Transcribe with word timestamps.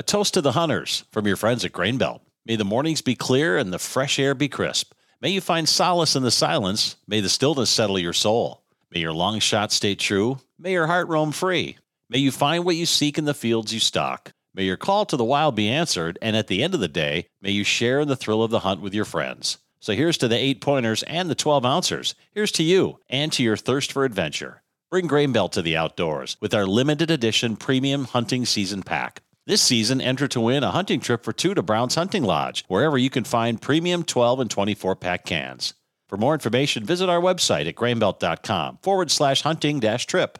A 0.00 0.02
toast 0.02 0.32
to 0.32 0.40
the 0.40 0.52
hunters 0.52 1.04
from 1.10 1.26
your 1.26 1.36
friends 1.36 1.62
at 1.62 1.72
Grain 1.72 1.98
Belt. 1.98 2.22
May 2.46 2.56
the 2.56 2.64
mornings 2.64 3.02
be 3.02 3.14
clear 3.14 3.58
and 3.58 3.70
the 3.70 3.78
fresh 3.78 4.18
air 4.18 4.34
be 4.34 4.48
crisp. 4.48 4.94
May 5.20 5.28
you 5.28 5.42
find 5.42 5.68
solace 5.68 6.16
in 6.16 6.22
the 6.22 6.30
silence. 6.30 6.96
May 7.06 7.20
the 7.20 7.28
stillness 7.28 7.68
settle 7.68 7.98
your 7.98 8.14
soul. 8.14 8.62
May 8.90 9.00
your 9.00 9.12
long 9.12 9.40
shot 9.40 9.72
stay 9.72 9.94
true. 9.94 10.38
May 10.58 10.72
your 10.72 10.86
heart 10.86 11.08
roam 11.08 11.32
free. 11.32 11.76
May 12.08 12.16
you 12.16 12.30
find 12.30 12.64
what 12.64 12.76
you 12.76 12.86
seek 12.86 13.18
in 13.18 13.26
the 13.26 13.34
fields 13.34 13.74
you 13.74 13.78
stalk. 13.78 14.32
May 14.54 14.64
your 14.64 14.78
call 14.78 15.04
to 15.04 15.18
the 15.18 15.22
wild 15.22 15.54
be 15.54 15.68
answered, 15.68 16.18
and 16.22 16.34
at 16.34 16.46
the 16.46 16.62
end 16.62 16.72
of 16.72 16.80
the 16.80 16.88
day, 16.88 17.26
may 17.42 17.50
you 17.50 17.62
share 17.62 18.00
in 18.00 18.08
the 18.08 18.16
thrill 18.16 18.42
of 18.42 18.50
the 18.50 18.60
hunt 18.60 18.80
with 18.80 18.94
your 18.94 19.04
friends. 19.04 19.58
So 19.80 19.92
here's 19.92 20.16
to 20.16 20.28
the 20.28 20.38
eight 20.38 20.62
pointers 20.62 21.02
and 21.02 21.28
the 21.28 21.34
12 21.34 21.66
ouncers. 21.66 22.14
Here's 22.32 22.52
to 22.52 22.62
you 22.62 23.00
and 23.10 23.30
to 23.34 23.42
your 23.42 23.58
thirst 23.58 23.92
for 23.92 24.06
adventure. 24.06 24.62
Bring 24.90 25.08
Grain 25.08 25.32
Belt 25.32 25.52
to 25.52 25.60
the 25.60 25.76
outdoors 25.76 26.38
with 26.40 26.54
our 26.54 26.64
limited 26.64 27.10
edition 27.10 27.56
premium 27.56 28.06
hunting 28.06 28.46
season 28.46 28.82
pack. 28.82 29.20
This 29.50 29.62
season, 29.62 30.00
enter 30.00 30.28
to 30.28 30.40
win 30.40 30.62
a 30.62 30.70
hunting 30.70 31.00
trip 31.00 31.24
for 31.24 31.32
two 31.32 31.54
to 31.54 31.60
Brown's 31.60 31.96
Hunting 31.96 32.22
Lodge, 32.22 32.64
wherever 32.68 32.96
you 32.96 33.10
can 33.10 33.24
find 33.24 33.60
premium 33.60 34.04
12 34.04 34.38
and 34.38 34.48
24 34.48 34.94
pack 34.94 35.24
cans. 35.24 35.74
For 36.06 36.16
more 36.16 36.34
information, 36.34 36.84
visit 36.84 37.08
our 37.08 37.20
website 37.20 37.68
at 37.68 37.74
grainbelt.com 37.74 38.78
forward 38.80 39.10
slash 39.10 39.42
hunting 39.42 39.80
dash 39.80 40.06
trip. 40.06 40.38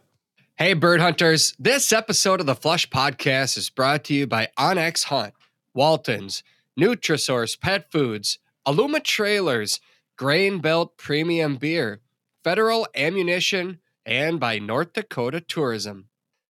Hey, 0.54 0.74
bird 0.74 1.01
hunters. 1.01 1.56
This 1.59 1.92
episode 1.92 2.38
of 2.38 2.46
the 2.46 2.54
Flush 2.54 2.88
Podcast 2.88 3.59
is 3.59 3.68
brought 3.68 4.04
to 4.04 4.15
you 4.15 4.28
by 4.28 4.46
onX 4.56 5.02
Hunt, 5.06 5.34
Waltons, 5.74 6.45
Nutrisource 6.79 7.60
Pet 7.60 7.90
Foods, 7.90 8.38
Aluma 8.65 9.02
Trailers, 9.02 9.80
Grain 10.16 10.60
Belt 10.60 10.96
Premium 10.96 11.56
Beer, 11.56 11.98
Federal 12.45 12.87
Ammunition, 12.95 13.80
and 14.06 14.38
by 14.38 14.60
North 14.60 14.92
Dakota 14.92 15.40
Tourism. 15.40 16.09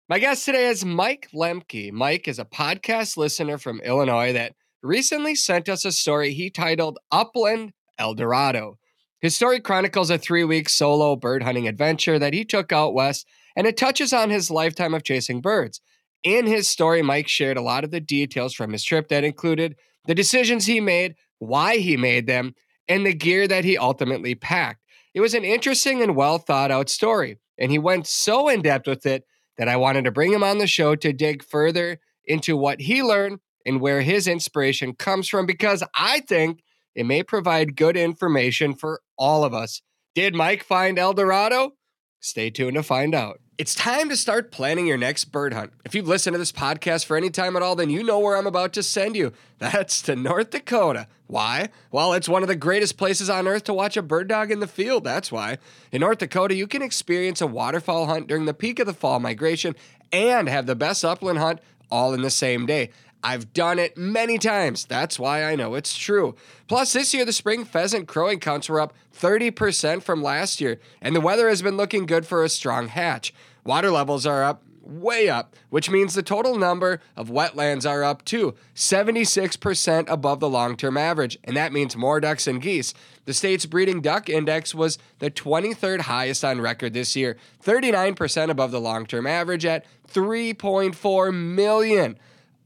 My 0.10 0.18
guest 0.18 0.44
today 0.44 0.70
is 0.70 0.84
Mike 0.84 1.28
Lemke. 1.36 1.92
Mike 1.92 2.28
is 2.28 2.40
a 2.40 2.44
podcast 2.44 3.16
listener 3.16 3.60
from 3.60 3.80
Illinois 3.82 4.34
that 4.34 4.56
recently 4.82 5.36
sent 5.36 5.70
us 5.70 5.86
a 5.86 5.92
story 5.92 6.34
he 6.34 6.50
titled 6.50 6.98
Upland 7.12 7.74
El 8.00 8.16
Dorado. 8.16 8.80
His 9.22 9.36
story 9.36 9.60
chronicles 9.60 10.10
a 10.10 10.18
three 10.18 10.44
week 10.44 10.68
solo 10.68 11.16
bird 11.16 11.44
hunting 11.44 11.68
adventure 11.68 12.18
that 12.18 12.34
he 12.34 12.44
took 12.44 12.72
out 12.72 12.96
west, 12.96 13.28
and 13.56 13.68
it 13.68 13.78
touches 13.78 14.12
on 14.12 14.32
his 14.32 14.50
lifetime 14.50 14.96
of 14.96 15.04
chasing 15.04 15.42
birds. 15.42 15.80
In 16.24 16.48
his 16.48 16.68
story, 16.68 17.04
Mike 17.04 17.28
shared 17.28 17.58
a 17.58 17.62
lot 17.62 17.84
of 17.84 17.92
the 17.92 18.02
details 18.02 18.56
from 18.56 18.72
his 18.72 18.84
trip 18.84 19.10
that 19.10 19.24
included 19.24 19.76
the 20.08 20.16
decisions 20.16 20.66
he 20.66 20.80
made, 20.80 21.14
why 21.38 21.78
he 21.78 21.98
made 21.98 22.26
them, 22.26 22.56
and 22.88 23.06
the 23.06 23.14
gear 23.14 23.48
that 23.48 23.64
he 23.64 23.78
ultimately 23.78 24.34
packed. 24.34 24.82
It 25.14 25.22
was 25.22 25.36
an 25.36 25.46
interesting 25.46 26.02
and 26.02 26.16
well 26.16 26.40
thought 26.40 26.72
out 26.72 26.90
story, 26.90 27.38
and 27.60 27.72
he 27.72 27.78
went 27.78 28.08
so 28.08 28.50
in 28.50 28.64
depth 28.64 28.88
with 28.88 29.06
it 29.06 29.24
that 29.60 29.68
I 29.68 29.76
wanted 29.76 30.06
to 30.06 30.12
bring 30.12 30.34
him 30.34 30.42
on 30.42 30.58
the 30.58 30.66
show 30.66 30.96
to 30.96 31.14
dig 31.14 31.44
further 31.44 32.00
into 32.26 32.56
what 32.56 32.80
he 32.80 33.04
learned 33.04 33.40
and 33.66 33.82
where 33.82 34.02
his 34.02 34.26
inspiration 34.26 34.94
comes 34.94 35.28
from 35.28 35.46
because 35.46 35.84
I 35.94 36.22
think 36.22 36.64
it 36.96 37.06
may 37.06 37.24
provide 37.24 37.76
good 37.76 37.98
information 37.98 38.74
for 38.74 39.02
all 39.18 39.44
of 39.44 39.54
us. 39.54 39.82
Did 40.16 40.34
Mike 40.34 40.64
find 40.64 40.98
El 40.98 41.14
Dorado? 41.14 41.74
Stay 42.22 42.50
tuned 42.50 42.76
to 42.76 42.84
find 42.84 43.16
out. 43.16 43.40
It's 43.58 43.74
time 43.74 44.10
to 44.10 44.18
start 44.18 44.52
planning 44.52 44.88
your 44.88 44.98
next 44.98 45.26
bird 45.26 45.54
hunt. 45.54 45.72
If 45.86 45.96
you've 45.96 46.08
listened 46.08 46.34
to 46.34 46.38
this 46.38 46.52
podcast 46.52 47.06
for 47.06 47.16
any 47.16 47.30
time 47.30 47.56
at 47.56 47.62
all, 47.62 47.76
then 47.76 47.90
you 47.90 48.04
know 48.04 48.20
where 48.20 48.36
I'm 48.36 48.48
about 48.48 48.74
to 48.74 48.84
send 48.84 49.16
you. 49.16 49.32
That's 49.58 50.02
to 50.04 50.16
North 50.18 50.50
Dakota. 50.50 51.08
Why? 51.28 51.70
Well, 51.92 52.14
it's 52.14 52.28
one 52.28 52.42
of 52.42 52.50
the 52.50 52.56
greatest 52.56 52.98
places 52.98 53.30
on 53.30 53.48
earth 53.48 53.64
to 53.66 53.74
watch 53.74 53.96
a 53.96 54.02
bird 54.02 54.28
dog 54.28 54.52
in 54.52 54.60
the 54.60 54.68
field. 54.68 55.06
That's 55.06 55.32
why. 55.32 55.60
In 55.94 56.02
North 56.02 56.18
Dakota, 56.18 56.56
you 56.56 56.68
can 56.68 56.82
experience 56.82 57.40
a 57.40 57.48
waterfowl 57.48 58.08
hunt 58.08 58.28
during 58.28 58.46
the 58.46 58.54
peak 58.54 58.80
of 58.80 58.86
the 58.86 58.94
fall 58.94 59.20
migration 59.20 59.76
and 60.12 60.50
have 60.50 60.66
the 60.66 60.76
best 60.76 61.06
upland 61.06 61.40
hunt 61.40 61.60
all 61.92 62.14
in 62.14 62.22
the 62.22 62.30
same 62.30 62.66
day. 62.66 62.90
I've 63.24 63.54
done 63.54 63.80
it 63.80 63.98
many 63.98 64.38
times. 64.38 64.86
That's 64.86 65.20
why 65.20 65.44
I 65.44 65.56
know 65.56 65.76
it's 65.76 65.98
true. 65.98 66.36
Plus, 66.68 66.94
this 66.94 67.14
year 67.14 67.26
the 67.26 67.34
spring 67.34 67.66
pheasant 67.66 68.08
crowing 68.08 68.40
counts 68.40 68.70
were 68.70 68.80
up 68.80 68.94
30% 69.14 70.02
from 70.02 70.24
last 70.24 70.62
year, 70.62 70.80
and 71.02 71.16
the 71.16 71.22
weather 71.22 71.50
has 71.50 71.62
been 71.62 71.78
looking 71.78 72.06
good 72.06 72.26
for 72.26 72.44
a 72.44 72.50
strong 72.50 72.88
hatch. 72.88 73.34
Water 73.66 73.92
levels 73.92 74.26
are 74.26 74.44
up 74.44 74.64
way 74.90 75.30
up, 75.30 75.56
which 75.70 75.90
means 75.90 76.14
the 76.14 76.24
total 76.24 76.58
number 76.58 77.00
of 77.16 77.30
wetlands 77.30 77.88
are 77.88 78.04
up 78.04 78.26
too, 78.26 78.56
76% 78.74 80.10
above 80.10 80.40
the 80.40 80.50
long 80.50 80.76
term 80.76 80.98
average, 80.98 81.38
and 81.44 81.56
that 81.56 81.72
means 81.72 81.96
more 81.96 82.20
ducks 82.20 82.48
and 82.48 82.62
geese. 82.62 82.94
The 83.26 83.34
state's 83.34 83.66
breeding 83.66 84.02
duck 84.02 84.30
index 84.30 84.74
was 84.74 84.98
the 85.20 85.30
23rd 85.30 86.02
highest 86.02 86.44
on 86.44 86.62
record 86.62 86.94
this 86.94 87.16
year, 87.16 87.38
39% 87.64 88.50
above 88.50 88.72
the 88.72 88.82
long 88.82 89.06
term 89.06 89.28
average 89.28 89.66
at 89.66 89.86
3.4 90.08 91.34
million. 91.34 92.18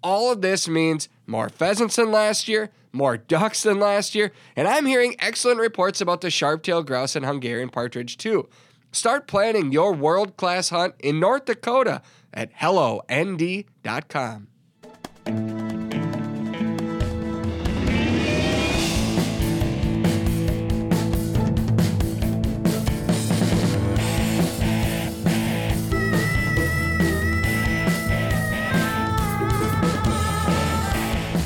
All 0.03 0.31
of 0.31 0.41
this 0.41 0.68
means 0.68 1.08
more 1.25 1.47
pheasants 1.50 1.96
than 1.96 2.12
last 2.12 2.47
year, 2.50 2.69
more 2.91 3.18
ducks 3.18 3.64
than 3.64 3.80
last 3.80 4.14
year, 4.14 4.34
and 4.56 4.68
I'm 4.68 4.86
hearing 4.86 5.16
excellent 5.18 5.59
reports 5.59 6.02
about 6.02 6.22
the 6.22 6.30
sharp-tailed 6.30 6.86
grouse 6.86 7.16
and 7.16 7.25
Hungarian 7.25 7.69
partridge 7.69 8.18
too. 8.18 8.50
Start 8.91 9.28
planning 9.28 9.72
your 9.72 9.94
world-class 9.94 10.69
hunt 10.69 10.96
in 11.00 11.19
North 11.19 11.46
Dakota 11.46 12.02
at 12.34 12.52
hellond.com. 12.52 14.47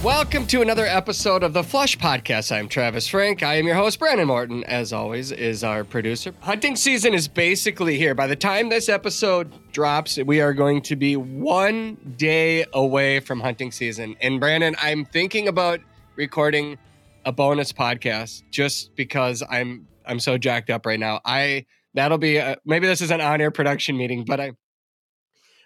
Welcome 0.07 0.47
to 0.47 0.61
another 0.61 0.85
episode 0.85 1.43
of 1.43 1.51
the 1.51 1.65
Flush 1.65 1.97
Podcast. 1.97 2.49
I'm 2.55 2.69
Travis 2.69 3.09
Frank. 3.09 3.43
I 3.43 3.55
am 3.55 3.65
your 3.65 3.75
host, 3.75 3.99
Brandon 3.99 4.25
Morton. 4.25 4.63
As 4.63 4.93
always, 4.93 5.33
is 5.33 5.65
our 5.65 5.83
producer. 5.83 6.33
Hunting 6.39 6.77
season 6.77 7.13
is 7.13 7.27
basically 7.27 7.97
here. 7.97 8.15
By 8.15 8.25
the 8.25 8.35
time 8.37 8.69
this 8.69 8.87
episode 8.87 9.51
drops, 9.73 10.17
we 10.17 10.39
are 10.39 10.53
going 10.53 10.81
to 10.83 10.95
be 10.95 11.17
one 11.17 11.97
day 12.15 12.65
away 12.71 13.19
from 13.19 13.41
hunting 13.41 13.69
season. 13.69 14.15
And 14.21 14.39
Brandon, 14.39 14.77
I'm 14.81 15.03
thinking 15.03 15.49
about 15.49 15.81
recording 16.15 16.77
a 17.25 17.33
bonus 17.33 17.73
podcast 17.73 18.43
just 18.49 18.95
because 18.95 19.43
I'm 19.49 19.89
I'm 20.05 20.21
so 20.21 20.37
jacked 20.37 20.69
up 20.69 20.85
right 20.85 21.01
now. 21.01 21.19
I 21.25 21.65
that'll 21.95 22.17
be 22.17 22.37
a, 22.37 22.55
maybe 22.65 22.87
this 22.87 23.01
is 23.01 23.11
an 23.11 23.19
on-air 23.19 23.51
production 23.51 23.97
meeting, 23.97 24.23
but 24.23 24.39
I 24.39 24.53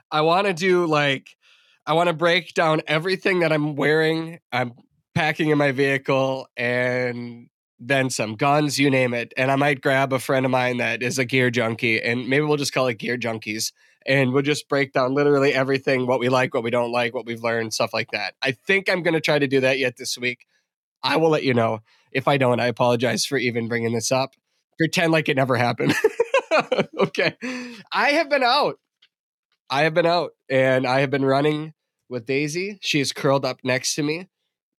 I 0.09 0.21
want 0.21 0.47
to 0.47 0.53
do 0.53 0.87
like 0.87 1.27
I 1.85 1.93
want 1.93 2.07
to 2.07 2.13
break 2.13 2.53
down 2.53 2.81
everything 2.87 3.39
that 3.39 3.51
I'm 3.51 3.75
wearing, 3.75 4.39
I'm 4.51 4.73
packing 5.15 5.49
in 5.49 5.57
my 5.57 5.71
vehicle, 5.71 6.47
and 6.55 7.47
then 7.79 8.09
some 8.09 8.35
guns, 8.35 8.79
you 8.79 8.89
name 8.89 9.13
it. 9.13 9.33
And 9.35 9.51
I 9.51 9.55
might 9.55 9.81
grab 9.81 10.13
a 10.13 10.19
friend 10.19 10.45
of 10.45 10.51
mine 10.51 10.77
that 10.77 11.01
is 11.01 11.17
a 11.17 11.25
gear 11.25 11.49
junkie, 11.49 12.01
and 12.01 12.27
maybe 12.27 12.45
we'll 12.45 12.57
just 12.57 12.73
call 12.73 12.87
it 12.87 12.99
Gear 12.99 13.17
Junkies. 13.17 13.71
And 14.07 14.33
we'll 14.33 14.41
just 14.41 14.67
break 14.67 14.93
down 14.93 15.13
literally 15.13 15.53
everything 15.53 16.07
what 16.07 16.19
we 16.19 16.27
like, 16.29 16.55
what 16.55 16.63
we 16.63 16.71
don't 16.71 16.91
like, 16.91 17.13
what 17.13 17.27
we've 17.27 17.43
learned, 17.43 17.71
stuff 17.71 17.93
like 17.93 18.09
that. 18.11 18.33
I 18.41 18.51
think 18.51 18.89
I'm 18.89 19.03
going 19.03 19.13
to 19.13 19.21
try 19.21 19.37
to 19.37 19.47
do 19.47 19.59
that 19.59 19.77
yet 19.77 19.97
this 19.97 20.17
week. 20.17 20.47
I 21.03 21.17
will 21.17 21.29
let 21.29 21.43
you 21.43 21.53
know. 21.53 21.81
If 22.11 22.27
I 22.27 22.37
don't, 22.37 22.59
I 22.59 22.65
apologize 22.65 23.25
for 23.25 23.37
even 23.37 23.67
bringing 23.67 23.93
this 23.93 24.11
up. 24.11 24.33
Pretend 24.79 25.11
like 25.11 25.29
it 25.29 25.35
never 25.37 25.55
happened. 25.55 25.93
okay. 26.97 27.35
I 27.91 28.09
have 28.11 28.29
been 28.29 28.43
out. 28.43 28.79
I 29.71 29.83
have 29.83 29.93
been 29.93 30.05
out 30.05 30.33
and 30.49 30.85
I 30.85 30.99
have 30.99 31.09
been 31.09 31.23
running 31.23 31.73
with 32.09 32.25
Daisy. 32.25 32.77
She's 32.81 33.13
curled 33.13 33.45
up 33.45 33.61
next 33.63 33.95
to 33.95 34.03
me 34.03 34.27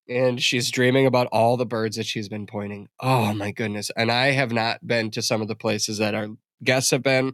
and 0.07 0.41
she's 0.41 0.71
dreaming 0.71 1.07
about 1.07 1.29
all 1.33 1.57
the 1.57 1.65
birds 1.65 1.97
that 1.97 2.05
she's 2.05 2.29
been 2.29 2.47
pointing. 2.47 2.89
Oh 3.01 3.33
my 3.33 3.53
goodness. 3.53 3.91
And 3.97 4.13
I 4.13 4.33
have 4.33 4.53
not 4.53 4.87
been 4.87 5.11
to 5.13 5.23
some 5.23 5.41
of 5.41 5.49
the 5.49 5.57
places 5.57 5.97
that 5.97 6.15
our 6.15 6.29
guests 6.63 6.91
have 6.91 7.03
been 7.03 7.33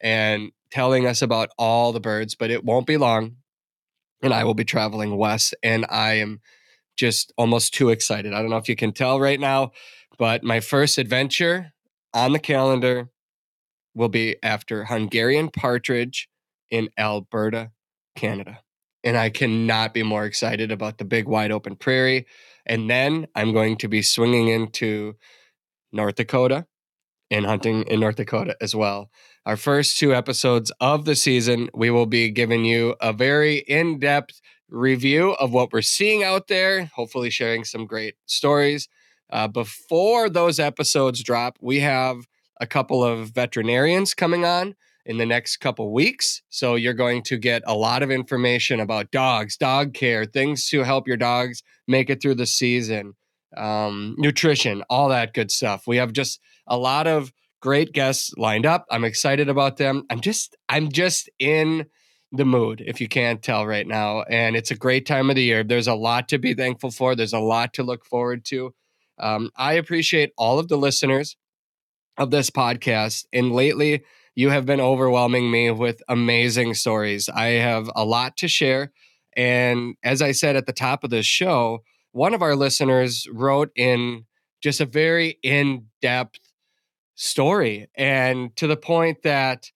and 0.00 0.52
telling 0.70 1.04
us 1.04 1.22
about 1.22 1.50
all 1.58 1.92
the 1.92 2.00
birds, 2.00 2.36
but 2.36 2.52
it 2.52 2.64
won't 2.64 2.86
be 2.86 2.96
long. 2.96 3.36
And 4.22 4.32
I 4.32 4.44
will 4.44 4.54
be 4.54 4.64
traveling 4.64 5.16
west 5.16 5.56
and 5.60 5.84
I 5.90 6.14
am 6.14 6.40
just 6.96 7.32
almost 7.36 7.74
too 7.74 7.90
excited. 7.90 8.32
I 8.32 8.40
don't 8.40 8.50
know 8.50 8.58
if 8.58 8.68
you 8.68 8.76
can 8.76 8.92
tell 8.92 9.18
right 9.18 9.40
now, 9.40 9.72
but 10.18 10.44
my 10.44 10.60
first 10.60 10.98
adventure 10.98 11.72
on 12.14 12.32
the 12.32 12.38
calendar 12.38 13.08
will 13.92 14.08
be 14.08 14.36
after 14.44 14.84
Hungarian 14.84 15.48
partridge 15.50 16.28
in 16.72 16.88
Alberta, 16.98 17.70
Canada. 18.16 18.58
And 19.04 19.16
I 19.16 19.30
cannot 19.30 19.94
be 19.94 20.02
more 20.02 20.24
excited 20.24 20.72
about 20.72 20.98
the 20.98 21.04
big 21.04 21.28
wide 21.28 21.52
open 21.52 21.76
prairie. 21.76 22.26
And 22.66 22.88
then 22.88 23.26
I'm 23.36 23.52
going 23.52 23.76
to 23.78 23.88
be 23.88 24.02
swinging 24.02 24.48
into 24.48 25.14
North 25.92 26.16
Dakota 26.16 26.66
and 27.30 27.46
hunting 27.46 27.82
in 27.84 28.00
North 28.00 28.16
Dakota 28.16 28.56
as 28.60 28.74
well. 28.74 29.10
Our 29.44 29.56
first 29.56 29.98
two 29.98 30.14
episodes 30.14 30.72
of 30.80 31.04
the 31.04 31.16
season, 31.16 31.68
we 31.74 31.90
will 31.90 32.06
be 32.06 32.30
giving 32.30 32.64
you 32.64 32.94
a 33.00 33.12
very 33.12 33.58
in 33.58 33.98
depth 33.98 34.40
review 34.68 35.32
of 35.32 35.52
what 35.52 35.72
we're 35.72 35.82
seeing 35.82 36.22
out 36.22 36.48
there, 36.48 36.86
hopefully, 36.94 37.28
sharing 37.28 37.64
some 37.64 37.86
great 37.86 38.14
stories. 38.26 38.88
Uh, 39.30 39.48
before 39.48 40.30
those 40.30 40.58
episodes 40.58 41.22
drop, 41.22 41.58
we 41.60 41.80
have 41.80 42.26
a 42.60 42.66
couple 42.66 43.02
of 43.02 43.30
veterinarians 43.30 44.14
coming 44.14 44.44
on 44.44 44.74
in 45.04 45.18
the 45.18 45.26
next 45.26 45.56
couple 45.58 45.92
weeks. 45.92 46.42
So 46.48 46.74
you're 46.74 46.94
going 46.94 47.22
to 47.24 47.36
get 47.36 47.62
a 47.66 47.74
lot 47.74 48.02
of 48.02 48.10
information 48.10 48.80
about 48.80 49.10
dogs, 49.10 49.56
dog 49.56 49.94
care, 49.94 50.24
things 50.24 50.68
to 50.68 50.82
help 50.82 51.08
your 51.08 51.16
dogs 51.16 51.62
make 51.88 52.10
it 52.10 52.22
through 52.22 52.36
the 52.36 52.46
season, 52.46 53.14
um, 53.56 54.14
nutrition, 54.18 54.82
all 54.88 55.08
that 55.08 55.34
good 55.34 55.50
stuff. 55.50 55.86
We 55.86 55.96
have 55.96 56.12
just 56.12 56.40
a 56.66 56.76
lot 56.78 57.06
of 57.06 57.32
great 57.60 57.92
guests 57.92 58.32
lined 58.36 58.66
up. 58.66 58.86
I'm 58.90 59.04
excited 59.04 59.48
about 59.48 59.76
them. 59.76 60.04
I'm 60.10 60.20
just 60.20 60.56
I'm 60.68 60.90
just 60.90 61.28
in 61.38 61.86
the 62.32 62.44
mood 62.44 62.82
if 62.86 63.00
you 63.00 63.08
can't 63.08 63.42
tell 63.42 63.66
right 63.66 63.86
now 63.86 64.22
and 64.22 64.56
it's 64.56 64.70
a 64.70 64.76
great 64.76 65.06
time 65.06 65.28
of 65.28 65.36
the 65.36 65.42
year. 65.42 65.62
There's 65.62 65.88
a 65.88 65.94
lot 65.94 66.28
to 66.28 66.38
be 66.38 66.54
thankful 66.54 66.90
for. 66.90 67.14
There's 67.14 67.34
a 67.34 67.38
lot 67.38 67.74
to 67.74 67.82
look 67.82 68.04
forward 68.04 68.44
to. 68.46 68.74
Um, 69.18 69.50
I 69.56 69.74
appreciate 69.74 70.32
all 70.38 70.58
of 70.58 70.68
the 70.68 70.78
listeners 70.78 71.36
of 72.16 72.30
this 72.30 72.50
podcast 72.50 73.26
and 73.32 73.52
lately 73.52 74.02
you 74.34 74.50
have 74.50 74.66
been 74.66 74.80
overwhelming 74.80 75.50
me 75.50 75.70
with 75.70 76.02
amazing 76.08 76.74
stories. 76.74 77.28
I 77.28 77.48
have 77.48 77.90
a 77.94 78.04
lot 78.04 78.36
to 78.38 78.48
share. 78.48 78.92
And 79.36 79.94
as 80.02 80.22
I 80.22 80.32
said 80.32 80.56
at 80.56 80.66
the 80.66 80.72
top 80.72 81.04
of 81.04 81.10
the 81.10 81.22
show, 81.22 81.82
one 82.12 82.34
of 82.34 82.42
our 82.42 82.56
listeners 82.56 83.26
wrote 83.32 83.70
in 83.76 84.24
just 84.62 84.80
a 84.80 84.86
very 84.86 85.38
in 85.42 85.86
depth 86.00 86.38
story, 87.14 87.88
and 87.94 88.54
to 88.56 88.66
the 88.66 88.76
point 88.76 89.22
that 89.22 89.70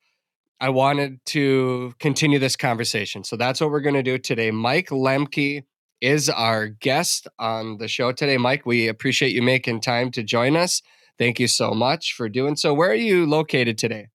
I 0.60 0.70
wanted 0.70 1.24
to 1.26 1.92
continue 1.98 2.38
this 2.38 2.56
conversation. 2.56 3.24
So 3.24 3.36
that's 3.36 3.60
what 3.60 3.70
we're 3.70 3.80
going 3.80 3.94
to 3.94 4.02
do 4.02 4.16
today. 4.18 4.50
Mike 4.50 4.88
Lemke 4.88 5.64
is 6.00 6.28
our 6.30 6.68
guest 6.68 7.28
on 7.38 7.78
the 7.78 7.88
show 7.88 8.12
today. 8.12 8.36
Mike, 8.38 8.64
we 8.64 8.88
appreciate 8.88 9.32
you 9.32 9.42
making 9.42 9.80
time 9.80 10.10
to 10.12 10.22
join 10.22 10.56
us. 10.56 10.82
Thank 11.18 11.40
you 11.40 11.48
so 11.48 11.72
much 11.72 12.14
for 12.14 12.28
doing 12.28 12.56
so. 12.56 12.72
Where 12.72 12.90
are 12.90 12.94
you 12.94 13.26
located 13.26 13.76
today? 13.78 14.08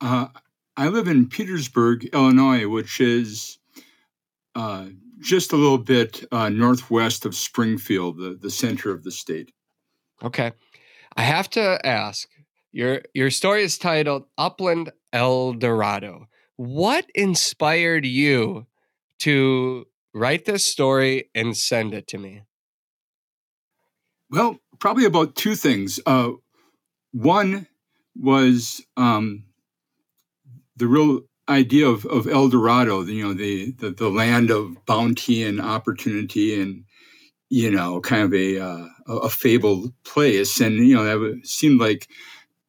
Uh, 0.00 0.28
I 0.76 0.88
live 0.88 1.08
in 1.08 1.28
Petersburg, 1.28 2.04
Illinois, 2.12 2.68
which 2.68 3.00
is 3.00 3.58
uh, 4.54 4.86
just 5.20 5.52
a 5.52 5.56
little 5.56 5.78
bit 5.78 6.24
uh, 6.30 6.48
northwest 6.48 7.24
of 7.24 7.34
Springfield, 7.34 8.18
the, 8.18 8.38
the 8.40 8.50
center 8.50 8.90
of 8.90 9.04
the 9.04 9.10
state. 9.10 9.52
Okay. 10.22 10.52
I 11.16 11.22
have 11.22 11.48
to 11.50 11.84
ask 11.84 12.28
your 12.72 13.00
your 13.14 13.30
story 13.30 13.62
is 13.62 13.78
titled 13.78 14.24
Upland 14.36 14.92
El 15.12 15.54
Dorado. 15.54 16.28
What 16.56 17.06
inspired 17.14 18.04
you 18.04 18.66
to 19.20 19.86
write 20.12 20.44
this 20.44 20.66
story 20.66 21.30
and 21.34 21.56
send 21.56 21.94
it 21.94 22.06
to 22.08 22.18
me? 22.18 22.42
Well, 24.30 24.58
probably 24.78 25.06
about 25.06 25.36
two 25.36 25.54
things. 25.54 26.00
Uh, 26.04 26.32
one 27.12 27.66
was 28.14 28.82
um, 28.98 29.44
the 30.76 30.86
real 30.86 31.20
idea 31.48 31.86
of, 31.86 32.04
of 32.06 32.26
El 32.26 32.48
Dorado, 32.48 33.02
you 33.02 33.22
know, 33.22 33.34
the, 33.34 33.72
the, 33.72 33.90
the 33.90 34.08
land 34.08 34.50
of 34.50 34.84
bounty 34.86 35.44
and 35.44 35.60
opportunity 35.60 36.60
and, 36.60 36.84
you 37.48 37.70
know, 37.70 38.00
kind 38.00 38.22
of 38.22 38.34
a, 38.34 38.58
uh, 38.58 38.86
a 39.06 39.30
fabled 39.30 39.92
place. 40.04 40.60
And, 40.60 40.76
you 40.86 40.94
know, 40.94 41.04
that 41.04 41.46
seemed 41.46 41.80
like, 41.80 42.08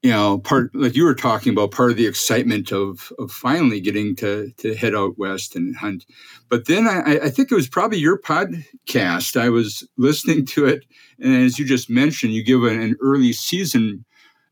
you 0.04 0.12
know, 0.12 0.38
part, 0.38 0.74
like 0.76 0.96
you 0.96 1.04
were 1.04 1.16
talking 1.16 1.52
about, 1.52 1.72
part 1.72 1.90
of 1.90 1.98
the 1.98 2.06
excitement 2.06 2.72
of, 2.72 3.12
of 3.18 3.32
finally 3.32 3.82
getting 3.82 4.16
to, 4.18 4.52
to 4.58 4.76
head 4.76 4.94
out 4.94 5.18
west 5.18 5.56
and 5.56 5.76
hunt. 5.76 6.06
But 6.50 6.68
then 6.68 6.88
I, 6.88 7.20
I 7.24 7.30
think 7.30 7.52
it 7.52 7.56
was 7.56 7.68
probably 7.68 7.98
your 7.98 8.20
podcast. 8.22 9.36
I 9.36 9.50
was 9.50 9.88
listening 9.98 10.46
to 10.48 10.68
it. 10.68 10.86
And 11.20 11.36
as 11.36 11.58
you 11.58 11.66
just 11.66 11.90
mentioned, 11.90 12.34
you 12.34 12.44
give 12.44 12.64
an, 12.64 12.80
an 12.80 12.96
early 13.02 13.34
season 13.34 14.06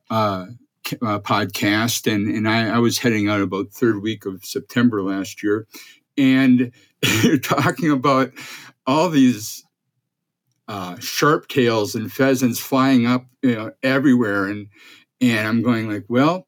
uh, 0.10 0.48
uh, 0.94 1.20
podcast, 1.20 2.12
and 2.12 2.28
and 2.28 2.48
I, 2.48 2.76
I, 2.76 2.80
was 2.80 2.98
heading 2.98 3.30
out 3.30 3.42
about 3.42 3.72
third 3.72 4.02
week 4.02 4.26
of 4.26 4.46
September 4.46 5.02
last 5.02 5.44
year, 5.44 5.68
and 6.18 6.72
you're 7.24 7.38
talking 7.38 7.92
about 7.92 8.32
all 8.86 9.10
these 9.10 9.64
uh, 10.68 10.98
sharp 11.00 11.48
tails 11.48 11.96
and 11.96 12.12
pheasants 12.12 12.60
flying 12.60 13.06
up 13.06 13.26
you 13.42 13.56
know, 13.56 13.72
everywhere, 13.84 14.46
and 14.46 14.68
and 15.22 15.48
I'm 15.48 15.62
going 15.62 15.90
like, 15.90 16.06
well, 16.10 16.48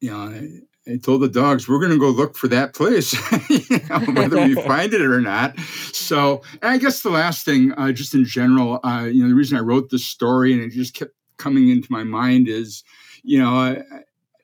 you 0.00 0.10
know. 0.10 0.18
I, 0.18 0.48
I 0.88 0.96
told 0.96 1.20
the 1.20 1.28
dogs 1.28 1.68
we're 1.68 1.78
going 1.78 1.92
to 1.92 1.98
go 1.98 2.08
look 2.08 2.36
for 2.36 2.48
that 2.48 2.74
place, 2.74 3.12
you 3.50 3.78
know, 3.88 3.98
whether 4.14 4.40
we 4.44 4.54
find 4.66 4.92
it 4.92 5.02
or 5.02 5.20
not. 5.20 5.56
So, 5.92 6.42
I 6.62 6.78
guess 6.78 7.02
the 7.02 7.10
last 7.10 7.44
thing, 7.44 7.72
uh, 7.76 7.92
just 7.92 8.14
in 8.14 8.24
general, 8.24 8.80
uh, 8.82 9.04
you 9.04 9.22
know, 9.22 9.28
the 9.28 9.34
reason 9.34 9.58
I 9.58 9.60
wrote 9.60 9.90
this 9.90 10.06
story 10.06 10.54
and 10.54 10.62
it 10.62 10.70
just 10.70 10.94
kept 10.94 11.12
coming 11.40 11.68
into 11.68 11.90
my 11.90 12.04
mind 12.04 12.46
is, 12.48 12.84
you 13.22 13.38
know, 13.38 13.54
I, 13.54 13.82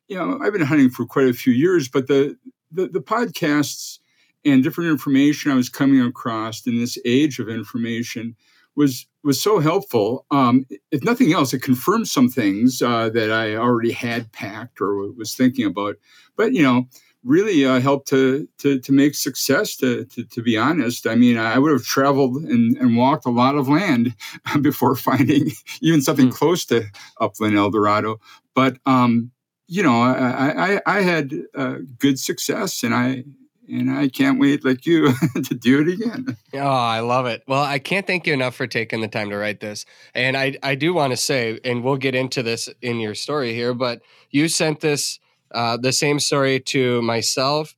you 0.08 0.16
know, 0.16 0.38
I've 0.42 0.52
been 0.52 0.62
hunting 0.62 0.90
for 0.90 1.04
quite 1.04 1.28
a 1.28 1.32
few 1.32 1.52
years, 1.52 1.88
but 1.88 2.06
the, 2.06 2.36
the, 2.72 2.88
the 2.88 3.00
podcasts 3.00 3.98
and 4.44 4.62
different 4.62 4.90
information 4.90 5.50
I 5.50 5.56
was 5.56 5.68
coming 5.68 6.00
across 6.00 6.66
in 6.66 6.78
this 6.78 6.98
age 7.04 7.38
of 7.38 7.48
information 7.48 8.36
was 8.76 9.06
was 9.24 9.42
so 9.42 9.58
helpful. 9.58 10.24
Um, 10.30 10.66
if 10.92 11.02
nothing 11.02 11.32
else, 11.32 11.52
it 11.52 11.60
confirmed 11.62 12.06
some 12.06 12.28
things 12.28 12.80
uh, 12.80 13.08
that 13.10 13.32
I 13.32 13.56
already 13.56 13.90
had 13.90 14.30
packed 14.30 14.80
or 14.80 15.10
was 15.12 15.34
thinking 15.34 15.66
about. 15.66 15.96
But 16.36 16.52
you 16.52 16.62
know, 16.62 16.86
really 17.26 17.66
uh, 17.66 17.80
helped 17.80 18.08
to, 18.08 18.48
to 18.58 18.78
to 18.80 18.92
make 18.92 19.14
success. 19.14 19.76
To, 19.76 20.04
to, 20.04 20.24
to 20.24 20.42
be 20.42 20.56
honest, 20.56 21.06
I 21.06 21.16
mean, 21.16 21.36
I 21.36 21.58
would 21.58 21.72
have 21.72 21.84
traveled 21.84 22.36
and, 22.36 22.76
and 22.76 22.96
walked 22.96 23.26
a 23.26 23.30
lot 23.30 23.56
of 23.56 23.68
land 23.68 24.14
before 24.62 24.94
finding 24.96 25.50
even 25.80 26.00
something 26.00 26.28
mm. 26.28 26.34
close 26.34 26.64
to 26.66 26.84
upland 27.20 27.56
El 27.56 27.70
Dorado. 27.70 28.20
But 28.54 28.78
um, 28.86 29.32
you 29.66 29.82
know, 29.82 30.00
I 30.00 30.76
I, 30.76 30.80
I 30.86 31.00
had 31.02 31.34
uh, 31.54 31.78
good 31.98 32.18
success, 32.18 32.82
and 32.82 32.94
I 32.94 33.24
and 33.68 33.90
I 33.90 34.08
can't 34.08 34.38
wait, 34.38 34.64
like 34.64 34.86
you, 34.86 35.12
to 35.34 35.54
do 35.54 35.80
it 35.80 35.88
again. 35.88 36.36
Oh, 36.54 36.58
I 36.60 37.00
love 37.00 37.26
it. 37.26 37.42
Well, 37.46 37.62
I 37.62 37.78
can't 37.78 38.06
thank 38.06 38.26
you 38.26 38.32
enough 38.32 38.54
for 38.54 38.66
taking 38.66 39.00
the 39.00 39.08
time 39.08 39.30
to 39.30 39.36
write 39.36 39.60
this. 39.60 39.84
And 40.14 40.36
I, 40.36 40.56
I 40.62 40.74
do 40.74 40.94
want 40.94 41.12
to 41.12 41.16
say, 41.16 41.58
and 41.64 41.82
we'll 41.82 41.96
get 41.96 42.14
into 42.14 42.42
this 42.42 42.68
in 42.80 43.00
your 43.00 43.14
story 43.14 43.54
here, 43.54 43.74
but 43.74 44.02
you 44.30 44.48
sent 44.48 44.80
this 44.80 45.18
uh, 45.56 45.76
the 45.78 45.92
same 45.92 46.20
story 46.20 46.60
to 46.60 47.00
myself 47.00 47.74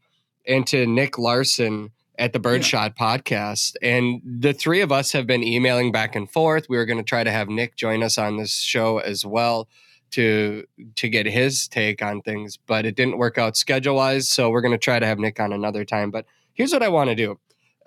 and 0.46 0.66
to 0.66 0.84
Nick 0.84 1.16
Larson 1.16 1.92
at 2.18 2.32
the 2.32 2.40
Birdshot 2.40 2.94
yeah. 2.98 3.16
podcast. 3.16 3.76
And 3.80 4.20
the 4.24 4.52
three 4.52 4.80
of 4.80 4.90
us 4.90 5.12
have 5.12 5.28
been 5.28 5.44
emailing 5.44 5.92
back 5.92 6.16
and 6.16 6.28
forth. 6.28 6.68
We 6.68 6.76
were 6.76 6.86
going 6.86 6.98
to 6.98 7.04
try 7.04 7.22
to 7.22 7.30
have 7.30 7.48
Nick 7.48 7.76
join 7.76 8.02
us 8.02 8.18
on 8.18 8.36
this 8.36 8.58
show 8.58 8.98
as 8.98 9.24
well 9.24 9.68
to 10.10 10.64
to 10.96 11.08
get 11.08 11.26
his 11.26 11.68
take 11.68 12.02
on 12.02 12.20
things, 12.22 12.56
but 12.56 12.84
it 12.84 12.96
didn't 12.96 13.18
work 13.18 13.38
out 13.38 13.56
schedule 13.56 13.94
wise. 13.94 14.28
So 14.28 14.50
we're 14.50 14.62
going 14.62 14.72
to 14.72 14.78
try 14.78 14.98
to 14.98 15.06
have 15.06 15.20
Nick 15.20 15.38
on 15.38 15.52
another 15.52 15.84
time. 15.84 16.10
But 16.10 16.26
here's 16.54 16.72
what 16.72 16.82
I 16.82 16.88
want 16.88 17.10
to 17.10 17.14
do. 17.14 17.38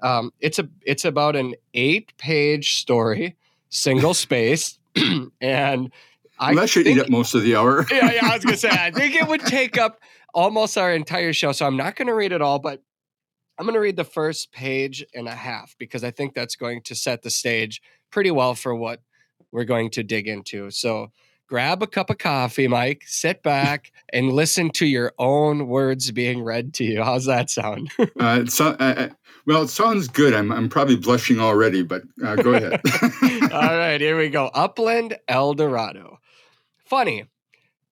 Um, 0.02 0.32
it's 0.40 0.58
a 0.58 0.70
it's 0.84 1.04
about 1.04 1.36
an 1.36 1.56
eight 1.74 2.14
page 2.18 2.76
story, 2.76 3.36
single 3.70 4.14
space, 4.26 4.80
and 5.42 5.92
I 6.42 6.56
that 6.56 6.70
should 6.70 6.86
think, 6.86 6.98
eat 6.98 7.02
up 7.02 7.10
most 7.10 7.34
of 7.34 7.44
the 7.44 7.56
hour. 7.56 7.86
yeah, 7.92 8.12
yeah. 8.12 8.30
I 8.30 8.36
was 8.36 8.44
gonna 8.44 8.58
say, 8.58 8.70
I 8.70 8.92
think 8.92 9.16
it 9.16 9.28
would 9.28 9.42
take 9.42 9.78
up 9.78 10.02
almost 10.34 10.78
our 10.78 10.94
entire 10.94 11.34
show. 11.34 11.52
So 11.52 11.66
I'm 11.66 11.78
not 11.78 11.96
gonna 11.96 12.16
read 12.16 12.32
it 12.32 12.42
all, 12.42 12.60
but 12.60 12.82
I'm 13.58 13.66
gonna 13.66 13.80
read 13.80 13.96
the 13.96 14.04
first 14.04 14.52
page 14.52 15.06
and 15.14 15.28
a 15.28 15.36
half 15.36 15.76
because 15.78 16.04
I 16.04 16.12
think 16.12 16.34
that's 16.34 16.56
going 16.56 16.82
to 16.84 16.96
set 16.96 17.22
the 17.22 17.30
stage 17.30 17.82
pretty 18.12 18.32
well 18.32 18.56
for 18.56 18.76
what 18.76 19.02
we're 19.52 19.66
going 19.66 19.90
to 19.92 20.04
dig 20.04 20.28
into. 20.28 20.72
So 20.72 21.12
grab 21.48 21.84
a 21.84 21.88
cup 21.88 22.10
of 22.10 22.18
coffee, 22.18 22.68
Mike, 22.68 23.04
sit 23.06 23.44
back 23.44 23.92
and 24.14 24.32
listen 24.32 24.70
to 24.72 24.86
your 24.86 25.14
own 25.20 25.68
words 25.68 26.10
being 26.12 26.42
read 26.42 26.74
to 26.76 26.86
you. 26.86 27.04
How's 27.04 27.26
that 27.26 27.50
sound? 27.50 27.92
uh, 28.20 28.46
so, 28.46 28.68
uh, 28.80 28.94
uh, 28.98 29.10
well, 29.46 29.64
it 29.64 29.68
sounds 29.68 30.08
good. 30.08 30.34
I'm, 30.34 30.52
I'm 30.52 30.70
probably 30.70 30.96
blushing 30.96 31.40
already, 31.40 31.84
but 31.84 32.04
uh, 32.24 32.36
go 32.38 32.54
ahead. 32.54 32.82
All 33.52 33.78
right, 33.78 34.00
here 34.00 34.18
we 34.18 34.30
go. 34.30 34.50
Upland 34.54 35.18
El 35.28 35.54
Dorado. 35.54 36.20
Funny, 36.92 37.24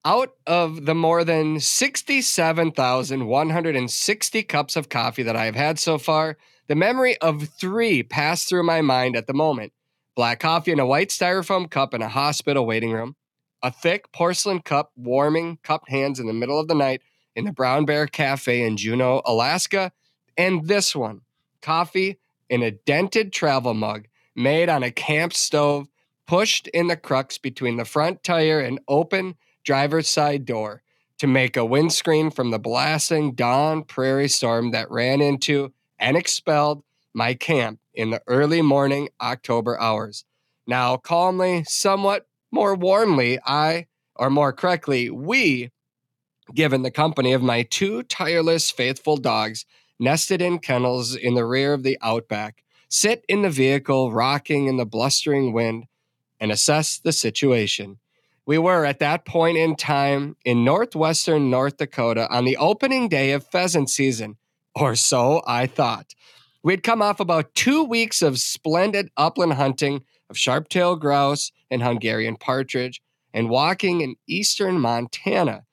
out 0.03 0.33
of 0.45 0.85
the 0.85 0.93
more 0.93 1.23
than 1.23 1.61
67,160 1.61 4.43
cups 4.43 4.75
of 4.75 4.89
coffee 4.89 5.23
that 5.23 5.37
I 5.37 5.45
have 5.45 5.55
had 5.55 5.79
so 5.79 5.97
far, 5.97 6.37
the 6.67 6.75
memory 6.75 7.17
of 7.19 7.47
three 7.47 8.03
passed 8.03 8.49
through 8.49 8.63
my 8.63 8.81
mind 8.81 9.15
at 9.15 9.25
the 9.25 9.33
moment. 9.33 9.71
Black 10.17 10.41
coffee 10.41 10.73
in 10.73 10.81
a 10.81 10.85
white 10.85 11.11
styrofoam 11.11 11.71
cup 11.71 11.93
in 11.93 12.01
a 12.01 12.09
hospital 12.09 12.65
waiting 12.65 12.91
room, 12.91 13.15
a 13.63 13.71
thick 13.71 14.11
porcelain 14.11 14.61
cup 14.61 14.91
warming 14.97 15.59
cupped 15.63 15.89
hands 15.89 16.19
in 16.19 16.27
the 16.27 16.33
middle 16.33 16.59
of 16.59 16.67
the 16.67 16.75
night 16.75 17.01
in 17.37 17.45
the 17.45 17.53
Brown 17.53 17.85
Bear 17.85 18.05
Cafe 18.05 18.61
in 18.61 18.75
Juneau, 18.75 19.21
Alaska, 19.23 19.93
and 20.37 20.67
this 20.67 20.93
one 20.93 21.21
coffee 21.61 22.19
in 22.49 22.61
a 22.61 22.71
dented 22.71 23.31
travel 23.31 23.73
mug 23.73 24.09
made 24.35 24.67
on 24.67 24.83
a 24.83 24.91
camp 24.91 25.31
stove 25.31 25.87
pushed 26.29 26.67
in 26.67 26.85
the 26.85 26.95
crux 26.95 27.39
between 27.39 27.77
the 27.77 27.83
front 27.83 28.23
tire 28.23 28.59
and 28.59 28.79
open 28.87 29.33
driver's 29.65 30.07
side 30.07 30.45
door 30.45 30.83
to 31.17 31.25
make 31.25 31.57
a 31.57 31.65
windscreen 31.65 32.29
from 32.29 32.51
the 32.51 32.59
blasting 32.59 33.33
dawn 33.33 33.83
prairie 33.83 34.27
storm 34.27 34.69
that 34.69 34.91
ran 34.91 35.21
into 35.21 35.73
and 35.97 36.15
expelled 36.15 36.83
my 37.15 37.33
camp 37.33 37.79
in 37.95 38.11
the 38.11 38.21
early 38.27 38.61
morning 38.61 39.09
October 39.19 39.81
hours. 39.81 40.23
Now, 40.67 40.97
calmly, 40.97 41.63
somewhat 41.63 42.27
more 42.51 42.75
warmly, 42.75 43.39
I, 43.43 43.87
or 44.15 44.29
more 44.29 44.53
correctly, 44.53 45.09
we 45.09 45.71
given 46.53 46.83
the 46.83 46.91
company 46.91 47.33
of 47.33 47.41
my 47.41 47.63
two 47.63 48.03
tireless, 48.03 48.69
faithful 48.69 49.17
dogs 49.17 49.65
nested 49.99 50.43
in 50.43 50.59
kennels 50.59 51.15
in 51.15 51.33
the 51.33 51.45
rear 51.45 51.73
of 51.73 51.81
the 51.81 51.97
Outback, 52.03 52.63
sit 52.87 53.25
in 53.27 53.41
the 53.41 53.49
vehicle, 53.49 54.11
rocking 54.11 54.67
in 54.67 54.77
the 54.77 54.85
blustering 54.85 55.53
wind, 55.53 55.85
and 56.39 56.51
assess 56.51 56.99
the 56.99 57.11
situation. 57.11 57.99
We 58.45 58.57
were 58.57 58.85
at 58.85 58.99
that 58.99 59.25
point 59.25 59.57
in 59.57 59.75
time 59.75 60.35
in 60.43 60.63
northwestern 60.63 61.49
North 61.49 61.77
Dakota 61.77 62.27
on 62.29 62.45
the 62.45 62.57
opening 62.57 63.07
day 63.07 63.31
of 63.31 63.45
pheasant 63.45 63.89
season, 63.89 64.37
or 64.73 64.95
so 64.95 65.43
I 65.45 65.67
thought. 65.67 66.15
We'd 66.63 66.83
come 66.83 67.01
off 67.01 67.19
about 67.19 67.53
two 67.55 67.83
weeks 67.83 68.21
of 68.21 68.39
splendid 68.39 69.09
upland 69.15 69.53
hunting 69.53 70.03
of 70.29 70.37
sharp-tailed 70.37 70.99
grouse 70.99 71.51
and 71.69 71.83
Hungarian 71.83 72.35
partridge, 72.35 73.01
and 73.33 73.49
walking 73.49 74.01
in 74.01 74.15
eastern 74.27 74.79
Montana. 74.79 75.63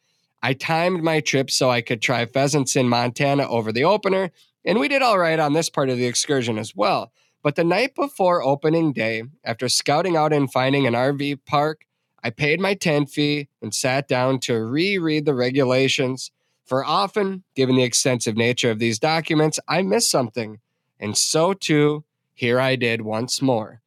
I 0.43 0.53
timed 0.53 1.03
my 1.03 1.21
trip 1.21 1.51
so 1.51 1.71
I 1.71 1.81
could 1.81 2.03
try 2.03 2.27
pheasants 2.27 2.77
in 2.77 2.89
Montana 2.89 3.49
over 3.49 3.73
the 3.73 3.85
opener, 3.85 4.31
and 4.65 4.79
we 4.79 4.89
did 4.89 5.03
all 5.03 5.19
right 5.19 5.39
on 5.39 5.55
this 5.55 5.71
part 5.71 5.89
of 5.89 5.97
the 5.97 6.07
excursion 6.07 6.59
as 6.59 6.77
well. 6.77 7.13
But 7.47 7.55
the 7.55 7.63
night 7.63 7.95
before 7.95 8.43
opening 8.43 8.93
day, 8.93 9.23
after 9.45 9.69
scouting 9.69 10.17
out 10.17 10.33
and 10.33 10.51
finding 10.51 10.85
an 10.85 10.95
RV 10.95 11.45
park, 11.47 11.87
I 12.21 12.31
paid 12.31 12.59
my 12.59 12.75
tent 12.75 13.09
fee 13.09 13.47
and 13.63 13.73
sat 13.73 14.09
down 14.09 14.41
to 14.41 14.65
reread 14.65 15.27
the 15.27 15.33
regulations. 15.33 16.33
For 16.65 16.85
often, 16.85 17.45
given 17.55 17.77
the 17.77 17.85
extensive 17.85 18.37
nature 18.37 18.73
of 18.73 18.81
these 18.81 18.99
documents, 18.99 19.61
I 19.69 19.83
miss 19.83 20.11
something. 20.11 20.59
And 20.99 21.17
so 21.17 21.53
too, 21.53 22.05
here 22.35 22.59
I 22.59 22.75
did 22.75 23.03
once 23.03 23.41
more. 23.41 23.81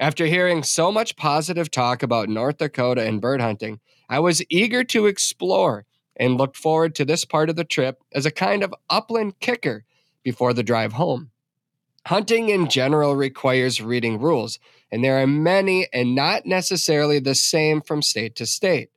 After 0.00 0.26
hearing 0.26 0.64
so 0.64 0.90
much 0.90 1.14
positive 1.14 1.70
talk 1.70 2.02
about 2.02 2.28
North 2.28 2.58
Dakota 2.58 3.06
and 3.06 3.20
bird 3.20 3.40
hunting, 3.40 3.78
I 4.08 4.18
was 4.18 4.42
eager 4.50 4.82
to 4.82 5.06
explore 5.06 5.86
and 6.16 6.36
looked 6.36 6.56
forward 6.56 6.96
to 6.96 7.04
this 7.04 7.24
part 7.24 7.48
of 7.48 7.54
the 7.54 7.62
trip 7.62 8.02
as 8.12 8.26
a 8.26 8.32
kind 8.32 8.64
of 8.64 8.74
upland 8.90 9.38
kicker 9.38 9.84
before 10.24 10.52
the 10.52 10.64
drive 10.64 10.94
home. 10.94 11.30
Hunting 12.06 12.50
in 12.50 12.68
general 12.68 13.16
requires 13.16 13.80
reading 13.80 14.20
rules, 14.20 14.58
and 14.90 15.02
there 15.02 15.22
are 15.22 15.26
many 15.26 15.88
and 15.92 16.14
not 16.14 16.44
necessarily 16.44 17.18
the 17.18 17.34
same 17.34 17.80
from 17.80 18.02
state 18.02 18.36
to 18.36 18.44
state. 18.44 18.90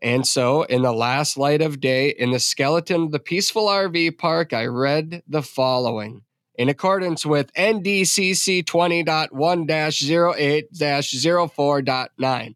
And 0.00 0.26
so, 0.26 0.62
in 0.64 0.82
the 0.82 0.92
last 0.92 1.36
light 1.36 1.60
of 1.60 1.80
day, 1.80 2.10
in 2.10 2.30
the 2.30 2.38
skeleton 2.38 3.04
of 3.04 3.10
the 3.10 3.18
peaceful 3.18 3.66
RV 3.66 4.18
park, 4.18 4.52
I 4.52 4.66
read 4.66 5.22
the 5.26 5.42
following. 5.42 6.22
In 6.56 6.68
accordance 6.68 7.26
with 7.26 7.52
NDCC 7.54 8.62
20.1 8.64 10.36
08 10.38 10.72
04.9, 10.72 12.54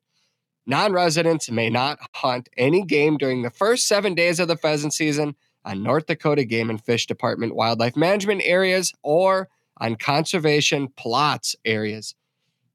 non 0.66 0.92
residents 0.92 1.50
may 1.50 1.68
not 1.68 1.98
hunt 2.14 2.48
any 2.56 2.84
game 2.84 3.16
during 3.16 3.42
the 3.42 3.50
first 3.50 3.88
seven 3.88 4.14
days 4.14 4.38
of 4.38 4.46
the 4.46 4.56
pheasant 4.56 4.92
season 4.92 5.34
on 5.64 5.82
North 5.82 6.06
Dakota 6.06 6.44
Game 6.44 6.70
and 6.70 6.82
Fish 6.82 7.06
Department 7.06 7.54
wildlife 7.54 7.96
management 7.96 8.42
areas 8.44 8.92
or 9.02 9.48
on 9.78 9.96
conservation 9.96 10.88
plots 10.96 11.56
areas. 11.64 12.14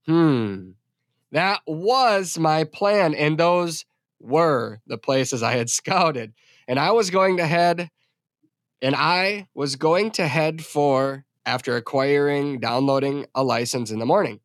Hmm. 0.06 0.72
That 1.32 1.62
was 1.66 2.38
my 2.38 2.64
plan. 2.64 3.16
And 3.16 3.38
those 3.38 3.86
were 4.20 4.80
the 4.88 4.98
places 4.98 5.44
I 5.44 5.54
had 5.54 5.70
scouted. 5.70 6.34
And 6.68 6.80
I 6.80 6.92
was 6.92 7.10
going 7.10 7.38
to 7.38 7.46
head, 7.46 7.90
and 8.82 8.96
I 8.96 9.48
was 9.54 9.76
going 9.76 10.12
to 10.12 10.28
head 10.28 10.64
for 10.64 11.26
after 11.46 11.76
acquiring, 11.76 12.60
downloading 12.60 13.26
a 13.36 13.44
license 13.44 13.92
in 13.92 14.00
the 14.00 14.06
morning. 14.06 14.40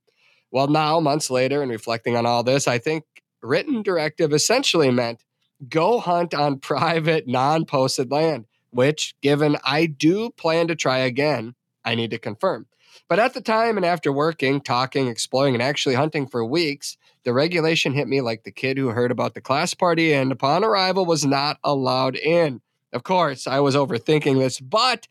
Well, 0.50 0.66
now, 0.66 0.99
months 0.99 1.30
later, 1.30 1.62
and 1.62 1.71
reflecting 1.71 2.16
on 2.16 2.26
all 2.26 2.42
this, 2.42 2.66
I 2.66 2.78
think 2.78 3.04
written 3.40 3.83
directive 3.83 4.33
essentially 4.33 4.90
meant 4.90 5.23
go 5.69 5.99
hunt 5.99 6.35
on 6.35 6.59
private, 6.61 7.27
non 7.27 7.65
posted 7.65 8.11
land, 8.11 8.47
which, 8.71 9.15
given 9.21 9.57
I 9.65 9.87
do 9.87 10.31
plan 10.31 10.69
to 10.69 10.75
try 10.75 10.99
again, 10.99 11.55
I 11.85 11.95
need 11.95 12.11
to 12.11 12.19
confirm. 12.19 12.67
But 13.09 13.19
at 13.19 13.33
the 13.33 13.41
time 13.41 13.77
and 13.77 13.87
after 13.87 14.12
working, 14.12 14.61
talking, 14.61 15.09
exploring, 15.09 15.55
and 15.55 15.62
actually 15.62 15.95
hunting 15.95 16.27
for 16.27 16.45
weeks, 16.45 16.97
the 17.25 17.33
regulation 17.33 17.93
hit 17.93 18.09
me 18.09 18.21
like 18.21 18.45
the 18.45 18.50
kid 18.50 18.77
who 18.77 18.88
heard 18.88 19.11
about 19.11 19.35
the 19.35 19.41
class 19.41 19.73
party 19.75 20.12
and 20.12 20.31
upon 20.31 20.65
arrival 20.65 21.07
was 21.07 21.25
not 21.25 21.59
allowed 21.65 22.17
in. 22.17 22.61
Of 22.93 23.05
course, 23.05 23.47
I 23.47 23.61
was 23.61 23.75
overthinking 23.75 24.38
this, 24.38 24.61
but 24.61 25.09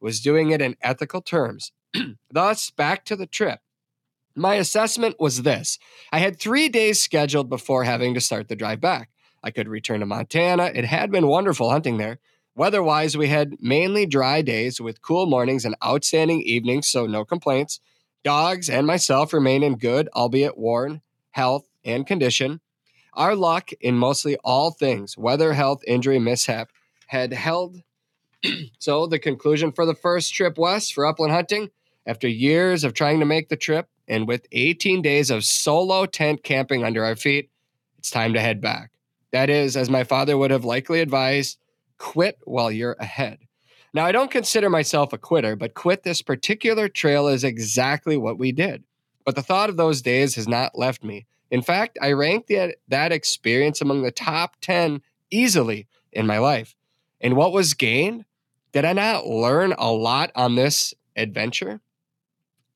was 0.00 0.20
doing 0.20 0.50
it 0.50 0.60
in 0.60 0.76
ethical 0.82 1.22
terms. 1.22 1.72
Thus, 2.30 2.70
back 2.70 3.04
to 3.06 3.16
the 3.16 3.26
trip. 3.26 3.60
My 4.36 4.56
assessment 4.56 5.16
was 5.20 5.42
this 5.42 5.78
I 6.12 6.18
had 6.18 6.38
three 6.38 6.68
days 6.68 7.00
scheduled 7.00 7.48
before 7.48 7.84
having 7.84 8.14
to 8.14 8.20
start 8.20 8.48
the 8.48 8.56
drive 8.56 8.80
back. 8.80 9.10
I 9.44 9.50
could 9.50 9.68
return 9.68 10.00
to 10.00 10.06
Montana. 10.06 10.72
It 10.74 10.86
had 10.86 11.10
been 11.10 11.26
wonderful 11.26 11.70
hunting 11.70 11.98
there. 11.98 12.18
Weather 12.56 12.82
wise, 12.82 13.14
we 13.14 13.28
had 13.28 13.60
mainly 13.60 14.06
dry 14.06 14.40
days 14.40 14.80
with 14.80 15.02
cool 15.02 15.26
mornings 15.26 15.66
and 15.66 15.76
outstanding 15.84 16.40
evenings, 16.40 16.88
so 16.88 17.06
no 17.06 17.26
complaints. 17.26 17.78
Dogs 18.22 18.70
and 18.70 18.86
myself 18.86 19.34
remain 19.34 19.62
in 19.62 19.76
good, 19.76 20.08
albeit 20.16 20.56
worn, 20.56 21.02
health 21.32 21.68
and 21.84 22.06
condition. 22.06 22.60
Our 23.12 23.36
luck 23.36 23.70
in 23.82 23.96
mostly 23.96 24.36
all 24.42 24.70
things, 24.70 25.18
weather, 25.18 25.52
health, 25.52 25.82
injury, 25.86 26.18
mishap, 26.18 26.70
had 27.08 27.34
held. 27.34 27.82
so, 28.78 29.06
the 29.06 29.18
conclusion 29.18 29.72
for 29.72 29.84
the 29.84 29.94
first 29.94 30.32
trip 30.32 30.56
west 30.56 30.94
for 30.94 31.04
upland 31.04 31.32
hunting, 31.32 31.70
after 32.06 32.28
years 32.28 32.82
of 32.82 32.94
trying 32.94 33.20
to 33.20 33.26
make 33.26 33.50
the 33.50 33.56
trip, 33.56 33.88
and 34.08 34.26
with 34.26 34.46
18 34.52 35.02
days 35.02 35.30
of 35.30 35.44
solo 35.44 36.06
tent 36.06 36.42
camping 36.42 36.82
under 36.82 37.04
our 37.04 37.16
feet, 37.16 37.50
it's 37.98 38.10
time 38.10 38.32
to 38.32 38.40
head 38.40 38.62
back. 38.62 38.93
That 39.34 39.50
is, 39.50 39.76
as 39.76 39.90
my 39.90 40.04
father 40.04 40.38
would 40.38 40.52
have 40.52 40.64
likely 40.64 41.00
advised, 41.00 41.58
quit 41.98 42.38
while 42.44 42.70
you're 42.70 42.94
ahead. 43.00 43.40
Now, 43.92 44.04
I 44.04 44.12
don't 44.12 44.30
consider 44.30 44.70
myself 44.70 45.12
a 45.12 45.18
quitter, 45.18 45.56
but 45.56 45.74
quit 45.74 46.04
this 46.04 46.22
particular 46.22 46.88
trail 46.88 47.26
is 47.26 47.42
exactly 47.42 48.16
what 48.16 48.38
we 48.38 48.52
did. 48.52 48.84
But 49.24 49.34
the 49.34 49.42
thought 49.42 49.70
of 49.70 49.76
those 49.76 50.02
days 50.02 50.36
has 50.36 50.46
not 50.46 50.78
left 50.78 51.02
me. 51.02 51.26
In 51.50 51.62
fact, 51.62 51.98
I 52.00 52.12
rank 52.12 52.46
that, 52.46 52.76
that 52.86 53.10
experience 53.10 53.80
among 53.80 54.02
the 54.02 54.12
top 54.12 54.54
10 54.60 55.02
easily 55.32 55.88
in 56.12 56.28
my 56.28 56.38
life. 56.38 56.76
And 57.20 57.34
what 57.34 57.52
was 57.52 57.74
gained? 57.74 58.26
Did 58.70 58.84
I 58.84 58.92
not 58.92 59.26
learn 59.26 59.74
a 59.76 59.90
lot 59.90 60.30
on 60.36 60.54
this 60.54 60.94
adventure? 61.16 61.80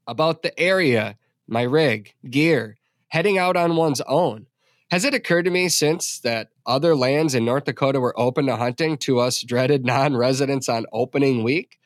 About 0.08 0.42
the 0.42 0.58
area, 0.58 1.18
my 1.46 1.62
rig, 1.62 2.14
gear, 2.28 2.78
heading 3.06 3.38
out 3.38 3.56
on 3.56 3.76
one's 3.76 4.00
own. 4.08 4.47
Has 4.90 5.04
it 5.04 5.14
occurred 5.14 5.44
to 5.44 5.50
me 5.50 5.68
since 5.68 6.18
that 6.20 6.48
other 6.64 6.96
lands 6.96 7.34
in 7.34 7.44
North 7.44 7.64
Dakota 7.64 8.00
were 8.00 8.18
open 8.18 8.46
to 8.46 8.56
hunting 8.56 8.96
to 8.98 9.18
us 9.18 9.42
dreaded 9.42 9.84
non 9.86 10.16
residents 10.16 10.68
on 10.68 10.86
opening 10.92 11.42
week? 11.42 11.78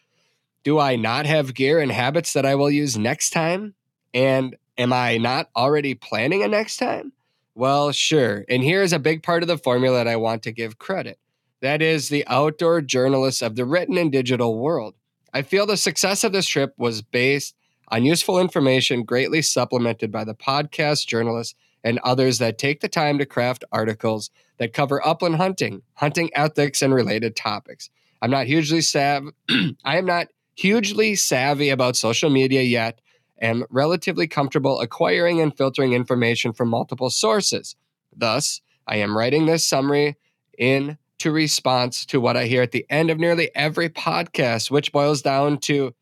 Do 0.65 0.79
I 0.79 0.97
not 0.97 1.27
have 1.27 1.55
gear 1.55 1.81
and 1.81 1.91
habits 1.91 2.33
that 2.33 2.47
I 2.47 2.55
will 2.55 2.71
use 2.71 2.97
next 2.97 3.31
time? 3.31 3.75
And 4.15 4.57
am 4.79 4.93
I 4.93 5.19
not 5.19 5.49
already 5.57 5.95
planning 5.95 6.43
a 6.43 6.49
next 6.49 6.77
time? 6.77 7.13
Well, 7.55 7.93
sure. 7.93 8.45
And 8.49 8.63
here's 8.63 8.93
a 8.93 8.99
big 8.99 9.23
part 9.23 9.43
of 9.43 9.49
the 9.49 9.59
formula 9.59 9.99
that 9.99 10.09
I 10.09 10.17
want 10.17 10.43
to 10.45 10.53
give 10.53 10.79
credit 10.79 11.19
that 11.63 11.81
is, 11.81 12.09
the 12.09 12.27
outdoor 12.27 12.81
journalists 12.81 13.41
of 13.41 13.55
the 13.55 13.65
written 13.65 13.97
and 13.97 14.13
digital 14.13 14.59
world. 14.59 14.95
I 15.33 15.43
feel 15.43 15.65
the 15.65 15.77
success 15.77 16.25
of 16.25 16.33
this 16.33 16.47
trip 16.47 16.75
was 16.77 17.01
based 17.03 17.55
on 17.89 18.05
useful 18.05 18.39
information 18.39 19.05
greatly 19.05 19.43
supplemented 19.43 20.11
by 20.11 20.25
the 20.25 20.35
podcast 20.35 21.07
journalists 21.07 21.55
and 21.85 21.99
others 22.01 22.39
that 22.39 22.59
take 22.59 22.81
the 22.81 22.89
time 22.89 23.19
to 23.19 23.27
craft 23.27 23.65
articles 23.73 24.31
that 24.59 24.73
cover 24.73 25.05
upland 25.07 25.37
hunting, 25.37 25.83
hunting 25.95 26.31
ethics, 26.35 26.83
and 26.83 26.95
related 26.95 27.35
topics. 27.37 27.91
I'm 28.21 28.31
not 28.31 28.47
hugely 28.47 28.81
sav- 28.81 29.33
I 29.85 29.99
am 29.99 30.07
not 30.07 30.29
hugely 30.55 31.15
savvy 31.15 31.71
about 31.71 31.97
social 31.97 32.31
media 32.31 32.63
yet, 32.63 33.01
am 33.41 33.65
relatively 33.71 34.27
comfortable 34.29 34.81
acquiring 34.81 35.41
and 35.41 35.57
filtering 35.57 35.93
information 35.93 36.53
from 36.53 36.69
multiple 36.69 37.11
sources. 37.11 37.75
Thus, 38.15 38.61
I 38.87 38.97
am 38.97 39.17
writing 39.17 39.47
this 39.47 39.67
summary 39.67 40.17
in 40.59 40.99
to 41.19 41.31
response 41.31 42.05
to 42.07 42.21
what 42.21 42.37
I 42.37 42.47
hear 42.47 42.63
at 42.63 42.73
the 42.73 42.87
end 42.91 43.11
of 43.11 43.19
nearly 43.19 43.51
every 43.55 43.89
podcast, 43.89 44.71
which 44.71 44.93
boils 44.93 45.23
down 45.23 45.59
to 45.59 45.95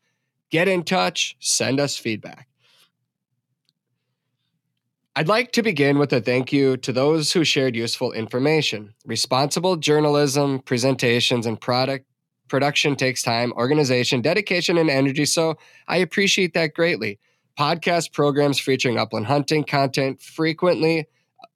get 0.49 0.67
in 0.67 0.83
touch, 0.83 1.35
send 1.39 1.79
us 1.79 1.97
feedback. 1.97 2.47
I'd 5.13 5.27
like 5.27 5.51
to 5.53 5.61
begin 5.61 5.99
with 5.99 6.13
a 6.13 6.21
thank 6.21 6.53
you 6.53 6.77
to 6.77 6.93
those 6.93 7.33
who 7.33 7.43
shared 7.43 7.75
useful 7.75 8.13
information. 8.13 8.93
Responsible 9.05 9.75
journalism, 9.75 10.59
presentations, 10.59 11.45
and 11.45 11.59
product 11.59 12.05
production 12.47 12.95
takes 12.95 13.21
time, 13.21 13.51
organization, 13.53 14.21
dedication, 14.21 14.77
and 14.77 14.89
energy, 14.89 15.25
so 15.25 15.57
I 15.87 15.97
appreciate 15.97 16.53
that 16.53 16.73
greatly. 16.73 17.19
Podcast 17.57 18.13
programs 18.13 18.59
featuring 18.59 18.97
upland 18.97 19.25
hunting 19.25 19.63
content 19.63 20.21
frequently 20.21 21.07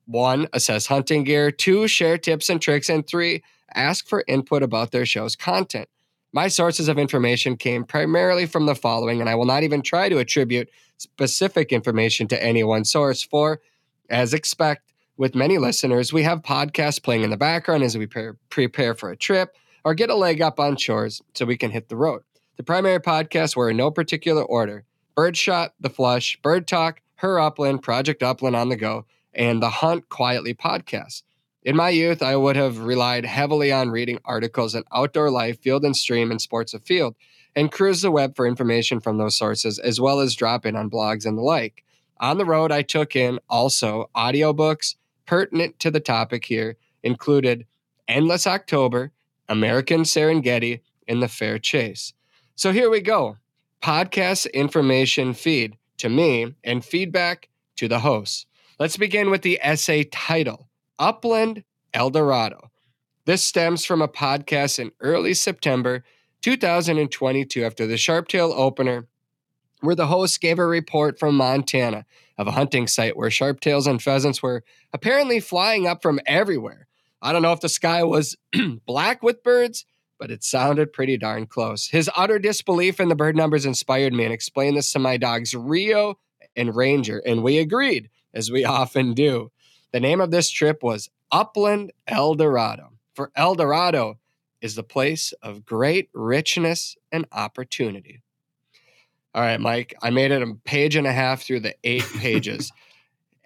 one, 0.06 0.48
assess 0.54 0.86
hunting 0.86 1.24
gear, 1.24 1.50
two, 1.50 1.88
share 1.88 2.18
tips 2.18 2.50
and 2.50 2.62
tricks, 2.62 2.90
and 2.90 3.08
three, 3.08 3.42
ask 3.74 4.08
for 4.08 4.24
input 4.28 4.64
about 4.64 4.92
their 4.92 5.06
show's 5.06 5.36
content. 5.36 5.90
My 6.36 6.50
sources 6.50 6.90
of 6.90 7.00
information 7.00 7.56
came 7.56 7.86
primarily 7.86 8.46
from 8.46 8.66
the 8.66 8.76
following, 8.76 9.22
and 9.22 9.30
I 9.30 9.36
will 9.36 9.46
not 9.46 9.64
even 9.64 9.82
try 9.82 10.10
to 10.10 10.18
attribute 10.18 10.70
specific 10.98 11.72
information 11.72 12.28
to 12.28 12.44
any 12.44 12.62
one 12.62 12.84
source, 12.84 13.24
for, 13.24 13.62
as 14.10 14.34
expect, 14.34 14.92
with 15.16 15.34
many 15.34 15.58
listeners, 15.58 16.12
we 16.12 16.24
have 16.24 16.42
podcasts 16.42 17.02
playing 17.02 17.24
in 17.24 17.30
the 17.30 17.38
background 17.38 17.84
as 17.84 17.98
we 17.98 18.06
pre- 18.06 18.34
prepare 18.50 18.94
for 18.94 19.12
a 19.12 19.16
trip 19.16 19.56
or 19.86 19.94
get 19.94 20.10
a 20.10 20.16
leg 20.16 20.42
up 20.42 20.60
on 20.60 20.76
chores 20.76 21.22
so 21.34 21.46
we 21.46 21.56
can 21.56 21.72
hit 21.72 21.88
the 21.88 21.96
road. 21.96 22.24
The 22.58 22.64
primary 22.64 23.00
podcasts 23.00 23.56
were 23.56 23.70
in 23.70 23.78
no 23.78 23.90
particular 23.90 24.44
order 24.44 24.84
Birdshot, 25.16 25.70
The 25.80 25.90
Flush, 25.90 26.38
Bird 26.42 26.68
Talk, 26.68 27.00
Her 27.16 27.40
Upland, 27.40 27.82
Project 27.82 28.22
Upland 28.22 28.58
on 28.58 28.68
the 28.68 28.76
Go, 28.76 29.06
and 29.34 29.64
the 29.64 29.70
Hunt 29.70 30.10
Quietly 30.10 30.54
podcast. 30.54 31.24
In 31.66 31.76
my 31.76 31.90
youth, 31.90 32.22
I 32.22 32.36
would 32.36 32.56
have 32.58 32.78
relied 32.78 33.26
heavily 33.26 33.72
on 33.72 33.90
reading 33.90 34.20
articles 34.24 34.76
in 34.76 34.84
Outdoor 34.94 35.32
Life, 35.32 35.60
Field 35.62 35.84
and 35.84 35.98
Stream, 35.98 36.30
and 36.30 36.40
Sports 36.40 36.76
Afield, 36.76 37.16
and 37.56 37.72
cruise 37.72 38.04
the 38.04 38.12
web 38.12 38.36
for 38.36 38.46
information 38.46 39.00
from 39.00 39.18
those 39.18 39.36
sources, 39.36 39.80
as 39.80 40.00
well 40.00 40.20
as 40.20 40.36
drop 40.36 40.68
in 40.68 40.76
on 40.76 40.92
blogs 40.92 41.26
and 41.26 41.36
the 41.36 41.42
like. 41.42 41.84
On 42.20 42.38
the 42.38 42.46
road, 42.46 42.72
I 42.72 42.84
took 42.84 43.16
in 43.16 43.40
also 43.50 44.12
audiobooks 44.16 44.94
pertinent 45.26 45.80
to 45.80 45.90
the 45.90 46.00
topic 46.00 46.46
here, 46.46 46.78
included 47.02 47.66
Endless 48.08 48.46
October, 48.46 49.12
American 49.50 50.02
Serengeti, 50.02 50.82
and 51.08 51.20
The 51.20 51.28
Fair 51.28 51.58
Chase. 51.58 52.14
So 52.54 52.74
here 52.74 52.92
we 52.92 53.02
go 53.02 53.38
podcast 53.82 54.54
information 54.54 55.34
feed 55.34 55.78
to 55.98 56.10
me 56.10 56.54
and 56.64 56.86
feedback 56.86 57.50
to 57.78 57.88
the 57.88 58.00
hosts. 58.00 58.46
Let's 58.78 58.98
begin 58.98 59.32
with 59.32 59.42
the 59.42 59.60
essay 59.64 60.04
title 60.04 60.70
Upland 61.00 61.64
Eldorado. 61.94 62.72
This 63.26 63.44
stems 63.44 63.86
from 63.86 64.02
a 64.02 64.08
podcast 64.08 64.80
in 64.80 64.92
early 65.00 65.34
September 65.34 66.04
2022 66.42 67.64
after 67.64 67.88
the 67.88 67.96
Sharptail 67.96 68.54
opener, 68.56 69.08
where 69.82 69.96
the 69.96 70.08
host 70.08 70.42
gave 70.42 70.60
a 70.60 70.66
report 70.66 71.18
from 71.20 71.36
Montana 71.36 72.06
of 72.38 72.48
a 72.48 72.52
hunting 72.52 72.88
site 72.88 73.18
where 73.18 73.30
sharptails 73.30 73.88
and 73.88 74.02
pheasants 74.02 74.44
were 74.44 74.64
apparently 74.94 75.40
flying 75.40 75.88
up 75.88 76.02
from 76.02 76.20
everywhere. 76.26 76.88
I 77.22 77.34
don't 77.34 77.42
know 77.42 77.54
if 77.54 77.62
the 77.62 77.70
sky 77.70 78.04
was 78.04 78.38
black 78.86 79.24
with 79.24 79.44
birds, 79.44 79.86
but 80.20 80.32
it 80.32 80.44
sounded 80.44 80.94
pretty 80.94 81.18
darn 81.18 81.48
close. 81.48 81.88
His 81.88 82.10
utter 82.16 82.40
disbelief 82.40 83.00
in 83.00 83.10
the 83.10 83.16
bird 83.16 83.36
numbers 83.36 83.66
inspired 83.66 84.14
me 84.14 84.24
and 84.24 84.34
explained 84.34 84.78
this 84.78 84.92
to 84.94 85.00
my 85.00 85.18
dogs, 85.18 85.54
Rio 85.56 86.20
and 86.56 86.76
Ranger, 86.76 87.22
and 87.26 87.44
we 87.44 87.58
agreed, 87.58 88.10
as 88.34 88.52
we 88.52 88.64
often 88.66 89.14
do. 89.14 89.52
The 89.92 90.00
name 90.00 90.22
of 90.22 90.32
this 90.32 90.50
trip 90.50 90.84
was 90.84 91.10
Upland 91.32 91.92
El 92.08 92.36
Dorado. 92.36 92.94
For 93.14 93.32
El 93.36 93.56
Dorado 93.56 94.20
is 94.62 94.76
the 94.76 94.84
place 94.84 95.34
of 95.42 95.66
great 95.66 96.10
richness 96.14 96.98
and 97.12 97.26
opportunity. 97.32 98.22
All 99.34 99.42
right, 99.42 99.60
Mike, 99.60 99.94
I 100.02 100.10
made 100.12 100.32
it 100.32 100.42
a 100.42 100.56
page 100.64 100.96
and 100.96 101.06
a 101.06 101.12
half 101.12 101.44
through 101.44 101.60
the 101.62 101.76
eight 101.84 102.06
pages. 102.18 102.72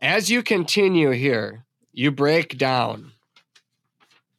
As 0.01 0.29
you 0.29 0.43
continue 0.43 1.11
here, 1.11 1.65
you 1.91 2.11
break 2.11 2.57
down 2.57 3.11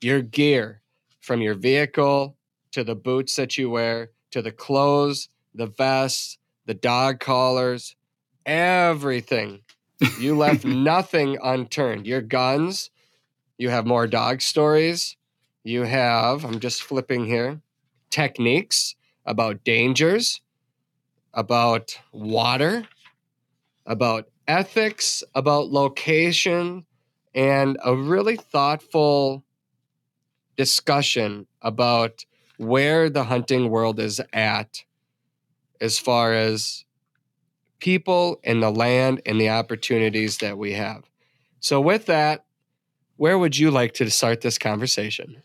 your 0.01 0.23
gear 0.23 0.81
from 1.21 1.41
your 1.41 1.55
vehicle 1.55 2.37
to 2.73 2.85
the 2.85 2.95
boots 2.95 3.37
that 3.37 3.59
you 3.59 3.69
wear 3.69 4.11
to 4.31 4.43
the 4.43 4.53
clothes, 4.53 5.29
the 5.55 5.67
vests, 5.67 6.39
the 6.67 6.75
dog 6.75 7.21
collars, 7.21 7.97
everything. 8.47 9.61
You 10.19 10.37
left 10.37 10.65
nothing 10.65 11.39
unturned. 11.43 12.07
Your 12.07 12.21
guns, 12.21 12.91
you 13.59 13.69
have 13.71 13.87
more 13.87 14.07
dog 14.07 14.41
stories. 14.41 15.17
You 15.63 15.83
have, 15.83 16.45
I'm 16.45 16.61
just 16.61 16.83
flipping 16.83 17.27
here, 17.27 17.61
techniques 18.11 18.97
about 19.27 19.63
dangers, 19.65 20.41
about 21.35 21.99
water, 22.13 22.89
about 23.87 24.29
ethics, 24.49 25.23
about 25.35 25.71
location, 25.71 26.87
and 27.35 27.79
a 27.85 27.95
really 27.95 28.37
thoughtful 28.37 29.45
discussion 30.57 31.47
about 31.63 32.25
where 32.57 33.09
the 33.09 33.25
hunting 33.25 33.71
world 33.71 34.01
is 34.01 34.21
at 34.33 34.85
as 35.81 35.99
far 35.99 36.35
as 36.35 36.85
people 37.81 38.41
and 38.45 38.63
the 38.63 38.71
land 38.71 39.23
and 39.27 39.41
the 39.41 39.51
opportunities 39.51 40.39
that 40.39 40.59
we 40.59 40.73
have. 40.75 41.05
So, 41.59 41.81
with 41.81 42.07
that, 42.07 42.45
where 43.17 43.39
would 43.39 43.59
you 43.59 43.71
like 43.71 43.95
to 43.95 44.11
start 44.11 44.41
this 44.41 44.59
conversation? 44.59 45.43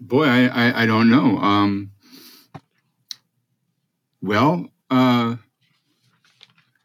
Boy, 0.00 0.26
I, 0.26 0.46
I, 0.46 0.82
I 0.82 0.86
don't 0.86 1.10
know. 1.10 1.38
Um, 1.38 1.90
well, 4.22 4.68
uh, 4.90 5.36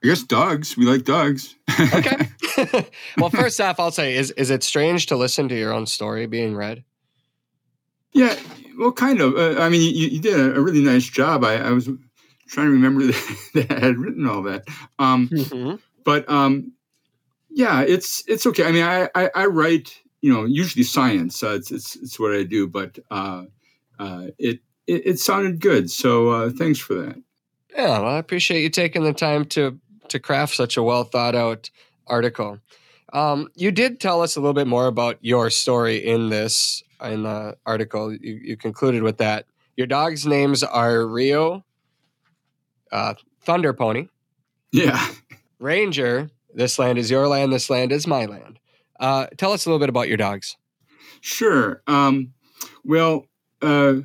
I 0.03 0.07
guess 0.07 0.23
dogs. 0.23 0.75
We 0.75 0.85
like 0.85 1.03
dogs. 1.03 1.55
okay. 1.79 2.27
well, 3.17 3.29
first 3.29 3.59
off, 3.59 3.79
I'll 3.79 3.91
say, 3.91 4.15
is 4.15 4.31
is 4.31 4.49
it 4.49 4.63
strange 4.63 5.07
to 5.07 5.15
listen 5.15 5.47
to 5.49 5.55
your 5.55 5.73
own 5.73 5.85
story 5.85 6.25
being 6.25 6.55
read? 6.55 6.83
Yeah, 8.13 8.37
well, 8.77 8.91
kind 8.91 9.21
of. 9.21 9.35
Uh, 9.35 9.59
I 9.59 9.69
mean, 9.69 9.81
you, 9.81 10.07
you, 10.07 10.19
did 10.19 10.39
a 10.39 10.61
really 10.61 10.83
nice 10.83 11.05
job. 11.05 11.43
I, 11.43 11.55
I 11.55 11.71
was 11.71 11.89
trying 12.53 12.67
to 12.67 12.71
remember 12.71 13.05
that, 13.53 13.71
I 13.71 13.79
had 13.79 13.97
written 13.97 14.27
all 14.27 14.43
that. 14.43 14.65
Um, 14.99 15.27
mm-hmm. 15.29 15.75
But 16.03 16.29
um, 16.29 16.73
yeah, 17.49 17.81
it's 17.81 18.23
it's 18.27 18.45
okay. 18.45 18.65
I 18.65 18.71
mean, 18.71 18.83
I, 18.83 19.09
I, 19.15 19.29
I 19.35 19.45
write, 19.47 19.99
you 20.21 20.31
know, 20.31 20.45
usually 20.45 20.83
science. 20.83 21.41
Uh, 21.43 21.55
it's, 21.55 21.71
it's 21.71 21.95
it's 21.95 22.19
what 22.19 22.33
I 22.33 22.43
do, 22.43 22.67
but 22.67 22.99
uh, 23.11 23.45
uh 23.99 24.27
it, 24.37 24.59
it, 24.87 25.07
it 25.07 25.19
sounded 25.19 25.59
good. 25.59 25.89
So 25.89 26.29
uh, 26.29 26.49
thanks 26.51 26.79
for 26.79 26.93
that. 26.95 27.21
Yeah, 27.75 27.99
well, 27.99 28.15
I 28.15 28.19
appreciate 28.19 28.61
you 28.61 28.69
taking 28.69 29.03
the 29.03 29.13
time 29.13 29.45
to 29.45 29.79
to 30.09 30.19
craft 30.19 30.55
such 30.55 30.77
a 30.77 30.83
well 30.83 31.03
thought 31.03 31.35
out 31.35 31.69
article. 32.07 32.59
Um, 33.13 33.49
you 33.55 33.71
did 33.71 33.99
tell 33.99 34.21
us 34.21 34.35
a 34.35 34.39
little 34.39 34.53
bit 34.53 34.67
more 34.67 34.87
about 34.87 35.17
your 35.21 35.49
story 35.49 35.97
in 35.97 36.29
this 36.29 36.83
in 37.01 37.23
the 37.23 37.57
article. 37.65 38.13
You, 38.13 38.39
you 38.43 38.57
concluded 38.57 39.03
with 39.03 39.17
that. 39.17 39.45
Your 39.75 39.87
dog's 39.87 40.25
names 40.25 40.63
are 40.63 41.05
Rio, 41.05 41.63
uh, 42.93 43.15
Thunder 43.41 43.73
Pony, 43.73 44.07
yeah, 44.71 45.05
Ranger. 45.59 46.29
This 46.53 46.77
land 46.77 46.97
is 46.97 47.09
your 47.09 47.27
land. 47.27 47.51
This 47.51 47.69
land 47.69 47.91
is 47.91 48.05
my 48.07 48.25
land. 48.25 48.59
Uh, 48.99 49.25
tell 49.37 49.51
us 49.51 49.65
a 49.65 49.69
little 49.69 49.79
bit 49.79 49.89
about 49.89 50.07
your 50.07 50.17
dogs. 50.17 50.55
Sure. 51.19 51.81
Um, 51.87 52.33
well, 52.83 53.25
uh, 53.61 53.95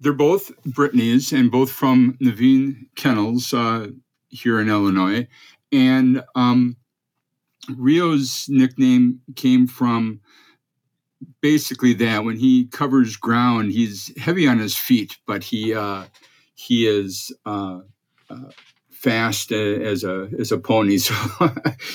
they're 0.00 0.12
both 0.12 0.52
Brittany's 0.64 1.32
and 1.32 1.50
both 1.50 1.70
from 1.70 2.18
Naveen 2.22 2.86
Kennels 2.96 3.54
uh, 3.54 3.88
here 4.28 4.60
in 4.60 4.68
Illinois. 4.68 5.26
And 5.72 6.22
um, 6.34 6.76
Rio's 7.76 8.46
nickname 8.48 9.20
came 9.36 9.66
from 9.66 10.20
basically 11.40 11.94
that 11.94 12.24
when 12.24 12.36
he 12.36 12.66
covers 12.66 13.16
ground, 13.16 13.72
he's 13.72 14.16
heavy 14.18 14.48
on 14.48 14.58
his 14.58 14.76
feet, 14.76 15.18
but 15.26 15.44
he 15.44 15.74
uh, 15.74 16.04
he 16.54 16.86
is 16.86 17.32
uh, 17.46 17.50
uh, 17.50 17.80
fast 19.00 19.50
as 19.50 20.04
a 20.04 20.28
as 20.38 20.52
a 20.52 20.58
pony. 20.58 20.98
So 20.98 21.14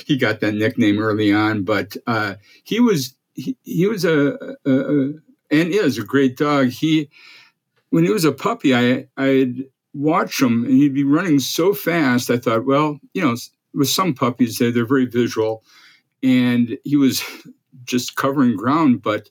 he 0.06 0.18
got 0.18 0.40
that 0.40 0.56
nickname 0.56 1.00
early 1.00 1.32
on. 1.32 1.64
But 1.64 1.96
uh, 2.08 2.36
he 2.64 2.80
was 2.80 3.16
he, 3.36 3.58
he 3.64 3.88
was 3.88 4.04
a, 4.06 4.56
a, 4.66 4.72
a, 4.72 5.14
and 5.52 5.70
is 5.70 5.98
a 5.98 6.04
great 6.04 6.36
dog. 6.36 6.70
He 6.70 7.10
when 7.90 8.04
he 8.04 8.10
was 8.10 8.26
a 8.26 8.32
puppy, 8.32 8.76
I 8.76 9.08
I'd 9.18 9.66
watch 9.94 10.42
him 10.42 10.66
and 10.66 10.74
he'd 10.74 10.94
be 10.94 11.04
running 11.04 11.40
so 11.40 11.74
fast. 11.74 12.30
I 12.30 12.38
thought, 12.38 12.66
well, 12.66 13.00
you 13.14 13.22
know, 13.22 13.36
with 13.74 13.90
some 13.90 14.14
puppies, 14.14 14.58
they're, 14.58 14.72
they're 14.72 14.86
very 14.86 15.06
visual, 15.06 15.64
and 16.24 16.78
he 16.84 16.98
was 16.98 17.24
just 17.84 18.16
covering 18.16 18.58
ground. 18.58 19.04
But 19.04 19.30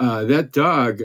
uh, 0.00 0.24
that 0.24 0.52
dog, 0.52 1.02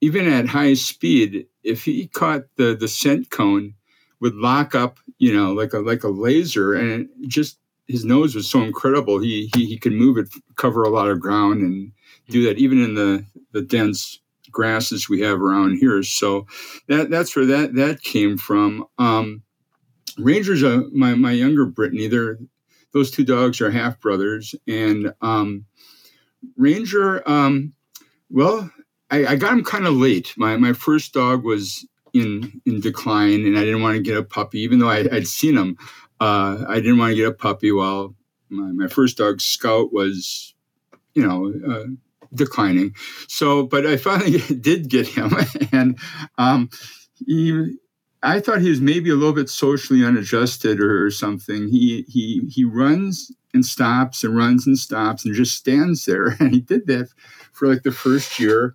even 0.00 0.32
at 0.32 0.48
high 0.48 0.74
speed, 0.74 1.46
if 1.64 1.84
he 1.84 2.06
caught 2.06 2.44
the 2.56 2.76
the 2.76 2.88
scent 2.88 3.30
cone, 3.30 3.74
would 4.20 4.34
lock 4.34 4.74
up, 4.74 4.98
you 5.18 5.34
know, 5.34 5.52
like 5.52 5.72
a 5.72 5.78
like 5.78 6.04
a 6.04 6.08
laser, 6.08 6.74
and 6.74 7.08
just 7.26 7.58
his 7.86 8.04
nose 8.04 8.34
was 8.34 8.48
so 8.48 8.62
incredible. 8.62 9.18
He 9.18 9.50
he, 9.54 9.66
he 9.66 9.78
could 9.78 9.92
move 9.92 10.18
it, 10.18 10.28
cover 10.56 10.82
a 10.82 10.90
lot 10.90 11.10
of 11.10 11.20
ground, 11.20 11.62
and 11.62 11.92
do 12.28 12.44
that 12.44 12.58
even 12.58 12.82
in 12.82 12.94
the 12.94 13.24
the 13.52 13.62
dense 13.62 14.20
grasses 14.50 15.08
we 15.08 15.20
have 15.20 15.40
around 15.40 15.76
here. 15.78 16.02
So 16.02 16.46
that 16.88 17.10
that's 17.10 17.34
where 17.36 17.46
that 17.46 17.74
that 17.74 18.02
came 18.02 18.38
from. 18.38 18.86
Um, 18.98 19.42
Ranger's 20.18 20.62
a, 20.62 20.84
my 20.92 21.14
my 21.14 21.32
younger 21.32 21.66
Brittany. 21.66 22.08
They're 22.08 22.38
those 22.92 23.10
two 23.10 23.24
dogs 23.24 23.60
are 23.60 23.70
half 23.70 24.00
brothers, 24.00 24.54
and 24.66 25.12
um, 25.20 25.66
Ranger. 26.56 27.28
Um, 27.28 27.74
well, 28.30 28.70
I 29.10 29.36
got 29.36 29.52
him 29.52 29.64
kind 29.64 29.86
of 29.86 29.94
late. 29.94 30.34
My 30.36 30.56
my 30.56 30.72
first 30.72 31.12
dog 31.12 31.44
was 31.44 31.86
in 32.14 32.62
in 32.64 32.80
decline, 32.80 33.44
and 33.44 33.58
I 33.58 33.64
didn't 33.64 33.82
want 33.82 33.96
to 33.96 34.02
get 34.02 34.16
a 34.16 34.22
puppy, 34.22 34.60
even 34.60 34.78
though 34.78 34.88
I, 34.88 35.02
would 35.02 35.28
seen 35.28 35.58
him. 35.58 35.76
Uh, 36.20 36.64
I 36.66 36.76
didn't 36.76 36.98
want 36.98 37.10
to 37.10 37.16
get 37.16 37.28
a 37.28 37.32
puppy 37.34 37.72
while 37.72 38.14
my, 38.48 38.72
my 38.72 38.86
first 38.86 39.18
dog 39.18 39.40
Scout 39.40 39.92
was, 39.92 40.54
you 41.14 41.26
know, 41.26 41.52
uh, 41.68 41.86
declining. 42.32 42.94
So, 43.28 43.64
but 43.64 43.84
I 43.84 43.96
finally 43.96 44.38
did 44.60 44.88
get 44.88 45.08
him, 45.08 45.34
and 45.72 45.98
um, 46.38 46.70
he. 47.26 47.76
I 48.22 48.40
thought 48.40 48.62
he 48.62 48.70
was 48.70 48.80
maybe 48.80 49.10
a 49.10 49.16
little 49.16 49.34
bit 49.34 49.50
socially 49.50 50.02
unadjusted 50.02 50.80
or, 50.80 51.04
or 51.04 51.10
something. 51.10 51.68
He 51.68 52.06
he 52.08 52.48
he 52.48 52.64
runs 52.64 53.30
and 53.52 53.66
stops 53.66 54.24
and 54.24 54.34
runs 54.34 54.66
and 54.66 54.78
stops 54.78 55.26
and 55.26 55.34
just 55.34 55.56
stands 55.56 56.06
there. 56.06 56.36
And 56.40 56.52
he 56.52 56.60
did 56.60 56.86
that 56.86 57.08
for 57.52 57.68
like 57.68 57.82
the 57.82 57.92
first 57.92 58.40
year. 58.40 58.74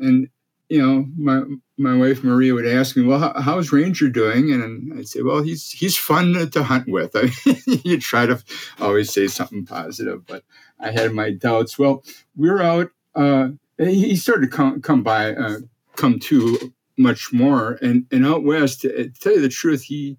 And 0.00 0.28
you 0.68 0.84
know, 0.84 1.06
my 1.16 1.42
my 1.78 1.96
wife 1.96 2.24
Maria 2.24 2.54
would 2.54 2.66
ask 2.66 2.96
me, 2.96 3.04
"Well, 3.04 3.18
how, 3.18 3.40
how's 3.40 3.72
Ranger 3.72 4.08
doing?" 4.08 4.52
And 4.52 4.98
I'd 4.98 5.08
say, 5.08 5.22
"Well, 5.22 5.42
he's 5.42 5.70
he's 5.70 5.96
fun 5.96 6.50
to 6.50 6.62
hunt 6.62 6.88
with." 6.88 7.12
I 7.16 7.30
you 7.66 8.00
try 8.00 8.26
to 8.26 8.42
always 8.80 9.12
say 9.12 9.28
something 9.28 9.64
positive, 9.64 10.26
but 10.26 10.42
I 10.80 10.90
had 10.90 11.12
my 11.12 11.30
doubts. 11.30 11.78
Well, 11.78 12.04
we 12.36 12.48
are 12.48 12.62
out. 12.62 12.90
Uh, 13.14 13.48
he 13.78 14.16
started 14.16 14.50
to 14.50 14.56
come 14.56 14.80
come 14.82 15.02
by, 15.02 15.34
uh, 15.34 15.58
come 15.94 16.18
to 16.20 16.72
much 16.96 17.32
more, 17.32 17.78
and 17.80 18.06
and 18.10 18.26
out 18.26 18.42
west. 18.42 18.80
To 18.80 19.10
tell 19.10 19.34
you 19.34 19.40
the 19.42 19.48
truth, 19.48 19.82
he 19.82 20.18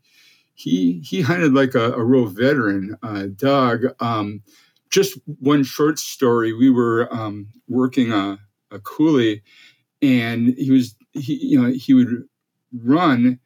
he 0.53 1.01
he 1.03 1.21
hunted 1.21 1.53
like 1.53 1.75
a, 1.75 1.91
a 1.91 2.03
real 2.03 2.27
veteran. 2.27 2.97
Uh, 3.03 3.25
Doug. 3.35 3.85
Um, 3.99 4.43
just 4.89 5.19
one 5.39 5.65
short 5.65 5.99
story. 5.99 6.53
We 6.53 6.69
were 6.69 7.13
um, 7.13 7.49
working 7.67 8.13
a, 8.13 8.39
a 8.71 8.79
coulee 8.79 9.41
and 10.01 10.55
he 10.57 10.71
was 10.71 10.95
he 11.13 11.35
you 11.35 11.61
know 11.61 11.69
he 11.69 11.93
would 11.93 12.23
run 12.73 13.39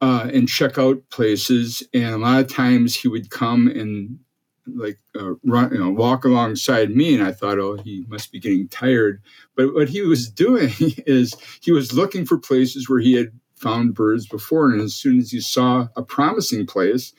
uh, 0.00 0.28
and 0.32 0.48
check 0.48 0.78
out 0.78 1.02
places, 1.10 1.82
and 1.94 2.14
a 2.14 2.18
lot 2.18 2.40
of 2.40 2.48
times 2.48 2.94
he 2.94 3.08
would 3.08 3.30
come 3.30 3.68
and 3.68 4.18
like 4.66 4.98
uh, 5.18 5.34
run, 5.44 5.72
you 5.72 5.78
know, 5.78 5.90
walk 5.90 6.24
alongside 6.24 6.94
me, 6.94 7.14
and 7.14 7.22
I 7.22 7.32
thought, 7.32 7.58
oh, 7.58 7.76
he 7.76 8.04
must 8.08 8.32
be 8.32 8.40
getting 8.40 8.68
tired. 8.68 9.22
But 9.56 9.74
what 9.74 9.88
he 9.88 10.02
was 10.02 10.30
doing 10.30 10.72
is 11.06 11.34
he 11.60 11.72
was 11.72 11.92
looking 11.92 12.26
for 12.26 12.38
places 12.38 12.88
where 12.88 13.00
he 13.00 13.14
had 13.14 13.30
found 13.54 13.94
birds 13.94 14.26
before, 14.26 14.70
and 14.70 14.80
as 14.80 14.94
soon 14.94 15.18
as 15.18 15.30
he 15.30 15.40
saw 15.40 15.88
a 15.96 16.02
promising 16.02 16.66
place, 16.66 17.12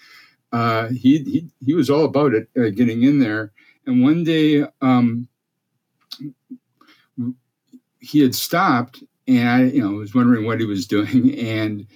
uh, 0.51 0.87
he, 0.89 1.19
he 1.19 1.49
he 1.65 1.73
was 1.73 1.89
all 1.89 2.05
about 2.05 2.33
it, 2.33 2.49
uh, 2.57 2.69
getting 2.69 3.03
in 3.03 3.19
there. 3.19 3.53
And 3.85 4.03
one 4.03 4.23
day, 4.23 4.65
um, 4.81 5.27
he 8.03 8.19
had 8.19 8.35
stopped 8.35 9.01
and 9.27 9.49
I, 9.49 9.63
you 9.63 9.81
know, 9.81 9.97
was 9.97 10.13
wondering 10.13 10.45
what 10.45 10.59
he 10.59 10.65
was 10.65 10.85
doing. 10.85 11.39
And 11.39 11.87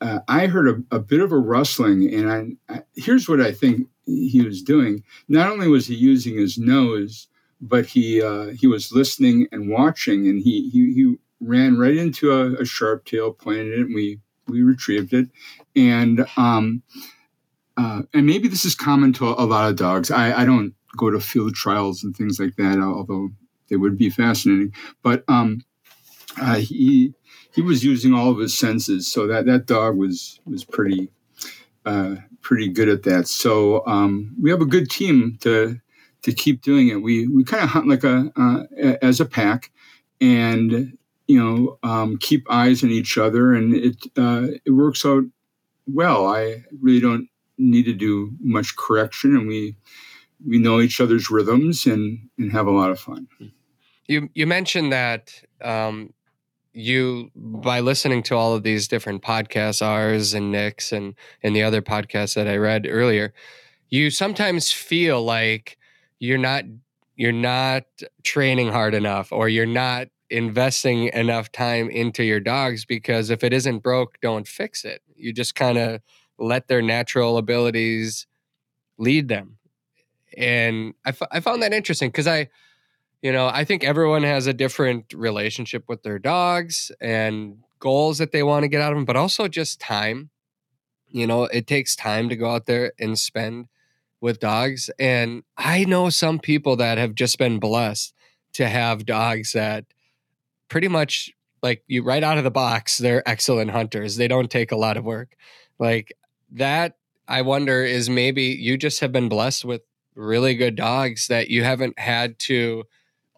uh, 0.00 0.18
I 0.28 0.46
heard 0.46 0.68
a, 0.68 0.96
a, 0.96 0.98
bit 0.98 1.20
of 1.20 1.32
a 1.32 1.38
rustling. 1.38 2.12
And 2.12 2.58
I, 2.68 2.74
I, 2.74 2.82
here's 2.94 3.28
what 3.28 3.40
I 3.40 3.52
think 3.52 3.88
he 4.04 4.42
was 4.42 4.62
doing. 4.62 5.02
Not 5.28 5.50
only 5.50 5.68
was 5.68 5.86
he 5.86 5.94
using 5.94 6.36
his 6.36 6.58
nose, 6.58 7.28
but 7.60 7.86
he 7.86 8.20
uh, 8.20 8.48
he 8.48 8.66
was 8.66 8.92
listening 8.92 9.46
and 9.50 9.70
watching. 9.70 10.26
And 10.26 10.42
he 10.42 10.68
he, 10.68 10.92
he 10.92 11.14
ran 11.40 11.78
right 11.78 11.96
into 11.96 12.32
a, 12.32 12.60
a 12.60 12.64
sharp 12.66 13.06
tail, 13.06 13.32
pointed 13.32 13.72
it, 13.72 13.86
and 13.86 13.94
we 13.94 14.20
we 14.46 14.62
retrieved 14.62 15.14
it. 15.14 15.28
And 15.74 16.26
um, 16.36 16.82
uh, 17.76 18.02
and 18.12 18.26
maybe 18.26 18.48
this 18.48 18.66
is 18.66 18.74
common 18.74 19.12
to 19.14 19.28
a, 19.28 19.44
a 19.44 19.46
lot 19.46 19.70
of 19.70 19.76
dogs. 19.76 20.10
I, 20.10 20.42
I 20.42 20.44
don't 20.44 20.74
go 20.98 21.10
to 21.10 21.20
field 21.20 21.54
trials 21.54 22.04
and 22.04 22.14
things 22.14 22.38
like 22.38 22.56
that, 22.56 22.78
although 22.78 23.30
they 23.68 23.76
would 23.76 23.96
be 23.96 24.10
fascinating. 24.10 24.72
But 25.02 25.24
um, 25.28 25.62
uh, 26.40 26.56
he 26.56 27.14
he 27.52 27.62
was 27.62 27.84
using 27.84 28.12
all 28.12 28.30
of 28.30 28.38
his 28.38 28.58
senses, 28.58 29.06
so 29.06 29.26
that 29.26 29.46
that 29.46 29.66
dog 29.66 29.96
was 29.96 30.40
was 30.44 30.64
pretty 30.64 31.10
uh, 31.84 32.16
pretty 32.40 32.68
good 32.68 32.88
at 32.88 33.02
that. 33.04 33.28
So 33.28 33.86
um, 33.86 34.34
we 34.40 34.50
have 34.50 34.60
a 34.60 34.66
good 34.66 34.90
team 34.90 35.38
to 35.40 35.80
to 36.22 36.32
keep 36.32 36.62
doing 36.62 36.88
it. 36.88 37.02
We 37.02 37.26
we 37.28 37.44
kind 37.44 37.62
of 37.62 37.70
hunt 37.70 37.88
like 37.88 38.04
a 38.04 38.32
uh, 38.36 38.64
as 39.02 39.20
a 39.20 39.26
pack, 39.26 39.70
and 40.20 40.96
you 41.26 41.42
know 41.42 41.78
um, 41.82 42.16
keep 42.18 42.50
eyes 42.50 42.82
on 42.82 42.90
each 42.90 43.18
other, 43.18 43.52
and 43.52 43.74
it 43.74 43.96
uh, 44.16 44.48
it 44.64 44.70
works 44.70 45.04
out 45.04 45.24
well. 45.86 46.26
I 46.26 46.64
really 46.80 47.00
don't 47.00 47.28
need 47.58 47.84
to 47.84 47.92
do 47.92 48.32
much 48.40 48.76
correction, 48.76 49.36
and 49.36 49.46
we 49.46 49.76
we 50.46 50.58
know 50.58 50.80
each 50.80 51.00
other's 51.00 51.30
rhythms 51.30 51.86
and 51.86 52.18
and 52.38 52.52
have 52.52 52.66
a 52.66 52.70
lot 52.70 52.90
of 52.90 53.00
fun. 53.00 53.28
You 54.06 54.28
you 54.34 54.46
mentioned 54.46 54.92
that 54.92 55.32
um, 55.62 56.12
you 56.72 57.30
by 57.34 57.80
listening 57.80 58.22
to 58.24 58.36
all 58.36 58.54
of 58.54 58.62
these 58.62 58.88
different 58.88 59.22
podcasts, 59.22 59.84
ours 59.84 60.34
and 60.34 60.52
Nick's 60.52 60.92
and 60.92 61.14
and 61.42 61.54
the 61.54 61.62
other 61.62 61.82
podcasts 61.82 62.34
that 62.34 62.48
I 62.48 62.56
read 62.56 62.86
earlier, 62.88 63.32
you 63.88 64.10
sometimes 64.10 64.70
feel 64.70 65.22
like 65.24 65.78
you're 66.18 66.38
not 66.38 66.64
you're 67.16 67.32
not 67.32 67.84
training 68.22 68.68
hard 68.68 68.94
enough 68.94 69.30
or 69.30 69.48
you're 69.48 69.66
not 69.66 70.08
investing 70.30 71.08
enough 71.08 71.52
time 71.52 71.88
into 71.90 72.24
your 72.24 72.40
dogs 72.40 72.84
because 72.84 73.30
if 73.30 73.44
it 73.44 73.52
isn't 73.52 73.78
broke, 73.78 74.20
don't 74.20 74.48
fix 74.48 74.84
it. 74.84 75.00
You 75.14 75.32
just 75.32 75.54
kind 75.54 75.78
of 75.78 76.00
let 76.38 76.66
their 76.66 76.82
natural 76.82 77.36
abilities 77.36 78.26
lead 78.98 79.28
them. 79.28 79.58
And 80.36 80.94
I, 81.04 81.10
f- 81.10 81.28
I 81.30 81.40
found 81.40 81.62
that 81.62 81.72
interesting 81.72 82.08
because 82.08 82.26
I 82.26 82.48
you 83.24 83.32
know, 83.32 83.46
I 83.50 83.64
think 83.64 83.84
everyone 83.84 84.22
has 84.22 84.46
a 84.46 84.52
different 84.52 85.14
relationship 85.14 85.84
with 85.88 86.02
their 86.02 86.18
dogs 86.18 86.92
and 87.00 87.56
goals 87.80 88.18
that 88.18 88.32
they 88.32 88.42
want 88.42 88.64
to 88.64 88.68
get 88.68 88.82
out 88.82 88.92
of 88.92 88.98
them, 88.98 89.06
but 89.06 89.16
also 89.16 89.48
just 89.48 89.80
time. 89.80 90.28
You 91.08 91.26
know, 91.26 91.44
it 91.44 91.66
takes 91.66 91.96
time 91.96 92.28
to 92.28 92.36
go 92.36 92.50
out 92.50 92.66
there 92.66 92.92
and 93.00 93.18
spend 93.18 93.68
with 94.20 94.40
dogs. 94.40 94.90
And 94.98 95.42
I 95.56 95.86
know 95.86 96.10
some 96.10 96.38
people 96.38 96.76
that 96.76 96.98
have 96.98 97.14
just 97.14 97.38
been 97.38 97.58
blessed 97.58 98.12
to 98.54 98.68
have 98.68 99.06
dogs 99.06 99.52
that 99.52 99.86
pretty 100.68 100.88
much 100.88 101.30
like 101.62 101.82
you 101.86 102.02
right 102.02 102.22
out 102.22 102.36
of 102.36 102.44
the 102.44 102.50
box, 102.50 102.98
they're 102.98 103.26
excellent 103.26 103.70
hunters. 103.70 104.16
They 104.16 104.28
don't 104.28 104.50
take 104.50 104.70
a 104.70 104.76
lot 104.76 104.98
of 104.98 105.04
work. 105.04 105.34
Like 105.78 106.14
that, 106.52 106.98
I 107.26 107.40
wonder 107.40 107.82
is 107.82 108.10
maybe 108.10 108.42
you 108.42 108.76
just 108.76 109.00
have 109.00 109.12
been 109.12 109.30
blessed 109.30 109.64
with 109.64 109.80
really 110.14 110.54
good 110.54 110.76
dogs 110.76 111.28
that 111.28 111.48
you 111.48 111.64
haven't 111.64 111.98
had 111.98 112.38
to 112.38 112.84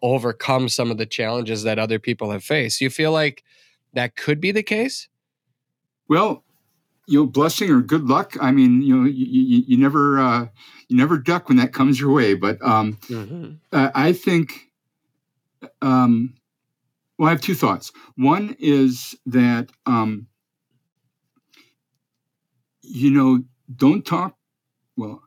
overcome 0.03 0.69
some 0.69 0.91
of 0.91 0.97
the 0.97 1.05
challenges 1.05 1.63
that 1.63 1.79
other 1.79 1.99
people 1.99 2.31
have 2.31 2.43
faced. 2.43 2.81
You 2.81 2.89
feel 2.89 3.11
like 3.11 3.43
that 3.93 4.15
could 4.15 4.39
be 4.39 4.51
the 4.51 4.63
case? 4.63 5.07
Well, 6.07 6.43
you 7.07 7.19
know, 7.19 7.25
blessing 7.25 7.69
or 7.71 7.81
good 7.81 8.05
luck. 8.05 8.35
I 8.39 8.51
mean, 8.51 8.81
you 8.81 8.95
know, 8.95 9.05
you, 9.05 9.25
you, 9.25 9.63
you 9.67 9.77
never 9.77 10.19
uh, 10.19 10.47
you 10.87 10.97
never 10.97 11.17
duck 11.17 11.47
when 11.47 11.57
that 11.57 11.73
comes 11.73 11.99
your 11.99 12.11
way. 12.11 12.33
But 12.33 12.61
um, 12.61 12.97
mm-hmm. 13.07 13.53
uh, 13.71 13.91
I 13.95 14.13
think, 14.13 14.69
um, 15.81 16.35
well, 17.17 17.27
I 17.27 17.31
have 17.31 17.41
two 17.41 17.55
thoughts. 17.55 17.91
One 18.15 18.55
is 18.59 19.15
that 19.25 19.69
um, 19.85 20.27
you 22.81 23.11
know, 23.11 23.43
don't 23.73 24.05
talk. 24.05 24.35
Well, 24.95 25.21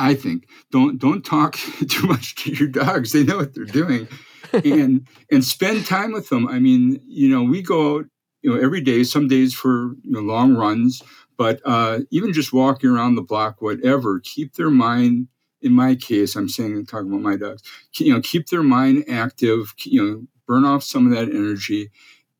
I 0.00 0.14
think 0.14 0.48
don't 0.72 0.98
don't 0.98 1.22
talk 1.24 1.56
too 1.88 2.06
much 2.06 2.34
to 2.36 2.52
your 2.52 2.68
dogs. 2.68 3.12
They 3.12 3.22
know 3.22 3.36
what 3.36 3.54
they're 3.54 3.64
doing, 3.66 4.08
and 4.52 5.06
and 5.30 5.44
spend 5.44 5.86
time 5.86 6.12
with 6.12 6.30
them. 6.30 6.48
I 6.48 6.58
mean, 6.58 7.00
you 7.06 7.28
know, 7.28 7.42
we 7.42 7.60
go 7.60 7.98
out, 7.98 8.06
you 8.42 8.50
know, 8.50 8.60
every 8.60 8.80
day. 8.80 9.04
Some 9.04 9.28
days 9.28 9.52
for 9.52 9.94
you 10.02 10.10
know 10.10 10.20
long 10.20 10.54
runs, 10.56 11.02
but 11.36 11.60
uh, 11.66 12.00
even 12.10 12.32
just 12.32 12.52
walking 12.52 12.88
around 12.88 13.14
the 13.14 13.22
block, 13.22 13.60
whatever. 13.60 14.20
Keep 14.24 14.54
their 14.54 14.70
mind. 14.70 15.28
In 15.62 15.72
my 15.74 15.94
case, 15.94 16.34
I'm 16.36 16.48
saying 16.48 16.86
talking 16.86 17.08
about 17.08 17.20
my 17.20 17.36
dogs. 17.36 17.62
You 17.98 18.14
know, 18.14 18.22
keep 18.22 18.48
their 18.48 18.62
mind 18.62 19.04
active. 19.06 19.74
You 19.84 20.02
know, 20.02 20.26
burn 20.46 20.64
off 20.64 20.82
some 20.82 21.06
of 21.06 21.12
that 21.12 21.28
energy, 21.28 21.90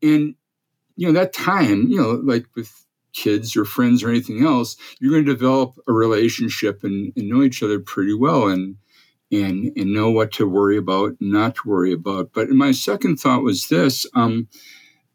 and 0.03 0.35
you 0.97 1.07
know 1.07 1.13
that 1.13 1.35
time. 1.35 1.91
You 1.91 1.99
know, 1.99 2.11
like 2.25 2.47
with 2.57 2.87
kids 3.13 3.57
or 3.57 3.65
friends 3.65 4.03
or 4.03 4.09
anything 4.09 4.45
else, 4.45 4.77
you're 4.99 5.13
going 5.13 5.25
to 5.25 5.33
develop 5.33 5.77
a 5.89 5.93
relationship 5.93 6.85
and, 6.85 7.13
and 7.17 7.29
know 7.29 7.43
each 7.43 7.63
other 7.63 7.81
pretty 7.81 8.15
well 8.15 8.49
and 8.49 8.77
and 9.33 9.71
and 9.77 9.93
know 9.93 10.11
what 10.11 10.33
to 10.33 10.49
worry 10.49 10.77
about 10.77 11.13
and 11.21 11.31
not 11.33 11.55
to 11.55 11.69
worry 11.69 11.93
about. 11.93 12.33
But 12.33 12.51
my 12.51 12.73
second 12.73 13.19
thought 13.19 13.43
was 13.43 13.69
this: 13.69 14.07
um, 14.15 14.49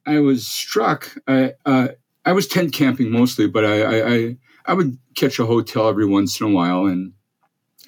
I 0.05 0.19
was 0.19 0.47
struck. 0.47 1.15
I 1.27 1.53
uh, 1.65 1.89
I 2.25 2.31
was 2.31 2.47
tent 2.47 2.73
camping 2.73 3.11
mostly, 3.11 3.47
but 3.47 3.65
I, 3.65 4.15
I, 4.15 4.37
I 4.65 4.73
would 4.73 4.97
catch 5.15 5.37
a 5.37 5.45
hotel 5.45 5.87
every 5.87 6.07
once 6.07 6.39
in 6.41 6.47
a 6.47 6.49
while 6.49 6.85
and 6.85 7.13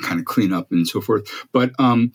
kind 0.04 0.20
of 0.20 0.26
clean 0.26 0.54
up 0.54 0.72
and 0.72 0.88
so 0.88 1.02
forth. 1.02 1.28
But 1.52 1.72
um, 1.80 2.12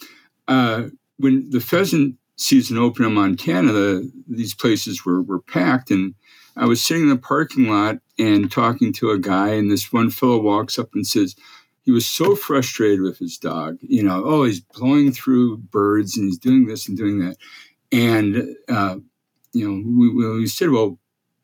uh, 0.47 0.85
when 1.17 1.51
the 1.51 1.61
pheasant 1.61 2.17
season 2.37 2.79
opened 2.79 3.07
in 3.07 3.15
Montana, 3.15 3.73
the, 3.73 4.13
these 4.29 4.55
places 4.55 5.05
were 5.05 5.23
were 5.23 5.41
packed 5.41 5.91
and 5.91 6.15
I 6.57 6.67
was 6.67 6.83
sitting 6.83 7.05
in 7.05 7.09
the 7.09 7.17
parking 7.17 7.69
lot 7.69 7.99
and 8.19 8.51
talking 8.51 8.93
to 8.95 9.11
a 9.11 9.19
guy, 9.19 9.51
and 9.51 9.71
this 9.71 9.93
one 9.93 10.11
fellow 10.11 10.41
walks 10.41 10.79
up 10.79 10.91
and 10.95 11.07
says, 11.07 11.35
he 11.83 11.91
was 11.91 12.07
so 12.07 12.37
frustrated 12.37 13.01
with 13.01 13.19
his 13.19 13.37
dog. 13.39 13.79
You 13.81 14.03
know, 14.03 14.23
oh, 14.25 14.45
he's 14.45 14.61
blowing 14.61 15.13
through 15.13 15.59
birds 15.59 16.17
and 16.17 16.27
he's 16.27 16.39
doing 16.39 16.67
this 16.67 16.89
and 16.89 16.97
doing 16.97 17.19
that. 17.19 17.37
And 17.91 18.57
uh, 18.69 18.97
you 19.53 19.69
know, 19.69 19.83
we, 19.85 20.39
we 20.39 20.47
said, 20.47 20.71
well, 20.71 20.99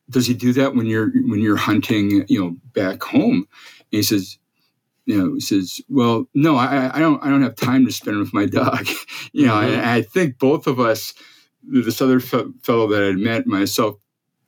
does 0.09 0.27
he 0.27 0.33
do 0.33 0.53
that 0.53 0.75
when 0.75 0.87
you're 0.87 1.11
when 1.27 1.39
you're 1.41 1.57
hunting, 1.57 2.25
you 2.27 2.39
know, 2.39 2.55
back 2.73 3.03
home? 3.03 3.47
And 3.91 3.97
he 3.97 4.03
says, 4.03 4.37
you 5.05 5.17
know, 5.17 5.33
he 5.33 5.39
says, 5.39 5.81
well, 5.89 6.27
no, 6.33 6.55
I, 6.55 6.95
I 6.95 6.99
don't 6.99 7.23
I 7.23 7.29
don't 7.29 7.43
have 7.43 7.55
time 7.55 7.85
to 7.85 7.91
spend 7.91 8.17
with 8.17 8.33
my 8.33 8.45
dog. 8.45 8.87
you 9.33 9.45
know, 9.45 9.55
mm-hmm. 9.55 9.79
I, 9.79 9.97
I 9.97 10.01
think 10.01 10.39
both 10.39 10.67
of 10.67 10.79
us, 10.79 11.13
this 11.63 12.01
other 12.01 12.19
fellow 12.19 12.87
that 12.87 13.03
I 13.03 13.07
would 13.07 13.19
met, 13.19 13.45
myself, 13.45 13.97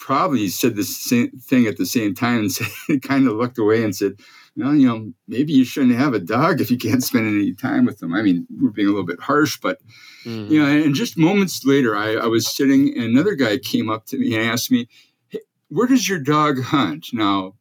probably 0.01 0.47
said 0.47 0.75
the 0.75 0.83
same 0.83 1.29
thing 1.39 1.67
at 1.67 1.77
the 1.77 1.85
same 1.85 2.13
time 2.13 2.39
and 2.39 2.51
said, 2.51 2.67
kind 3.03 3.27
of 3.27 3.35
looked 3.35 3.57
away 3.57 3.83
and 3.83 3.95
said, 3.95 4.13
well, 4.57 4.75
you 4.75 4.87
know, 4.87 5.13
maybe 5.29 5.53
you 5.53 5.63
shouldn't 5.63 5.97
have 5.97 6.13
a 6.13 6.19
dog 6.19 6.59
if 6.59 6.69
you 6.69 6.77
can't 6.77 7.03
spend 7.03 7.27
any 7.27 7.53
time 7.53 7.85
with 7.85 7.99
them. 7.99 8.13
I 8.13 8.21
mean, 8.21 8.45
we're 8.59 8.71
being 8.71 8.87
a 8.87 8.91
little 8.91 9.05
bit 9.05 9.21
harsh, 9.21 9.57
but 9.61 9.77
mm-hmm. 10.25 10.51
you 10.51 10.61
know, 10.61 10.67
and 10.67 10.93
just 10.93 11.17
moments 11.17 11.63
later, 11.63 11.95
I, 11.95 12.15
I, 12.15 12.25
was 12.25 12.53
sitting 12.53 12.93
and 12.95 13.05
another 13.05 13.35
guy 13.35 13.57
came 13.59 13.89
up 13.89 14.07
to 14.07 14.17
me 14.17 14.35
and 14.35 14.43
asked 14.43 14.71
me, 14.71 14.89
hey, 15.29 15.39
where 15.69 15.87
does 15.87 16.09
your 16.09 16.19
dog 16.19 16.61
hunt? 16.61 17.07
Now, 17.13 17.53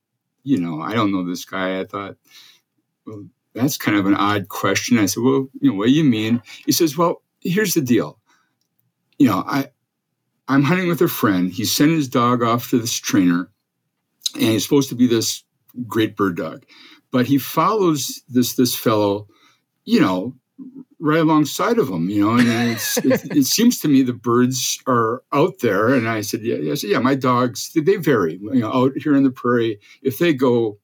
you 0.43 0.59
know, 0.59 0.81
I 0.81 0.95
don't 0.95 1.13
know 1.13 1.25
this 1.25 1.45
guy. 1.45 1.79
I 1.79 1.85
thought, 1.85 2.17
well, 3.07 3.25
that's 3.55 3.77
kind 3.77 3.97
of 3.97 4.07
an 4.07 4.17
odd 4.17 4.49
question. 4.49 4.99
I 4.99 5.07
said, 5.07 5.23
well, 5.23 5.49
you 5.61 5.71
know, 5.71 5.77
what 5.77 5.87
do 5.87 5.93
you 5.93 6.05
mean? 6.05 6.43
He 6.67 6.73
says, 6.73 6.97
well, 6.97 7.23
here's 7.41 7.75
the 7.75 7.83
deal. 7.83 8.19
You 9.19 9.29
know, 9.29 9.45
I, 9.47 9.69
I'm 10.51 10.65
hunting 10.65 10.89
with 10.89 11.01
a 11.01 11.07
friend. 11.07 11.53
He 11.53 11.65
sent 11.65 11.93
his 11.93 12.09
dog 12.09 12.43
off 12.43 12.71
to 12.71 12.79
this 12.81 12.95
trainer, 12.95 13.49
and 14.35 14.43
he's 14.43 14.65
supposed 14.65 14.89
to 14.89 14.97
be 14.97 15.07
this 15.07 15.45
great 15.87 16.17
bird 16.17 16.37
dog. 16.37 16.65
But 17.13 17.27
he 17.27 17.39
follows 17.39 18.21
this 18.29 18.55
this 18.55 18.75
fellow, 18.75 19.29
you 19.85 20.01
know, 20.01 20.35
right 20.99 21.21
alongside 21.21 21.79
of 21.79 21.89
him, 21.89 22.11
you 22.11 22.25
know, 22.25 22.37
and 22.37 22.51
it, 22.73 23.37
it, 23.37 23.47
seems 23.47 23.79
to 23.79 23.89
me 23.89 24.03
the 24.03 24.13
birds 24.13 24.83
are 24.89 25.23
out 25.33 25.61
there. 25.61 25.95
And 25.95 26.09
I 26.09 26.21
said, 26.21 26.41
yeah, 26.43 26.73
I 26.73 26.75
said, 26.75 26.91
yeah, 26.91 26.99
my 26.99 27.15
dogs, 27.15 27.71
they 27.73 27.97
vary, 27.97 28.41
you 28.43 28.61
know, 28.61 28.73
out 28.73 28.93
here 28.97 29.15
in 29.15 29.23
the 29.23 29.31
prairie. 29.31 29.79
If 30.03 30.19
they 30.19 30.35
go, 30.35 30.79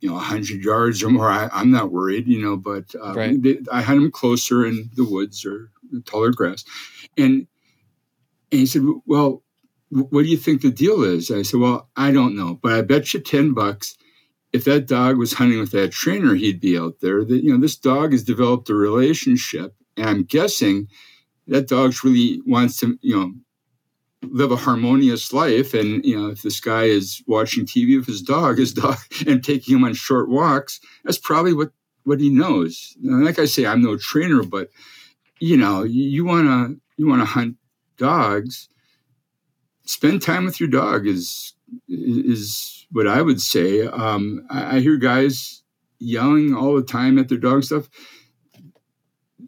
you 0.00 0.08
know, 0.08 0.16
100 0.16 0.64
yards 0.64 1.04
or 1.04 1.10
more, 1.10 1.30
I, 1.30 1.48
am 1.52 1.70
not 1.70 1.92
worried, 1.92 2.26
you 2.26 2.44
know, 2.44 2.56
but 2.56 2.92
uh, 3.00 3.14
right. 3.14 3.40
they, 3.40 3.58
I 3.70 3.80
hunt 3.80 4.00
them 4.00 4.10
closer 4.10 4.66
in 4.66 4.90
the 4.94 5.04
woods 5.04 5.44
or 5.44 5.70
taller 6.04 6.32
grass. 6.32 6.64
And, 7.16 7.46
and 8.50 8.60
he 8.60 8.66
said, 8.66 8.82
well, 9.06 9.42
what 9.90 10.22
do 10.22 10.28
you 10.28 10.36
think 10.36 10.60
the 10.60 10.70
deal 10.70 11.02
is? 11.02 11.30
I 11.30 11.42
said, 11.42 11.60
well, 11.60 11.88
I 11.96 12.10
don't 12.10 12.36
know, 12.36 12.58
but 12.62 12.72
I 12.72 12.82
bet 12.82 13.14
you 13.14 13.20
10 13.20 13.54
bucks 13.54 13.96
if 14.52 14.64
that 14.64 14.86
dog 14.86 15.18
was 15.18 15.32
hunting 15.32 15.60
with 15.60 15.72
that 15.72 15.92
trainer, 15.92 16.34
he'd 16.34 16.60
be 16.60 16.78
out 16.78 17.00
there. 17.00 17.24
That 17.24 17.42
you 17.42 17.52
know, 17.52 17.60
this 17.60 17.76
dog 17.76 18.12
has 18.12 18.24
developed 18.24 18.70
a 18.70 18.74
relationship, 18.74 19.74
and 19.96 20.08
I'm 20.08 20.22
guessing 20.24 20.88
that 21.46 21.68
dog 21.68 21.94
really 22.02 22.40
wants 22.46 22.80
to, 22.80 22.98
you 23.02 23.16
know, 23.16 23.32
live 24.22 24.50
a 24.50 24.56
harmonious 24.56 25.32
life. 25.32 25.74
And 25.74 26.04
you 26.04 26.18
know, 26.18 26.28
if 26.28 26.42
this 26.42 26.60
guy 26.60 26.84
is 26.84 27.22
watching 27.26 27.66
TV 27.66 27.98
with 27.98 28.06
his 28.06 28.22
dog, 28.22 28.58
his 28.58 28.72
dog, 28.74 28.98
and 29.26 29.44
taking 29.44 29.76
him 29.76 29.84
on 29.84 29.94
short 29.94 30.28
walks, 30.28 30.80
that's 31.04 31.18
probably 31.18 31.52
what 31.52 31.70
what 32.04 32.20
he 32.20 32.30
knows. 32.30 32.96
Now, 33.00 33.22
like 33.24 33.38
I 33.38 33.44
say, 33.44 33.66
I'm 33.66 33.82
no 33.82 33.96
trainer, 33.98 34.42
but 34.42 34.70
you 35.40 35.56
know, 35.56 35.82
you 35.82 36.24
wanna 36.24 36.74
you 36.96 37.06
wanna 37.06 37.26
hunt 37.26 37.56
dogs. 37.98 38.68
Spend 39.84 40.22
time 40.22 40.44
with 40.44 40.60
your 40.60 40.68
dog 40.68 41.06
is 41.06 41.54
is 41.88 42.86
what 42.90 43.06
I 43.06 43.20
would 43.20 43.40
say. 43.40 43.86
Um, 43.86 44.46
I, 44.50 44.76
I, 44.76 44.80
hear 44.80 44.96
guys 44.96 45.62
yelling 45.98 46.54
all 46.54 46.74
the 46.76 46.82
time 46.82 47.18
at 47.18 47.28
their 47.28 47.38
dog 47.38 47.64
stuff. 47.64 47.88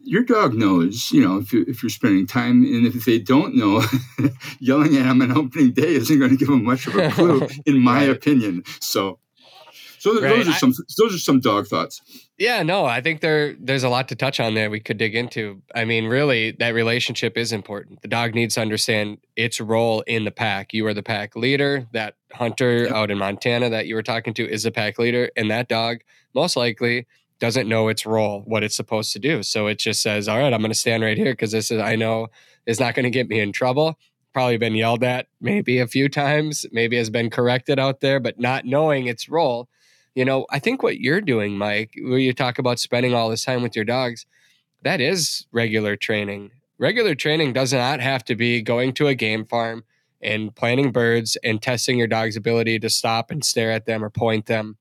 Your 0.03 0.23
dog 0.23 0.53
knows, 0.53 1.11
you 1.11 1.23
know, 1.23 1.37
if, 1.37 1.53
you, 1.53 1.65
if 1.67 1.81
you're 1.81 1.89
spending 1.89 2.27
time, 2.27 2.63
and 2.63 2.85
if 2.85 3.05
they 3.05 3.19
don't 3.19 3.55
know, 3.55 3.83
yelling 4.59 4.97
at 4.97 5.03
them 5.03 5.21
on 5.21 5.31
opening 5.31 5.71
day 5.71 5.95
isn't 5.95 6.19
going 6.19 6.31
to 6.31 6.37
give 6.37 6.47
them 6.47 6.63
much 6.63 6.87
of 6.87 6.95
a 6.95 7.09
clue, 7.11 7.47
in 7.65 7.79
my 7.79 8.03
opinion. 8.03 8.63
So, 8.79 9.19
so 10.01 10.19
right. 10.19 10.35
those 10.35 10.47
are 10.47 10.53
some 10.53 10.73
those 10.97 11.13
are 11.13 11.19
some 11.19 11.39
dog 11.39 11.67
thoughts. 11.67 12.01
Yeah, 12.39 12.63
no, 12.63 12.85
I 12.85 13.01
think 13.01 13.21
there 13.21 13.53
there's 13.59 13.83
a 13.83 13.89
lot 13.89 14.07
to 14.07 14.15
touch 14.15 14.39
on 14.39 14.55
there 14.55 14.71
we 14.71 14.79
could 14.79 14.97
dig 14.97 15.13
into. 15.13 15.61
I 15.75 15.85
mean, 15.85 16.05
really, 16.05 16.55
that 16.57 16.73
relationship 16.73 17.37
is 17.37 17.51
important. 17.51 18.01
The 18.01 18.07
dog 18.07 18.33
needs 18.33 18.55
to 18.55 18.61
understand 18.61 19.19
its 19.35 19.61
role 19.61 20.01
in 20.07 20.25
the 20.25 20.31
pack. 20.31 20.73
You 20.73 20.87
are 20.87 20.95
the 20.95 21.03
pack 21.03 21.35
leader. 21.35 21.85
That 21.93 22.15
hunter 22.33 22.85
yep. 22.85 22.93
out 22.93 23.11
in 23.11 23.19
Montana 23.19 23.69
that 23.69 23.85
you 23.85 23.93
were 23.93 24.01
talking 24.01 24.33
to 24.33 24.49
is 24.49 24.63
the 24.63 24.71
pack 24.71 24.97
leader, 24.97 25.29
and 25.37 25.51
that 25.51 25.69
dog 25.69 25.97
most 26.33 26.57
likely 26.57 27.05
doesn't 27.37 27.69
know 27.69 27.87
its 27.87 28.03
role, 28.03 28.41
what 28.47 28.63
it's 28.63 28.75
supposed 28.75 29.13
to 29.13 29.19
do. 29.19 29.43
So 29.43 29.67
it 29.67 29.77
just 29.77 30.01
says, 30.01 30.27
"All 30.27 30.39
right, 30.39 30.51
I'm 30.51 30.61
going 30.61 30.71
to 30.71 30.75
stand 30.75 31.03
right 31.03 31.17
here 31.17 31.33
because 31.33 31.51
this 31.51 31.69
is 31.69 31.79
I 31.79 31.95
know 31.95 32.29
is 32.65 32.79
not 32.79 32.95
going 32.95 33.03
to 33.03 33.11
get 33.11 33.29
me 33.29 33.39
in 33.39 33.51
trouble." 33.51 33.99
Probably 34.33 34.57
been 34.57 34.73
yelled 34.73 35.03
at 35.03 35.27
maybe 35.41 35.77
a 35.77 35.85
few 35.85 36.09
times, 36.09 36.65
maybe 36.71 36.97
has 36.97 37.11
been 37.11 37.29
corrected 37.29 37.77
out 37.77 37.99
there, 37.99 38.19
but 38.19 38.39
not 38.39 38.65
knowing 38.65 39.05
its 39.05 39.29
role 39.29 39.69
you 40.15 40.25
know, 40.25 40.45
I 40.49 40.59
think 40.59 40.83
what 40.83 40.99
you're 40.99 41.21
doing, 41.21 41.57
Mike, 41.57 41.93
where 42.01 42.19
you 42.19 42.33
talk 42.33 42.59
about 42.59 42.79
spending 42.79 43.13
all 43.13 43.29
this 43.29 43.45
time 43.45 43.61
with 43.61 43.75
your 43.75 43.85
dogs, 43.85 44.25
that 44.83 44.99
is 44.99 45.45
regular 45.51 45.95
training. 45.95 46.51
Regular 46.77 47.15
training 47.15 47.53
does 47.53 47.71
not 47.71 48.01
have 48.01 48.25
to 48.25 48.35
be 48.35 48.61
going 48.61 48.93
to 48.93 49.07
a 49.07 49.15
game 49.15 49.45
farm 49.45 49.83
and 50.21 50.55
planting 50.55 50.91
birds 50.91 51.37
and 51.43 51.61
testing 51.61 51.97
your 51.97 52.07
dog's 52.07 52.35
ability 52.35 52.79
to 52.79 52.89
stop 52.89 53.31
and 53.31 53.45
stare 53.45 53.71
at 53.71 53.85
them 53.85 54.03
or 54.03 54.09
point 54.09 54.47
them. 54.47 54.77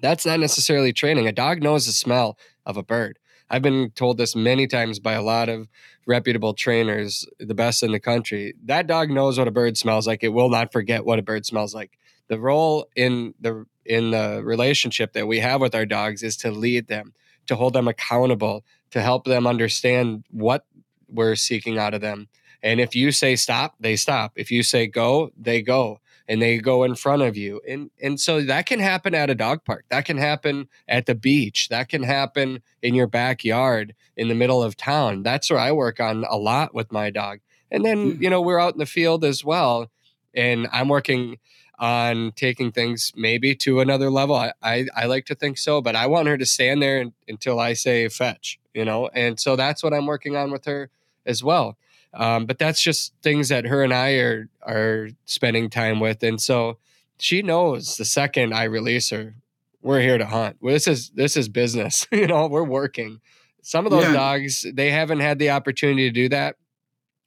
That's 0.00 0.26
not 0.26 0.40
necessarily 0.40 0.92
training. 0.92 1.26
A 1.26 1.32
dog 1.32 1.62
knows 1.62 1.86
the 1.86 1.92
smell 1.92 2.38
of 2.66 2.76
a 2.76 2.82
bird. 2.82 3.18
I've 3.50 3.62
been 3.62 3.90
told 3.90 4.16
this 4.16 4.36
many 4.36 4.66
times 4.66 5.00
by 5.00 5.14
a 5.14 5.22
lot 5.22 5.48
of 5.48 5.68
reputable 6.06 6.54
trainers, 6.54 7.26
the 7.38 7.54
best 7.54 7.82
in 7.82 7.90
the 7.92 8.00
country. 8.00 8.54
That 8.64 8.86
dog 8.86 9.10
knows 9.10 9.38
what 9.38 9.48
a 9.48 9.52
bird 9.52 9.76
smells 9.76 10.06
like. 10.06 10.22
It 10.22 10.28
will 10.28 10.50
not 10.50 10.72
forget 10.72 11.04
what 11.04 11.18
a 11.18 11.22
bird 11.22 11.44
smells 11.44 11.74
like. 11.74 11.98
The 12.28 12.38
role 12.38 12.86
in 12.94 13.34
the 13.40 13.66
in 13.90 14.12
the 14.12 14.40
relationship 14.44 15.14
that 15.14 15.26
we 15.26 15.40
have 15.40 15.60
with 15.60 15.74
our 15.74 15.84
dogs 15.84 16.22
is 16.22 16.36
to 16.36 16.52
lead 16.52 16.86
them, 16.86 17.12
to 17.48 17.56
hold 17.56 17.72
them 17.72 17.88
accountable, 17.88 18.64
to 18.92 19.02
help 19.02 19.24
them 19.24 19.48
understand 19.48 20.24
what 20.30 20.64
we're 21.08 21.34
seeking 21.34 21.76
out 21.76 21.92
of 21.92 22.00
them. 22.00 22.28
And 22.62 22.80
if 22.80 22.94
you 22.94 23.10
say 23.10 23.34
stop, 23.34 23.74
they 23.80 23.96
stop. 23.96 24.30
If 24.36 24.52
you 24.52 24.62
say 24.62 24.86
go, 24.86 25.32
they 25.36 25.60
go 25.60 25.98
and 26.28 26.40
they 26.40 26.58
go 26.58 26.84
in 26.84 26.94
front 26.94 27.22
of 27.22 27.36
you. 27.36 27.60
And 27.68 27.90
and 28.00 28.20
so 28.20 28.40
that 28.42 28.66
can 28.66 28.78
happen 28.78 29.12
at 29.12 29.28
a 29.28 29.34
dog 29.34 29.64
park. 29.64 29.86
That 29.90 30.04
can 30.04 30.18
happen 30.18 30.68
at 30.86 31.06
the 31.06 31.16
beach. 31.16 31.68
That 31.68 31.88
can 31.88 32.04
happen 32.04 32.62
in 32.82 32.94
your 32.94 33.08
backyard 33.08 33.96
in 34.16 34.28
the 34.28 34.36
middle 34.36 34.62
of 34.62 34.76
town. 34.76 35.24
That's 35.24 35.50
where 35.50 35.58
I 35.58 35.72
work 35.72 35.98
on 35.98 36.24
a 36.30 36.36
lot 36.36 36.74
with 36.76 36.92
my 36.92 37.10
dog. 37.10 37.40
And 37.72 37.84
then, 37.84 38.12
hmm. 38.12 38.22
you 38.22 38.30
know, 38.30 38.40
we're 38.40 38.60
out 38.60 38.74
in 38.74 38.78
the 38.78 38.86
field 38.86 39.24
as 39.24 39.44
well. 39.44 39.90
And 40.32 40.68
I'm 40.72 40.88
working 40.88 41.38
on 41.80 42.32
taking 42.36 42.70
things 42.70 43.10
maybe 43.16 43.54
to 43.54 43.80
another 43.80 44.10
level. 44.10 44.36
I, 44.36 44.52
I, 44.62 44.86
I, 44.94 45.06
like 45.06 45.24
to 45.26 45.34
think 45.34 45.56
so, 45.56 45.80
but 45.80 45.96
I 45.96 46.06
want 46.06 46.28
her 46.28 46.36
to 46.36 46.44
stand 46.44 46.82
there 46.82 47.00
and, 47.00 47.14
until 47.26 47.58
I 47.58 47.72
say 47.72 48.06
fetch, 48.10 48.60
you 48.74 48.84
know? 48.84 49.08
And 49.14 49.40
so 49.40 49.56
that's 49.56 49.82
what 49.82 49.94
I'm 49.94 50.04
working 50.04 50.36
on 50.36 50.50
with 50.50 50.66
her 50.66 50.90
as 51.24 51.42
well. 51.42 51.78
Um, 52.12 52.44
but 52.44 52.58
that's 52.58 52.82
just 52.82 53.14
things 53.22 53.48
that 53.48 53.64
her 53.64 53.82
and 53.82 53.94
I 53.94 54.12
are, 54.16 54.48
are 54.62 55.08
spending 55.24 55.70
time 55.70 56.00
with. 56.00 56.22
And 56.22 56.38
so 56.38 56.76
she 57.18 57.40
knows 57.40 57.96
the 57.96 58.04
second 58.04 58.52
I 58.52 58.64
release 58.64 59.08
her, 59.08 59.36
we're 59.80 60.00
here 60.02 60.18
to 60.18 60.26
hunt. 60.26 60.58
This 60.62 60.86
is, 60.86 61.08
this 61.10 61.34
is 61.34 61.48
business, 61.48 62.06
you 62.12 62.26
know, 62.26 62.46
we're 62.46 62.62
working. 62.62 63.22
Some 63.62 63.86
of 63.86 63.90
those 63.90 64.04
yeah. 64.04 64.12
dogs, 64.12 64.66
they 64.70 64.90
haven't 64.90 65.20
had 65.20 65.38
the 65.38 65.50
opportunity 65.50 66.08
to 66.08 66.12
do 66.12 66.28
that. 66.28 66.56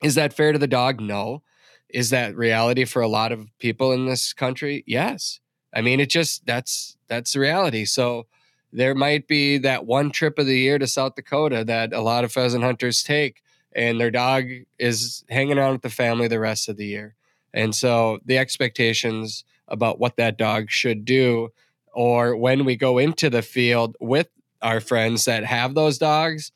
Is 0.04 0.14
that 0.14 0.34
fair 0.34 0.52
to 0.52 0.60
the 0.60 0.68
dog? 0.68 1.02
No. 1.02 1.42
Is 1.94 2.10
that 2.10 2.36
reality 2.36 2.84
for 2.86 3.02
a 3.02 3.08
lot 3.08 3.32
of 3.32 3.48
people 3.60 3.94
in 3.94 4.08
this 4.08 4.34
country? 4.34 4.84
Yes. 4.86 5.40
I 5.74 5.82
mean, 5.82 6.00
it 6.00 6.10
just 6.10 6.46
that's 6.46 6.98
that's 7.08 7.34
the 7.34 7.40
reality. 7.40 7.86
So 7.86 8.26
there 8.72 8.96
might 8.96 9.28
be 9.28 9.60
that 9.60 9.86
one 9.86 10.10
trip 10.10 10.40
of 10.40 10.48
the 10.48 10.58
year 10.58 10.80
to 10.80 10.88
South 10.88 11.14
Dakota 11.16 11.64
that 11.64 11.94
a 11.94 12.02
lot 12.02 12.24
of 12.24 12.32
pheasant 12.32 12.64
hunters 12.64 13.04
take, 13.04 13.44
and 13.76 14.02
their 14.02 14.12
dog 14.12 14.46
is 14.80 15.24
hanging 15.30 15.60
around 15.60 15.74
with 15.74 15.82
the 15.84 15.90
family 15.90 16.28
the 16.28 16.40
rest 16.40 16.68
of 16.68 16.78
the 16.78 16.88
year. 16.88 17.16
And 17.54 17.76
so 17.76 18.20
the 18.26 18.40
expectations 18.40 19.44
about 19.68 20.00
what 20.00 20.18
that 20.18 20.38
dog 20.38 20.72
should 20.72 21.06
do, 21.06 21.50
or 21.94 22.36
when 22.36 22.66
we 22.66 22.76
go 22.76 22.98
into 22.98 23.30
the 23.30 23.44
field 23.44 23.96
with 24.00 24.30
our 24.64 24.80
friends 24.80 25.26
that 25.26 25.46
have 25.46 25.76
those 25.76 26.00
dogs, 26.00 26.52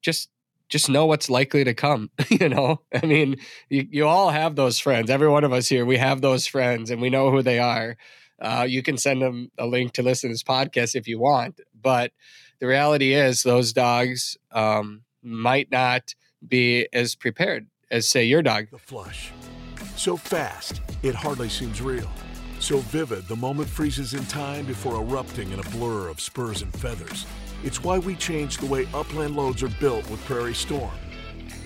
just 0.00 0.29
just 0.70 0.88
know 0.88 1.04
what's 1.04 1.28
likely 1.28 1.64
to 1.64 1.74
come. 1.74 2.10
you 2.30 2.48
know, 2.48 2.80
I 2.94 3.04
mean, 3.04 3.36
you, 3.68 3.86
you 3.90 4.06
all 4.06 4.30
have 4.30 4.56
those 4.56 4.78
friends. 4.78 5.10
Every 5.10 5.28
one 5.28 5.44
of 5.44 5.52
us 5.52 5.68
here, 5.68 5.84
we 5.84 5.98
have 5.98 6.20
those 6.20 6.46
friends 6.46 6.90
and 6.90 7.02
we 7.02 7.10
know 7.10 7.30
who 7.30 7.42
they 7.42 7.58
are. 7.58 7.96
Uh, 8.40 8.66
you 8.66 8.82
can 8.82 8.96
send 8.96 9.20
them 9.20 9.50
a 9.58 9.66
link 9.66 9.92
to 9.92 10.02
listen 10.02 10.30
to 10.30 10.34
this 10.34 10.42
podcast 10.42 10.94
if 10.94 11.06
you 11.06 11.18
want. 11.18 11.60
But 11.78 12.12
the 12.60 12.66
reality 12.66 13.12
is, 13.12 13.42
those 13.42 13.72
dogs 13.72 14.38
um, 14.52 15.02
might 15.22 15.70
not 15.70 16.14
be 16.46 16.88
as 16.92 17.14
prepared 17.14 17.66
as, 17.90 18.08
say, 18.08 18.24
your 18.24 18.42
dog. 18.42 18.68
The 18.70 18.78
flush. 18.78 19.32
So 19.96 20.16
fast, 20.16 20.80
it 21.02 21.14
hardly 21.14 21.50
seems 21.50 21.82
real. 21.82 22.10
So 22.60 22.78
vivid, 22.78 23.26
the 23.26 23.36
moment 23.36 23.68
freezes 23.68 24.14
in 24.14 24.24
time 24.26 24.66
before 24.66 24.96
erupting 24.96 25.50
in 25.50 25.58
a 25.58 25.70
blur 25.70 26.08
of 26.08 26.20
spurs 26.20 26.62
and 26.62 26.72
feathers. 26.74 27.26
It's 27.62 27.84
why 27.84 27.98
we 27.98 28.14
changed 28.16 28.60
the 28.60 28.66
way 28.66 28.88
upland 28.94 29.36
loads 29.36 29.62
are 29.62 29.68
built 29.68 30.08
with 30.10 30.24
Prairie 30.24 30.54
Storm. 30.54 30.90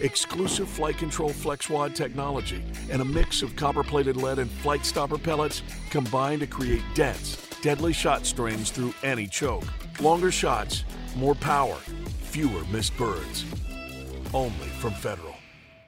Exclusive 0.01 0.67
Flitecontrol 0.67 1.31
FlexWad 1.31 1.95
technology 1.95 2.65
and 2.91 3.01
a 3.01 3.05
mix 3.05 3.43
of 3.43 3.55
copper 3.55 3.85
plated 3.85 4.17
lead 4.17 4.41
and 4.41 4.51
FliteStopper 4.51 5.23
pellets 5.23 5.63
combine 5.91 6.41
to 6.41 6.49
create 6.49 6.83
dense, 6.95 7.37
deadly 7.63 7.93
shot 7.93 8.27
strings 8.27 8.73
through 8.73 8.93
any 9.05 9.29
choke. 9.29 9.65
Longer 10.01 10.33
shots, 10.33 10.85
more 11.15 11.37
power, 11.37 11.77
fewer 12.23 12.65
missed 12.73 12.97
birds. 12.97 13.45
Only 14.35 14.69
from 14.81 14.95
Federal. 14.95 15.34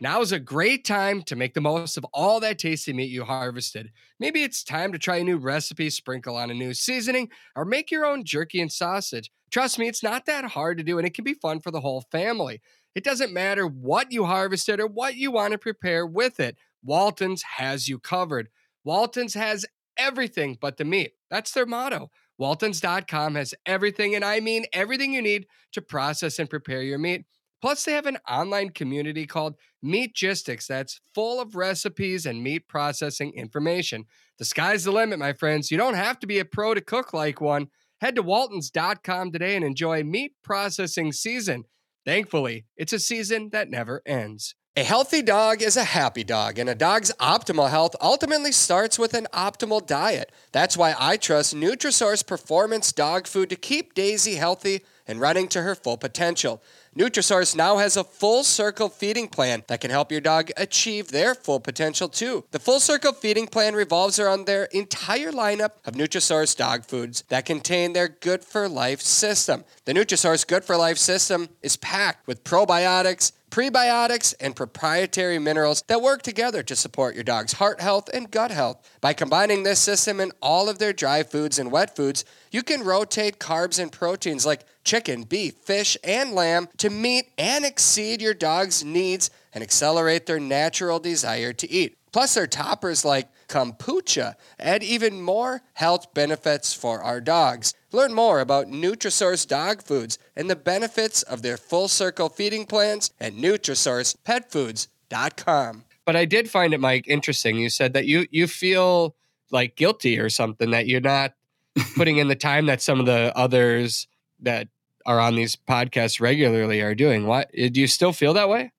Now 0.01 0.21
is 0.21 0.33
a 0.33 0.39
great 0.39 0.85
time 0.85 1.23
to 1.23 1.37
make 1.37 1.55
the 1.55 1.61
most 1.63 1.97
of 1.97 2.05
all 2.13 2.39
that 2.41 2.59
tasty 2.59 2.93
meat 2.93 3.11
you 3.11 3.25
harvested. 3.25 3.93
Maybe 4.21 4.43
it's 4.43 4.63
time 4.63 4.93
to 4.93 4.99
try 4.99 5.17
a 5.17 5.25
new 5.25 5.39
recipe, 5.39 5.89
sprinkle 5.89 6.37
on 6.37 6.51
a 6.51 6.55
new 6.55 6.75
seasoning, 6.75 7.31
or 7.55 7.65
make 7.65 7.91
your 7.91 8.05
own 8.05 8.25
jerky 8.25 8.61
and 8.61 8.71
sausage. 8.71 9.31
Trust 9.51 9.79
me, 9.79 9.89
it's 9.89 10.03
not 10.03 10.27
that 10.27 10.45
hard 10.45 10.77
to 10.79 10.85
do, 10.85 10.99
and 10.99 11.07
it 11.07 11.15
can 11.15 11.25
be 11.25 11.35
fun 11.35 11.61
for 11.61 11.71
the 11.71 11.81
whole 11.81 12.03
family. 12.13 12.61
It 12.95 13.05
doesn't 13.05 13.33
matter 13.33 13.67
what 13.67 14.13
you 14.13 14.25
harvested 14.25 14.81
or 14.81 14.87
what 14.87 15.17
you 15.17 15.31
want 15.31 15.53
to 15.53 15.59
prepare 15.59 16.07
with 16.07 16.41
it, 16.41 16.59
Walton's 16.83 17.43
has 17.43 17.89
you 17.89 17.99
covered. 17.99 18.49
Walton's 18.85 19.35
has 19.35 19.65
everything 19.97 20.59
but 20.61 20.77
the 20.77 20.85
meat. 20.85 21.13
That's 21.31 21.53
their 21.53 21.67
motto. 21.67 22.11
Waltons.com 22.39 23.35
has 23.37 23.55
everything, 23.65 24.15
and 24.15 24.25
I 24.25 24.41
mean 24.41 24.67
everything 24.75 25.15
you 25.15 25.23
need 25.23 25.47
to 25.73 25.81
process 25.81 26.39
and 26.39 26.51
prepare 26.51 26.83
your 26.83 26.99
meat. 26.99 27.25
Plus, 27.61 27.85
they 27.85 27.93
have 27.93 28.07
an 28.07 28.19
online 28.29 28.71
community 28.71 29.27
called 29.27 29.57
Meatgistics 29.85 30.67
that's 30.67 31.01
full 31.15 31.41
of 31.41 31.57
recipes 31.57 32.27
and 32.27 32.43
meat 32.43 32.69
processing 32.69 33.33
information. 33.35 34.05
The 34.39 34.45
sky's 34.45 34.85
the 34.85 34.93
limit, 34.93 35.19
my 35.19 35.33
friends. 35.33 35.71
You 35.71 35.79
don't 35.79 35.95
have 35.95 36.19
to 36.21 36.27
be 36.27 36.39
a 36.39 36.45
pro 36.45 36.75
to 36.75 36.81
cook 36.81 37.13
like 37.13 37.41
one. 37.41 37.69
Head 38.01 38.17
to 38.17 38.23
waltons.com 38.23 39.33
today 39.33 39.57
and 39.57 39.65
enjoy 39.65 40.03
meat 40.03 40.35
processing 40.43 41.13
season. 41.13 41.65
Thankfully, 42.05 42.67
it's 42.77 42.93
a 42.93 42.99
season 42.99 43.51
that 43.51 43.71
never 43.71 44.03
ends. 44.05 44.55
A 44.79 44.85
healthy 44.85 45.23
dog 45.23 45.63
is 45.63 45.79
a 45.79 45.85
happy 45.85 46.23
dog, 46.23 46.59
and 46.59 46.69
a 46.69 46.75
dog's 46.75 47.11
optimal 47.15 47.71
health 47.71 47.97
ultimately 47.99 48.53
starts 48.53 48.99
with 48.99 49.15
an 49.15 49.27
optimal 49.33 49.85
diet. 49.85 50.31
That's 50.53 50.77
why 50.77 50.95
I 50.99 51.17
trust 51.17 51.57
Nutrisource 51.57 52.27
Performance 52.27 52.93
Dog 52.93 53.27
Food 53.27 53.49
to 53.49 53.57
keep 53.57 53.95
Daisy 53.95 54.35
healthy 54.35 54.83
and 55.07 55.21
running 55.21 55.49
to 55.49 55.63
her 55.63 55.75
full 55.75 55.97
potential. 55.97 56.63
Nutrisource 56.97 57.55
now 57.55 57.77
has 57.77 57.97
a 57.97 58.05
full 58.05 58.43
circle 58.43 58.89
feeding 58.89 59.29
plan 59.29 59.63
that 59.69 59.81
can 59.81 59.91
help 59.91 60.11
your 60.11 60.21
dog 60.21 60.51
achieve 60.57 61.09
their 61.09 61.35
full 61.35 61.61
potential 61.61 62.09
too. 62.09 62.45
The 62.53 62.59
full 62.59 62.81
circle 62.81 63.13
feeding 63.13 63.47
plan 63.47 63.75
revolves 63.75 64.19
around 64.19 64.47
their 64.47 64.65
entire 64.65 65.31
lineup 65.31 65.73
of 65.85 65.95
Nutrisource 65.95 66.57
dog 66.57 66.87
foods 66.87 67.23
that 67.29 67.45
contain 67.45 67.93
their 67.93 68.09
good 68.09 68.43
for 68.45 68.69
life 68.69 69.03
system. 69.03 69.65
The 69.85 69.93
Nutrisource 69.93 70.47
good 70.47 70.65
for 70.65 70.77
life 70.77 70.99
system 70.99 71.51
is 71.63 71.77
packed 71.77 72.27
with 72.27 72.45
probiotics, 72.45 73.33
prebiotics, 73.57 74.35
and 74.39 74.55
proprietary 74.55 75.39
minerals 75.39 75.83
that 75.87 76.03
work 76.03 76.21
together 76.21 76.63
to 76.63 76.77
support 76.77 77.15
your 77.15 77.25
dog's 77.25 77.55
heart 77.55 77.81
health 77.81 78.07
and 78.13 78.31
gut 78.31 78.51
health. 78.51 78.87
By 79.01 79.15
combining 79.15 79.63
this 79.63 79.81
system 79.81 80.21
in 80.21 80.31
all 80.43 80.69
of 80.69 80.79
their 80.79 80.93
dry 80.93 81.23
foods 81.23 81.59
and 81.59 81.73
wet 81.73 81.97
foods, 81.97 82.27
you 82.51 82.63
can 82.63 82.85
rotate 82.85 83.39
carbs 83.39 83.79
and 83.79 83.91
proteins 83.91 84.45
like 84.45 84.67
chicken, 84.85 85.23
beef, 85.23 85.55
fish, 85.55 85.97
and 86.05 86.33
lamb 86.33 86.69
to 86.77 86.91
meet 86.91 87.31
and 87.39 87.65
exceed 87.65 88.21
your 88.21 88.35
dog's 88.35 88.85
needs 88.85 89.31
and 89.55 89.65
accelerate 89.65 90.27
their 90.27 90.39
natural 90.39 90.99
desire 90.99 91.55
to 91.55 91.71
eat. 91.71 91.97
Plus, 92.13 92.35
their 92.35 92.47
toppers 92.47 93.07
like 93.07 93.27
kombucha 93.49 94.35
add 94.59 94.83
even 94.83 95.23
more 95.23 95.63
health 95.75 96.13
benefits 96.15 96.75
for 96.75 97.01
our 97.03 97.21
dogs. 97.21 97.73
Learn 97.93 98.13
more 98.13 98.41
about 98.41 98.67
Nutrisource 98.67 99.47
dog 99.47 99.81
foods 99.83 100.19
and 100.35 100.51
the 100.51 100.57
benefits 100.57 101.23
of 101.23 101.43
their 101.43 101.57
full 101.57 101.87
circle 101.89 102.29
feeding 102.29 102.67
plans 102.67 103.13
at 103.21 103.35
NutrisourcePetFoods.com. 103.35 105.85
But 106.05 106.17
I 106.17 106.25
did 106.25 106.51
find 106.51 106.75
it, 106.75 106.81
Mike, 106.81 107.07
interesting. 107.09 107.57
You 107.57 107.69
said 107.69 107.93
that 107.95 108.07
you 108.07 108.27
you 108.31 108.47
feel 108.47 109.17
like 109.51 109.75
guilty 109.77 110.19
or 110.19 110.31
something 110.31 110.71
that 110.71 110.87
you're 110.87 111.01
not 111.01 111.35
putting 111.97 112.19
in 112.19 112.29
the 112.29 112.37
time 112.37 112.67
that 112.67 112.83
some 112.83 113.01
of 113.01 113.07
the 113.07 113.33
others 113.37 114.07
that 114.41 114.69
are 115.05 115.21
on 115.21 115.37
these 115.37 115.57
podcasts 115.57 116.21
regularly 116.21 116.81
are 116.81 116.95
doing. 116.95 117.27
What 117.27 117.51
do 117.53 117.81
you 117.81 117.87
still 117.87 118.13
feel 118.13 118.35
that 118.35 118.49
way? 118.49 118.73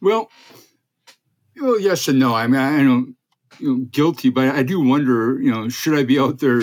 Well, 0.00 0.30
well, 1.60 1.80
yes 1.80 2.08
and 2.08 2.18
no. 2.18 2.34
I 2.34 2.46
mean, 2.46 2.60
I 2.60 2.82
don't 2.82 3.16
you 3.58 3.68
know, 3.68 3.84
guilty, 3.90 4.30
but 4.30 4.48
I 4.48 4.62
do 4.62 4.80
wonder. 4.80 5.40
You 5.40 5.50
know, 5.50 5.68
should 5.68 5.98
I 5.98 6.04
be 6.04 6.18
out 6.18 6.38
there 6.40 6.60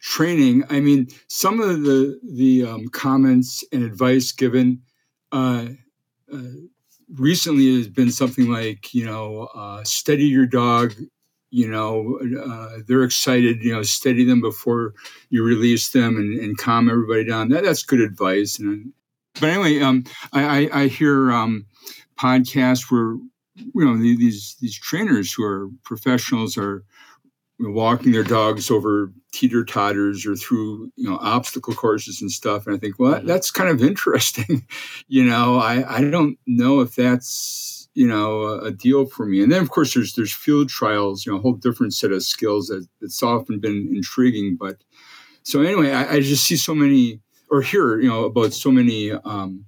training? 0.00 0.64
I 0.70 0.80
mean, 0.80 1.08
some 1.28 1.60
of 1.60 1.82
the 1.82 2.18
the 2.22 2.66
um, 2.66 2.88
comments 2.88 3.64
and 3.72 3.82
advice 3.82 4.32
given 4.32 4.82
uh, 5.30 5.66
uh, 6.32 6.42
recently 7.14 7.76
has 7.76 7.88
been 7.88 8.10
something 8.10 8.50
like, 8.50 8.94
you 8.94 9.04
know, 9.04 9.48
uh, 9.54 9.84
steady 9.84 10.24
your 10.26 10.46
dog. 10.46 10.94
You 11.50 11.68
know, 11.68 12.18
uh, 12.42 12.78
they're 12.86 13.04
excited. 13.04 13.62
You 13.62 13.74
know, 13.74 13.82
steady 13.82 14.24
them 14.24 14.40
before 14.40 14.94
you 15.28 15.44
release 15.44 15.90
them 15.90 16.16
and, 16.16 16.38
and 16.40 16.56
calm 16.56 16.88
everybody 16.88 17.24
down. 17.24 17.50
That, 17.50 17.64
that's 17.64 17.82
good 17.82 18.00
advice. 18.00 18.58
And 18.58 18.92
but 19.38 19.50
anyway, 19.50 19.80
um, 19.80 20.04
I, 20.32 20.70
I, 20.70 20.82
I 20.82 20.86
hear 20.86 21.30
um, 21.30 21.66
podcasts 22.18 22.90
where 22.90 23.16
you 23.56 23.84
know 23.84 23.96
these 23.96 24.56
these 24.60 24.78
trainers 24.78 25.32
who 25.32 25.44
are 25.44 25.68
professionals 25.84 26.56
are 26.56 26.84
walking 27.60 28.12
their 28.12 28.24
dogs 28.24 28.70
over 28.70 29.12
teeter 29.32 29.64
totters 29.64 30.26
or 30.26 30.34
through 30.34 30.90
you 30.96 31.08
know 31.08 31.18
obstacle 31.18 31.74
courses 31.74 32.20
and 32.20 32.30
stuff 32.30 32.66
and 32.66 32.74
i 32.74 32.78
think 32.78 32.98
well 32.98 33.20
that's 33.24 33.50
kind 33.50 33.70
of 33.70 33.82
interesting 33.88 34.66
you 35.08 35.24
know? 35.24 35.58
I 35.58 35.98
i 35.98 36.00
don't 36.00 36.38
know 36.46 36.80
if 36.80 36.94
that's 36.94 37.88
you 37.94 38.06
know 38.06 38.58
a, 38.60 38.70
deal 38.70 39.06
for 39.06 39.26
me. 39.26 39.42
And 39.42 39.52
then 39.52 39.62
of 39.62 39.70
course 39.70 39.94
there's 39.94 40.14
there's 40.14 40.32
field 40.32 40.68
trials 40.68 41.26
you 41.26 41.32
know 41.32 41.38
a 41.38 41.42
whole 41.42 41.52
different 41.52 41.94
set 41.94 42.12
of 42.12 42.22
skills 42.22 42.68
that 42.68 42.86
it's 43.00 43.22
often 43.22 43.60
been 43.60 43.90
intriguing 43.94 44.56
but 44.58 44.78
so 45.42 45.60
anyway 45.60 45.92
i, 45.92 46.14
I 46.14 46.20
just 46.20 46.44
see 46.44 46.56
so 46.56 46.74
many 46.74 47.20
or 47.50 47.60
hear 47.60 48.00
you 48.00 48.08
know 48.08 48.24
about 48.24 48.54
so 48.54 48.70
many 48.70 49.12
um, 49.12 49.66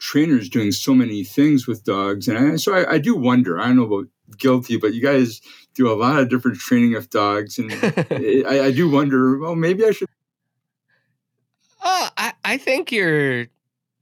trainers 0.00 0.48
doing 0.48 0.72
so 0.72 0.94
many 0.94 1.24
things 1.24 1.66
with 1.66 1.84
dogs, 1.84 2.28
and 2.28 2.38
I, 2.38 2.56
so 2.56 2.74
I, 2.74 2.94
I, 2.94 2.98
do 2.98 3.16
wonder. 3.16 3.60
I 3.60 3.66
don't 3.66 3.76
know 3.76 3.84
about 3.84 4.06
guilty, 4.38 4.76
but 4.76 4.94
you 4.94 5.02
guys 5.02 5.40
do 5.74 5.90
a 5.90 5.94
lot 5.94 6.18
of 6.18 6.28
different 6.28 6.58
training 6.58 6.94
of 6.94 7.10
dogs, 7.10 7.58
and 7.58 7.72
I, 8.46 8.66
I, 8.66 8.70
do 8.70 8.88
wonder. 8.90 9.38
Well, 9.38 9.54
maybe 9.54 9.84
I 9.84 9.92
should. 9.92 10.08
Oh, 11.82 12.08
I, 12.16 12.32
I 12.44 12.58
think 12.58 12.90
you're. 12.92 13.46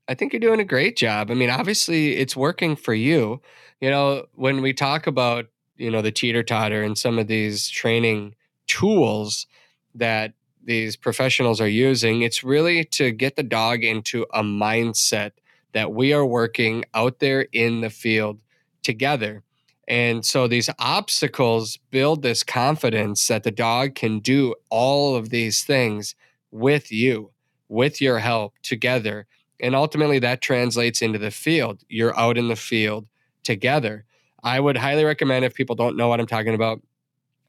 I 0.08 0.14
think 0.14 0.32
you're 0.32 0.40
doing 0.40 0.60
a 0.60 0.64
great 0.64 0.96
job. 0.96 1.30
I 1.30 1.34
mean, 1.34 1.50
obviously, 1.50 2.16
it's 2.16 2.36
working 2.36 2.74
for 2.76 2.92
you. 2.92 3.40
You 3.80 3.90
know, 3.90 4.26
when 4.34 4.60
we 4.60 4.72
talk 4.72 5.06
about 5.06 5.46
you 5.76 5.90
know 5.90 6.02
the 6.02 6.12
teeter 6.12 6.42
totter 6.42 6.82
and 6.82 6.96
some 6.96 7.18
of 7.18 7.26
these 7.26 7.68
training 7.68 8.34
tools 8.66 9.46
that 9.94 10.32
these 10.64 10.96
professionals 10.96 11.60
are 11.60 11.68
using, 11.68 12.22
it's 12.22 12.44
really 12.44 12.84
to 12.84 13.10
get 13.10 13.36
the 13.36 13.42
dog 13.42 13.82
into 13.82 14.26
a 14.32 14.42
mindset 14.42 15.32
that 15.72 15.92
we 15.92 16.12
are 16.12 16.24
working 16.24 16.84
out 16.94 17.18
there 17.18 17.46
in 17.52 17.80
the 17.80 17.90
field 17.90 18.40
together. 18.82 19.42
And 19.88 20.24
so 20.24 20.46
these 20.46 20.70
obstacles 20.78 21.78
build 21.90 22.22
this 22.22 22.42
confidence 22.42 23.26
that 23.28 23.42
the 23.42 23.50
dog 23.50 23.94
can 23.94 24.20
do 24.20 24.54
all 24.70 25.16
of 25.16 25.30
these 25.30 25.64
things 25.64 26.14
with 26.50 26.92
you, 26.92 27.30
with 27.68 28.00
your 28.00 28.18
help 28.18 28.54
together. 28.62 29.26
And 29.60 29.74
ultimately, 29.74 30.18
that 30.20 30.40
translates 30.40 31.02
into 31.02 31.18
the 31.18 31.30
field. 31.30 31.82
You're 31.88 32.18
out 32.18 32.38
in 32.38 32.48
the 32.48 32.56
field 32.56 33.06
together. 33.44 34.04
I 34.42 34.60
would 34.60 34.76
highly 34.76 35.04
recommend 35.04 35.44
if 35.44 35.54
people 35.54 35.76
don't 35.76 35.96
know 35.96 36.08
what 36.08 36.20
I'm 36.20 36.26
talking 36.26 36.54
about, 36.54 36.82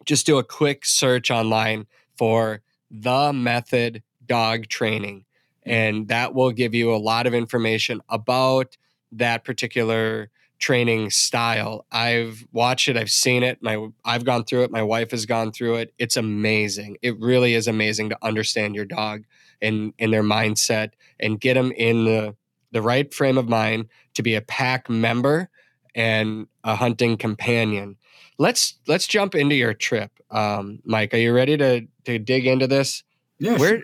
just 0.06 0.26
do 0.26 0.38
a 0.38 0.44
quick 0.44 0.86
search 0.86 1.32
online 1.32 1.88
for 2.18 2.62
the 2.92 3.34
method 3.34 4.04
dog 4.26 4.68
training 4.68 5.26
and 5.66 6.08
that 6.08 6.34
will 6.34 6.52
give 6.52 6.74
you 6.74 6.94
a 6.94 6.98
lot 6.98 7.28
of 7.28 7.34
information 7.34 8.02
about 8.10 8.78
that 9.12 9.44
particular 9.44 10.30
training 10.60 11.10
style. 11.10 11.86
I've 11.92 12.46
watched 12.54 12.88
it, 12.88 12.96
I've 12.96 13.10
seen 13.10 13.44
it, 13.44 13.62
my 13.62 13.90
I've 14.06 14.24
gone 14.24 14.46
through 14.46 14.64
it, 14.64 14.72
my 14.72 14.84
wife 14.84 15.12
has 15.12 15.26
gone 15.26 15.52
through 15.52 15.76
it. 15.76 15.94
It's 15.98 16.16
amazing. 16.16 16.98
It 17.02 17.20
really 17.20 17.54
is 17.54 17.68
amazing 17.68 18.10
to 18.10 18.18
understand 18.22 18.76
your 18.76 18.86
dog 18.86 19.24
and 19.62 19.94
in 19.98 20.12
their 20.12 20.24
mindset 20.24 20.92
and 21.20 21.40
get 21.40 21.56
them 21.56 21.72
in 21.74 22.06
the 22.06 22.36
the 22.72 22.82
right 22.82 23.14
frame 23.14 23.38
of 23.38 23.48
mind 23.48 23.88
to 24.16 24.24
be 24.24 24.36
a 24.36 24.42
pack 24.42 24.90
member 24.90 25.50
and 25.96 26.48
a 26.64 26.76
hunting 26.76 27.18
companion. 27.18 27.98
Let's 28.38 28.76
let's 28.88 29.06
jump 29.06 29.36
into 29.36 29.56
your 29.56 29.74
trip. 29.74 30.12
Um, 30.32 30.80
Mike, 30.86 31.14
are 31.14 31.18
you 31.18 31.34
ready 31.34 31.58
to 31.58 31.88
to 32.06 32.20
dig 32.20 32.48
into 32.48 32.68
this? 32.68 33.04
Yeah. 33.38 33.58
Where 33.58 33.84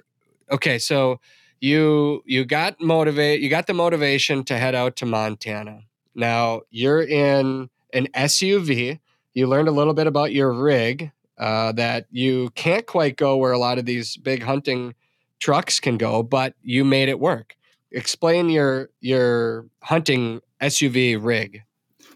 okay, 0.51 0.79
so 0.79 1.19
you 1.59 2.23
you 2.25 2.45
got 2.45 2.79
motivate 2.79 3.41
you 3.41 3.49
got 3.49 3.67
the 3.67 3.73
motivation 3.73 4.43
to 4.45 4.57
head 4.57 4.75
out 4.75 4.95
to 4.97 5.05
Montana. 5.05 5.81
Now 6.15 6.61
you're 6.69 7.01
in 7.01 7.69
an 7.93 8.07
SUV. 8.15 8.99
You 9.33 9.47
learned 9.47 9.67
a 9.67 9.71
little 9.71 9.93
bit 9.93 10.07
about 10.07 10.31
your 10.31 10.51
rig 10.51 11.11
uh, 11.37 11.71
that 11.73 12.05
you 12.11 12.49
can't 12.55 12.85
quite 12.85 13.17
go 13.17 13.37
where 13.37 13.51
a 13.51 13.59
lot 13.59 13.77
of 13.77 13.85
these 13.85 14.17
big 14.17 14.43
hunting 14.43 14.93
trucks 15.39 15.79
can 15.79 15.97
go, 15.97 16.21
but 16.21 16.53
you 16.61 16.83
made 16.83 17.09
it 17.09 17.19
work. 17.19 17.55
Explain 17.91 18.49
your 18.49 18.89
your 18.99 19.65
hunting 19.81 20.41
SUV 20.61 21.17
rig. 21.23 21.63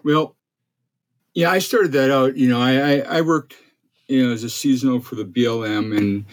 Well, 0.03 0.35
yeah, 1.33 1.49
I 1.49 1.59
started 1.59 1.93
that 1.93 2.11
out. 2.11 2.37
You 2.37 2.49
know, 2.49 2.61
I 2.61 2.73
I, 2.73 3.17
I 3.17 3.21
worked 3.21 3.55
you 4.07 4.25
know 4.25 4.33
as 4.33 4.43
a 4.43 4.49
seasonal 4.49 4.99
for 4.99 5.15
the 5.15 5.25
BLM 5.25 5.97
and 5.97 6.25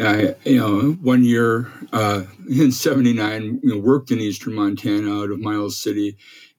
I, 0.00 0.34
you 0.44 0.58
know, 0.58 0.92
one 1.02 1.24
year 1.24 1.70
uh, 1.92 2.22
in 2.48 2.72
'79, 2.72 3.60
you 3.62 3.70
know, 3.70 3.78
worked 3.78 4.10
in 4.10 4.20
eastern 4.20 4.54
Montana 4.54 5.22
out 5.22 5.30
of 5.30 5.40
Miles 5.40 5.76
City, 5.76 6.16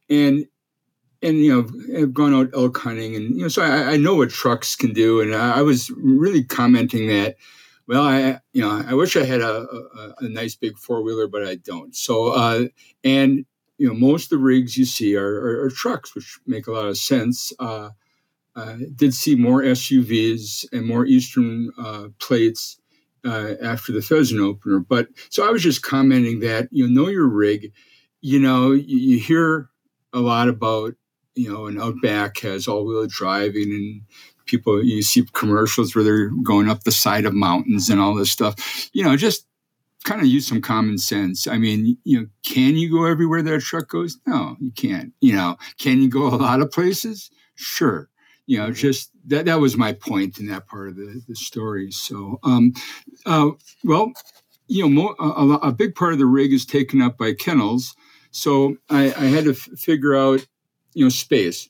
and 0.10 0.46
and 1.24 1.38
you 1.38 1.50
know 1.50 2.00
have 2.00 2.14
gone 2.14 2.34
out 2.34 2.50
elk 2.54 2.78
hunting 2.78 3.16
and 3.16 3.36
you 3.36 3.44
know 3.44 3.48
so 3.48 3.64
I, 3.64 3.94
I 3.94 3.98
know 3.98 4.16
what 4.16 4.30
trucks 4.30 4.76
can 4.76 4.94
do. 4.94 5.22
And 5.22 5.34
I, 5.34 5.60
I, 5.60 5.62
was 5.62 5.90
really 5.92 6.44
commenting 6.44 7.08
that 7.08 7.38
well 7.88 8.04
I 8.04 8.40
you 8.52 8.62
know 8.62 8.84
I 8.86 8.94
wish 8.94 9.16
I 9.16 9.24
had 9.24 9.42
a, 9.42 9.62
a, 9.62 10.16
a 10.20 10.30
nice 10.30 10.56
big 10.56 10.78
four 10.78 11.02
wheeler 11.02 11.28
but 11.28 11.48
I 11.48 11.56
don't. 11.56 11.96
So 11.96 12.34
uh, 12.34 12.66
and 13.04 13.46
you 13.78 13.88
know 13.88 13.94
most 13.94 14.26
of 14.26 14.30
the 14.32 14.44
rigs 14.44 14.78
you 14.78 14.86
see 14.86 15.16
are, 15.16 15.36
are, 15.40 15.64
are 15.64 15.70
trucks 15.70 16.14
which 16.14 16.40
make 16.46 16.68
a 16.68 16.72
lot 16.72 16.86
of 16.86 16.98
sense. 16.98 17.54
Uh, 17.58 17.92
I 18.56 18.78
did 18.96 19.16
see 19.16 19.36
more 19.36 19.64
SUVs 19.64 20.66
and 20.72 20.86
more 20.86 21.08
Eastern 21.08 21.72
uh, 21.80 22.10
plates 22.20 22.78
uh, 23.26 23.54
after 23.62 23.92
the 23.92 24.02
pheasant 24.02 24.42
opener 24.42 24.80
but 24.80 25.08
so 25.30 25.48
I 25.48 25.52
was 25.52 25.64
just 25.64 25.82
commenting 25.82 26.40
that 26.42 26.68
you 26.72 26.88
know 26.88 27.04
know 27.04 27.10
your 27.10 27.28
rig 27.28 27.72
you 28.22 28.40
know 28.40 28.72
you, 28.72 28.98
you 28.98 29.20
hear 29.20 29.70
a 30.14 30.20
lot 30.20 30.48
about 30.48 30.96
you 31.36 31.52
know, 31.52 31.68
an 31.68 31.80
Outback 31.80 32.38
has 32.40 32.68
all-wheel 32.68 33.08
driving, 33.08 33.72
and 33.72 34.02
people 34.46 34.84
you 34.84 35.02
see 35.02 35.24
commercials 35.34 35.96
where 35.96 36.04
they're 36.04 36.30
going 36.44 36.70
up 36.70 36.84
the 36.84 36.92
side 36.92 37.26
of 37.26 37.34
mountains 37.34 37.90
and 37.90 38.00
all 38.00 38.16
this 38.16 38.32
stuff. 38.32 38.90
You 38.94 39.04
know, 39.04 39.16
just 39.18 39.46
kind 40.04 40.22
of 40.22 40.28
use 40.28 40.48
some 40.48 40.62
common 40.62 40.98
sense. 40.98 41.48
I 41.48 41.58
mean, 41.58 41.98
you 42.04 42.22
know, 42.22 42.28
can 42.46 42.76
you 42.76 42.92
go 42.92 43.06
everywhere 43.06 43.42
that 43.42 43.54
a 43.56 43.60
truck 43.60 43.90
goes? 43.90 44.20
No, 44.28 44.58
you 44.60 44.72
can't. 44.72 45.14
You 45.22 45.34
know, 45.34 45.58
can 45.80 46.02
you 46.02 46.10
go 46.10 46.28
a 46.28 46.36
lot 46.36 46.62
of 46.62 46.72
places? 46.72 47.32
Sure. 47.56 48.10
You 48.46 48.60
know, 48.60 48.72
just 48.72 49.12
that 49.28 49.46
that 49.46 49.60
was 49.60 49.78
my 49.78 49.94
point 49.94 50.40
in 50.40 50.48
that 50.48 50.68
part 50.68 50.90
of 50.90 50.96
the, 50.98 51.22
the 51.28 51.36
story. 51.36 51.92
So, 51.92 52.40
um, 52.44 52.74
uh, 53.26 53.52
well, 53.84 54.12
you 54.68 54.84
know, 54.84 54.90
mo- 54.90 55.16
a, 55.20 55.68
a, 55.68 55.72
big 55.72 55.96
part 55.96 56.14
of 56.14 56.20
the 56.20 56.26
rig 56.26 56.52
is 56.52 56.66
taken 56.66 57.02
up 57.02 57.18
by 57.18 57.34
kennels. 57.34 57.96
So 58.32 58.78
I, 58.90 59.06
I 59.14 59.26
had 59.26 59.46
to 59.46 59.52
f- 59.52 59.70
figure 59.78 60.16
out 60.16 60.46
you 60.94 61.06
know, 61.06 61.10
space. 61.10 61.70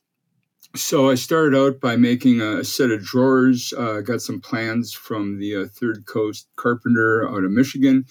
So 0.76 1.10
I 1.10 1.16
started 1.16 1.58
out 1.58 1.80
by 1.80 1.96
making 1.96 2.42
a 2.42 2.64
set 2.64 2.92
of 2.92 3.04
drawers. 3.04 3.74
Uh, 3.74 4.02
got 4.02 4.22
some 4.22 4.42
plans 4.42 4.92
from 4.92 5.40
the 5.40 5.56
uh, 5.56 5.66
Third 5.68 6.06
Coast 6.06 6.48
Carpenter 6.56 7.30
out 7.30 7.44
of 7.44 7.52
Michigan, 7.52 8.06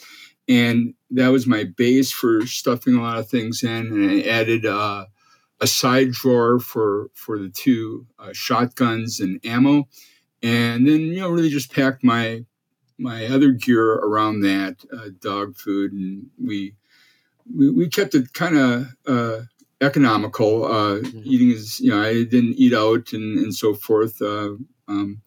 and 0.48 0.94
that 1.10 1.28
was 1.28 1.46
my 1.46 1.64
base 1.64 2.12
for 2.12 2.46
stuffing 2.46 2.94
a 2.94 3.02
lot 3.02 3.18
of 3.18 3.28
things 3.28 3.64
in. 3.64 3.86
And 3.86 4.10
I 4.10 4.20
added 4.28 4.64
uh, 4.64 5.06
a 5.62 5.66
side 5.66 6.10
drawer 6.12 6.58
for 6.58 7.08
for 7.14 7.38
the 7.38 7.48
two 7.48 8.06
uh, 8.18 8.32
shotguns 8.32 9.20
and 9.20 9.40
ammo, 9.44 9.88
and 10.42 10.86
then 10.86 11.00
you 11.00 11.20
know 11.20 11.30
really 11.30 11.48
just 11.48 11.72
packed 11.72 12.04
my 12.04 12.44
my 12.98 13.26
other 13.26 13.52
gear 13.52 13.94
around 13.94 14.40
that 14.40 14.84
uh, 14.92 15.08
dog 15.20 15.56
food, 15.56 15.92
and 15.92 16.26
we 16.42 16.74
we, 17.56 17.70
we 17.70 17.88
kept 17.88 18.14
it 18.14 18.32
kind 18.34 18.56
of 18.58 18.86
uh, 19.06 19.42
economical. 19.80 20.64
Uh, 20.64 20.98
mm-hmm. 21.00 21.20
Eating 21.24 21.50
is, 21.50 21.80
you 21.80 21.90
know, 21.90 22.02
I 22.02 22.24
didn't 22.24 22.54
eat 22.56 22.74
out 22.74 23.12
and, 23.12 23.38
and 23.38 23.54
so 23.54 23.74
forth. 23.74 24.20
Uh, 24.20 24.54
um, 24.88 25.22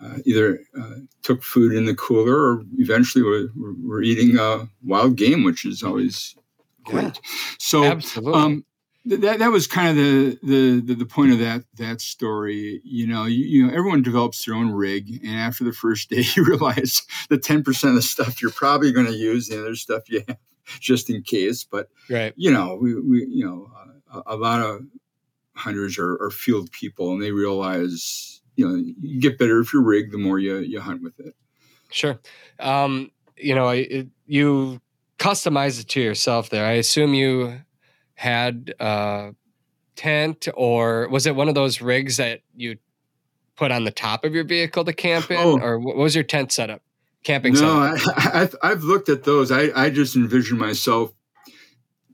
uh, 0.00 0.18
either 0.24 0.60
uh, 0.80 0.94
took 1.22 1.42
food 1.42 1.72
in 1.72 1.86
the 1.86 1.94
cooler 1.94 2.36
or 2.36 2.62
eventually 2.78 3.24
we're, 3.24 3.48
we're 3.82 4.02
eating 4.02 4.38
uh, 4.38 4.66
wild 4.84 5.16
game, 5.16 5.42
which 5.42 5.64
is 5.64 5.82
always 5.82 6.36
great. 6.84 7.04
Yeah. 7.04 7.30
So, 7.58 7.84
absolutely. 7.84 8.40
Um, 8.40 8.64
that 9.04 9.38
that 9.38 9.50
was 9.50 9.66
kind 9.66 9.88
of 9.88 9.96
the, 9.96 10.38
the, 10.42 10.80
the 10.80 10.94
the 10.94 11.06
point 11.06 11.32
of 11.32 11.38
that 11.38 11.64
that 11.76 12.00
story. 12.00 12.80
You 12.84 13.06
know, 13.06 13.24
you, 13.24 13.44
you, 13.44 13.66
know, 13.66 13.72
everyone 13.72 14.02
develops 14.02 14.44
their 14.44 14.54
own 14.54 14.70
rig, 14.70 15.20
and 15.24 15.38
after 15.38 15.64
the 15.64 15.72
first 15.72 16.10
day, 16.10 16.24
you 16.36 16.44
realize 16.44 17.02
the 17.28 17.38
ten 17.38 17.62
percent 17.62 17.90
of 17.90 17.96
the 17.96 18.02
stuff 18.02 18.42
you're 18.42 18.50
probably 18.50 18.92
going 18.92 19.06
to 19.06 19.16
use, 19.16 19.48
the 19.48 19.60
other 19.60 19.74
stuff 19.74 20.10
you 20.10 20.22
have 20.28 20.38
just 20.80 21.10
in 21.10 21.22
case. 21.22 21.64
But 21.64 21.88
right. 22.10 22.32
you 22.36 22.50
know, 22.50 22.78
we, 22.80 22.94
we 23.00 23.26
you 23.26 23.44
know, 23.44 23.70
a, 24.12 24.34
a, 24.34 24.36
lot 24.36 24.60
of 24.60 24.82
hunters 25.54 25.98
are, 25.98 26.14
are, 26.22 26.30
field 26.30 26.70
people, 26.72 27.12
and 27.12 27.22
they 27.22 27.32
realize 27.32 28.40
you 28.56 28.68
know 28.68 28.74
you 28.74 29.20
get 29.20 29.38
better 29.38 29.60
if 29.60 29.72
you're 29.72 29.82
rigged, 29.82 30.12
the 30.12 30.18
more 30.18 30.38
you 30.38 30.58
you 30.58 30.80
hunt 30.80 31.02
with 31.02 31.18
it. 31.20 31.34
Sure. 31.90 32.18
Um, 32.60 33.10
you 33.36 33.54
know, 33.54 33.68
it, 33.68 34.08
you 34.26 34.80
customize 35.18 35.80
it 35.80 35.88
to 35.88 36.00
yourself. 36.00 36.50
There, 36.50 36.66
I 36.66 36.72
assume 36.72 37.14
you 37.14 37.60
had 38.18 38.74
a 38.80 39.34
tent, 39.96 40.48
or 40.54 41.08
was 41.08 41.26
it 41.26 41.34
one 41.34 41.48
of 41.48 41.54
those 41.54 41.80
rigs 41.80 42.16
that 42.16 42.40
you 42.54 42.76
put 43.56 43.70
on 43.70 43.84
the 43.84 43.90
top 43.90 44.24
of 44.24 44.34
your 44.34 44.44
vehicle 44.44 44.84
to 44.84 44.92
camp 44.92 45.30
in, 45.30 45.38
oh. 45.38 45.58
or 45.60 45.78
what 45.78 45.96
was 45.96 46.14
your 46.14 46.24
tent 46.24 46.52
setup? 46.52 46.82
camping 47.24 47.54
no, 47.54 47.94
I, 48.16 48.48
have 48.62 48.84
looked 48.84 49.08
at 49.08 49.24
those. 49.24 49.50
I, 49.50 49.70
I 49.74 49.90
just 49.90 50.16
envision 50.16 50.58
myself 50.58 51.12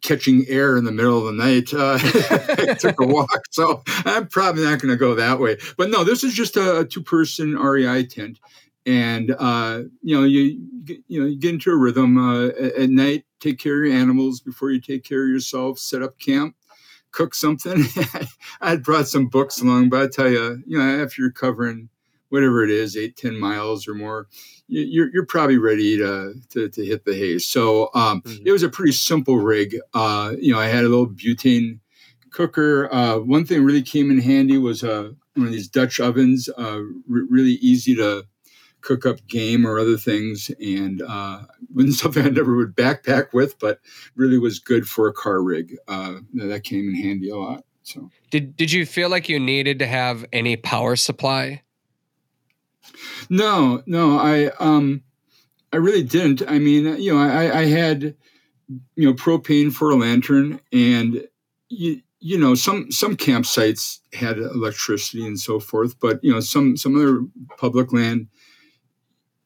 catching 0.03 0.45
air 0.49 0.77
in 0.77 0.85
the 0.85 0.93
middle 0.93 1.19
of 1.19 1.25
the 1.25 1.33
night. 1.33 1.73
Uh, 1.73 1.99
I 2.71 2.75
took 2.75 3.01
a 3.01 3.07
walk, 3.07 3.43
so 3.51 3.83
I'm 4.05 4.27
probably 4.29 4.65
not 4.65 4.81
going 4.81 4.93
to 4.93 4.97
go 4.97 5.15
that 5.15 5.39
way. 5.39 5.57
But 5.77 5.91
no, 5.91 6.05
this 6.05 6.25
is 6.25 6.35
just 6.35 6.57
a, 6.57 6.81
a 6.81 6.85
two-person 6.85 7.57
REI 7.57 8.07
tent, 8.07 8.41
and 8.87 9.35
uh, 9.39 9.83
you 10.03 10.17
know, 10.17 10.25
you 10.25 10.61
you 11.07 11.21
know, 11.21 11.27
you 11.27 11.37
get 11.37 11.55
into 11.55 11.71
a 11.71 11.77
rhythm 11.77 12.19
uh, 12.19 12.47
at, 12.49 12.75
at 12.75 12.91
night. 12.91 13.25
Take 13.45 13.59
care 13.59 13.83
of 13.83 13.91
your 13.91 13.95
animals 13.95 14.41
before 14.41 14.71
you 14.71 14.81
take 14.81 15.05
care 15.05 15.25
of 15.25 15.29
yourself. 15.29 15.79
Set 15.79 16.01
up 16.01 16.19
camp, 16.19 16.57
cook 17.11 17.35
something. 17.35 17.85
I 18.63 18.71
had 18.71 18.83
brought 18.83 19.07
some 19.07 19.27
books 19.27 19.61
along, 19.61 19.91
but 19.91 20.01
I 20.01 20.07
tell 20.09 20.31
you, 20.31 20.63
you 20.67 20.79
know, 20.79 21.03
after 21.03 21.21
you're 21.21 21.31
covering 21.31 21.91
whatever 22.31 22.65
it 22.65 22.71
is, 22.71 22.97
eight, 22.97 23.19
10 23.19 23.39
miles 23.39 23.87
or 23.87 23.93
more, 23.93 24.29
you're, 24.67 25.11
you're 25.13 25.27
probably 25.27 25.59
ready 25.59 25.99
to, 25.99 26.33
to, 26.49 26.71
to 26.71 26.87
hit 26.87 27.05
the 27.05 27.13
hay. 27.13 27.37
So 27.37 27.91
um, 27.95 28.23
mm-hmm. 28.23 28.47
it 28.47 28.51
was 28.51 28.63
a 28.63 28.71
pretty 28.71 28.93
simple 28.93 29.37
rig. 29.37 29.77
Uh, 29.93 30.37
you 30.41 30.51
know, 30.51 30.59
I 30.59 30.69
had 30.69 30.87
a 30.87 30.89
little 30.89 31.11
butane 31.11 31.81
cooker. 32.31 32.91
Uh, 32.91 33.19
one 33.19 33.45
thing 33.45 33.63
really 33.63 33.83
came 33.83 34.11
in 34.11 34.21
handy 34.21 34.57
was 34.57 34.83
uh, 34.83 35.11
one 35.35 35.49
of 35.49 35.53
these 35.53 35.69
Dutch 35.69 36.01
ovens, 36.01 36.49
uh, 36.57 36.81
really 37.07 37.59
easy 37.61 37.95
to 37.97 38.25
cook 38.85 39.07
up 39.07 39.27
game 39.27 39.67
or 39.67 39.79
other 39.79 39.97
things. 39.97 40.51
And 40.61 41.03
uh, 41.03 41.43
wasn't 41.75 41.95
something 41.95 42.25
I 42.25 42.31
never 42.31 42.55
would 42.57 42.77
backpack 42.77 43.33
with, 43.33 43.59
but 43.59 43.81
really 44.15 44.39
was 44.39 44.59
good 44.59 44.87
for 44.87 45.09
a 45.09 45.13
car 45.13 45.43
rig. 45.43 45.77
Uh, 45.89 46.19
that 46.35 46.65
came 46.65 46.89
in 46.91 46.95
handy 46.95 47.31
a 47.31 47.37
lot. 47.37 47.65
So 47.83 48.11
did 48.31 48.57
did 48.57 48.73
you 48.73 48.87
feel 48.87 49.11
like 49.11 49.29
you 49.29 49.39
needed 49.39 49.79
to 49.81 49.87
have 49.87 50.25
any 50.33 50.57
power 50.57 50.97
supply 50.97 51.63
no, 53.29 53.83
no, 53.87 54.19
I 54.19 54.51
um, 54.59 55.03
I 55.73 55.77
really 55.77 56.03
didn't. 56.03 56.43
I 56.49 56.59
mean, 56.59 57.01
you 57.01 57.15
know, 57.15 57.21
I, 57.21 57.61
I 57.61 57.65
had 57.67 58.15
you 58.97 59.07
know 59.07 59.15
propane 59.15 59.73
for 59.73 59.91
a 59.91 59.97
lantern, 59.97 60.61
and 60.73 61.27
you 61.69 62.01
you 62.21 62.39
know 62.39 62.55
some 62.55 62.91
some 62.91 63.17
campsites 63.17 64.01
had 64.13 64.39
electricity 64.39 65.27
and 65.27 65.39
so 65.39 65.61
forth, 65.61 65.99
but 66.01 66.23
you 66.23 66.33
know 66.33 66.41
some 66.41 66.77
some 66.77 66.97
other 66.97 67.23
public 67.57 67.93
land, 67.93 68.29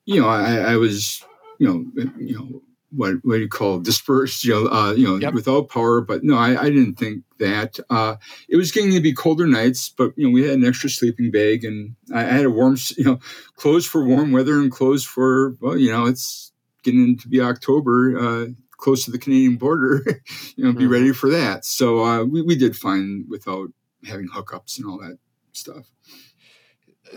you 0.08 0.22
know, 0.22 0.28
I, 0.28 0.72
I 0.72 0.76
was 0.76 1.22
you 1.58 1.66
know 1.66 2.08
you 2.18 2.38
know 2.38 2.62
what 2.90 3.16
what 3.22 3.34
do 3.34 3.40
you 3.40 3.48
call 3.48 3.78
dispersed, 3.78 4.42
you 4.42 4.54
know, 4.54 4.70
uh, 4.70 4.92
you 4.92 5.06
know, 5.06 5.16
yep. 5.16 5.34
without 5.34 5.68
power. 5.68 6.00
But 6.00 6.24
no, 6.24 6.36
I, 6.36 6.62
I 6.62 6.70
didn't 6.70 6.94
think 6.94 7.24
that. 7.38 7.78
Uh, 7.90 8.16
it 8.48 8.56
was 8.56 8.72
getting 8.72 8.92
to 8.92 9.00
be 9.00 9.12
colder 9.12 9.46
nights, 9.46 9.90
but 9.90 10.12
you 10.16 10.26
know, 10.26 10.32
we 10.32 10.48
had 10.48 10.58
an 10.58 10.64
extra 10.64 10.88
sleeping 10.88 11.30
bag, 11.30 11.62
and 11.62 11.94
I, 12.12 12.20
I 12.20 12.32
had 12.32 12.46
a 12.46 12.50
warm, 12.50 12.78
you 12.96 13.04
know, 13.04 13.20
clothes 13.56 13.86
for 13.86 14.02
warm 14.02 14.32
weather 14.32 14.58
and 14.58 14.72
clothes 14.72 15.04
for 15.04 15.56
well, 15.60 15.76
you 15.76 15.92
know, 15.92 16.06
it's 16.06 16.52
getting 16.82 17.18
to 17.18 17.28
be 17.28 17.42
October, 17.42 18.18
uh, 18.18 18.46
close 18.78 19.04
to 19.04 19.10
the 19.10 19.18
Canadian 19.18 19.56
border. 19.56 20.02
you 20.56 20.64
know, 20.64 20.72
be 20.72 20.84
mm-hmm. 20.84 20.92
ready 20.92 21.12
for 21.12 21.28
that. 21.28 21.66
So 21.66 22.02
uh, 22.02 22.24
we 22.24 22.40
we 22.40 22.56
did 22.56 22.76
fine 22.76 23.26
without 23.28 23.68
having 24.06 24.28
hookups 24.28 24.78
and 24.78 24.86
all 24.86 24.98
that 25.00 25.18
stuff. 25.52 25.84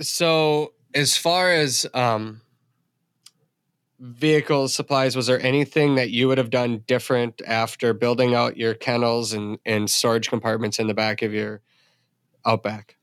So 0.01 0.73
as 0.93 1.15
far 1.15 1.53
as 1.53 1.85
um 1.93 2.41
vehicle 4.01 4.67
supplies, 4.67 5.15
was 5.15 5.27
there 5.27 5.39
anything 5.41 5.95
that 5.95 6.09
you 6.09 6.27
would 6.27 6.39
have 6.39 6.49
done 6.49 6.83
different 6.87 7.41
after 7.45 7.93
building 7.93 8.33
out 8.33 8.57
your 8.57 8.73
kennels 8.73 9.31
and, 9.31 9.59
and 9.65 9.89
storage 9.89 10.27
compartments 10.27 10.79
in 10.79 10.87
the 10.87 10.93
back 10.93 11.21
of 11.21 11.33
your 11.33 11.61
Outback? 12.45 12.97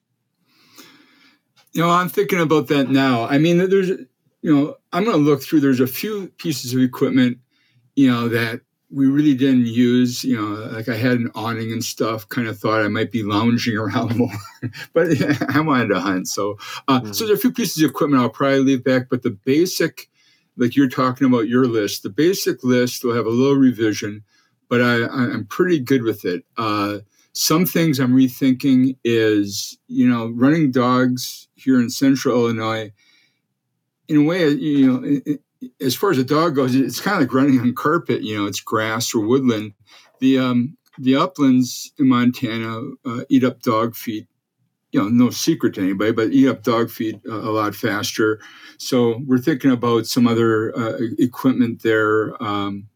You 1.72 1.82
know, 1.82 1.90
I'm 1.90 2.08
thinking 2.08 2.40
about 2.40 2.66
that 2.68 2.88
now. 2.88 3.24
I 3.24 3.38
mean, 3.38 3.58
there's, 3.58 3.88
you 3.88 4.54
know, 4.54 4.76
I'm 4.92 5.04
going 5.04 5.16
to 5.16 5.22
look 5.22 5.42
through, 5.42 5.60
there's 5.60 5.80
a 5.80 5.86
few 5.86 6.28
pieces 6.38 6.74
of 6.74 6.80
equipment, 6.80 7.38
you 7.94 8.10
know, 8.10 8.28
that 8.28 8.62
we 8.90 9.06
really 9.06 9.34
didn't 9.34 9.66
use, 9.66 10.24
you 10.24 10.34
know, 10.34 10.70
like 10.72 10.88
I 10.88 10.96
had 10.96 11.18
an 11.18 11.30
awning 11.34 11.72
and 11.72 11.84
stuff, 11.84 12.28
kind 12.28 12.48
of 12.48 12.58
thought 12.58 12.80
I 12.82 12.88
might 12.88 13.12
be 13.12 13.22
lounging 13.22 13.76
around 13.78 14.16
more, 14.16 14.32
but 14.92 15.08
I 15.54 15.60
wanted 15.60 15.88
to 15.88 16.00
hunt. 16.00 16.26
So, 16.26 16.58
uh, 16.88 17.00
mm-hmm. 17.00 17.12
so 17.12 17.26
there's 17.26 17.38
a 17.38 17.40
few 17.40 17.52
pieces 17.52 17.82
of 17.82 17.90
equipment 17.90 18.22
I'll 18.22 18.30
probably 18.30 18.60
leave 18.60 18.82
back, 18.82 19.08
but 19.10 19.22
the 19.22 19.30
basic, 19.30 20.08
like 20.58 20.76
you're 20.76 20.88
talking 20.88 21.26
about 21.26 21.48
your 21.48 21.66
list, 21.66 22.02
the 22.02 22.10
basic 22.10 22.62
list 22.62 23.04
will 23.04 23.14
have 23.14 23.26
a 23.26 23.30
little 23.30 23.56
revision, 23.56 24.24
but 24.68 24.82
I, 24.82 25.06
I'm 25.06 25.46
pretty 25.46 25.78
good 25.78 26.02
with 26.02 26.24
it. 26.24 26.44
Uh, 26.56 26.98
some 27.32 27.64
things 27.64 28.00
I'm 28.00 28.14
rethinking 28.14 28.96
is, 29.04 29.78
you 29.86 30.08
know, 30.08 30.28
running 30.34 30.72
dogs 30.72 31.48
here 31.54 31.80
in 31.80 31.88
central 31.88 32.36
Illinois, 32.36 32.92
in 34.08 34.16
a 34.16 34.22
way, 34.22 34.48
you 34.48 34.86
know, 34.92 35.38
as 35.80 35.94
far 35.94 36.10
as 36.10 36.18
a 36.18 36.24
dog 36.24 36.56
goes, 36.56 36.74
it's 36.74 37.00
kind 37.00 37.16
of 37.16 37.22
like 37.22 37.34
running 37.34 37.60
on 37.60 37.74
carpet, 37.74 38.22
you 38.22 38.36
know, 38.36 38.46
it's 38.46 38.60
grass 38.60 39.14
or 39.14 39.20
woodland. 39.20 39.74
The, 40.18 40.38
um, 40.38 40.76
the 40.98 41.14
uplands 41.14 41.92
in 41.98 42.08
Montana 42.08 42.80
uh, 43.04 43.20
eat 43.28 43.44
up 43.44 43.62
dog 43.62 43.94
feed. 43.94 44.26
You 44.92 45.02
know, 45.02 45.08
no 45.08 45.30
secret 45.30 45.74
to 45.74 45.82
anybody, 45.82 46.12
but 46.12 46.30
eat 46.30 46.48
up 46.48 46.62
dog 46.62 46.90
feed 46.90 47.20
uh, 47.28 47.34
a 47.34 47.52
lot 47.52 47.74
faster. 47.74 48.40
So 48.78 49.20
we're 49.26 49.38
thinking 49.38 49.70
about 49.70 50.06
some 50.06 50.26
other 50.26 50.76
uh, 50.76 50.98
equipment 51.18 51.82
there. 51.82 52.42
Um, 52.42 52.88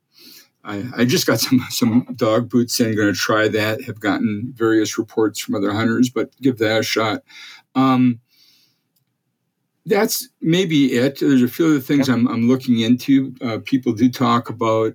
I, 0.65 0.85
I, 0.97 1.05
just 1.05 1.27
got 1.27 1.41
some 1.41 1.59
some 1.71 2.07
dog 2.17 2.49
boots 2.49 2.81
in. 2.81 2.97
Going 2.97 3.13
to 3.13 3.19
try 3.19 3.49
that. 3.49 3.83
Have 3.83 4.01
gotten 4.01 4.53
various 4.55 4.97
reports 4.97 5.41
from 5.41 5.55
other 5.55 5.73
hunters, 5.73 6.09
but 6.09 6.31
give 6.41 6.59
that 6.59 6.81
a 6.81 6.83
shot. 6.83 7.23
Um, 7.75 8.21
that's 9.87 10.29
maybe 10.41 10.93
it. 10.93 11.21
There's 11.21 11.43
a 11.43 11.49
few 11.49 11.67
other 11.67 11.81
things 11.81 12.09
I'm, 12.09 12.29
I'm 12.29 12.49
looking 12.49 12.81
into. 12.81 13.35
Uh, 13.41 13.59
people 13.65 13.93
do 13.93 14.09
talk 14.11 14.49
about 14.49 14.95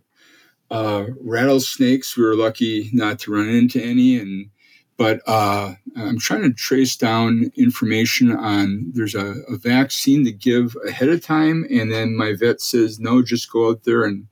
uh, 0.71 1.05
rattlesnakes. 1.21 2.15
We 2.15 2.23
were 2.23 2.35
lucky 2.35 2.89
not 2.93 3.19
to 3.19 3.31
run 3.31 3.49
into 3.49 3.83
any, 3.83 4.17
and 4.17 4.49
but 4.97 5.21
uh, 5.27 5.73
I'm 5.95 6.17
trying 6.17 6.41
to 6.41 6.53
trace 6.53 6.95
down 6.95 7.51
information 7.55 8.35
on. 8.35 8.91
There's 8.93 9.15
a, 9.15 9.35
a, 9.47 9.57
vaccine 9.57 10.25
to 10.25 10.31
give 10.31 10.75
ahead 10.87 11.09
of 11.09 11.23
time, 11.23 11.65
and 11.69 11.91
then 11.91 12.17
my 12.17 12.33
vet 12.33 12.59
says 12.61 12.99
no, 12.99 13.21
just 13.21 13.51
go 13.51 13.69
out 13.69 13.83
there 13.83 14.03
and 14.03 14.27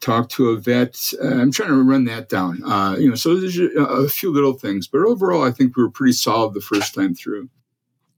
talk 0.00 0.28
to 0.30 0.50
a 0.50 0.56
vet. 0.56 0.98
Uh, 1.22 1.28
I'm 1.28 1.52
trying 1.52 1.70
to 1.70 1.82
run 1.82 2.04
that 2.04 2.28
down. 2.28 2.62
Uh, 2.64 2.96
you 2.98 3.08
know, 3.08 3.14
so 3.14 3.36
there's 3.36 3.58
a, 3.58 4.08
few 4.08 4.32
little 4.32 4.54
things, 4.54 4.88
but 4.88 5.02
overall, 5.02 5.44
I 5.44 5.52
think 5.52 5.76
we 5.76 5.84
were 5.84 5.90
pretty 5.90 6.12
solid 6.12 6.54
the 6.54 6.60
first 6.60 6.94
time 6.94 7.14
through. 7.14 7.48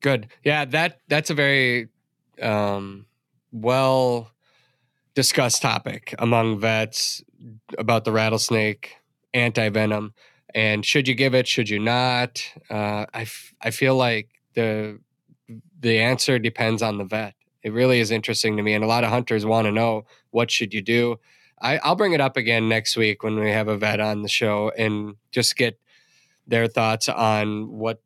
Good. 0.00 0.28
Yeah, 0.44 0.64
that 0.66 1.00
that's 1.08 1.28
a 1.28 1.34
very 1.34 1.88
um, 2.40 3.06
well 3.52 4.30
discussed 5.14 5.60
topic 5.60 6.14
among 6.18 6.60
vets 6.60 7.22
about 7.76 8.04
the 8.04 8.12
rattlesnake 8.12 8.96
anti 9.34 9.68
venom 9.68 10.14
and 10.54 10.84
should 10.84 11.08
you 11.08 11.14
give 11.14 11.34
it 11.34 11.46
should 11.46 11.68
you 11.68 11.78
not? 11.78 12.42
Uh, 12.70 13.06
I, 13.12 13.22
f- 13.22 13.54
I 13.60 13.70
feel 13.70 13.96
like 13.96 14.28
the 14.54 14.98
the 15.80 15.98
answer 15.98 16.38
depends 16.38 16.82
on 16.82 16.98
the 16.98 17.04
vet. 17.04 17.34
It 17.62 17.72
really 17.72 18.00
is 18.00 18.10
interesting 18.10 18.56
to 18.56 18.62
me 18.62 18.74
and 18.74 18.84
a 18.84 18.88
lot 18.88 19.04
of 19.04 19.10
hunters 19.10 19.46
want 19.46 19.66
to 19.66 19.72
know 19.72 20.04
what 20.30 20.50
should 20.50 20.74
you 20.74 20.82
do? 20.82 21.18
I, 21.60 21.78
i'll 21.78 21.96
bring 21.96 22.12
it 22.12 22.20
up 22.20 22.36
again 22.36 22.68
next 22.68 22.96
week 22.96 23.24
when 23.24 23.36
we 23.36 23.50
have 23.50 23.66
a 23.66 23.76
vet 23.76 23.98
on 23.98 24.22
the 24.22 24.28
show 24.28 24.70
and 24.78 25.16
just 25.32 25.56
get 25.56 25.78
their 26.46 26.68
thoughts 26.68 27.08
on 27.08 27.68
what 27.68 28.00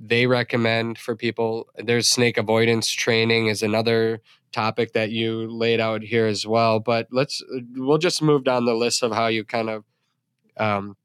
they 0.00 0.26
recommend 0.26 0.98
for 0.98 1.16
people. 1.16 1.68
There's 1.76 2.08
snake 2.08 2.38
avoidance 2.38 2.90
training 2.90 3.48
is 3.48 3.62
another 3.62 4.20
topic 4.52 4.92
that 4.92 5.10
you 5.10 5.50
laid 5.50 5.80
out 5.80 6.02
here 6.02 6.26
as 6.26 6.46
well. 6.46 6.78
But 6.78 7.08
let's 7.10 7.42
we'll 7.74 7.98
just 7.98 8.22
move 8.22 8.44
down 8.44 8.64
the 8.64 8.74
list 8.74 9.02
of 9.02 9.12
how 9.12 9.26
you 9.26 9.44
kind 9.44 9.68
of 9.68 9.84
um, 10.56 10.96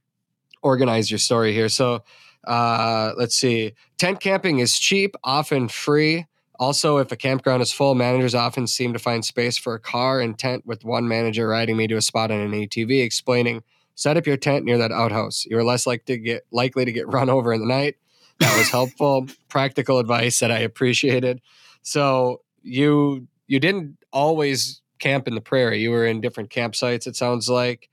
organize 0.63 1.11
your 1.11 1.19
story 1.19 1.53
here. 1.53 1.69
So 1.69 2.03
uh, 2.45 3.13
let's 3.17 3.35
see. 3.35 3.73
Tent 3.97 4.19
camping 4.19 4.59
is 4.59 4.79
cheap, 4.79 5.15
often 5.23 5.67
free. 5.67 6.25
Also, 6.59 6.97
if 6.97 7.11
a 7.11 7.15
campground 7.15 7.61
is 7.61 7.71
full, 7.71 7.95
managers 7.95 8.35
often 8.35 8.67
seem 8.67 8.93
to 8.93 8.99
find 8.99 9.25
space 9.25 9.57
for 9.57 9.73
a 9.73 9.79
car 9.79 10.19
and 10.19 10.37
tent, 10.37 10.65
with 10.65 10.85
one 10.85 11.07
manager 11.07 11.47
riding 11.47 11.75
me 11.77 11.87
to 11.87 11.97
a 11.97 12.01
spot 12.01 12.31
on 12.31 12.39
an 12.39 12.51
ATV, 12.51 13.01
explaining, 13.01 13.63
"Set 13.95 14.17
up 14.17 14.27
your 14.27 14.37
tent 14.37 14.63
near 14.63 14.77
that 14.77 14.91
outhouse. 14.91 15.45
You're 15.45 15.63
less 15.63 15.87
likely 15.87 16.15
to 16.15 16.21
get 16.21 16.45
likely 16.51 16.85
to 16.85 16.91
get 16.91 17.07
run 17.11 17.29
over 17.29 17.53
in 17.53 17.59
the 17.59 17.67
night." 17.67 17.95
That 18.39 18.57
was 18.57 18.69
helpful, 18.69 19.27
practical 19.49 19.99
advice 19.99 20.39
that 20.39 20.51
I 20.51 20.59
appreciated. 20.59 21.41
So 21.81 22.41
you 22.61 23.27
you 23.47 23.59
didn't 23.59 23.97
always 24.11 24.81
camp 24.99 25.27
in 25.27 25.35
the 25.35 25.41
prairie. 25.41 25.81
You 25.81 25.91
were 25.91 26.05
in 26.05 26.21
different 26.21 26.49
campsites. 26.49 27.07
It 27.07 27.15
sounds 27.15 27.49
like, 27.49 27.89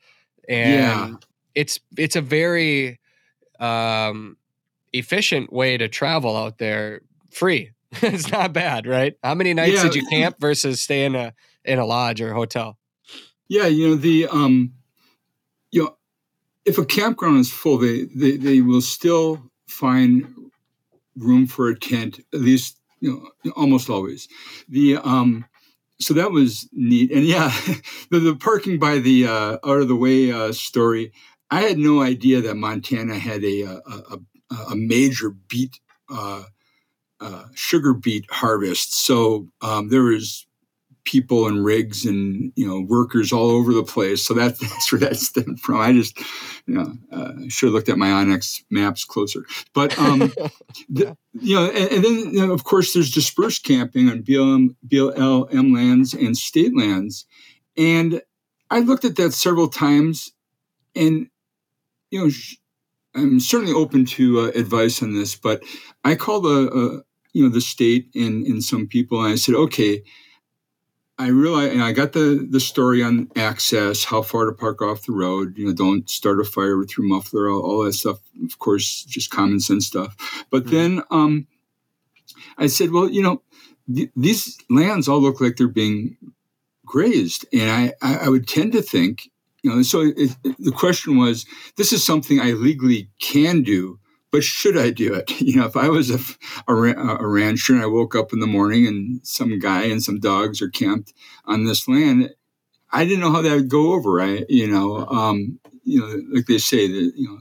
and 0.48 1.12
yeah. 1.12 1.16
It's 1.54 1.80
it's 1.96 2.16
a 2.16 2.20
very 2.20 3.00
um, 3.58 4.36
efficient 4.92 5.52
way 5.52 5.76
to 5.76 5.88
travel 5.88 6.36
out 6.36 6.58
there, 6.58 7.02
free. 7.30 7.72
it's 8.02 8.30
not 8.30 8.52
bad, 8.52 8.86
right? 8.86 9.16
How 9.22 9.34
many 9.34 9.52
nights 9.52 9.76
yeah. 9.76 9.82
did 9.82 9.94
you 9.96 10.06
camp 10.08 10.36
versus 10.38 10.80
stay 10.80 11.04
in 11.04 11.14
a 11.14 11.34
in 11.64 11.78
a 11.78 11.84
lodge 11.84 12.20
or 12.20 12.32
a 12.32 12.34
hotel? 12.34 12.78
Yeah, 13.48 13.66
you 13.66 13.88
know 13.88 13.94
the 13.96 14.28
um, 14.28 14.74
you 15.72 15.84
know, 15.84 15.96
if 16.64 16.78
a 16.78 16.84
campground 16.84 17.38
is 17.38 17.50
full, 17.50 17.78
they 17.78 18.04
they, 18.14 18.36
they 18.36 18.60
will 18.60 18.80
still 18.80 19.50
find 19.66 20.34
room 21.16 21.46
for 21.46 21.68
a 21.68 21.78
tent 21.78 22.20
at 22.32 22.40
least 22.40 22.80
you 23.00 23.30
know, 23.44 23.52
almost 23.52 23.90
always. 23.90 24.28
The 24.68 24.98
um, 24.98 25.44
so 26.00 26.14
that 26.14 26.30
was 26.30 26.68
neat, 26.72 27.10
and 27.10 27.24
yeah, 27.24 27.50
the, 28.10 28.20
the 28.20 28.36
parking 28.36 28.78
by 28.78 28.98
the 28.98 29.26
uh, 29.26 29.58
out 29.64 29.80
of 29.80 29.88
the 29.88 29.96
way 29.96 30.32
uh, 30.32 30.52
story. 30.52 31.12
I 31.50 31.62
had 31.62 31.78
no 31.78 32.02
idea 32.02 32.40
that 32.42 32.56
Montana 32.56 33.18
had 33.18 33.42
a 33.44 33.62
a, 33.62 33.80
a, 33.86 34.54
a 34.70 34.76
major 34.76 35.30
beet 35.30 35.80
uh, 36.08 36.44
uh, 37.20 37.44
sugar 37.54 37.94
beet 37.94 38.30
harvest. 38.30 38.94
So 38.94 39.48
um, 39.60 39.88
there 39.88 40.02
was 40.02 40.46
people 41.04 41.48
and 41.48 41.64
rigs 41.64 42.04
and 42.04 42.52
you 42.56 42.66
know 42.66 42.80
workers 42.80 43.32
all 43.32 43.50
over 43.50 43.72
the 43.72 43.82
place. 43.82 44.24
So 44.24 44.34
that, 44.34 44.58
that's 44.60 44.92
where 44.92 45.00
that 45.00 45.16
stemmed 45.16 45.60
from. 45.60 45.80
I 45.80 45.92
just 45.92 46.18
you 46.66 46.74
know 46.74 46.92
uh, 47.12 47.32
should 47.48 47.66
have 47.66 47.74
looked 47.74 47.88
at 47.88 47.98
my 47.98 48.08
onX 48.08 48.62
maps 48.70 49.04
closer. 49.04 49.44
But 49.74 49.98
um, 49.98 50.18
the, 50.88 51.16
you 51.32 51.56
know, 51.56 51.66
and, 51.66 51.92
and 51.92 52.04
then 52.04 52.14
you 52.32 52.46
know, 52.46 52.52
of 52.52 52.64
course 52.64 52.92
there's 52.92 53.10
dispersed 53.10 53.64
camping 53.64 54.08
on 54.08 54.22
BLM, 54.22 54.76
BLM 54.86 55.74
lands 55.74 56.14
and 56.14 56.36
state 56.36 56.76
lands, 56.76 57.26
and 57.76 58.22
I 58.70 58.80
looked 58.80 59.04
at 59.04 59.16
that 59.16 59.32
several 59.32 59.68
times, 59.68 60.32
and 60.94 61.28
you 62.10 62.24
know. 62.24 62.30
I'm 63.12 63.40
certainly 63.40 63.72
open 63.72 64.04
to 64.04 64.38
uh, 64.38 64.46
advice 64.54 65.02
on 65.02 65.14
this, 65.14 65.34
but 65.34 65.64
I 66.04 66.14
called 66.14 66.44
the 66.44 67.02
you 67.32 67.42
know 67.42 67.50
the 67.50 67.60
state 67.60 68.08
and, 68.14 68.46
and 68.46 68.62
some 68.62 68.86
people, 68.86 69.22
and 69.22 69.32
I 69.32 69.36
said, 69.36 69.54
okay, 69.54 70.02
I 71.18 71.28
realized, 71.28 71.74
and 71.74 71.82
I 71.82 71.92
got 71.92 72.12
the 72.12 72.46
the 72.48 72.60
story 72.60 73.02
on 73.02 73.28
access, 73.36 74.04
how 74.04 74.22
far 74.22 74.46
to 74.46 74.52
park 74.52 74.80
off 74.80 75.04
the 75.04 75.12
road. 75.12 75.58
You 75.58 75.66
know, 75.66 75.74
don't 75.74 76.08
start 76.08 76.40
a 76.40 76.44
fire 76.44 76.78
with 76.78 76.96
your 76.96 77.06
muffler, 77.06 77.48
all, 77.48 77.60
all 77.60 77.84
that 77.84 77.92
stuff. 77.92 78.18
Of 78.42 78.58
course, 78.58 79.04
just 79.04 79.30
common 79.30 79.60
sense 79.60 79.86
stuff. 79.86 80.16
But 80.50 80.64
mm-hmm. 80.64 80.74
then 80.74 81.02
um, 81.10 81.46
I 82.56 82.68
said, 82.68 82.90
well, 82.90 83.08
you 83.10 83.22
know, 83.22 83.42
th- 83.94 84.10
these 84.16 84.58
lands 84.70 85.08
all 85.08 85.20
look 85.20 85.42
like 85.42 85.56
they're 85.56 85.68
being 85.68 86.16
grazed, 86.86 87.44
and 87.52 87.70
I 87.70 87.92
I, 88.00 88.24
I 88.24 88.28
would 88.28 88.48
tend 88.48 88.72
to 88.72 88.82
think, 88.82 89.30
you 89.62 89.70
know, 89.70 89.82
so 89.82 90.00
it, 90.00 90.36
it, 90.44 90.56
the 90.58 90.72
question 90.72 91.18
was, 91.18 91.46
this 91.76 91.92
is 91.92 92.04
something 92.04 92.40
I 92.40 92.52
legally 92.52 93.08
can 93.18 93.62
do 93.62 94.00
but 94.30 94.44
should 94.44 94.76
I 94.76 94.90
do 94.90 95.14
it? 95.14 95.30
You 95.40 95.56
know, 95.56 95.66
if 95.66 95.76
I 95.76 95.88
was 95.88 96.10
a, 96.10 96.20
a, 96.70 96.74
a, 96.74 97.26
rancher 97.26 97.72
and 97.72 97.82
I 97.82 97.86
woke 97.86 98.14
up 98.14 98.32
in 98.32 98.38
the 98.38 98.46
morning 98.46 98.86
and 98.86 99.26
some 99.26 99.58
guy 99.58 99.84
and 99.84 100.02
some 100.02 100.20
dogs 100.20 100.62
are 100.62 100.68
camped 100.68 101.12
on 101.44 101.64
this 101.64 101.88
land, 101.88 102.30
I 102.92 103.04
didn't 103.04 103.20
know 103.20 103.32
how 103.32 103.42
that 103.42 103.54
would 103.54 103.68
go 103.68 103.92
over. 103.94 104.20
I, 104.20 104.44
You 104.48 104.70
know, 104.70 105.06
um, 105.06 105.58
you 105.82 106.00
know, 106.00 106.22
like 106.32 106.46
they 106.46 106.58
say 106.58 106.86
that 106.86 107.12
you 107.16 107.28
know, 107.28 107.38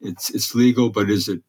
it's 0.00 0.30
it's 0.30 0.54
legal, 0.54 0.90
but 0.90 1.10
is 1.10 1.28
it 1.28 1.42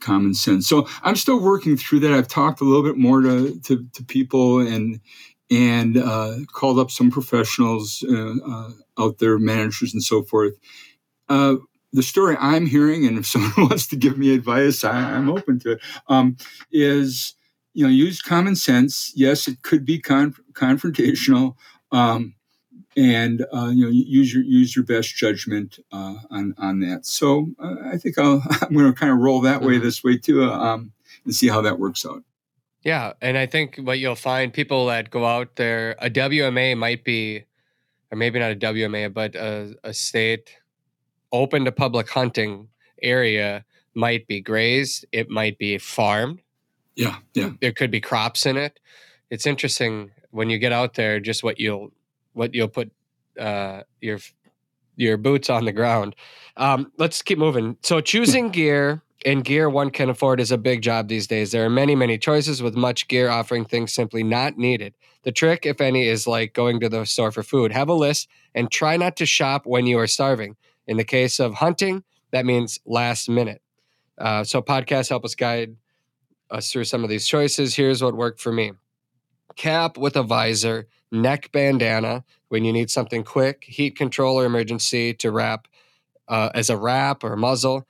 common 0.00 0.34
sense? 0.34 0.68
So 0.68 0.86
I'm 1.02 1.16
still 1.16 1.40
working 1.40 1.76
through 1.76 2.00
that. 2.00 2.12
I've 2.12 2.28
talked 2.28 2.60
a 2.60 2.64
little 2.64 2.84
bit 2.84 2.98
more 2.98 3.22
to 3.22 3.58
to, 3.58 3.86
to 3.92 4.04
people 4.04 4.60
and 4.60 5.00
and 5.54 5.96
uh, 5.96 6.34
called 6.52 6.80
up 6.80 6.90
some 6.90 7.10
professionals 7.10 8.04
uh, 8.08 8.34
uh, 8.44 8.70
out 8.98 9.18
there, 9.18 9.38
managers 9.38 9.92
and 9.92 10.02
so 10.02 10.22
forth. 10.22 10.54
Uh, 11.28 11.56
the 11.92 12.02
story 12.02 12.36
I'm 12.40 12.66
hearing, 12.66 13.06
and 13.06 13.16
if 13.18 13.26
someone 13.34 13.68
wants 13.68 13.86
to 13.88 13.96
give 13.96 14.18
me 14.18 14.34
advice, 14.34 14.82
I, 14.82 15.12
am 15.12 15.30
open 15.30 15.60
to 15.60 15.72
it. 15.72 15.80
Um, 16.08 16.36
is 16.72 17.34
you 17.72 17.84
know 17.84 17.90
use 17.90 18.20
common 18.20 18.56
sense. 18.56 19.12
Yes, 19.14 19.46
it 19.46 19.62
could 19.62 19.84
be 19.84 20.00
con- 20.00 20.34
confrontational, 20.54 21.54
um, 21.92 22.34
and 22.96 23.46
uh, 23.54 23.70
you 23.72 23.84
know 23.84 23.90
use 23.90 24.34
your 24.34 24.42
use 24.42 24.74
your 24.74 24.84
best 24.84 25.14
judgment 25.14 25.78
uh, 25.92 26.16
on 26.30 26.54
on 26.58 26.80
that. 26.80 27.06
So 27.06 27.46
uh, 27.60 27.76
I 27.84 27.96
think 27.96 28.18
i 28.18 28.22
am 28.22 28.40
going 28.72 28.92
to 28.92 28.92
kind 28.92 29.12
of 29.12 29.18
roll 29.18 29.40
that 29.42 29.62
way 29.62 29.74
mm-hmm. 29.74 29.84
this 29.84 30.02
way 30.02 30.18
too, 30.18 30.42
uh, 30.42 30.50
um, 30.50 30.92
and 31.24 31.34
see 31.34 31.48
how 31.48 31.60
that 31.60 31.78
works 31.78 32.04
out. 32.04 32.24
Yeah, 32.84 33.14
and 33.22 33.38
I 33.38 33.46
think 33.46 33.76
what 33.76 33.98
you'll 33.98 34.14
find 34.14 34.52
people 34.52 34.86
that 34.86 35.10
go 35.10 35.24
out 35.24 35.56
there, 35.56 35.96
a 36.00 36.10
WMA 36.10 36.76
might 36.76 37.02
be, 37.02 37.44
or 38.12 38.16
maybe 38.16 38.38
not 38.38 38.52
a 38.52 38.56
WMA, 38.56 39.12
but 39.12 39.34
a, 39.34 39.74
a 39.82 39.94
state 39.94 40.54
open 41.32 41.64
to 41.64 41.72
public 41.72 42.10
hunting 42.10 42.68
area 43.02 43.64
might 43.94 44.26
be 44.26 44.40
grazed, 44.40 45.06
it 45.12 45.30
might 45.30 45.56
be 45.56 45.78
farmed. 45.78 46.40
Yeah, 46.94 47.16
yeah. 47.32 47.50
There 47.60 47.72
could 47.72 47.90
be 47.90 48.00
crops 48.00 48.44
in 48.44 48.56
it. 48.56 48.78
It's 49.30 49.46
interesting 49.46 50.10
when 50.30 50.50
you 50.50 50.58
get 50.58 50.72
out 50.72 50.94
there 50.94 51.20
just 51.20 51.42
what 51.42 51.58
you'll 51.58 51.90
what 52.34 52.54
you'll 52.54 52.68
put 52.68 52.92
uh, 53.40 53.82
your 54.00 54.18
your 54.96 55.16
boots 55.16 55.48
on 55.48 55.64
the 55.64 55.72
ground. 55.72 56.14
Um, 56.56 56.92
let's 56.98 57.22
keep 57.22 57.38
moving. 57.38 57.78
So 57.82 58.00
choosing 58.00 58.50
gear 58.50 59.02
and 59.24 59.44
gear 59.44 59.70
one 59.70 59.90
can 59.90 60.10
afford 60.10 60.40
is 60.40 60.52
a 60.52 60.58
big 60.58 60.82
job 60.82 61.08
these 61.08 61.26
days. 61.26 61.52
There 61.52 61.64
are 61.64 61.70
many, 61.70 61.94
many 61.94 62.18
choices 62.18 62.62
with 62.62 62.76
much 62.76 63.08
gear 63.08 63.28
offering 63.28 63.64
things 63.64 63.92
simply 63.92 64.22
not 64.22 64.58
needed. 64.58 64.94
The 65.22 65.32
trick, 65.32 65.64
if 65.64 65.80
any, 65.80 66.06
is 66.06 66.26
like 66.26 66.52
going 66.52 66.80
to 66.80 66.88
the 66.88 67.04
store 67.04 67.32
for 67.32 67.42
food. 67.42 67.72
Have 67.72 67.88
a 67.88 67.94
list 67.94 68.28
and 68.54 68.70
try 68.70 68.96
not 68.96 69.16
to 69.16 69.26
shop 69.26 69.64
when 69.64 69.86
you 69.86 69.98
are 69.98 70.06
starving. 70.06 70.56
In 70.86 70.98
the 70.98 71.04
case 71.04 71.40
of 71.40 71.54
hunting, 71.54 72.04
that 72.30 72.44
means 72.44 72.78
last 72.84 73.28
minute. 73.28 73.62
Uh, 74.18 74.44
so 74.44 74.60
podcasts 74.60 75.08
help 75.08 75.24
us 75.24 75.34
guide 75.34 75.76
us 76.50 76.70
through 76.70 76.84
some 76.84 77.02
of 77.02 77.10
these 77.10 77.26
choices. 77.26 77.74
Here's 77.74 78.02
what 78.02 78.14
worked 78.14 78.40
for 78.40 78.52
me 78.52 78.72
cap 79.56 79.96
with 79.96 80.16
a 80.16 80.22
visor, 80.22 80.88
neck 81.12 81.50
bandana 81.52 82.24
when 82.48 82.64
you 82.64 82.72
need 82.72 82.90
something 82.90 83.22
quick, 83.22 83.64
heat 83.64 83.96
controller 83.96 84.44
emergency 84.44 85.14
to 85.14 85.30
wrap 85.30 85.68
uh, 86.28 86.50
as 86.54 86.70
a 86.70 86.76
wrap 86.76 87.24
or 87.24 87.36
muzzle. 87.36 87.86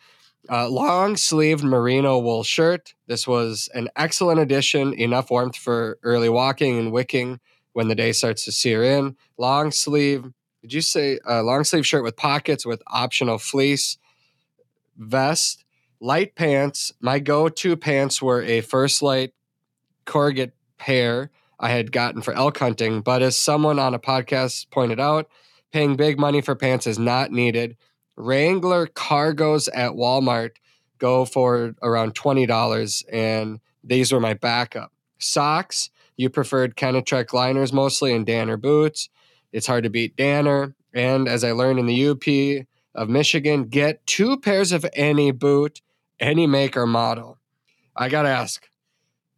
Uh, 0.50 0.68
long 0.68 1.16
sleeved 1.16 1.64
merino 1.64 2.18
wool 2.18 2.42
shirt. 2.42 2.94
This 3.06 3.26
was 3.26 3.68
an 3.74 3.88
excellent 3.96 4.40
addition, 4.40 4.92
enough 4.94 5.30
warmth 5.30 5.56
for 5.56 5.98
early 6.02 6.28
walking 6.28 6.78
and 6.78 6.92
wicking 6.92 7.40
when 7.72 7.88
the 7.88 7.94
day 7.94 8.12
starts 8.12 8.44
to 8.44 8.52
sear 8.52 8.84
in. 8.84 9.16
Long 9.38 9.70
sleeve, 9.70 10.32
did 10.62 10.72
you 10.72 10.80
say 10.80 11.18
uh, 11.28 11.42
long 11.42 11.64
sleeve 11.64 11.86
shirt 11.86 12.04
with 12.04 12.16
pockets 12.16 12.66
with 12.66 12.82
optional 12.86 13.38
fleece 13.38 13.98
vest? 14.96 15.64
Light 16.00 16.34
pants. 16.34 16.92
My 17.00 17.18
go 17.18 17.48
to 17.48 17.76
pants 17.76 18.20
were 18.20 18.42
a 18.42 18.60
First 18.60 19.00
Lite 19.02 19.32
corrugate 20.04 20.52
pair 20.76 21.30
I 21.58 21.70
had 21.70 21.92
gotten 21.92 22.20
for 22.20 22.34
elk 22.34 22.58
hunting, 22.58 23.00
but 23.00 23.22
as 23.22 23.36
someone 23.36 23.78
on 23.78 23.94
a 23.94 23.98
podcast 23.98 24.70
pointed 24.70 25.00
out, 25.00 25.28
paying 25.72 25.96
big 25.96 26.18
money 26.18 26.40
for 26.40 26.54
pants 26.54 26.86
is 26.86 26.98
not 26.98 27.32
needed. 27.32 27.76
Wrangler 28.16 28.86
cargos 28.86 29.68
at 29.74 29.92
Walmart 29.92 30.50
go 30.98 31.24
for 31.24 31.74
around 31.82 32.14
$20, 32.14 33.04
and 33.12 33.60
these 33.82 34.12
were 34.12 34.20
my 34.20 34.34
backup. 34.34 34.92
Socks, 35.18 35.90
you 36.16 36.30
preferred 36.30 36.76
Kenetrek 36.76 37.32
liners 37.32 37.72
mostly 37.72 38.14
and 38.14 38.24
Danner 38.24 38.56
boots. 38.56 39.08
It's 39.52 39.66
hard 39.66 39.84
to 39.84 39.90
beat 39.90 40.16
Danner. 40.16 40.74
And 40.92 41.28
as 41.28 41.44
I 41.44 41.52
learned 41.52 41.78
in 41.78 41.86
the 41.86 42.08
UP 42.08 42.66
of 42.94 43.08
Michigan, 43.08 43.64
get 43.64 44.06
two 44.06 44.38
pairs 44.38 44.72
of 44.72 44.86
any 44.94 45.32
boot, 45.32 45.80
any 46.20 46.46
make 46.46 46.76
or 46.76 46.86
model. 46.86 47.38
I 47.96 48.08
got 48.08 48.22
to 48.22 48.28
ask. 48.28 48.68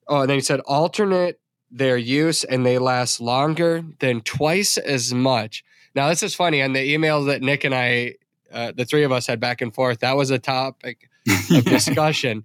Oh, 0.07 0.21
and 0.21 0.31
then 0.31 0.37
he 0.37 0.43
said 0.43 0.61
alternate 0.61 1.41
their 1.71 1.97
use 1.97 2.45
and 2.45 2.65
they 2.65 2.79
last 2.79 3.21
longer 3.21 3.85
than 3.99 4.21
twice 4.21 4.79
as 4.79 5.13
much. 5.13 5.65
Now, 5.95 6.09
this 6.09 6.23
is 6.23 6.35
funny. 6.35 6.63
On 6.63 6.73
the 6.73 6.93
email 6.93 7.25
that 7.25 7.43
Nick 7.43 7.65
and 7.65 7.75
I, 7.75 8.15
uh, 8.53 8.73
the 8.75 8.85
three 8.85 9.05
of 9.05 9.13
us 9.13 9.27
had 9.27 9.41
back 9.41 9.61
and 9.61 9.75
forth, 9.75 10.01
that 10.01 10.17
was 10.17 10.31
a 10.31 10.39
topic 10.39 11.09
of 11.51 11.65
discussion. 11.65 12.45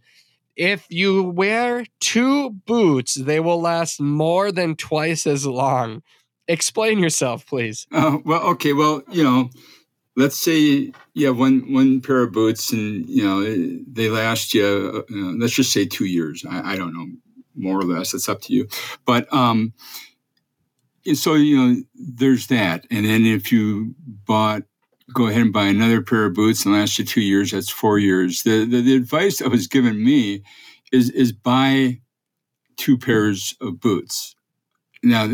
If 0.55 0.85
you 0.89 1.23
wear 1.23 1.85
two 1.99 2.49
boots, 2.51 3.15
they 3.15 3.39
will 3.39 3.61
last 3.61 4.01
more 4.01 4.51
than 4.51 4.75
twice 4.75 5.25
as 5.25 5.45
long. 5.45 6.03
Explain 6.47 6.99
yourself, 6.99 7.45
please. 7.45 7.87
Uh, 7.91 8.17
well, 8.25 8.41
okay. 8.49 8.73
Well, 8.73 9.03
you 9.09 9.23
know, 9.23 9.49
let's 10.17 10.37
say 10.37 10.91
you 11.13 11.27
have 11.27 11.37
one 11.37 11.71
one 11.71 12.01
pair 12.01 12.23
of 12.23 12.33
boots, 12.33 12.73
and 12.73 13.07
you 13.07 13.23
know 13.23 13.41
they 13.87 14.09
last 14.09 14.53
you. 14.53 15.05
Uh, 15.09 15.13
let's 15.39 15.53
just 15.53 15.71
say 15.71 15.85
two 15.85 16.05
years. 16.05 16.43
I, 16.49 16.73
I 16.73 16.75
don't 16.75 16.93
know 16.93 17.07
more 17.55 17.79
or 17.79 17.83
less. 17.83 18.13
It's 18.13 18.29
up 18.29 18.41
to 18.41 18.53
you. 18.53 18.67
But 19.05 19.31
um, 19.33 19.73
so 21.13 21.35
you 21.35 21.57
know, 21.57 21.81
there's 21.95 22.47
that. 22.47 22.85
And 22.91 23.05
then 23.05 23.25
if 23.25 23.51
you 23.51 23.95
bought, 23.97 24.63
go 25.13 25.27
ahead 25.27 25.41
and 25.41 25.53
buy 25.53 25.65
another 25.65 26.01
pair 26.01 26.25
of 26.25 26.33
boots 26.33 26.65
and 26.65 26.73
last 26.73 26.97
you 26.99 27.05
two 27.05 27.21
years. 27.21 27.51
That's 27.51 27.69
four 27.69 27.99
years. 27.99 28.43
The 28.43 28.65
the, 28.65 28.81
the 28.81 28.95
advice 28.95 29.39
that 29.39 29.49
was 29.49 29.67
given 29.67 30.03
me 30.03 30.43
is 30.91 31.09
is 31.11 31.31
buy 31.31 31.99
two 32.77 32.97
pairs 32.97 33.55
of 33.61 33.79
boots. 33.79 34.35
Now 35.03 35.33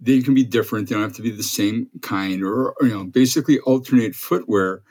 they 0.00 0.22
can 0.22 0.34
be 0.34 0.44
different. 0.44 0.88
They 0.88 0.94
don't 0.94 1.04
have 1.04 1.16
to 1.16 1.22
be 1.22 1.30
the 1.30 1.42
same 1.42 1.88
kind, 2.00 2.42
or, 2.42 2.70
or 2.70 2.86
you 2.86 2.94
know, 2.94 3.04
basically 3.04 3.60
alternate 3.60 4.14
footwear. 4.14 4.82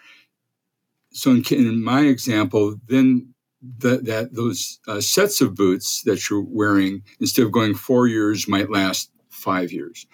So 1.11 1.31
in, 1.31 1.43
in 1.49 1.83
my 1.83 2.01
example, 2.01 2.75
then 2.87 3.33
that, 3.79 4.05
that 4.05 4.35
those 4.35 4.79
uh, 4.87 5.01
sets 5.01 5.41
of 5.41 5.55
boots 5.55 6.03
that 6.03 6.29
you're 6.29 6.45
wearing, 6.47 7.01
instead 7.19 7.45
of 7.45 7.51
going 7.51 7.73
four 7.73 8.07
years, 8.07 8.47
might 8.47 8.69
last 8.69 9.09
five 9.29 9.71
years. 9.71 10.05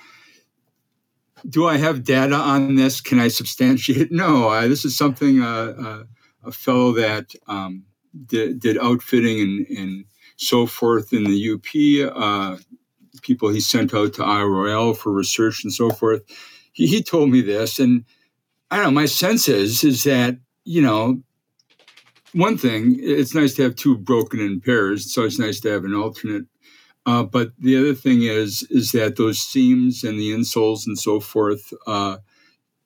Do 1.50 1.68
I 1.68 1.78
have 1.78 2.04
data 2.04 2.36
on 2.36 2.76
this? 2.76 3.02
Can 3.02 3.20
I 3.20 3.28
substantiate? 3.28 4.12
No, 4.12 4.50
I, 4.50 4.68
this 4.68 4.86
is 4.86 4.98
something 4.98 5.42
uh, 5.42 5.74
uh, 5.78 6.04
a 6.44 6.52
fellow 6.52 6.92
that 6.94 7.34
um, 7.48 7.84
did, 8.26 8.60
did, 8.60 8.78
outfitting 8.78 9.40
and, 9.40 9.68
and, 9.78 10.06
so 10.38 10.66
forth 10.66 11.14
in 11.14 11.24
the 11.24 11.54
UP, 11.54 12.14
uh, 12.14 12.58
people 13.22 13.48
he 13.48 13.62
sent 13.62 13.94
out 13.94 14.14
to 14.14 14.24
Isle 14.24 14.94
for 14.94 15.10
research 15.12 15.64
and 15.64 15.72
so 15.72 15.90
forth. 15.92 16.22
He, 16.74 16.88
he 16.88 17.02
told 17.02 17.30
me 17.30 17.40
this, 17.40 17.80
and 17.80 18.04
I 18.70 18.76
don't 18.76 18.86
know. 18.86 18.92
My 18.92 19.06
sense 19.06 19.48
is 19.48 19.86
is 19.86 20.04
that 20.04 20.38
you 20.66 20.82
know 20.82 21.22
one 22.36 22.58
thing, 22.58 22.98
it's 23.00 23.34
nice 23.34 23.54
to 23.56 23.64
have 23.64 23.76
two 23.76 23.98
broken 23.98 24.42
in 24.42 24.60
pairs, 24.60 25.14
so 25.14 25.24
it's 25.24 25.40
nice 25.40 25.62
to 25.62 25.70
have 25.70 25.86
an 25.86 25.96
alternate. 25.96 26.46
Uh, 27.06 27.24
but 27.24 27.52
the 27.60 27.78
other 27.78 27.94
thing 27.94 28.24
is, 28.24 28.64
is 28.70 28.92
that 28.92 29.16
those 29.16 29.40
seams 29.40 30.04
and 30.04 30.20
the 30.20 30.32
insoles 30.32 30.88
and 30.88 30.98
so 30.98 31.20
forth, 31.20 31.72
uh, 31.86 32.18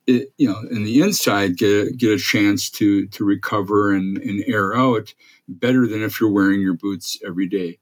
it, 0.07 0.33
you 0.37 0.49
know, 0.49 0.59
in 0.71 0.83
the 0.83 1.01
inside 1.01 1.57
get 1.57 1.97
get 1.97 2.11
a 2.11 2.17
chance 2.17 2.69
to 2.69 3.07
to 3.07 3.23
recover 3.23 3.93
and, 3.93 4.17
and 4.17 4.43
air 4.47 4.75
out 4.75 5.13
better 5.47 5.87
than 5.87 6.03
if 6.03 6.19
you're 6.19 6.31
wearing 6.31 6.61
your 6.61 6.73
boots 6.73 7.19
every 7.25 7.47
day. 7.47 7.77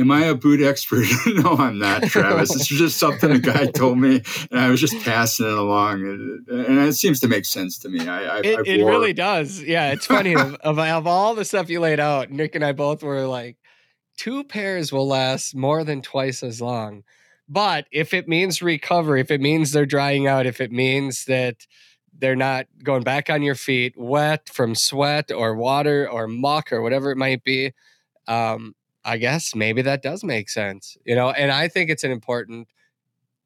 Am 0.00 0.12
I 0.12 0.26
a 0.26 0.34
boot 0.34 0.62
expert? 0.62 1.06
no, 1.26 1.56
I'm 1.56 1.78
not, 1.78 2.04
Travis. 2.04 2.54
it's 2.54 2.68
just 2.68 2.98
something 2.98 3.32
a 3.32 3.38
guy 3.40 3.66
told 3.66 3.98
me, 3.98 4.22
and 4.50 4.60
I 4.60 4.70
was 4.70 4.80
just 4.80 4.96
passing 5.00 5.46
it 5.46 5.52
along, 5.52 6.02
and, 6.02 6.48
and 6.48 6.78
it 6.78 6.92
seems 6.92 7.18
to 7.20 7.28
make 7.28 7.44
sense 7.44 7.78
to 7.78 7.88
me. 7.88 8.06
I, 8.06 8.36
I 8.36 8.38
it, 8.38 8.66
it 8.68 8.84
really 8.84 9.12
does. 9.12 9.60
Yeah, 9.60 9.90
it's 9.90 10.06
funny. 10.06 10.36
of, 10.36 10.54
of, 10.56 10.78
of 10.78 11.06
all 11.08 11.34
the 11.34 11.44
stuff 11.44 11.68
you 11.68 11.80
laid 11.80 11.98
out, 11.98 12.30
Nick 12.30 12.54
and 12.54 12.64
I 12.64 12.70
both 12.70 13.02
were 13.02 13.26
like, 13.26 13.56
two 14.18 14.44
pairs 14.44 14.92
will 14.92 15.08
last 15.08 15.54
more 15.54 15.84
than 15.84 16.02
twice 16.02 16.42
as 16.42 16.60
long. 16.60 17.04
But 17.48 17.86
if 17.90 18.12
it 18.12 18.28
means 18.28 18.60
recovery, 18.60 19.22
if 19.22 19.30
it 19.30 19.40
means 19.40 19.72
they're 19.72 19.86
drying 19.86 20.26
out, 20.26 20.44
if 20.44 20.60
it 20.60 20.70
means 20.70 21.24
that 21.24 21.66
they're 22.18 22.36
not 22.36 22.66
going 22.82 23.04
back 23.04 23.30
on 23.30 23.42
your 23.42 23.54
feet 23.54 23.94
wet 23.96 24.50
from 24.50 24.74
sweat 24.74 25.30
or 25.30 25.54
water 25.54 26.06
or 26.10 26.26
muck 26.26 26.72
or 26.72 26.82
whatever 26.82 27.10
it 27.10 27.16
might 27.16 27.42
be, 27.44 27.72
um, 28.26 28.74
I 29.04 29.16
guess 29.16 29.54
maybe 29.54 29.80
that 29.82 30.02
does 30.02 30.22
make 30.22 30.50
sense, 30.50 30.98
you 31.06 31.14
know. 31.14 31.30
And 31.30 31.50
I 31.50 31.68
think 31.68 31.88
it's 31.88 32.04
an 32.04 32.10
important 32.10 32.68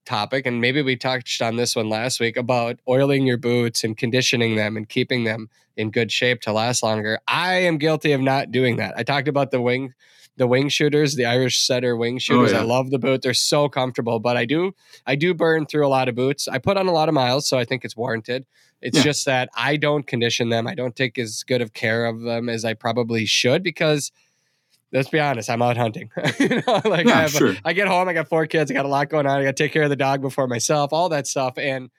topic, 0.04 0.46
and 0.46 0.60
maybe 0.60 0.82
we 0.82 0.96
touched 0.96 1.40
on 1.40 1.54
this 1.54 1.76
one 1.76 1.88
last 1.88 2.18
week 2.18 2.36
about 2.36 2.80
oiling 2.88 3.24
your 3.26 3.36
boots 3.36 3.84
and 3.84 3.96
conditioning 3.96 4.56
them 4.56 4.76
and 4.76 4.88
keeping 4.88 5.22
them 5.22 5.48
in 5.76 5.90
good 5.92 6.10
shape 6.10 6.40
to 6.40 6.52
last 6.52 6.82
longer. 6.82 7.20
I 7.28 7.54
am 7.58 7.78
guilty 7.78 8.10
of 8.12 8.20
not 8.20 8.50
doing 8.50 8.76
that. 8.76 8.94
I 8.96 9.04
talked 9.04 9.28
about 9.28 9.52
the 9.52 9.60
wing, 9.60 9.94
the 10.36 10.46
wing 10.46 10.68
shooters, 10.68 11.14
the 11.14 11.26
Irish 11.26 11.60
setter 11.60 11.96
wing 11.96 12.16
oh, 12.16 12.18
shooters. 12.18 12.52
Oh, 12.52 12.56
yeah. 12.56 12.62
I 12.62 12.64
love 12.64 12.90
the 12.90 12.98
boot; 12.98 13.22
they're 13.22 13.34
so 13.34 13.68
comfortable. 13.68 14.18
But 14.18 14.36
I 14.36 14.44
do, 14.44 14.74
I 15.06 15.14
do 15.14 15.34
burn 15.34 15.66
through 15.66 15.86
a 15.86 15.88
lot 15.88 16.08
of 16.08 16.14
boots. 16.14 16.48
I 16.48 16.58
put 16.58 16.76
on 16.76 16.86
a 16.86 16.92
lot 16.92 17.08
of 17.08 17.14
miles, 17.14 17.46
so 17.46 17.58
I 17.58 17.64
think 17.64 17.84
it's 17.84 17.96
warranted. 17.96 18.46
It's 18.80 18.98
yeah. 18.98 19.04
just 19.04 19.26
that 19.26 19.48
I 19.56 19.76
don't 19.76 20.06
condition 20.06 20.48
them. 20.48 20.66
I 20.66 20.74
don't 20.74 20.96
take 20.96 21.18
as 21.18 21.44
good 21.44 21.62
of 21.62 21.72
care 21.72 22.04
of 22.06 22.22
them 22.22 22.48
as 22.48 22.64
I 22.64 22.74
probably 22.74 23.26
should 23.26 23.62
because 23.62 24.10
let's 24.92 25.08
be 25.08 25.20
honest, 25.20 25.48
I'm 25.48 25.62
out 25.62 25.76
hunting. 25.76 26.10
you 26.38 26.62
know, 26.66 26.80
like 26.84 27.06
yeah, 27.06 27.18
I, 27.18 27.20
have, 27.22 27.30
sure. 27.30 27.54
I 27.64 27.72
get 27.72 27.88
home, 27.88 28.08
I 28.08 28.12
got 28.12 28.28
four 28.28 28.46
kids, 28.46 28.70
I 28.70 28.74
got 28.74 28.84
a 28.84 28.88
lot 28.88 29.08
going 29.08 29.26
on. 29.26 29.38
I 29.38 29.44
got 29.44 29.56
to 29.56 29.62
take 29.62 29.72
care 29.72 29.84
of 29.84 29.90
the 29.90 29.96
dog 29.96 30.20
before 30.20 30.46
myself, 30.46 30.92
all 30.92 31.08
that 31.08 31.26
stuff, 31.26 31.58
and 31.58 31.90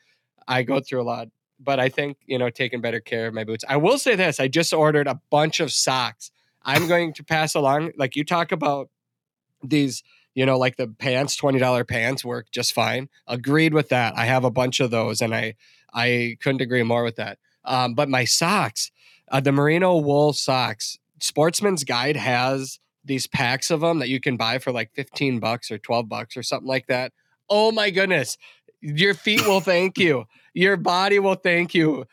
I 0.47 0.63
go 0.63 0.79
through 0.79 1.01
a 1.01 1.03
lot. 1.03 1.29
But 1.59 1.79
I 1.79 1.89
think 1.89 2.17
you 2.25 2.37
know, 2.37 2.49
taking 2.49 2.81
better 2.81 2.99
care 2.99 3.27
of 3.27 3.33
my 3.33 3.43
boots. 3.43 3.63
I 3.67 3.77
will 3.77 3.97
say 3.97 4.15
this: 4.15 4.39
I 4.39 4.47
just 4.47 4.73
ordered 4.73 5.07
a 5.07 5.19
bunch 5.29 5.59
of 5.59 5.71
socks. 5.71 6.31
I'm 6.65 6.87
going 6.87 7.13
to 7.13 7.23
pass 7.23 7.55
along. 7.55 7.91
Like 7.97 8.15
you 8.15 8.23
talk 8.23 8.51
about 8.51 8.89
these, 9.63 10.03
you 10.35 10.45
know, 10.45 10.57
like 10.57 10.77
the 10.77 10.87
pants, 10.87 11.35
twenty 11.35 11.59
dollar 11.59 11.83
pants 11.83 12.23
work 12.25 12.47
just 12.51 12.73
fine. 12.73 13.09
Agreed 13.27 13.73
with 13.73 13.89
that. 13.89 14.13
I 14.17 14.25
have 14.25 14.43
a 14.43 14.51
bunch 14.51 14.79
of 14.79 14.91
those, 14.91 15.21
and 15.21 15.33
I 15.33 15.55
I 15.93 16.37
couldn't 16.41 16.61
agree 16.61 16.83
more 16.83 17.03
with 17.03 17.17
that. 17.17 17.37
Um, 17.65 17.93
but 17.93 18.09
my 18.09 18.25
socks, 18.25 18.91
uh, 19.31 19.39
the 19.39 19.51
merino 19.51 19.97
wool 19.97 20.33
socks, 20.33 20.97
Sportsman's 21.19 21.83
Guide 21.83 22.17
has 22.17 22.79
these 23.05 23.27
packs 23.27 23.69
of 23.69 23.81
them 23.81 23.99
that 23.99 24.09
you 24.09 24.19
can 24.19 24.37
buy 24.37 24.59
for 24.59 24.71
like 24.71 24.91
15 24.93 25.39
bucks 25.39 25.71
or 25.71 25.77
12 25.77 26.07
bucks 26.07 26.37
or 26.37 26.43
something 26.43 26.67
like 26.67 26.87
that. 26.87 27.11
Oh 27.49 27.71
my 27.71 27.89
goodness. 27.89 28.37
Your 28.81 29.13
feet 29.13 29.45
will 29.45 29.59
thank 29.61 29.97
you. 29.97 30.25
Your 30.53 30.77
body 30.77 31.19
will 31.19 31.35
thank 31.35 31.73
you. 31.73 32.05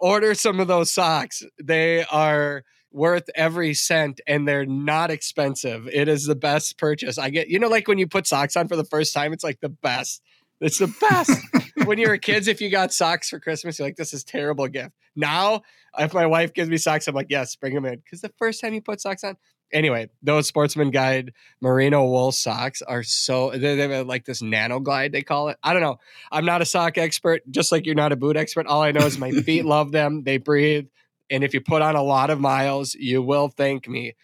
Order 0.00 0.34
some 0.34 0.60
of 0.60 0.68
those 0.68 0.92
socks. 0.92 1.42
They 1.62 2.04
are 2.04 2.64
worth 2.92 3.28
every 3.34 3.74
cent 3.74 4.20
and 4.26 4.46
they're 4.46 4.66
not 4.66 5.10
expensive. 5.10 5.88
It 5.92 6.08
is 6.08 6.24
the 6.24 6.34
best 6.34 6.78
purchase. 6.78 7.18
I 7.18 7.30
get, 7.30 7.48
you 7.48 7.58
know, 7.58 7.68
like 7.68 7.88
when 7.88 7.98
you 7.98 8.06
put 8.06 8.26
socks 8.26 8.56
on 8.56 8.68
for 8.68 8.76
the 8.76 8.84
first 8.84 9.14
time, 9.14 9.32
it's 9.32 9.44
like 9.44 9.60
the 9.60 9.68
best. 9.68 10.22
It's 10.60 10.78
the 10.78 10.92
best. 11.00 11.32
when 11.86 11.98
you 11.98 12.08
were 12.08 12.18
kids, 12.18 12.48
if 12.48 12.60
you 12.60 12.70
got 12.70 12.92
socks 12.92 13.30
for 13.30 13.38
Christmas, 13.38 13.78
you're 13.78 13.88
like, 13.88 13.96
this 13.96 14.12
is 14.12 14.24
terrible 14.24 14.68
gift. 14.68 14.92
Now, 15.16 15.62
if 15.98 16.12
my 16.12 16.26
wife 16.26 16.52
gives 16.52 16.68
me 16.68 16.76
socks, 16.76 17.08
I'm 17.08 17.14
like, 17.14 17.28
yes, 17.30 17.56
bring 17.56 17.74
them 17.74 17.84
in. 17.86 17.96
Because 17.96 18.20
the 18.20 18.32
first 18.38 18.60
time 18.60 18.74
you 18.74 18.82
put 18.82 19.00
socks 19.00 19.24
on, 19.24 19.36
anyway, 19.72 20.10
those 20.22 20.46
Sportsman 20.46 20.90
Guide 20.90 21.32
merino 21.60 22.04
wool 22.04 22.32
socks 22.32 22.82
are 22.82 23.02
so 23.02 23.50
they 23.50 23.76
they 23.76 23.88
have 23.88 24.06
like 24.06 24.24
this 24.24 24.42
nano 24.42 24.80
glide 24.80 25.12
they 25.12 25.22
call 25.22 25.48
it. 25.48 25.58
I 25.62 25.72
don't 25.72 25.82
know. 25.82 25.98
I'm 26.30 26.44
not 26.44 26.62
a 26.62 26.66
sock 26.66 26.98
expert, 26.98 27.42
just 27.50 27.72
like 27.72 27.86
you're 27.86 27.94
not 27.94 28.12
a 28.12 28.16
boot 28.16 28.36
expert. 28.36 28.66
All 28.66 28.82
I 28.82 28.92
know 28.92 29.06
is 29.06 29.18
my 29.18 29.30
feet 29.30 29.64
love 29.64 29.92
them. 29.92 30.22
They 30.24 30.38
breathe, 30.38 30.86
and 31.30 31.44
if 31.44 31.54
you 31.54 31.60
put 31.60 31.82
on 31.82 31.96
a 31.96 32.02
lot 32.02 32.30
of 32.30 32.40
miles, 32.40 32.94
you 32.94 33.22
will 33.22 33.48
thank 33.48 33.88
me. 33.88 34.14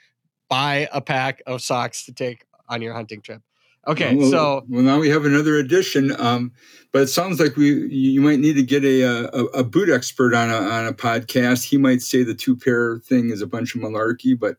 Buy 0.49 0.89
a 0.93 1.01
pack 1.01 1.43
of 1.47 1.63
socks 1.63 2.05
to 2.07 2.13
take 2.13 2.45
on 2.69 2.83
your 2.83 2.95
hunting 2.95 3.21
trip. 3.21 3.43
Okay, 3.89 4.17
well, 4.17 4.31
so 4.31 4.65
well 4.69 4.83
now 4.83 4.99
we 4.99 5.09
have 5.11 5.25
another 5.25 5.57
edition. 5.57 6.13
Um, 6.21 6.53
but 6.93 7.03
it 7.03 7.07
sounds 7.09 7.39
like 7.39 7.57
we 7.57 7.87
you 7.89 8.21
might 8.21 8.41
need 8.41 8.55
to 8.55 8.63
get 8.63 8.85
a, 8.85 9.03
a, 9.03 9.45
a 9.47 9.65
boot 9.65 9.89
expert 9.89 10.35
on 10.35 10.51
a 10.51 10.57
on 10.57 10.87
a 10.87 10.93
podcast. 10.93 11.65
He 11.65 11.77
might 11.77 12.03
say 12.03 12.25
the 12.25 12.35
two 12.35 12.57
pair 12.57 12.99
thing 12.99 13.31
is 13.31 13.43
a 13.43 13.47
bunch 13.47 13.75
of 13.75 13.83
malarkey, 13.83 14.39
but 14.39 14.57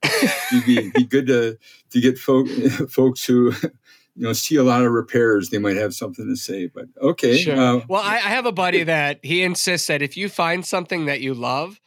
it'd 0.53 0.65
be, 0.65 0.91
be 0.91 1.03
good 1.03 1.27
to 1.27 1.57
to 1.89 2.01
get 2.01 2.17
folk, 2.17 2.47
folks 2.89 3.25
who 3.25 3.51
you 4.15 4.23
know 4.23 4.33
see 4.33 4.55
a 4.55 4.63
lot 4.63 4.83
of 4.83 4.91
repairs. 4.91 5.49
They 5.49 5.57
might 5.57 5.77
have 5.77 5.93
something 5.93 6.27
to 6.27 6.37
say. 6.37 6.67
But 6.67 6.85
okay, 7.01 7.37
sure. 7.37 7.55
uh, 7.55 7.81
well, 7.89 8.01
I, 8.01 8.15
I 8.15 8.29
have 8.29 8.45
a 8.45 8.53
buddy 8.53 8.83
that 8.83 9.19
he 9.23 9.43
insists 9.43 9.87
that 9.87 10.01
if 10.01 10.15
you 10.15 10.29
find 10.29 10.65
something 10.65 11.05
that 11.05 11.19
you 11.19 11.33
love, 11.33 11.81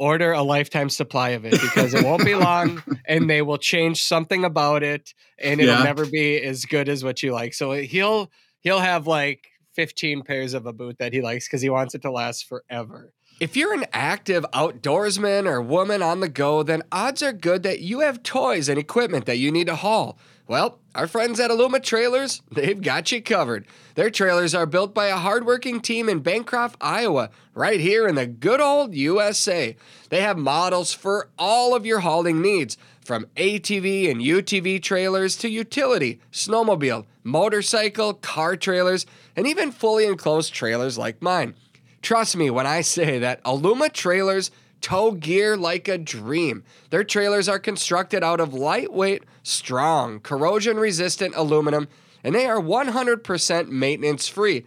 order 0.00 0.32
a 0.32 0.42
lifetime 0.42 0.88
supply 0.88 1.30
of 1.30 1.44
it 1.44 1.52
because 1.60 1.94
it 1.94 2.02
won't 2.04 2.24
be 2.24 2.34
long 2.48 2.82
and 3.04 3.28
they 3.30 3.42
will 3.42 3.58
change 3.58 4.02
something 4.02 4.44
about 4.44 4.82
it 4.82 5.14
and 5.38 5.60
it'll 5.60 5.76
Yeah. 5.76 5.82
never 5.84 6.06
be 6.06 6.40
as 6.42 6.64
good 6.64 6.88
as 6.88 7.04
what 7.04 7.22
you 7.22 7.32
like. 7.32 7.54
So 7.54 7.72
uh, 7.72 7.76
he'll 7.82 8.30
he'll 8.60 8.80
have 8.80 9.06
like 9.06 9.46
15 9.76 10.22
pairs 10.22 10.54
of 10.54 10.66
a 10.66 10.72
boot 10.72 10.96
that 10.98 11.12
he 11.12 11.20
likes 11.22 11.46
because 11.46 11.62
he 11.62 11.70
wants 11.70 11.94
it 11.94 12.02
to 12.02 12.10
last 12.10 12.46
forever. 12.48 13.12
If 13.40 13.56
you're 13.56 13.72
an 13.72 13.86
active 13.92 14.44
outdoorsman 14.52 15.46
or 15.46 15.62
woman 15.62 16.02
on 16.02 16.20
the 16.20 16.28
go, 16.28 16.62
then 16.62 16.82
odds 16.92 17.22
are 17.22 17.32
good 17.32 17.62
that 17.62 17.80
you 17.80 18.00
have 18.00 18.22
toys 18.22 18.68
and 18.68 18.78
equipment 18.78 19.26
that 19.26 19.38
you 19.38 19.50
need 19.52 19.66
to 19.68 19.76
haul. 19.76 20.18
Well, 20.50 20.80
our 20.96 21.06
friends 21.06 21.38
at 21.38 21.52
Aluma 21.52 21.80
Trailers, 21.80 22.42
they've 22.50 22.82
got 22.82 23.12
you 23.12 23.22
covered. 23.22 23.68
Their 23.94 24.10
trailers 24.10 24.52
are 24.52 24.66
built 24.66 24.92
by 24.92 25.06
a 25.06 25.16
hardworking 25.16 25.80
team 25.80 26.08
in 26.08 26.24
Bancroft, 26.24 26.76
Iowa, 26.80 27.30
right 27.54 27.78
here 27.78 28.08
in 28.08 28.16
the 28.16 28.26
good 28.26 28.60
old 28.60 28.92
USA. 28.92 29.76
They 30.08 30.22
have 30.22 30.36
models 30.36 30.92
for 30.92 31.28
all 31.38 31.76
of 31.76 31.86
your 31.86 32.00
hauling 32.00 32.42
needs, 32.42 32.76
from 33.00 33.26
ATV 33.36 34.10
and 34.10 34.20
UTV 34.20 34.82
trailers 34.82 35.36
to 35.36 35.48
utility, 35.48 36.18
snowmobile, 36.32 37.06
motorcycle, 37.22 38.14
car 38.14 38.56
trailers, 38.56 39.06
and 39.36 39.46
even 39.46 39.70
fully 39.70 40.04
enclosed 40.04 40.52
trailers 40.52 40.98
like 40.98 41.22
mine. 41.22 41.54
Trust 42.02 42.36
me 42.36 42.50
when 42.50 42.66
I 42.66 42.80
say 42.80 43.20
that 43.20 43.40
Aluma 43.44 43.92
trailers 43.92 44.50
tow 44.80 45.12
gear 45.12 45.56
like 45.56 45.88
a 45.88 45.98
dream. 45.98 46.64
Their 46.90 47.04
trailers 47.04 47.48
are 47.48 47.58
constructed 47.58 48.22
out 48.22 48.40
of 48.40 48.54
lightweight, 48.54 49.24
strong, 49.42 50.20
corrosion 50.20 50.76
resistant 50.76 51.34
aluminum, 51.36 51.88
and 52.22 52.34
they 52.34 52.46
are 52.46 52.60
100% 52.60 53.68
maintenance 53.68 54.28
free. 54.28 54.66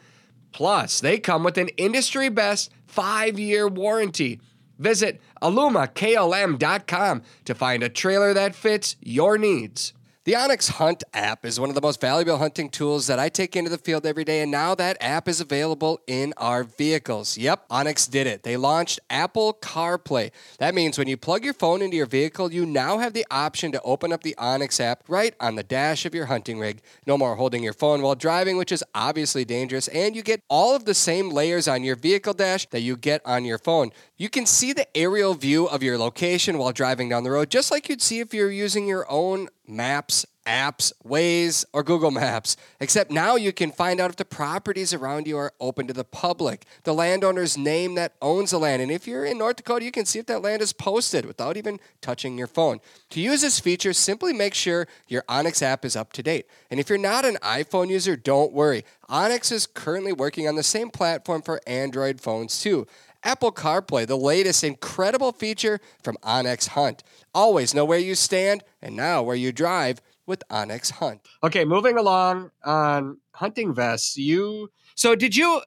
Plus, 0.52 1.00
they 1.00 1.18
come 1.18 1.44
with 1.44 1.58
an 1.58 1.70
industry 1.70 2.30
best 2.30 2.72
five 2.86 3.40
year 3.40 3.68
warranty. 3.68 4.40
Visit 4.80 5.22
alumaklm.com 5.42 7.22
to 7.46 7.56
find 7.56 7.84
a 7.84 7.90
trailer 7.90 8.34
that 8.34 8.56
fits 8.56 8.96
your 9.02 9.38
needs. 9.38 9.94
The 10.26 10.32
onX 10.36 10.70
Hunt 10.70 11.04
app 11.14 11.44
is 11.44 11.60
one 11.60 11.68
of 11.68 11.76
the 11.76 11.82
most 11.82 12.00
valuable 12.00 12.38
hunting 12.38 12.70
tools 12.70 13.08
that 13.08 13.20
I 13.20 13.28
take 13.28 13.58
into 13.58 13.70
the 13.70 13.78
field 13.78 14.06
every 14.06 14.24
day, 14.24 14.40
and 14.40 14.50
now 14.50 14.74
that 14.74 14.96
app 15.02 15.28
is 15.28 15.42
available 15.42 16.00
in 16.08 16.34
our 16.38 16.64
vehicles. 16.64 17.38
Yep, 17.38 17.68
onX 17.68 18.10
did 18.10 18.26
it. 18.26 18.44
They 18.44 18.56
launched 18.56 19.02
Apple 19.10 19.58
CarPlay. 19.62 20.32
That 20.60 20.76
means 20.76 20.98
when 20.98 21.10
you 21.10 21.18
plug 21.18 21.44
your 21.44 21.54
phone 21.54 21.82
into 21.82 21.98
your 21.98 22.06
vehicle, 22.06 22.54
you 22.54 22.66
now 22.66 23.00
have 23.00 23.12
the 23.12 23.26
option 23.30 23.74
to 23.74 23.82
open 23.82 24.14
up 24.14 24.24
the 24.24 24.34
onX 24.40 24.80
app 24.80 25.04
right 25.10 25.36
on 25.42 25.56
the 25.56 25.64
dash 25.64 26.06
of 26.06 26.16
your 26.16 26.28
hunting 26.28 26.58
rig. 26.58 26.80
No 27.06 27.18
more 27.18 27.36
holding 27.36 27.62
your 27.62 27.74
phone 27.74 28.02
while 28.02 28.16
driving, 28.16 28.56
which 28.56 28.72
is 28.72 28.82
obviously 28.96 29.44
dangerous, 29.44 29.90
and 29.90 30.16
you 30.16 30.22
get 30.22 30.42
all 30.50 30.74
of 30.74 30.86
the 30.86 30.94
same 30.94 31.32
layers 31.32 31.68
on 31.68 31.84
your 31.84 31.98
vehicle 31.98 32.34
dash 32.34 32.66
that 32.70 32.80
you 32.80 32.96
get 32.96 33.22
on 33.26 33.44
your 33.44 33.58
phone. 33.58 33.92
You 34.24 34.30
can 34.30 34.46
see 34.46 34.72
the 34.72 34.88
aerial 34.96 35.34
view 35.34 35.66
of 35.66 35.84
your 35.84 35.98
location 35.98 36.58
while 36.58 36.72
driving 36.72 37.10
down 37.10 37.26
the 37.26 37.32
road, 37.32 37.50
just 37.50 37.72
like 37.72 37.90
you'd 37.90 38.02
see 38.02 38.22
if 38.22 38.34
you're 38.34 38.50
using 38.50 38.88
your 38.88 39.06
own 39.12 39.50
maps, 39.68 40.26
apps, 40.48 40.94
Waze, 41.06 41.66
or 41.74 41.84
Google 41.84 42.10
Maps. 42.10 42.56
Except 42.80 43.12
now 43.12 43.36
you 43.36 43.52
can 43.52 43.70
find 43.70 44.00
out 44.00 44.12
if 44.12 44.16
the 44.16 44.24
properties 44.24 44.94
around 44.94 45.28
you 45.28 45.36
are 45.38 45.52
open 45.60 45.88
to 45.88 45.94
the 45.94 46.06
public, 46.06 46.64
the 46.86 46.94
landowner's 46.94 47.58
name 47.58 47.96
that 47.96 48.14
owns 48.22 48.52
the 48.52 48.60
land. 48.60 48.82
And 48.82 48.90
if 48.90 49.06
you're 49.06 49.26
in 49.26 49.38
North 49.38 49.58
Dakota, 49.58 49.84
you 49.84 49.92
can 49.92 50.06
see 50.06 50.20
if 50.20 50.26
that 50.28 50.42
land 50.42 50.62
is 50.62 50.72
posted 50.72 51.26
without 51.26 51.58
even 51.58 51.82
touching 52.00 52.38
your 52.38 52.48
phone. 52.48 52.80
To 53.10 53.20
use 53.20 53.42
this 53.42 53.60
feature, 53.60 53.92
simply 53.92 54.32
make 54.32 54.54
sure 54.54 54.88
your 55.06 55.24
onX 55.24 55.62
app 55.62 55.84
is 55.84 55.98
up 55.98 56.14
to 56.14 56.24
date. 56.24 56.46
And 56.72 56.80
if 56.80 56.88
you're 56.88 56.98
not 56.98 57.26
an 57.26 57.36
iPhone 57.44 57.90
user, 57.90 58.16
don't 58.16 58.54
worry. 58.54 58.86
onX 59.10 59.52
is 59.52 59.68
currently 59.68 60.14
working 60.14 60.48
on 60.48 60.56
the 60.56 60.64
same 60.64 60.92
platform 60.92 61.42
for 61.42 61.60
Android 61.68 62.22
phones 62.22 62.62
too. 62.62 62.88
Apple 63.24 63.52
CarPlay, 63.52 64.06
the 64.06 64.18
latest 64.18 64.64
incredible 64.64 65.32
feature 65.32 65.80
from 66.02 66.18
onX 66.24 66.70
Hunt. 66.70 67.04
Always 67.34 67.74
know 67.74 67.86
where 67.86 68.00
you 68.00 68.16
stand 68.16 68.64
and 68.82 68.96
now 68.96 69.24
where 69.24 69.36
you 69.36 69.52
drive 69.52 70.02
with 70.26 70.44
onX 70.50 70.92
Hunt. 70.92 71.22
Okay, 71.44 71.66
moving 71.66 71.98
along 71.98 72.52
on 72.64 73.18
hunting 73.34 73.74
vests. 73.74 74.18
You 74.18 74.70
so 74.96 75.16
did 75.16 75.36
you 75.36 75.62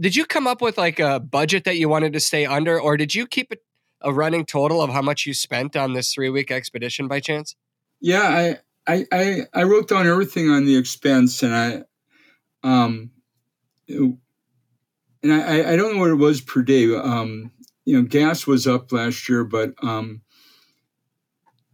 did 0.00 0.16
you 0.16 0.24
come 0.24 0.46
up 0.46 0.62
with 0.62 0.78
like 0.78 0.98
a 1.00 1.20
budget 1.20 1.64
that 1.64 1.76
you 1.76 1.88
wanted 1.88 2.12
to 2.14 2.20
stay 2.20 2.46
under, 2.46 2.80
or 2.80 2.96
did 2.96 3.14
you 3.14 3.26
keep 3.26 3.52
it 3.52 3.62
a 4.00 4.12
running 4.12 4.44
total 4.44 4.82
of 4.82 4.90
how 4.90 5.02
much 5.02 5.26
you 5.26 5.34
spent 5.34 5.76
on 5.76 5.92
this 5.92 6.12
three 6.12 6.28
week 6.30 6.50
expedition 6.50 7.08
by 7.08 7.20
chance? 7.20 7.54
Yeah, 8.00 8.58
I, 8.86 8.92
I 8.92 9.06
I 9.12 9.40
I 9.54 9.62
wrote 9.64 9.88
down 9.88 10.06
everything 10.06 10.50
on 10.50 10.64
the 10.64 10.76
expense, 10.76 11.42
and 11.42 11.54
I, 11.54 11.82
um, 12.64 13.10
it- 13.86 14.16
and 15.22 15.32
I 15.32 15.72
I- 15.72 15.76
don't 15.76 15.94
know 15.94 16.00
what 16.00 16.10
it 16.10 16.14
was 16.16 16.40
per 16.40 16.62
day. 16.62 16.94
Um, 16.94 17.50
you 17.84 17.96
know, 18.00 18.06
gas 18.06 18.46
was 18.46 18.66
up 18.66 18.92
last 18.92 19.28
year, 19.28 19.44
but 19.44 19.74
um, 19.82 20.22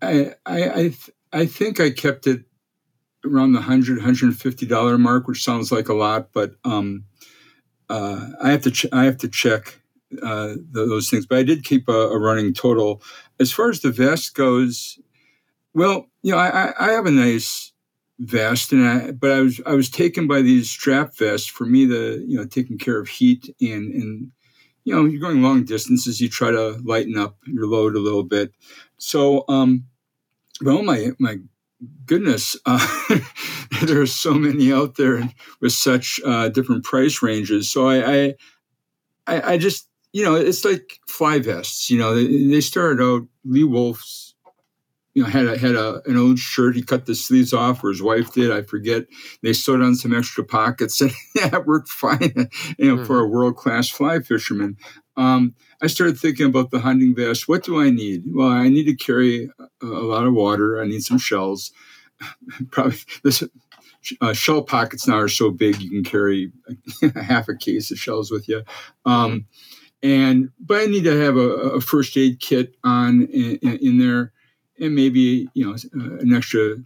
I 0.02 0.32
I 0.46 0.70
I, 0.70 0.82
th- 0.88 1.10
I 1.32 1.46
think 1.46 1.80
I 1.80 1.90
kept 1.90 2.26
it 2.26 2.44
around 3.24 3.52
the 3.52 3.60
100 3.60 3.98
150 3.98 4.66
dollar 4.66 4.98
mark, 4.98 5.26
which 5.28 5.44
sounds 5.44 5.72
like 5.72 5.88
a 5.88 5.94
lot, 5.94 6.30
but 6.32 6.52
um, 6.64 7.04
uh, 7.88 8.28
I 8.42 8.50
have 8.50 8.62
to 8.62 8.70
ch- 8.70 8.86
I 8.92 9.04
have 9.04 9.18
to 9.18 9.28
check 9.28 9.80
uh, 10.22 10.48
th- 10.54 10.58
those 10.72 11.10
things. 11.10 11.26
But 11.26 11.38
I 11.38 11.42
did 11.42 11.64
keep 11.64 11.88
a, 11.88 11.92
a 11.92 12.18
running 12.18 12.54
total. 12.54 13.02
As 13.40 13.52
far 13.52 13.70
as 13.70 13.80
the 13.80 13.90
vest 13.90 14.34
goes, 14.34 14.98
well, 15.74 16.08
you 16.22 16.32
know, 16.32 16.38
I, 16.38 16.72
I 16.78 16.92
have 16.92 17.06
a 17.06 17.10
nice 17.10 17.72
vest, 18.18 18.72
and 18.72 18.86
I 18.86 19.12
but 19.12 19.30
I 19.30 19.40
was 19.40 19.60
I 19.66 19.74
was 19.74 19.90
taken 19.90 20.26
by 20.26 20.42
these 20.42 20.70
strap 20.70 21.16
vests 21.16 21.48
for 21.48 21.64
me 21.64 21.84
the 21.84 22.24
you 22.26 22.36
know 22.36 22.44
taking 22.44 22.78
care 22.78 22.98
of 22.98 23.08
heat 23.08 23.54
and 23.60 23.92
and 23.92 24.30
you 24.84 24.94
know 24.94 25.04
you're 25.04 25.20
going 25.20 25.42
long 25.42 25.64
distances, 25.64 26.20
you 26.20 26.28
try 26.28 26.50
to 26.50 26.80
lighten 26.84 27.18
up 27.18 27.36
your 27.46 27.66
load 27.66 27.94
a 27.94 28.00
little 28.00 28.22
bit. 28.22 28.52
So, 28.96 29.44
um, 29.48 29.84
well, 30.62 30.82
my 30.82 31.10
my 31.18 31.36
goodness, 32.06 32.56
uh, 32.66 32.86
there 33.82 34.00
are 34.00 34.06
so 34.06 34.34
many 34.34 34.72
out 34.72 34.96
there 34.96 35.28
with 35.60 35.72
such 35.72 36.20
uh, 36.24 36.48
different 36.48 36.84
price 36.84 37.22
ranges. 37.22 37.70
So 37.70 37.88
I, 37.88 38.12
I 38.12 38.34
I 39.26 39.52
I 39.52 39.58
just 39.58 39.88
you 40.12 40.24
know 40.24 40.34
it's 40.34 40.64
like 40.64 40.98
fly 41.06 41.38
vests. 41.38 41.90
You 41.90 41.98
know 41.98 42.14
they, 42.14 42.48
they 42.48 42.60
started 42.60 43.02
out 43.02 43.26
Lee 43.44 43.64
Wulff's 43.64 44.27
you 45.18 45.24
know, 45.24 45.30
had 45.30 45.46
a 45.46 45.58
had 45.58 45.74
a 45.74 46.00
an 46.08 46.16
old 46.16 46.38
shirt. 46.38 46.76
He 46.76 46.82
cut 46.82 47.06
the 47.06 47.14
sleeves 47.16 47.52
off, 47.52 47.82
or 47.82 47.88
his 47.88 48.00
wife 48.00 48.32
did. 48.32 48.52
I 48.52 48.62
forget. 48.62 49.06
They 49.42 49.52
sewed 49.52 49.82
on 49.82 49.96
some 49.96 50.16
extra 50.16 50.44
pockets, 50.44 51.00
and 51.00 51.10
yeah, 51.34 51.56
it 51.56 51.66
worked 51.66 51.88
fine. 51.88 52.48
You 52.78 52.94
know, 52.94 53.04
for 53.04 53.18
a 53.18 53.26
world 53.26 53.56
class 53.56 53.88
fly 53.88 54.20
fisherman. 54.20 54.76
Um, 55.16 55.56
I 55.82 55.88
started 55.88 56.20
thinking 56.20 56.46
about 56.46 56.70
the 56.70 56.78
hunting 56.78 57.16
vest. 57.16 57.48
What 57.48 57.64
do 57.64 57.80
I 57.80 57.90
need? 57.90 58.26
Well, 58.28 58.46
I 58.46 58.68
need 58.68 58.84
to 58.84 58.94
carry 58.94 59.50
a, 59.82 59.86
a 59.86 60.06
lot 60.06 60.24
of 60.24 60.34
water. 60.34 60.80
I 60.80 60.86
need 60.86 61.02
some 61.02 61.18
shells. 61.18 61.72
Probably 62.70 62.98
this. 63.24 63.42
Uh, 64.20 64.32
shell 64.32 64.62
pockets 64.62 65.08
now 65.08 65.18
are 65.18 65.28
so 65.28 65.50
big 65.50 65.80
you 65.80 65.90
can 65.90 66.04
carry 66.04 66.52
half 67.20 67.48
a 67.48 67.56
case 67.56 67.90
of 67.90 67.98
shells 67.98 68.30
with 68.30 68.48
you. 68.48 68.62
Um, 69.04 69.46
and 70.00 70.50
but 70.60 70.82
I 70.82 70.86
need 70.86 71.02
to 71.04 71.20
have 71.20 71.36
a, 71.36 71.48
a 71.48 71.80
first 71.80 72.16
aid 72.16 72.38
kit 72.38 72.76
on 72.84 73.22
in, 73.22 73.58
in 73.58 73.98
there 73.98 74.32
and 74.80 74.94
maybe 74.94 75.48
you 75.54 75.64
know 75.64 75.72
uh, 75.72 76.18
an 76.18 76.34
extra 76.34 76.76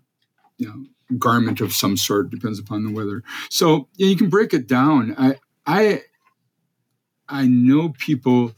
you 0.58 0.66
know 0.66 0.84
garment 1.18 1.60
of 1.60 1.72
some 1.72 1.96
sort 1.96 2.30
depends 2.30 2.58
upon 2.58 2.84
the 2.84 2.92
weather. 2.92 3.22
So 3.50 3.88
yeah, 3.96 4.08
you 4.08 4.16
can 4.16 4.28
break 4.28 4.54
it 4.54 4.66
down. 4.66 5.14
I 5.18 5.36
i 5.66 6.02
i 7.28 7.46
know 7.46 7.90
people 7.90 8.52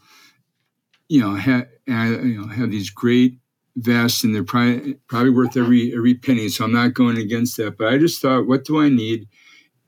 you 1.09 1.21
know 1.21 1.35
have 1.35 1.67
you 1.87 2.41
know 2.41 2.47
have 2.47 2.71
these 2.71 2.91
great 2.91 3.39
vests 3.77 4.25
and 4.25 4.35
they're 4.35 4.45
probably 4.45 4.95
probably 5.09 5.31
worth 5.31 5.57
every 5.57 5.93
every 5.95 6.15
penny 6.15 6.49
so 6.49 6.65
i'm 6.65 6.73
not 6.73 6.95
going 6.95 7.19
against 7.19 7.57
that. 7.57 7.77
But 7.77 7.89
i 7.89 7.99
just 7.99 8.23
thought 8.23 8.47
what 8.47 8.65
do 8.65 8.81
i 8.81 8.89
need? 8.89 9.29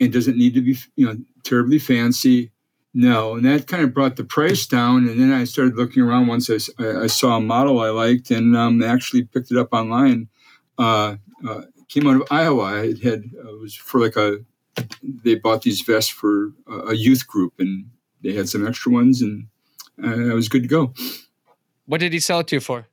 And 0.00 0.12
does 0.12 0.28
it 0.28 0.36
need 0.36 0.54
to 0.54 0.60
be 0.60 0.76
you 0.96 1.06
know 1.06 1.16
terribly 1.44 1.78
fancy 1.78 2.50
no, 2.98 3.34
and 3.34 3.44
that 3.44 3.66
kind 3.66 3.84
of 3.84 3.92
brought 3.92 4.16
the 4.16 4.24
price 4.24 4.66
down. 4.66 5.06
And 5.06 5.20
then 5.20 5.30
I 5.30 5.44
started 5.44 5.76
looking 5.76 6.02
around 6.02 6.28
once 6.28 6.48
I, 6.48 6.56
I 7.02 7.06
saw 7.08 7.36
a 7.36 7.40
model 7.40 7.80
I 7.80 7.90
liked 7.90 8.30
and 8.30 8.56
um, 8.56 8.82
actually 8.82 9.24
picked 9.24 9.50
it 9.50 9.58
up 9.58 9.68
online 9.72 10.28
uh, 10.78 11.16
uh, 11.46 11.62
came 11.88 12.06
out 12.06 12.16
of 12.16 12.26
Iowa. 12.30 12.84
It 12.84 13.02
had 13.02 13.24
it 13.24 13.60
was 13.60 13.74
for 13.74 14.00
like 14.00 14.16
a 14.16 14.38
they 15.02 15.36
bought 15.36 15.62
these 15.62 15.80
vests 15.80 16.10
for 16.10 16.52
a 16.88 16.94
youth 16.94 17.26
group, 17.26 17.54
and 17.58 17.90
they 18.22 18.32
had 18.32 18.48
some 18.48 18.66
extra 18.66 18.92
ones, 18.92 19.22
and 19.22 19.48
I 20.02 20.34
was 20.34 20.48
good 20.48 20.62
to 20.62 20.68
go. 20.68 20.92
What 21.86 22.00
did 22.00 22.12
he 22.12 22.20
sell 22.20 22.40
it 22.40 22.48
to 22.48 22.56
you 22.56 22.60
for? 22.60 22.86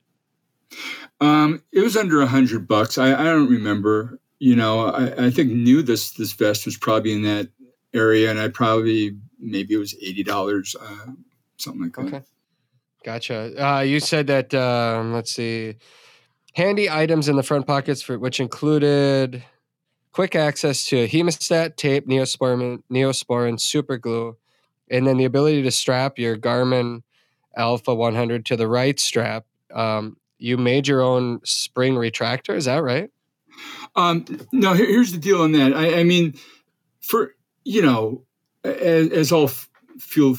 Um, 1.20 1.62
it 1.72 1.80
was 1.80 1.96
under 1.96 2.20
a 2.22 2.26
hundred 2.26 2.66
bucks. 2.66 2.98
I, 2.98 3.12
I 3.12 3.24
don't 3.24 3.50
remember. 3.50 4.18
You 4.38 4.56
know, 4.56 4.86
I, 4.88 5.26
I 5.26 5.30
think 5.30 5.50
knew 5.50 5.82
this 5.82 6.12
this 6.12 6.32
vest 6.32 6.66
was 6.66 6.76
probably 6.76 7.12
in 7.12 7.22
that 7.22 7.48
area, 7.92 8.30
and 8.30 8.40
I 8.40 8.48
probably 8.48 9.16
maybe 9.44 9.74
it 9.74 9.78
was 9.78 9.94
eighty 10.02 10.22
dollars, 10.22 10.74
uh, 10.80 11.12
something 11.56 11.82
like 11.82 11.92
that. 11.94 12.06
Okay, 12.06 12.22
gotcha. 13.04 13.64
Uh, 13.64 13.80
you 13.80 14.00
said 14.00 14.26
that. 14.28 14.54
Um, 14.54 15.12
let's 15.12 15.32
see, 15.32 15.76
handy 16.54 16.90
items 16.90 17.28
in 17.28 17.36
the 17.36 17.42
front 17.42 17.66
pockets 17.66 18.02
for 18.02 18.18
which 18.18 18.40
included 18.40 19.44
quick 20.12 20.34
access 20.34 20.86
to 20.86 21.08
hemostat, 21.08 21.76
tape, 21.76 22.06
neosporin, 22.06 22.82
neosporin, 22.90 23.60
super 23.60 23.98
glue, 23.98 24.36
and 24.90 25.06
then 25.06 25.16
the 25.16 25.24
ability 25.24 25.62
to 25.62 25.70
strap 25.70 26.18
your 26.18 26.36
Garmin 26.36 27.02
Alpha 27.56 27.94
100 27.94 28.46
to 28.46 28.56
the 28.56 28.68
right 28.68 28.98
strap. 28.98 29.44
Um, 29.74 30.16
you 30.38 30.56
made 30.56 30.86
your 30.86 31.02
own 31.02 31.40
spring 31.44 31.94
retractor, 31.94 32.54
is 32.54 32.66
that 32.66 32.82
right? 32.82 33.10
Um, 33.96 34.24
no, 34.52 34.72
here, 34.72 34.86
here's 34.86 35.12
the 35.12 35.18
deal 35.18 35.42
on 35.42 35.52
that. 35.52 35.74
I, 35.74 36.00
I 36.00 36.04
mean, 36.04 36.34
for 37.00 37.34
you 37.64 37.82
know, 37.82 38.24
as, 38.64 39.10
as 39.10 39.32
all 39.32 39.50
fuel 39.98 40.36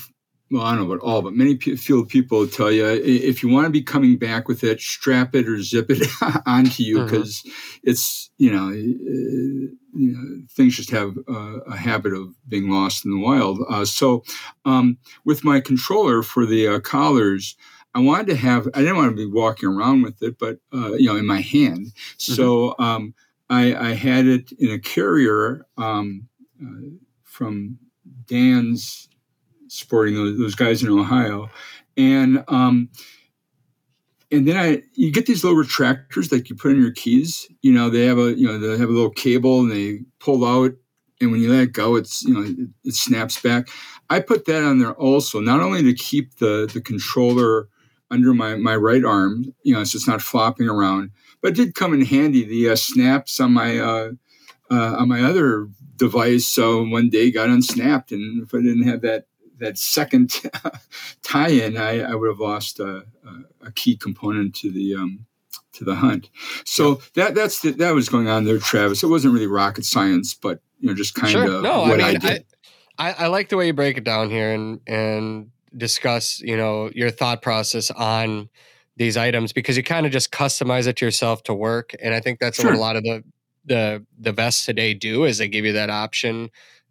well, 0.52 0.64
I 0.64 0.76
don't 0.76 0.88
know 0.88 0.94
about 0.94 1.04
all, 1.04 1.22
but 1.24 1.34
many 1.34 1.58
field 1.58 2.08
people 2.08 2.48
tell 2.48 2.72
you 2.72 2.86
if 2.88 3.42
you 3.42 3.50
want 3.50 3.66
to 3.66 3.72
be 3.72 3.82
coming 3.82 4.18
back 4.18 4.48
with 4.48 4.64
it, 4.64 4.80
strap 4.80 5.34
it 5.34 5.50
or 5.50 5.60
zip 5.62 5.88
it 5.90 6.08
onto 6.46 6.84
you 6.84 7.04
because 7.04 7.42
mm-hmm. 7.42 7.80
it's 7.84 8.30
you 8.38 8.52
know, 8.52 8.68
uh, 8.68 9.72
you 9.96 10.12
know, 10.14 10.46
things 10.52 10.76
just 10.76 10.92
have 10.92 11.18
uh, 11.28 11.60
a 11.62 11.76
habit 11.76 12.14
of 12.14 12.36
being 12.48 12.70
lost 12.70 13.06
in 13.06 13.12
the 13.12 13.20
wild. 13.20 13.60
Uh, 13.70 13.86
so 13.86 14.24
um, 14.66 14.98
with 15.24 15.44
my 15.44 15.60
controller 15.60 16.22
for 16.22 16.46
the 16.46 16.68
uh, 16.68 16.80
collars. 16.80 17.56
I 17.94 18.00
wanted 18.00 18.28
to 18.28 18.36
have. 18.36 18.68
I 18.74 18.80
didn't 18.80 18.98
want 18.98 19.12
to 19.12 19.16
be 19.16 19.26
walking 19.26 19.70
around 19.70 20.02
with 20.02 20.22
it, 20.22 20.38
but 20.38 20.58
uh, 20.74 20.96
you 20.96 21.06
know, 21.06 21.16
in 21.16 21.26
my 21.26 21.40
hand. 21.40 21.86
Mm-hmm. 21.86 22.34
So 22.34 22.76
um, 22.78 23.14
I, 23.50 23.74
I, 23.74 23.94
had 23.94 24.26
it 24.26 24.52
in 24.60 24.70
a 24.70 24.80
carrier 24.80 25.66
um, 25.78 26.28
uh, 26.62 26.90
from 27.24 27.80
Dan's 28.28 29.10
supporting 29.68 30.16
those, 30.16 30.38
those 30.38 30.56
guys 30.56 30.84
in 30.84 30.90
Ohio. 30.90 31.50
And 31.98 32.44
um, 32.48 32.90
and 34.32 34.48
then 34.48 34.58
I 34.58 34.84
you 34.94 35.12
get 35.12 35.26
these 35.26 35.44
little 35.44 35.62
retractors 35.62 36.30
that 36.30 36.50
you 36.50 36.56
put 36.56 36.72
in 36.72 36.82
your 36.82 36.92
keys. 36.92 37.48
You 37.62 37.72
know, 37.72 37.90
they 37.90 38.06
have 38.06 38.18
a 38.18 38.38
you 38.38 38.48
know 38.48 38.58
they 38.58 38.78
have 38.78 38.90
a 38.90 38.94
little 38.94 39.12
cable 39.12 39.62
and 39.62 39.72
they 39.72 40.00
pull 40.20 40.46
out, 40.46 40.74
and 41.22 41.32
when 41.32 41.42
you 41.42 41.52
let 41.52 41.64
it 41.64 41.74
go, 41.74 41.96
it's 41.96 42.24
you 42.24 42.34
know 42.34 42.42
it, 42.42 42.70
it 42.84 42.94
snaps 42.96 43.42
back. 43.42 43.70
I 44.10 44.20
put 44.20 44.46
that 44.46 44.64
on 44.64 44.80
there 44.80 44.94
also, 44.94 45.40
not 45.40 45.62
only 45.62 45.84
to 45.84 45.94
keep 45.94 46.38
the 46.38 46.70
the 46.72 46.82
controller 46.82 47.70
under 48.12 48.34
my 48.34 48.56
my 48.56 48.76
right 48.76 49.06
arm, 49.06 49.54
you 49.64 49.74
know, 49.74 49.84
so 49.84 49.96
it's 49.96 50.08
not 50.08 50.22
flopping 50.22 50.68
around, 50.68 51.12
but 51.42 51.52
it 51.52 51.56
did 51.56 51.76
come 51.76 51.94
in 51.94 52.04
handy. 52.04 52.44
The 52.44 52.72
uh, 52.72 52.76
snaps 52.76 53.40
on 53.40 53.54
my 53.54 53.80
uh, 53.80 54.12
uh, 54.72 54.96
on 54.98 55.10
my 55.10 55.22
other 55.22 55.68
device, 55.96 56.48
so 56.48 56.84
one 56.84 57.10
day 57.10 57.32
got 57.32 57.50
unsnapped, 57.50 58.12
and 58.12 58.44
if 58.44 58.54
I 58.54 58.58
didn't 58.58 58.88
have 58.88 59.02
that 59.02 59.28
that 59.58 59.78
second 59.78 60.42
tie-in, 61.24 61.78
I, 61.78 62.02
I, 62.02 62.14
would 62.14 62.28
have 62.28 62.40
lost 62.40 62.78
a, 62.82 63.06
a, 63.26 63.68
a, 63.68 63.72
key 63.72 63.96
component 63.96 64.54
to 64.56 64.70
the 64.70 64.96
um, 64.96 65.26
to 65.72 65.86
the 65.86 65.96
hunt. 65.96 66.30
So 66.66 67.02
that 67.14 67.36
that's 67.36 67.62
the, 67.62 67.72
that 67.72 67.94
was 67.94 68.10
going 68.10 68.28
on 68.28 68.44
there, 68.44 68.58
Travis. 68.60 69.04
It 69.04 69.08
wasn't 69.08 69.34
really 69.34 69.48
rocket 69.48 69.86
science, 69.86 70.34
but 70.34 70.60
you 70.80 70.90
know, 70.90 70.94
just 70.94 71.16
kind 71.16 71.32
sure. 71.32 71.46
of 71.46 71.64
no, 71.64 71.82
what 71.82 72.02
I, 72.02 72.08
mean, 72.08 72.16
I 72.16 72.16
did. 72.16 72.46
I, 72.98 73.12
I 73.14 73.28
like 73.28 73.50
the 73.50 73.58
way 73.58 73.68
you 73.68 73.74
break 73.74 73.98
it 73.98 74.04
down 74.04 74.30
here 74.30 74.52
and 74.52 74.80
and 74.88 75.52
discuss 75.76 76.40
you 76.40 76.56
know 76.56 76.90
your 76.94 77.12
thought 77.12 77.42
process 77.42 77.92
on 77.92 78.50
these 78.98 79.18
items 79.18 79.52
because 79.52 79.76
you 79.76 79.84
kind 79.84 80.06
of 80.06 80.12
just 80.12 80.32
customize 80.32 80.88
it 80.88 80.96
to 80.98 81.06
yourself 81.06 81.44
to 81.44 81.54
work 81.54 81.94
and 82.02 82.14
i 82.14 82.22
think 82.22 82.40
that's 82.40 82.62
sure. 82.62 82.72
what 82.72 82.78
a 82.78 82.80
lot 82.80 82.96
of 82.96 83.04
the 83.04 83.22
the 83.66 84.06
the 84.18 84.32
vests 84.32 84.66
today 84.66 84.94
do 84.94 85.26
is 85.26 85.38
they 85.38 85.48
give 85.48 85.66
you 85.66 85.74
that 85.74 85.90
option 85.90 86.50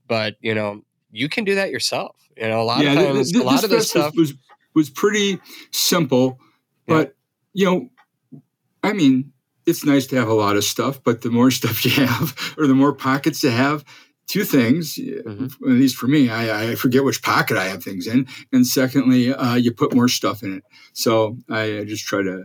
but 0.09 0.37
you 0.41 0.55
know 0.55 0.83
you 1.11 1.29
can 1.29 1.45
do 1.45 1.55
that 1.55 1.71
yourself 1.71 2.25
you 2.37 2.49
know, 2.49 2.61
a 2.61 2.65
lot 2.65 2.83
yeah, 2.83 2.93
of 2.93 3.15
times, 3.15 3.33
a 3.33 3.43
lot 3.43 3.65
of 3.65 3.71
this 3.71 3.91
stuff 3.91 4.17
was, 4.17 4.35
was 4.75 4.91
pretty 4.91 5.41
simple, 5.71 6.39
but 6.87 7.15
yeah. 7.53 7.69
you 7.71 7.91
know, 8.33 8.41
I 8.83 8.93
mean, 8.93 9.33
it's 9.67 9.85
nice 9.85 10.07
to 10.09 10.17
have 10.17 10.29
a 10.29 10.35
lot 10.35 10.57
of 10.57 10.65
stuff, 10.65 11.03
but 11.03 11.23
the 11.23 11.31
more 11.31 11.51
stuff 11.51 11.85
you 11.85 12.05
have, 12.05 12.55
or 12.59 12.67
the 12.67 12.75
more 12.75 12.93
pockets 12.93 13.43
you 13.43 13.51
have, 13.51 13.85
two 14.27 14.45
things, 14.45 14.95
mm-hmm. 14.95 15.45
at 15.45 15.77
least 15.77 15.97
for 15.97 16.07
me, 16.07 16.31
I, 16.31 16.71
I, 16.71 16.75
forget 16.77 17.05
which 17.05 17.23
pocket 17.23 17.57
I 17.57 17.65
have 17.65 17.83
things 17.83 18.07
in. 18.07 18.27
And 18.53 18.67
secondly, 18.67 19.35
uh, 19.35 19.55
you 19.55 19.73
put 19.73 19.95
more 19.95 20.09
stuff 20.09 20.43
in 20.43 20.57
it. 20.57 20.65
So 20.93 21.37
I, 21.51 21.81
I 21.81 21.85
just 21.85 22.07
try 22.07 22.23
to 22.23 22.45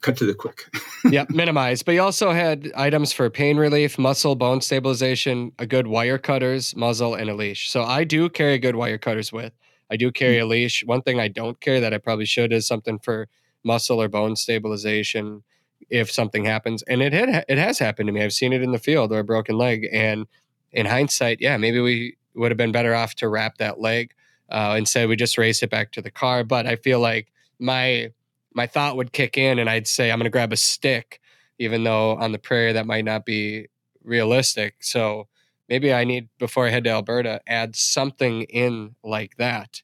cut 0.00 0.16
to 0.18 0.26
the 0.26 0.34
quick. 0.34 0.64
yeah, 1.10 1.26
minimize. 1.28 1.82
But 1.82 1.92
you 1.92 2.02
also 2.02 2.32
had 2.32 2.72
items 2.74 3.12
for 3.12 3.28
pain 3.28 3.58
relief, 3.58 3.98
muscle, 3.98 4.36
bone 4.36 4.60
stabilization, 4.60 5.52
a 5.58 5.66
good 5.66 5.86
wire 5.86 6.18
cutters, 6.18 6.74
muzzle, 6.74 7.14
and 7.14 7.28
a 7.28 7.34
leash. 7.34 7.70
So 7.70 7.82
I 7.82 8.04
do 8.04 8.28
carry 8.28 8.58
good 8.58 8.76
wire 8.76 8.98
cutters 8.98 9.32
with. 9.32 9.52
I 9.90 9.96
do 9.96 10.10
carry 10.10 10.36
mm-hmm. 10.36 10.46
a 10.46 10.48
leash. 10.48 10.82
One 10.84 11.02
thing 11.02 11.20
I 11.20 11.28
don't 11.28 11.60
carry 11.60 11.80
that 11.80 11.92
I 11.92 11.98
probably 11.98 12.26
should 12.26 12.52
is 12.52 12.66
something 12.66 12.98
for 12.98 13.28
muscle 13.64 14.00
or 14.00 14.08
bone 14.08 14.36
stabilization 14.36 15.42
if 15.90 16.10
something 16.10 16.44
happens. 16.44 16.82
And 16.84 17.02
it 17.02 17.12
had, 17.12 17.44
it 17.48 17.58
has 17.58 17.78
happened 17.78 18.06
to 18.08 18.12
me. 18.12 18.22
I've 18.22 18.32
seen 18.32 18.52
it 18.52 18.62
in 18.62 18.72
the 18.72 18.78
field 18.78 19.12
or 19.12 19.18
a 19.18 19.24
broken 19.24 19.56
leg 19.56 19.86
and 19.92 20.26
in 20.72 20.86
hindsight, 20.86 21.40
yeah, 21.40 21.56
maybe 21.56 21.80
we 21.80 22.16
would 22.34 22.50
have 22.50 22.58
been 22.58 22.72
better 22.72 22.94
off 22.94 23.14
to 23.16 23.28
wrap 23.28 23.58
that 23.58 23.80
leg. 23.80 24.12
Uh, 24.48 24.76
instead, 24.78 25.08
we 25.08 25.16
just 25.16 25.38
race 25.38 25.62
it 25.62 25.70
back 25.70 25.92
to 25.92 26.02
the 26.02 26.10
car. 26.10 26.44
But 26.44 26.66
I 26.66 26.76
feel 26.76 27.00
like 27.00 27.32
my 27.58 28.12
my 28.54 28.66
thought 28.66 28.96
would 28.96 29.12
kick 29.12 29.36
in, 29.36 29.58
and 29.58 29.68
I'd 29.68 29.86
say 29.86 30.10
I'm 30.10 30.18
going 30.18 30.24
to 30.24 30.30
grab 30.30 30.52
a 30.52 30.56
stick, 30.56 31.20
even 31.58 31.84
though 31.84 32.16
on 32.16 32.32
the 32.32 32.38
prairie 32.38 32.72
that 32.72 32.86
might 32.86 33.04
not 33.04 33.24
be 33.24 33.68
realistic. 34.02 34.76
So 34.80 35.28
maybe 35.68 35.92
I 35.92 36.04
need 36.04 36.28
before 36.38 36.66
I 36.66 36.70
head 36.70 36.84
to 36.84 36.90
Alberta 36.90 37.40
add 37.46 37.76
something 37.76 38.42
in 38.42 38.94
like 39.04 39.36
that. 39.36 39.82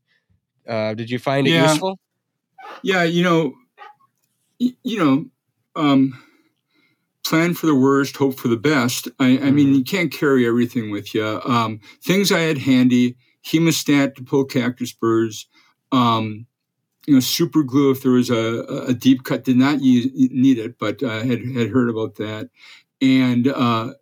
Uh, 0.66 0.94
did 0.94 1.10
you 1.10 1.18
find 1.18 1.46
it 1.46 1.50
yeah. 1.50 1.70
useful? 1.70 1.98
Yeah, 2.82 3.02
you 3.02 3.22
know, 3.22 3.54
you 4.58 4.98
know, 5.04 5.26
um, 5.76 6.18
plan 7.24 7.54
for 7.54 7.66
the 7.66 7.74
worst, 7.74 8.16
hope 8.16 8.38
for 8.38 8.48
the 8.48 8.56
best. 8.56 9.08
I, 9.18 9.38
I 9.38 9.50
mean, 9.50 9.68
mm-hmm. 9.68 9.74
you 9.74 9.84
can't 9.84 10.12
carry 10.12 10.46
everything 10.46 10.90
with 10.90 11.14
you. 11.14 11.40
Um, 11.44 11.80
things 12.02 12.30
I 12.30 12.40
had 12.40 12.58
handy: 12.58 13.16
hemostat 13.46 14.14
to 14.16 14.22
pull 14.22 14.44
cactus 14.44 14.92
burrs. 14.92 15.46
Um, 15.92 16.46
you 17.06 17.14
know, 17.14 17.20
super 17.20 17.62
glue 17.62 17.90
if 17.90 18.02
there 18.02 18.12
was 18.12 18.30
a, 18.30 18.64
a 18.88 18.94
deep 18.94 19.24
cut. 19.24 19.44
Did 19.44 19.56
not 19.56 19.82
use, 19.82 20.10
need 20.14 20.58
it, 20.58 20.78
but 20.78 21.02
I 21.02 21.18
uh, 21.18 21.24
had 21.24 21.44
had 21.54 21.70
heard 21.70 21.88
about 21.88 22.16
that. 22.16 22.50
And 23.00 23.48
uh, 23.48 23.94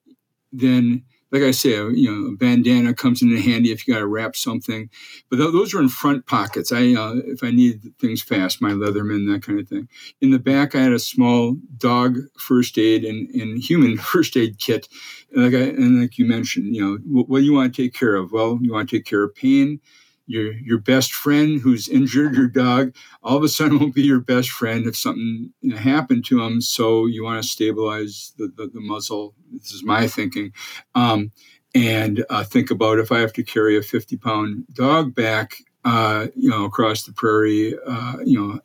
then 0.52 1.04
like 1.32 1.42
I 1.42 1.50
say, 1.50 1.70
you 1.70 2.10
know, 2.10 2.28
a 2.28 2.36
bandana 2.36 2.92
comes 2.92 3.22
in 3.22 3.34
handy 3.36 3.72
if 3.72 3.88
you 3.88 3.94
got 3.94 4.00
to 4.00 4.06
wrap 4.06 4.36
something. 4.36 4.90
But 5.30 5.36
th- 5.36 5.52
those 5.52 5.74
are 5.74 5.80
in 5.80 5.88
front 5.88 6.26
pockets. 6.26 6.70
I 6.70 6.92
uh, 6.92 7.14
if 7.24 7.42
I 7.42 7.50
need 7.50 7.80
things 7.98 8.22
fast, 8.22 8.60
my 8.60 8.72
Leatherman, 8.72 9.32
that 9.32 9.42
kind 9.42 9.58
of 9.58 9.66
thing. 9.66 9.88
In 10.20 10.30
the 10.30 10.38
back, 10.38 10.74
I 10.74 10.82
had 10.82 10.92
a 10.92 10.98
small 10.98 11.56
dog 11.78 12.18
first 12.38 12.76
aid 12.76 13.04
and, 13.04 13.30
and 13.30 13.58
human 13.58 13.96
first 14.12 14.36
aid 14.36 14.58
kit. 14.58 14.88
And 15.32 15.42
like 15.42 15.54
I, 15.54 15.68
and 15.68 16.02
like 16.02 16.18
you 16.18 16.26
mentioned, 16.26 16.76
you 16.76 16.82
know, 16.82 16.98
what, 17.06 17.28
what 17.30 17.38
do 17.38 17.44
you 17.44 17.54
want 17.54 17.74
to 17.74 17.82
take 17.82 17.94
care 17.94 18.14
of? 18.14 18.30
Well, 18.30 18.58
you 18.60 18.72
want 18.72 18.90
to 18.90 18.96
take 18.96 19.06
care 19.06 19.22
of 19.22 19.34
pain 19.34 19.80
your 20.26 20.52
your 20.52 20.78
best 20.78 21.12
friend 21.12 21.60
who's 21.60 21.88
injured 21.88 22.34
your 22.34 22.46
dog 22.46 22.94
all 23.22 23.36
of 23.36 23.42
a 23.42 23.48
sudden 23.48 23.78
won't 23.78 23.94
be 23.94 24.02
your 24.02 24.20
best 24.20 24.50
friend 24.50 24.86
if 24.86 24.96
something 24.96 25.52
happened 25.76 26.24
to 26.24 26.42
him 26.42 26.60
so 26.60 27.06
you 27.06 27.24
want 27.24 27.42
to 27.42 27.48
stabilize 27.48 28.32
the, 28.38 28.48
the, 28.56 28.68
the 28.68 28.80
muzzle 28.80 29.34
this 29.52 29.72
is 29.72 29.84
my 29.84 30.06
thinking 30.06 30.52
um, 30.94 31.30
and 31.74 32.24
uh, 32.30 32.44
think 32.44 32.70
about 32.70 32.98
if 32.98 33.10
i 33.10 33.18
have 33.18 33.32
to 33.32 33.42
carry 33.42 33.76
a 33.76 33.82
50 33.82 34.16
pound 34.16 34.64
dog 34.72 35.14
back 35.14 35.56
uh, 35.84 36.28
you 36.36 36.48
know 36.48 36.64
across 36.64 37.02
the 37.04 37.12
prairie 37.12 37.74
uh, 37.86 38.16
you 38.24 38.38
know 38.38 38.60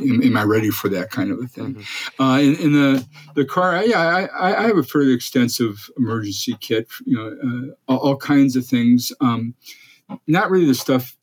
Am, 0.00 0.22
am, 0.22 0.36
I 0.36 0.44
ready 0.44 0.70
for 0.70 0.88
that 0.90 1.10
kind 1.10 1.32
of 1.32 1.40
a 1.40 1.46
thing? 1.46 1.74
Mm-hmm. 1.74 2.22
Uh, 2.22 2.38
in, 2.38 2.54
in, 2.56 2.72
the 2.72 3.06
the 3.34 3.44
car, 3.44 3.84
yeah, 3.84 3.98
I, 3.98 4.60
I, 4.60 4.66
have 4.66 4.76
a 4.76 4.82
fairly 4.84 5.12
extensive 5.12 5.90
emergency 5.96 6.56
kit. 6.60 6.88
You 7.04 7.16
know, 7.16 7.36
uh, 7.42 7.92
all, 7.92 8.10
all, 8.10 8.16
kinds 8.16 8.54
of 8.54 8.64
things. 8.64 9.12
Um, 9.20 9.54
not 10.26 10.50
really 10.50 10.66
the 10.66 10.74
stuff. 10.74 11.16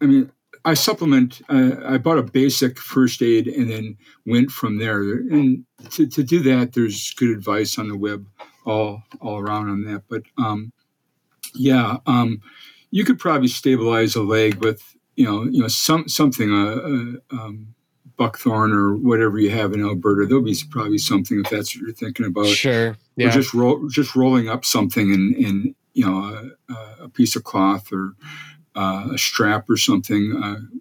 I 0.00 0.06
mean, 0.06 0.30
I 0.64 0.74
supplement. 0.74 1.40
Uh, 1.48 1.76
I 1.86 1.98
bought 1.98 2.18
a 2.18 2.22
basic 2.22 2.78
first 2.78 3.22
aid 3.22 3.46
and 3.46 3.70
then 3.70 3.96
went 4.26 4.50
from 4.50 4.78
there. 4.78 5.00
And 5.00 5.64
to, 5.90 6.06
to 6.08 6.22
do 6.24 6.42
that, 6.42 6.72
there's 6.72 7.14
good 7.14 7.30
advice 7.30 7.78
on 7.78 7.88
the 7.88 7.96
web 7.96 8.26
all 8.64 9.02
all 9.20 9.38
around 9.38 9.70
on 9.70 9.84
that. 9.84 10.02
But 10.08 10.22
um, 10.38 10.72
yeah, 11.54 11.98
um, 12.06 12.42
you 12.90 13.04
could 13.04 13.18
probably 13.18 13.48
stabilize 13.48 14.16
a 14.16 14.22
leg 14.22 14.56
with 14.56 14.82
you 15.14 15.24
know 15.24 15.44
you 15.44 15.62
know 15.62 15.68
some 15.68 16.08
something 16.08 16.50
a, 16.50 16.66
uh, 16.66 17.40
um, 17.40 17.74
buckthorn 18.16 18.72
or 18.72 18.96
whatever 18.96 19.38
you 19.38 19.50
have 19.50 19.72
in 19.72 19.84
Alberta. 19.84 20.26
There'll 20.26 20.42
be 20.42 20.56
probably 20.70 20.98
something 20.98 21.40
if 21.44 21.50
that's 21.50 21.74
what 21.74 21.82
you're 21.82 21.92
thinking 21.92 22.26
about. 22.26 22.48
Sure. 22.48 22.96
Yeah. 23.16 23.28
Or 23.28 23.30
just 23.30 23.54
roll, 23.54 23.88
just 23.88 24.16
rolling 24.16 24.48
up 24.48 24.64
something 24.64 25.12
and 25.12 25.34
in 25.36 25.74
you 25.96 26.04
know 26.04 26.52
a, 26.68 27.04
a 27.04 27.08
piece 27.08 27.34
of 27.36 27.44
cloth 27.44 27.90
or 27.90 28.12
uh, 28.76 29.08
a 29.14 29.18
strap 29.18 29.68
or 29.68 29.78
something. 29.78 30.40
Uh, 30.42 30.76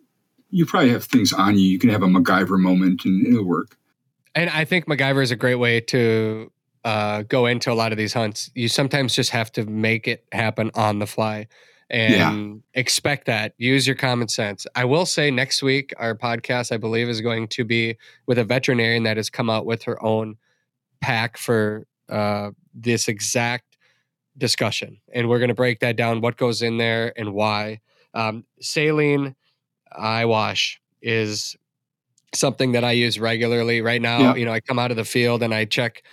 you 0.49 0.65
probably 0.65 0.89
have 0.89 1.05
things 1.05 1.31
on 1.31 1.57
you. 1.57 1.65
You 1.65 1.79
can 1.79 1.89
have 1.89 2.03
a 2.03 2.07
MacGyver 2.07 2.59
moment 2.59 3.05
and 3.05 3.25
it'll 3.25 3.45
work. 3.45 3.77
And 4.35 4.49
I 4.49 4.65
think 4.65 4.85
MacGyver 4.85 5.23
is 5.23 5.31
a 5.31 5.35
great 5.35 5.55
way 5.55 5.79
to 5.81 6.51
uh, 6.83 7.23
go 7.23 7.45
into 7.45 7.71
a 7.71 7.73
lot 7.73 7.93
of 7.93 7.97
these 7.97 8.13
hunts. 8.13 8.51
You 8.55 8.67
sometimes 8.67 9.15
just 9.15 9.31
have 9.31 9.51
to 9.53 9.65
make 9.65 10.07
it 10.07 10.25
happen 10.33 10.71
on 10.75 10.99
the 10.99 11.07
fly 11.07 11.47
and 11.89 12.13
yeah. 12.13 12.79
expect 12.79 13.25
that. 13.27 13.53
Use 13.57 13.87
your 13.87 13.95
common 13.95 14.27
sense. 14.27 14.67
I 14.75 14.83
will 14.83 15.05
say 15.05 15.31
next 15.31 15.63
week, 15.63 15.93
our 15.97 16.15
podcast, 16.15 16.73
I 16.73 16.77
believe, 16.77 17.07
is 17.07 17.21
going 17.21 17.47
to 17.49 17.63
be 17.63 17.97
with 18.25 18.37
a 18.37 18.43
veterinarian 18.43 19.03
that 19.03 19.15
has 19.15 19.29
come 19.29 19.49
out 19.49 19.65
with 19.65 19.83
her 19.83 20.03
own 20.03 20.35
pack 20.99 21.37
for 21.37 21.87
uh, 22.09 22.51
this 22.73 23.07
exact 23.07 23.74
discussion. 24.37 24.99
And 25.13 25.29
we're 25.29 25.39
going 25.39 25.49
to 25.49 25.55
break 25.55 25.79
that 25.79 25.95
down 25.95 26.21
what 26.21 26.37
goes 26.37 26.61
in 26.61 26.77
there 26.77 27.13
and 27.17 27.33
why. 27.33 27.81
Um, 28.13 28.45
saline 28.61 29.35
eye 29.91 30.25
wash 30.25 30.81
is 31.01 31.55
something 32.33 32.73
that 32.73 32.83
I 32.83 32.91
use 32.91 33.19
regularly 33.19 33.81
right 33.81 34.01
now. 34.01 34.19
Yeah. 34.19 34.35
You 34.35 34.45
know, 34.45 34.51
I 34.51 34.59
come 34.59 34.79
out 34.79 34.91
of 34.91 34.97
the 34.97 35.05
field 35.05 35.41
and 35.43 35.53
I 35.53 35.65
check. 35.65 36.03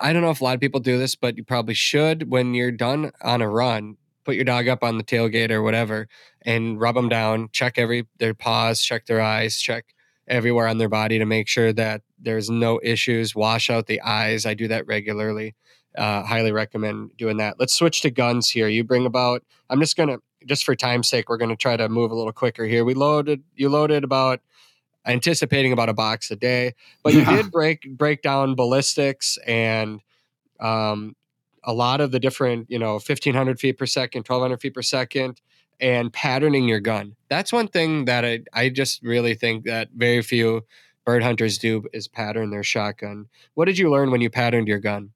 I 0.00 0.12
don't 0.12 0.22
know 0.22 0.30
if 0.30 0.40
a 0.40 0.44
lot 0.44 0.54
of 0.54 0.60
people 0.60 0.80
do 0.80 0.98
this, 0.98 1.14
but 1.14 1.36
you 1.36 1.44
probably 1.44 1.74
should 1.74 2.30
when 2.30 2.54
you're 2.54 2.72
done 2.72 3.12
on 3.22 3.42
a 3.42 3.48
run 3.48 3.96
put 4.24 4.36
your 4.36 4.44
dog 4.44 4.68
up 4.68 4.84
on 4.84 4.98
the 4.98 5.04
tailgate 5.04 5.50
or 5.50 5.62
whatever 5.62 6.08
and 6.42 6.80
rub 6.80 6.94
them 6.94 7.08
down, 7.08 7.48
check 7.52 7.78
every 7.78 8.06
their 8.18 8.34
paws, 8.34 8.80
check 8.80 9.06
their 9.06 9.20
eyes, 9.20 9.60
check 9.60 9.86
everywhere 10.28 10.68
on 10.68 10.78
their 10.78 10.88
body 10.88 11.18
to 11.18 11.24
make 11.24 11.48
sure 11.48 11.72
that 11.72 12.02
there's 12.18 12.48
no 12.48 12.80
issues. 12.82 13.34
Wash 13.34 13.70
out 13.70 13.86
the 13.86 14.00
eyes. 14.02 14.46
I 14.46 14.54
do 14.54 14.68
that 14.68 14.86
regularly. 14.86 15.54
Uh, 15.96 16.22
highly 16.22 16.52
recommend 16.52 17.16
doing 17.16 17.38
that. 17.38 17.58
Let's 17.58 17.74
switch 17.74 18.02
to 18.02 18.10
guns 18.10 18.50
here. 18.50 18.68
You 18.68 18.84
bring 18.84 19.06
about. 19.06 19.42
I'm 19.68 19.80
just 19.80 19.96
gonna 19.96 20.18
just 20.46 20.64
for 20.64 20.74
time's 20.74 21.08
sake, 21.08 21.28
we're 21.28 21.36
gonna 21.36 21.56
try 21.56 21.76
to 21.76 21.88
move 21.88 22.10
a 22.10 22.14
little 22.14 22.32
quicker 22.32 22.64
here. 22.64 22.84
We 22.84 22.94
loaded. 22.94 23.42
You 23.54 23.68
loaded 23.68 24.04
about 24.04 24.40
anticipating 25.06 25.72
about 25.72 25.88
a 25.88 25.94
box 25.94 26.30
a 26.30 26.36
day, 26.36 26.74
but 27.02 27.14
yeah. 27.14 27.30
you 27.30 27.36
did 27.36 27.50
break 27.50 27.88
break 27.96 28.22
down 28.22 28.54
ballistics 28.54 29.38
and 29.46 30.00
um, 30.60 31.16
a 31.64 31.72
lot 31.72 32.00
of 32.00 32.10
the 32.10 32.20
different, 32.20 32.70
you 32.70 32.78
know, 32.78 32.94
1500 32.94 33.58
feet 33.58 33.78
per 33.78 33.86
second, 33.86 34.20
1200 34.20 34.60
feet 34.60 34.74
per 34.74 34.82
second, 34.82 35.40
and 35.80 36.12
patterning 36.12 36.68
your 36.68 36.80
gun. 36.80 37.16
That's 37.28 37.52
one 37.52 37.68
thing 37.68 38.04
that 38.06 38.24
I, 38.24 38.40
I 38.52 38.68
just 38.68 39.02
really 39.02 39.34
think 39.34 39.64
that 39.64 39.88
very 39.94 40.22
few 40.22 40.62
bird 41.04 41.22
hunters 41.22 41.58
do 41.58 41.86
is 41.92 42.08
pattern 42.08 42.50
their 42.50 42.62
shotgun. 42.62 43.26
What 43.54 43.64
did 43.64 43.78
you 43.78 43.90
learn 43.90 44.10
when 44.10 44.20
you 44.20 44.30
patterned 44.30 44.68
your 44.68 44.78
gun? 44.78 45.10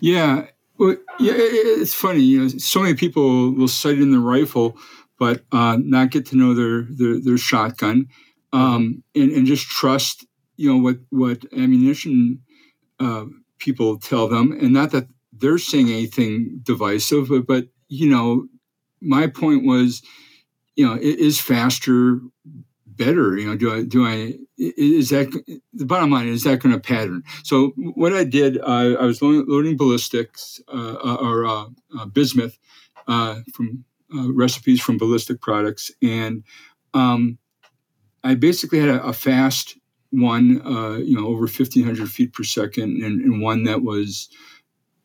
Yeah, 0.00 0.46
well, 0.78 0.96
yeah, 1.18 1.34
it's 1.36 1.94
funny. 1.94 2.20
You 2.20 2.42
know, 2.42 2.48
so 2.48 2.82
many 2.82 2.94
people 2.94 3.52
will 3.52 3.68
sight 3.68 3.98
in 3.98 4.10
the 4.10 4.18
rifle, 4.18 4.76
but 5.18 5.44
uh, 5.52 5.78
not 5.80 6.10
get 6.10 6.26
to 6.26 6.36
know 6.36 6.54
their 6.54 6.82
their, 6.82 7.20
their 7.20 7.38
shotgun, 7.38 8.08
um, 8.52 9.02
and, 9.14 9.30
and 9.32 9.46
just 9.46 9.66
trust. 9.66 10.26
You 10.56 10.72
know 10.72 10.82
what 10.82 10.98
what 11.10 11.44
ammunition 11.52 12.40
uh, 13.00 13.26
people 13.58 13.98
tell 13.98 14.28
them, 14.28 14.52
and 14.52 14.72
not 14.72 14.92
that 14.92 15.08
they're 15.32 15.58
saying 15.58 15.88
anything 15.90 16.60
divisive, 16.62 17.28
but, 17.28 17.46
but 17.46 17.66
you 17.88 18.08
know, 18.10 18.46
my 19.02 19.26
point 19.26 19.66
was, 19.66 20.02
you 20.76 20.86
know, 20.86 20.98
is 21.00 21.40
faster 21.40 22.20
better? 22.96 23.36
You 23.36 23.48
know, 23.48 23.56
do 23.56 23.72
I 23.72 23.82
do 23.84 24.06
I 24.06 24.34
is 24.58 25.10
that 25.10 25.30
the 25.72 25.84
bottom 25.86 26.10
line 26.10 26.28
is 26.28 26.44
that 26.44 26.60
going 26.60 26.74
to 26.74 26.80
pattern? 26.80 27.22
So 27.44 27.72
what 27.76 28.12
I 28.12 28.24
did, 28.24 28.58
uh, 28.58 28.96
I 29.00 29.04
was 29.04 29.20
loading, 29.22 29.44
loading 29.48 29.76
ballistics 29.76 30.60
uh, 30.68 30.96
uh 31.04 31.16
or 31.20 31.46
uh, 31.46 31.66
uh, 31.98 32.06
bismuth 32.06 32.58
uh, 33.08 33.40
from 33.54 33.84
recipes 34.10 34.80
from 34.80 34.98
ballistic 34.98 35.40
products, 35.40 35.90
and 36.02 36.44
um, 36.94 37.38
I 38.24 38.34
basically 38.34 38.80
had 38.80 38.88
a, 38.88 39.02
a 39.02 39.12
fast 39.12 39.76
one, 40.10 40.62
you 41.04 41.14
know, 41.20 41.26
over 41.26 41.42
1500 41.42 42.08
feet 42.08 42.32
per 42.32 42.42
second, 42.42 43.02
and, 43.02 43.20
and 43.20 43.42
one 43.42 43.64
that 43.64 43.82
was 43.82 44.28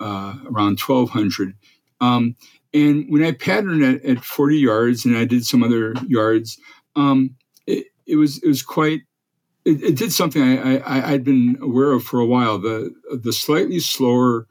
uh, 0.02 0.36
around 0.48 0.80
1200. 0.80 1.54
Um, 2.00 2.36
and 2.74 3.06
when 3.10 3.24
I 3.24 3.32
patterned 3.32 3.84
it 3.84 4.04
at 4.04 4.24
40 4.24 4.58
yards 4.58 5.06
and 5.06 5.16
I 5.16 5.26
did 5.26 5.46
some 5.46 5.62
other 5.62 5.94
yards, 6.08 6.60
um, 6.96 7.36
it, 8.06 8.16
was 8.16 8.42
it 8.44 8.48
was 8.48 8.64
quite. 8.64 9.02
It, 9.64 9.84
it 9.84 9.96
did 9.96 10.12
something 10.12 10.42
I, 10.42 10.82
I, 10.86 11.12
had 11.12 11.24
been 11.24 11.58
aware 11.62 11.92
of 11.92 12.04
for 12.04 12.20
a 12.20 12.26
while. 12.26 12.58
The 12.58 12.94
the 13.12 13.34
slightly 13.34 13.80
slower 13.80 14.48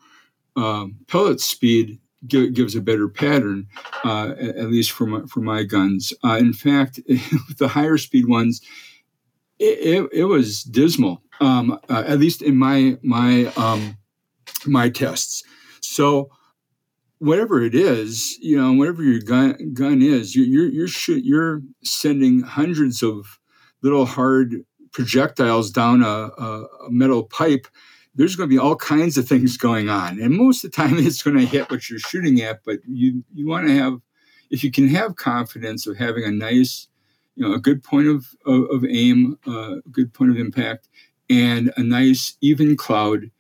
um, 0.56 0.96
pellet 1.08 1.40
speed 1.40 1.98
gives 2.26 2.76
a 2.76 2.82
better 2.82 3.08
pattern, 3.08 3.66
uh, 4.04 4.34
at 4.38 4.70
least 4.70 4.92
for 4.92 5.06
my, 5.06 5.22
for 5.26 5.40
my 5.40 5.62
guns. 5.62 6.12
Uh, 6.22 6.36
in 6.38 6.52
fact, 6.52 7.00
the 7.58 7.68
higher 7.68 7.96
speed 7.96 8.28
ones, 8.28 8.60
it, 9.58 9.78
it, 9.78 10.08
it 10.12 10.24
was 10.24 10.62
dismal. 10.62 11.22
Um, 11.40 11.78
uh, 11.88 12.04
at 12.06 12.18
least 12.18 12.42
in 12.42 12.56
my 12.56 12.98
my 13.02 13.46
um, 13.56 13.96
my 14.66 14.90
tests. 14.90 15.42
So 15.80 16.28
whatever 17.18 17.62
it 17.62 17.74
is, 17.74 18.36
you 18.42 18.60
know, 18.60 18.74
whatever 18.74 19.02
your 19.02 19.20
gun 19.20 19.72
gun 19.72 20.02
is, 20.02 20.36
you're 20.36 20.44
you're 20.44 20.68
you're, 20.68 20.88
sh- 20.88 21.22
you're 21.22 21.62
sending 21.82 22.42
hundreds 22.42 23.02
of 23.02 23.39
little 23.82 24.06
hard 24.06 24.64
projectiles 24.92 25.70
down 25.70 26.02
a, 26.02 26.06
a, 26.06 26.66
metal 26.90 27.22
pipe. 27.24 27.66
There's 28.14 28.36
going 28.36 28.48
to 28.48 28.54
be 28.54 28.58
all 28.58 28.76
kinds 28.76 29.16
of 29.16 29.28
things 29.28 29.56
going 29.56 29.88
on, 29.88 30.20
and 30.20 30.34
most 30.34 30.64
of 30.64 30.70
the 30.70 30.76
time 30.76 30.94
it's 30.98 31.22
going 31.22 31.38
to 31.38 31.46
hit 31.46 31.70
what 31.70 31.88
you're 31.88 31.98
shooting 31.98 32.40
at. 32.40 32.60
But 32.64 32.80
you 32.86 33.24
you 33.32 33.46
want 33.46 33.66
to 33.66 33.76
have, 33.76 34.00
if 34.50 34.64
you 34.64 34.70
can 34.70 34.88
have 34.88 35.16
confidence 35.16 35.86
of 35.86 35.96
having 35.96 36.24
a 36.24 36.30
nice, 36.30 36.88
you 37.36 37.46
know, 37.46 37.54
a 37.54 37.60
good 37.60 37.82
point 37.82 38.08
of 38.08 38.26
of, 38.46 38.64
of 38.70 38.84
aim, 38.84 39.38
uh, 39.46 39.76
a 39.76 39.88
good 39.90 40.12
point 40.12 40.30
of 40.30 40.38
impact, 40.38 40.88
and 41.28 41.72
a 41.76 41.82
nice 41.82 42.36
even 42.40 42.76
cloud 42.76 43.30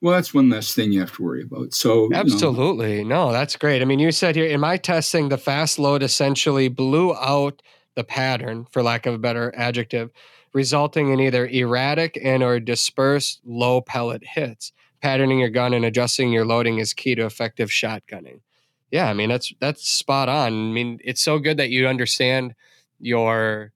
well, 0.00 0.14
that's 0.14 0.32
one 0.32 0.48
less 0.48 0.74
thing 0.74 0.92
you 0.92 1.00
have 1.00 1.12
to 1.16 1.22
worry 1.22 1.42
about. 1.42 1.74
So 1.74 2.08
absolutely, 2.14 2.98
you 2.98 3.04
know. 3.04 3.26
no, 3.26 3.32
that's 3.32 3.56
great. 3.56 3.82
I 3.82 3.84
mean, 3.84 3.98
you 3.98 4.12
said 4.12 4.34
here 4.34 4.46
in 4.46 4.60
my 4.60 4.76
testing, 4.78 5.28
the 5.28 5.36
fast 5.36 5.78
load 5.78 6.02
essentially 6.02 6.68
blew 6.68 7.14
out 7.16 7.60
the 8.00 8.04
pattern, 8.04 8.66
for 8.70 8.82
lack 8.82 9.04
of 9.04 9.12
a 9.12 9.18
better 9.18 9.52
adjective, 9.54 10.10
resulting 10.54 11.10
in 11.10 11.20
either 11.20 11.46
erratic 11.46 12.18
and 12.22 12.42
or 12.42 12.58
dispersed 12.58 13.40
low 13.44 13.82
pellet 13.82 14.22
hits. 14.24 14.72
Patterning 15.02 15.38
your 15.38 15.50
gun 15.50 15.74
and 15.74 15.84
adjusting 15.84 16.32
your 16.32 16.46
loading 16.46 16.78
is 16.78 16.94
key 16.94 17.14
to 17.14 17.26
effective 17.26 17.68
shotgunning. 17.68 18.40
Yeah, 18.90 19.08
I 19.08 19.12
mean 19.12 19.28
that's 19.28 19.52
that's 19.60 19.86
spot 19.86 20.30
on. 20.30 20.46
I 20.46 20.72
mean, 20.72 20.98
it's 21.04 21.20
so 21.20 21.38
good 21.38 21.58
that 21.58 21.68
you 21.68 21.86
understand 21.86 22.54
your 22.98 23.72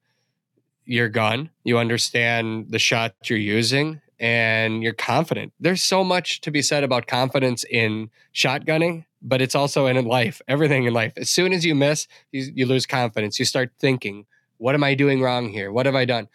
your 0.86 1.08
gun, 1.10 1.50
you 1.64 1.78
understand 1.78 2.66
the 2.70 2.78
shot 2.78 3.14
you're 3.28 3.38
using, 3.38 4.00
and 4.18 4.82
you're 4.82 4.94
confident. 4.94 5.52
There's 5.60 5.82
so 5.82 6.02
much 6.02 6.40
to 6.42 6.50
be 6.50 6.62
said 6.62 6.82
about 6.82 7.06
confidence 7.06 7.64
in 7.70 8.10
shotgunning, 8.34 9.04
but 9.24 9.40
it's 9.40 9.54
also 9.54 9.86
in 9.86 10.04
life, 10.04 10.40
everything 10.46 10.84
in 10.84 10.92
life. 10.92 11.14
As 11.16 11.30
soon 11.30 11.52
as 11.52 11.64
you 11.64 11.74
miss, 11.74 12.06
you, 12.30 12.52
you 12.54 12.66
lose 12.66 12.84
confidence. 12.86 13.38
You 13.38 13.46
start 13.46 13.72
thinking, 13.80 14.26
what 14.58 14.74
am 14.74 14.84
I 14.84 14.94
doing 14.94 15.22
wrong 15.22 15.48
here? 15.48 15.72
What 15.72 15.86
have 15.86 15.94
I 15.94 16.04
done? 16.04 16.28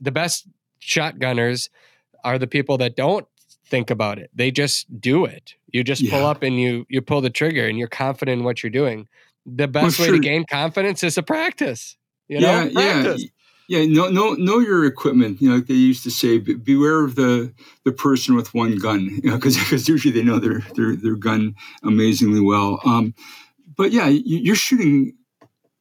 The 0.00 0.12
best 0.12 0.46
shotgunners 0.80 1.70
are 2.22 2.38
the 2.38 2.46
people 2.46 2.76
that 2.78 2.94
don't 2.94 3.26
think 3.66 3.90
about 3.90 4.18
it. 4.18 4.30
They 4.34 4.50
just 4.50 5.00
do 5.00 5.24
it. 5.24 5.54
You 5.72 5.82
just 5.82 6.02
yeah. 6.02 6.10
pull 6.10 6.26
up 6.26 6.42
and 6.42 6.60
you 6.60 6.86
you 6.88 7.02
pull 7.02 7.20
the 7.20 7.30
trigger 7.30 7.66
and 7.66 7.78
you're 7.78 7.88
confident 7.88 8.40
in 8.40 8.44
what 8.44 8.62
you're 8.62 8.70
doing. 8.70 9.08
The 9.46 9.68
best 9.68 9.98
well, 9.98 10.08
way 10.08 10.16
to 10.16 10.20
gain 10.20 10.44
confidence 10.44 11.02
is 11.02 11.14
to 11.14 11.22
practice. 11.22 11.96
You 12.28 12.40
know, 12.40 12.64
yeah, 12.64 12.72
practice. 12.72 13.22
yeah. 13.22 13.28
Yeah, 13.68 13.84
know, 13.84 14.08
know, 14.08 14.34
know 14.34 14.60
your 14.60 14.84
equipment. 14.84 15.40
You 15.42 15.48
know, 15.48 15.56
like 15.56 15.66
they 15.66 15.74
used 15.74 16.04
to 16.04 16.10
say, 16.10 16.38
beware 16.38 17.04
of 17.04 17.16
the 17.16 17.52
the 17.84 17.92
person 17.92 18.36
with 18.36 18.54
one 18.54 18.78
gun. 18.78 19.20
You 19.24 19.30
know, 19.30 19.36
because 19.36 19.88
usually 19.88 20.12
they 20.12 20.22
know 20.22 20.38
their 20.38 20.60
their 20.74 20.94
their 20.94 21.16
gun 21.16 21.54
amazingly 21.82 22.40
well. 22.40 22.80
Um, 22.84 23.14
but 23.76 23.92
yeah, 23.92 24.06
you, 24.08 24.52
are 24.52 24.56
shooting. 24.56 25.14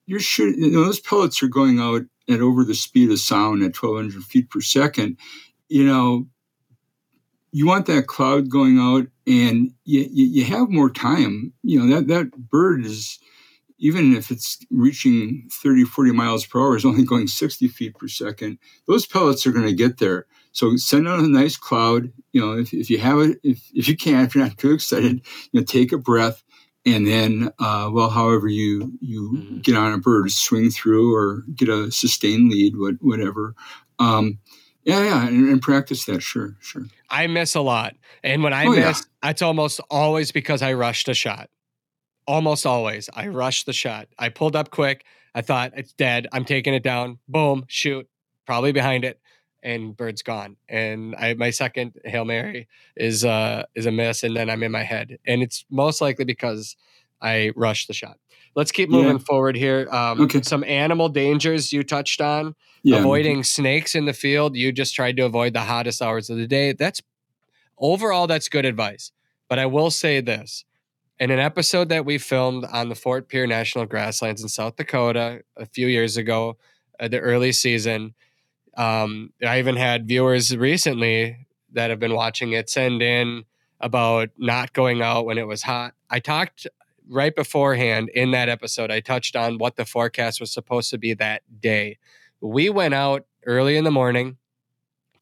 You're 0.07 0.19
shooting. 0.19 0.63
You 0.63 0.71
know, 0.71 0.85
those 0.85 0.99
pellets 0.99 1.41
are 1.43 1.47
going 1.47 1.79
out 1.79 2.03
at 2.29 2.41
over 2.41 2.63
the 2.63 2.75
speed 2.75 3.11
of 3.11 3.19
sound 3.19 3.61
at 3.61 3.75
1,200 3.79 4.23
feet 4.23 4.49
per 4.49 4.61
second. 4.61 5.17
You 5.69 5.85
know, 5.85 6.27
you 7.51 7.67
want 7.67 7.85
that 7.85 8.07
cloud 8.07 8.49
going 8.49 8.79
out, 8.79 9.07
and 9.27 9.71
you, 9.85 10.07
you, 10.11 10.25
you 10.25 10.45
have 10.45 10.69
more 10.69 10.89
time. 10.89 11.53
You 11.63 11.79
know 11.79 11.95
that 11.95 12.07
that 12.07 12.31
bird 12.49 12.85
is 12.85 13.19
even 13.77 14.15
if 14.15 14.31
it's 14.31 14.59
reaching 14.71 15.47
30, 15.51 15.83
40 15.83 16.11
miles 16.11 16.45
per 16.45 16.59
hour, 16.59 16.75
is 16.75 16.85
only 16.85 17.03
going 17.03 17.27
60 17.27 17.67
feet 17.67 17.95
per 17.95 18.07
second, 18.07 18.57
those 18.87 19.05
pellets 19.05 19.45
are 19.45 19.51
going 19.51 19.65
to 19.65 19.73
get 19.73 19.97
there. 19.97 20.25
So 20.51 20.75
send 20.77 21.07
out 21.07 21.19
a 21.19 21.27
nice 21.27 21.57
cloud. 21.57 22.11
You 22.31 22.41
know, 22.41 22.57
if, 22.57 22.73
if 22.73 22.89
you 22.89 22.97
have 22.99 23.19
it, 23.19 23.39
if, 23.43 23.59
if 23.73 23.87
you 23.87 23.97
can, 23.97 24.25
if 24.25 24.35
you're 24.35 24.45
not 24.45 24.57
too 24.57 24.71
excited, 24.71 25.21
you 25.51 25.59
know, 25.59 25.65
take 25.65 25.91
a 25.91 25.97
breath 25.97 26.43
and 26.85 27.07
then, 27.07 27.49
uh, 27.59 27.89
well, 27.91 28.09
however 28.09 28.47
you 28.47 28.93
you 29.01 29.31
mm-hmm. 29.35 29.59
get 29.59 29.75
on 29.75 29.93
a 29.93 29.97
bird, 29.97 30.31
swing 30.31 30.69
through 30.69 31.15
or 31.15 31.43
get 31.55 31.67
a 31.67 31.91
sustained 31.91 32.51
lead, 32.51 32.75
whatever. 33.01 33.55
um, 33.99 34.39
yeah, 34.83 35.03
yeah, 35.03 35.27
and, 35.27 35.49
and, 35.49 35.61
practice 35.63 36.05
that. 36.05 36.21
Sure, 36.21 36.55
sure. 36.59 36.85
I 37.09 37.25
miss 37.25 37.55
a 37.55 37.61
lot, 37.61 37.95
and 38.23 38.43
when 38.43 38.53
I 38.53 38.67
oh, 38.67 38.69
miss, 38.69 39.03
yeah. 39.23 39.31
it's 39.31 39.41
almost 39.41 39.81
always 39.89 40.31
because 40.31 40.61
I 40.61 40.73
rushed 40.73 41.09
a 41.09 41.15
shot. 41.15 41.49
Almost 42.27 42.65
always, 42.65 43.09
I 43.13 43.27
rushed 43.27 43.65
the 43.65 43.73
shot. 43.73 44.07
I 44.17 44.29
pulled 44.29 44.55
up 44.55 44.71
quick. 44.71 45.05
I 45.35 45.41
thought 45.41 45.73
it's 45.75 45.93
dead. 45.93 46.27
I'm 46.31 46.45
taking 46.45 46.73
it 46.73 46.81
down. 46.81 47.19
Boom, 47.27 47.65
shoot, 47.67 48.07
probably 48.47 48.71
behind 48.71 49.05
it, 49.05 49.19
and 49.61 49.95
bird's 49.95 50.23
gone. 50.23 50.57
And 50.67 51.15
I 51.15 51.35
my 51.35 51.51
second 51.51 51.93
hail 52.03 52.25
mary 52.25 52.67
is 52.95 53.23
uh 53.23 53.63
is 53.75 53.85
a 53.85 53.91
miss, 53.91 54.23
and 54.23 54.35
then 54.35 54.49
I'm 54.49 54.63
in 54.63 54.71
my 54.71 54.83
head, 54.83 55.17
and 55.27 55.43
it's 55.43 55.65
most 55.69 56.01
likely 56.01 56.25
because 56.25 56.75
I 57.21 57.51
rushed 57.55 57.87
the 57.87 57.93
shot. 57.93 58.17
Let's 58.55 58.71
keep 58.71 58.89
moving 58.89 59.17
yeah. 59.17 59.23
forward 59.25 59.57
here. 59.57 59.87
Um, 59.91 60.21
okay. 60.21 60.41
Some 60.41 60.63
animal 60.63 61.09
dangers 61.09 61.73
you 61.73 61.83
touched 61.83 62.21
on. 62.21 62.55
Yeah. 62.83 62.99
Avoiding 62.99 63.43
snakes 63.43 63.95
in 63.95 64.05
the 64.05 64.13
field. 64.13 64.55
You 64.55 64.71
just 64.71 64.95
tried 64.95 65.17
to 65.17 65.25
avoid 65.25 65.53
the 65.53 65.61
hottest 65.61 66.01
hours 66.01 66.29
of 66.29 66.37
the 66.37 66.47
day. 66.47 66.71
That's 66.71 67.01
overall, 67.77 68.27
that's 68.27 68.47
good 68.47 68.63
advice. 68.63 69.11
But 69.49 69.59
I 69.59 69.65
will 69.65 69.91
say 69.91 70.21
this 70.21 70.63
in 71.19 71.31
an 71.31 71.39
episode 71.39 71.89
that 71.89 72.05
we 72.05 72.17
filmed 72.17 72.65
on 72.65 72.89
the 72.89 72.95
Fort 72.95 73.27
Pierre 73.29 73.47
National 73.47 73.85
Grasslands 73.85 74.41
in 74.41 74.49
South 74.49 74.75
Dakota 74.75 75.43
a 75.55 75.65
few 75.65 75.87
years 75.87 76.17
ago, 76.17 76.57
uh, 76.99 77.07
the 77.07 77.19
early 77.19 77.51
season, 77.51 78.13
um, 78.77 79.31
I 79.45 79.59
even 79.59 79.75
had 79.75 80.07
viewers 80.07 80.55
recently 80.55 81.47
that 81.71 81.89
have 81.89 81.99
been 81.99 82.13
watching 82.13 82.51
it 82.51 82.69
send 82.69 83.01
in 83.01 83.43
about 83.79 84.29
not 84.37 84.73
going 84.73 85.01
out 85.01 85.25
when 85.25 85.37
it 85.37 85.47
was 85.47 85.61
hot. 85.63 85.93
I 86.09 86.19
talked 86.19 86.67
right 87.09 87.35
beforehand 87.35 88.09
in 88.09 88.31
that 88.31 88.49
episode, 88.49 88.91
I 88.91 88.99
touched 88.99 89.35
on 89.35 89.57
what 89.57 89.75
the 89.75 89.85
forecast 89.85 90.39
was 90.39 90.51
supposed 90.51 90.89
to 90.89 90.97
be 90.97 91.13
that 91.13 91.43
day. 91.61 91.97
We 92.41 92.69
went 92.69 92.93
out 92.93 93.25
early 93.45 93.77
in 93.77 93.83
the 93.83 93.91
morning 93.91 94.37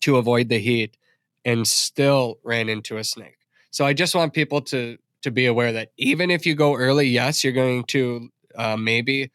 to 0.02 0.18
avoid 0.18 0.50
the 0.50 0.60
heat 0.60 0.98
and 1.46 1.68
still 1.68 2.40
ran 2.44 2.70
into 2.70 2.98
a 2.98 3.04
snake. 3.04 3.38
So 3.72 3.86
I 3.86 3.94
just 3.94 4.16
want 4.16 4.34
people 4.34 4.62
to 4.62 4.98
to 5.24 5.32
be 5.32 5.46
aware 5.46 5.72
that 5.74 5.90
even 5.98 6.32
if 6.32 6.46
you 6.46 6.56
go 6.56 6.76
early, 6.76 7.08
yes, 7.08 7.44
you're 7.44 7.54
going 7.54 7.84
to 7.86 8.30
uh, 8.56 8.78
maybe 8.78 9.32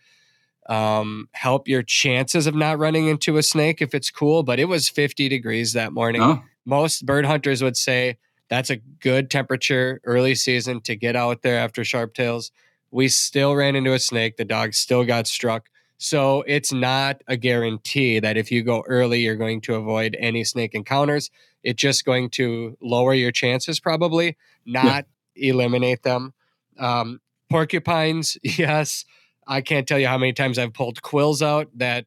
um, 0.68 1.28
help 1.32 1.66
your 1.66 1.82
chances 1.82 2.47
of 2.47 2.55
not 2.55 2.78
running 2.78 3.09
into 3.09 3.36
a 3.36 3.43
snake 3.43 3.80
if 3.82 3.95
it's 3.95 4.11
cool. 4.11 4.43
But 4.43 4.59
it 4.61 4.66
was 4.66 4.89
50 4.89 5.28
degrees 5.28 5.72
that 5.72 5.93
morning. 5.93 6.22
Huh? 6.22 6.39
Most 6.64 7.07
bird 7.07 7.24
hunters 7.24 7.62
would 7.62 7.76
say 7.76 8.18
that's 8.49 8.70
a 8.70 8.76
good 8.76 9.30
temperature 9.30 10.01
early 10.05 10.34
season 10.34 10.80
to 10.82 10.97
get 10.97 11.16
out 11.16 11.43
there 11.43 11.59
after 11.59 11.84
sharp 11.84 12.14
tails. 12.14 12.51
We 12.91 13.09
still 13.09 13.55
ran 13.55 13.76
into 13.76 13.93
a 13.93 13.99
snake. 13.99 14.36
The 14.36 14.45
dog 14.45 14.74
still 14.74 15.05
got 15.05 15.26
struck. 15.26 15.68
So 15.99 16.43
it's 16.47 16.72
not 16.72 17.22
a 17.26 17.36
guarantee 17.36 18.20
that 18.20 18.36
if 18.36 18.53
you 18.53 18.62
go 18.62 18.84
early, 18.86 19.20
you're 19.20 19.36
going 19.36 19.61
to 19.62 19.74
avoid 19.74 20.16
any 20.18 20.45
snake 20.45 20.74
encounters. 20.74 21.30
It's 21.64 21.80
just 21.80 22.05
going 22.05 22.30
to 22.30 22.76
lower 22.80 23.14
your 23.14 23.32
chances, 23.32 23.80
probably, 23.80 24.36
not 24.64 24.84
yeah. 24.84 25.01
Eliminate 25.41 26.03
them. 26.03 26.34
Um, 26.78 27.20
porcupines, 27.51 28.36
yes. 28.43 29.05
I 29.47 29.62
can't 29.62 29.89
tell 29.89 29.99
you 29.99 30.09
how 30.09 30.18
many 30.18 30.32
times 30.32 30.59
I've 30.59 30.74
pulled 30.74 31.01
quills 31.03 31.43
out 31.43 31.68
that 31.76 32.07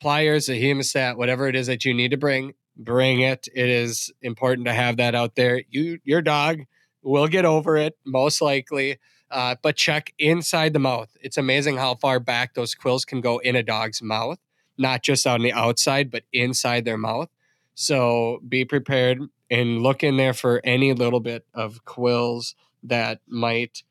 pliers, 0.00 0.48
a 0.48 0.52
hemostat, 0.52 1.16
whatever 1.16 1.46
it 1.48 1.54
is 1.54 1.66
that 1.66 1.84
you 1.84 1.92
need 1.92 2.12
to 2.12 2.16
bring, 2.16 2.54
bring 2.76 3.20
it. 3.20 3.48
It 3.54 3.68
is 3.68 4.10
important 4.22 4.66
to 4.66 4.72
have 4.72 4.96
that 4.96 5.14
out 5.14 5.34
there. 5.34 5.62
You, 5.68 5.98
your 6.04 6.22
dog 6.22 6.62
will 7.02 7.26
get 7.26 7.44
over 7.44 7.76
it 7.76 7.98
most 8.06 8.40
likely, 8.40 8.98
uh, 9.30 9.56
but 9.62 9.76
check 9.76 10.14
inside 10.18 10.72
the 10.72 10.78
mouth. 10.78 11.14
It's 11.20 11.36
amazing 11.36 11.76
how 11.76 11.96
far 11.96 12.20
back 12.20 12.54
those 12.54 12.74
quills 12.74 13.04
can 13.04 13.20
go 13.20 13.38
in 13.38 13.56
a 13.56 13.62
dog's 13.62 14.00
mouth, 14.00 14.38
not 14.78 15.02
just 15.02 15.26
on 15.26 15.42
the 15.42 15.52
outside, 15.52 16.10
but 16.10 16.22
inside 16.32 16.84
their 16.84 16.98
mouth. 16.98 17.28
So 17.74 18.40
be 18.48 18.64
prepared 18.64 19.20
and 19.50 19.82
look 19.82 20.02
in 20.02 20.16
there 20.16 20.34
for 20.34 20.60
any 20.64 20.92
little 20.92 21.20
bit 21.20 21.44
of 21.54 21.84
quills 21.84 22.54
that 22.82 23.20
might 23.26 23.82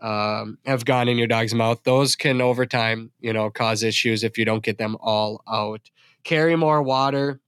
um, 0.00 0.58
have 0.64 0.84
gone 0.84 1.08
in 1.08 1.18
your 1.18 1.26
dog's 1.26 1.54
mouth. 1.54 1.82
Those 1.84 2.16
can 2.16 2.40
over 2.40 2.66
time, 2.66 3.10
you 3.20 3.32
know, 3.32 3.50
cause 3.50 3.82
issues 3.82 4.24
if 4.24 4.38
you 4.38 4.44
don't 4.44 4.62
get 4.62 4.78
them 4.78 4.96
all 5.00 5.42
out. 5.48 5.90
Carry 6.24 6.56
more 6.56 6.82
water 6.82 7.40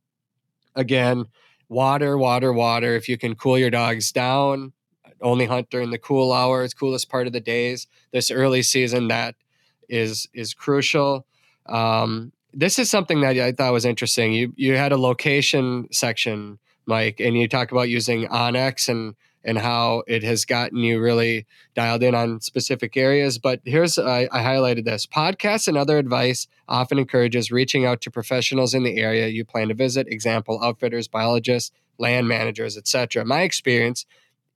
again, 0.74 1.26
water, 1.68 2.16
water, 2.16 2.52
water. 2.52 2.94
If 2.94 3.08
you 3.08 3.18
can 3.18 3.34
cool 3.34 3.58
your 3.58 3.70
dogs 3.70 4.12
down, 4.12 4.72
only 5.20 5.46
hunt 5.46 5.70
during 5.70 5.90
the 5.90 5.98
cool 5.98 6.32
hours, 6.32 6.74
coolest 6.74 7.08
part 7.08 7.26
of 7.26 7.32
the 7.32 7.40
days. 7.40 7.86
This 8.12 8.30
early 8.30 8.62
season, 8.62 9.08
that 9.08 9.34
is 9.88 10.28
is 10.32 10.54
crucial. 10.54 11.26
Um, 11.66 12.32
this 12.52 12.78
is 12.78 12.90
something 12.90 13.20
that 13.20 13.36
I 13.36 13.52
thought 13.52 13.72
was 13.72 13.84
interesting. 13.84 14.32
You 14.32 14.52
you 14.56 14.76
had 14.76 14.92
a 14.92 14.96
location 14.96 15.88
section, 15.92 16.58
Mike, 16.86 17.20
and 17.20 17.36
you 17.36 17.48
talk 17.48 17.72
about 17.72 17.88
using 17.88 18.26
onX 18.28 18.88
and 18.88 19.14
and 19.44 19.58
how 19.58 20.02
it 20.06 20.22
has 20.22 20.44
gotten 20.44 20.78
you 20.78 21.00
really 21.00 21.46
dialed 21.74 22.02
in 22.02 22.14
on 22.14 22.40
specific 22.40 22.96
areas. 22.96 23.38
But 23.38 23.60
here's, 23.64 23.98
I, 23.98 24.28
I, 24.30 24.42
highlighted 24.42 24.84
this 24.84 25.06
podcasts 25.06 25.68
and 25.68 25.76
other 25.76 25.98
advice 25.98 26.46
often 26.68 26.98
encourages 26.98 27.50
reaching 27.50 27.84
out 27.84 28.00
to 28.02 28.10
professionals 28.10 28.74
in 28.74 28.84
the 28.84 28.98
area 28.98 29.28
you 29.28 29.44
plan 29.44 29.68
to 29.68 29.74
visit, 29.74 30.06
example, 30.08 30.62
outfitters, 30.62 31.08
biologists, 31.08 31.72
land 31.98 32.28
managers, 32.28 32.76
etc. 32.76 33.24
My 33.24 33.42
experience, 33.42 34.06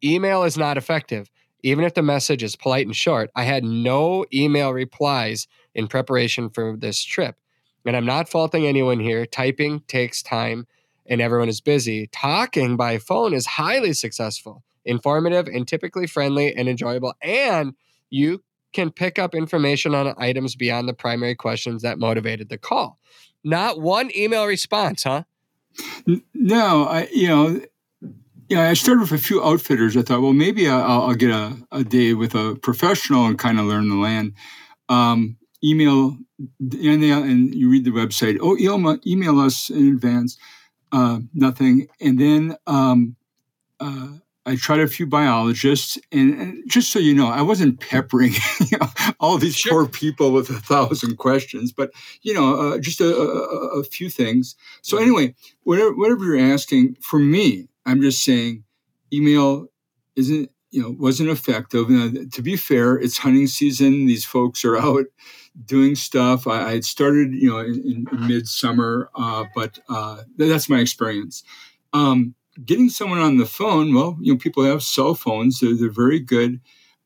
email 0.02 0.44
is 0.44 0.56
not 0.56 0.76
effective. 0.76 1.30
Even 1.62 1.84
if 1.84 1.94
the 1.94 2.02
message 2.02 2.42
is 2.42 2.54
polite 2.54 2.86
and 2.86 2.94
short, 2.94 3.30
I 3.34 3.42
had 3.42 3.64
no 3.64 4.24
email 4.32 4.72
replies 4.72 5.48
in 5.74 5.88
preparation 5.88 6.48
for 6.48 6.76
this 6.76 7.02
trip. 7.02 7.36
And 7.84 7.96
I'm 7.96 8.06
not 8.06 8.28
faulting 8.28 8.66
anyone 8.66 9.00
here. 9.00 9.26
Typing 9.26 9.80
takes 9.88 10.22
time 10.22 10.66
and 11.06 11.20
everyone 11.20 11.48
is 11.48 11.60
busy. 11.60 12.08
Talking 12.08 12.76
by 12.76 12.98
phone 12.98 13.32
is 13.32 13.46
highly 13.46 13.92
successful 13.92 14.64
informative 14.86 15.46
and 15.46 15.68
typically 15.68 16.06
friendly 16.06 16.54
and 16.54 16.68
enjoyable. 16.68 17.14
And 17.22 17.74
you 18.10 18.42
can 18.72 18.90
pick 18.90 19.18
up 19.18 19.34
information 19.34 19.94
on 19.94 20.14
items 20.18 20.56
beyond 20.56 20.88
the 20.88 20.94
primary 20.94 21.34
questions 21.34 21.82
that 21.82 21.98
motivated 21.98 22.48
the 22.48 22.58
call. 22.58 22.98
Not 23.44 23.80
one 23.80 24.10
email 24.16 24.46
response, 24.46 25.04
huh? 25.04 25.24
No, 26.34 26.84
I 26.84 27.08
you 27.12 27.28
know, 27.28 27.60
yeah, 28.48 28.68
I 28.68 28.74
started 28.74 29.00
with 29.00 29.12
a 29.12 29.18
few 29.18 29.42
outfitters. 29.42 29.96
I 29.96 30.02
thought, 30.02 30.22
well, 30.22 30.32
maybe 30.32 30.68
I'll, 30.68 31.02
I'll 31.02 31.14
get 31.14 31.30
a, 31.30 31.56
a, 31.72 31.84
day 31.84 32.14
with 32.14 32.34
a 32.34 32.56
professional 32.62 33.26
and 33.26 33.38
kind 33.38 33.58
of 33.58 33.66
learn 33.66 33.88
the 33.88 33.96
land. 33.96 34.32
Um, 34.88 35.36
email 35.62 36.16
and, 36.38 37.02
they, 37.02 37.10
and 37.10 37.54
you 37.54 37.70
read 37.70 37.84
the 37.84 37.90
website. 37.90 38.38
Oh, 38.40 38.56
email, 38.58 38.98
email 39.06 39.40
us 39.40 39.70
in 39.70 39.88
advance. 39.88 40.38
Uh, 40.92 41.20
nothing, 41.34 41.88
and 42.00 42.18
then 42.18 42.56
um, 42.66 43.16
uh, 43.80 44.08
I 44.46 44.54
tried 44.54 44.78
a 44.78 44.86
few 44.86 45.06
biologists, 45.06 45.98
and, 46.12 46.40
and, 46.40 46.70
just 46.70 46.92
so 46.92 47.00
you 47.00 47.12
know, 47.12 47.26
I 47.26 47.42
wasn't 47.42 47.80
peppering 47.80 48.32
you 48.60 48.78
know, 48.78 48.86
all 49.18 49.38
these 49.38 49.56
sure. 49.56 49.72
poor 49.72 49.88
people 49.88 50.32
with 50.32 50.48
a 50.50 50.60
thousand 50.60 51.16
questions, 51.16 51.72
but 51.72 51.90
you 52.22 52.32
know, 52.32 52.54
uh, 52.54 52.78
just 52.78 53.00
a, 53.00 53.14
a, 53.14 53.80
a, 53.80 53.84
few 53.84 54.08
things. 54.08 54.54
So 54.82 54.98
anyway, 54.98 55.34
whatever, 55.64 55.96
whatever 55.96 56.24
you're 56.24 56.52
asking, 56.52 56.96
for 57.02 57.18
me, 57.18 57.68
I'm 57.84 58.00
just 58.00 58.22
saying, 58.22 58.62
email 59.12 59.66
isn't 60.14 60.50
you 60.70 60.82
know 60.82 60.94
wasn't 60.96 61.30
effective. 61.30 61.90
Now, 61.90 62.10
to 62.32 62.42
be 62.42 62.56
fair, 62.56 62.94
it's 62.94 63.18
hunting 63.18 63.48
season; 63.48 64.06
these 64.06 64.24
folks 64.24 64.64
are 64.64 64.76
out 64.86 65.06
doing 65.64 65.96
stuff. 65.96 66.46
I, 66.46 66.68
I 66.68 66.72
had 66.74 66.84
started 66.84 67.32
you 67.32 67.50
know 67.50 67.58
in, 67.58 68.06
in 68.12 68.28
midsummer, 68.28 69.10
uh, 69.16 69.44
but 69.56 69.80
uh, 69.88 70.22
that's 70.36 70.68
my 70.68 70.78
experience. 70.78 71.42
Um, 71.92 72.34
getting 72.64 72.88
someone 72.88 73.18
on 73.18 73.36
the 73.36 73.46
phone, 73.46 73.94
well, 73.94 74.16
you 74.20 74.32
know, 74.32 74.38
people 74.38 74.64
have 74.64 74.82
cell 74.82 75.14
phones, 75.14 75.60
they're, 75.60 75.74
they're 75.74 75.90
very 75.90 76.20
good. 76.20 76.60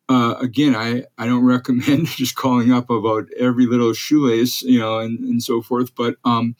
Uh, 0.09 0.35
again, 0.41 0.75
I, 0.75 1.05
I 1.19 1.27
don't 1.27 1.45
recommend 1.57 2.07
just 2.07 2.35
calling 2.35 2.73
up 2.73 2.91
about 2.91 3.29
every 3.39 3.67
little 3.67 3.93
shoelace, 3.93 4.63
you 4.63 4.79
know, 4.79 4.99
and, 4.99 5.19
and 5.21 5.43
so 5.43 5.63
forth. 5.63 5.95
But, 5.95 6.17
um, 6.25 6.57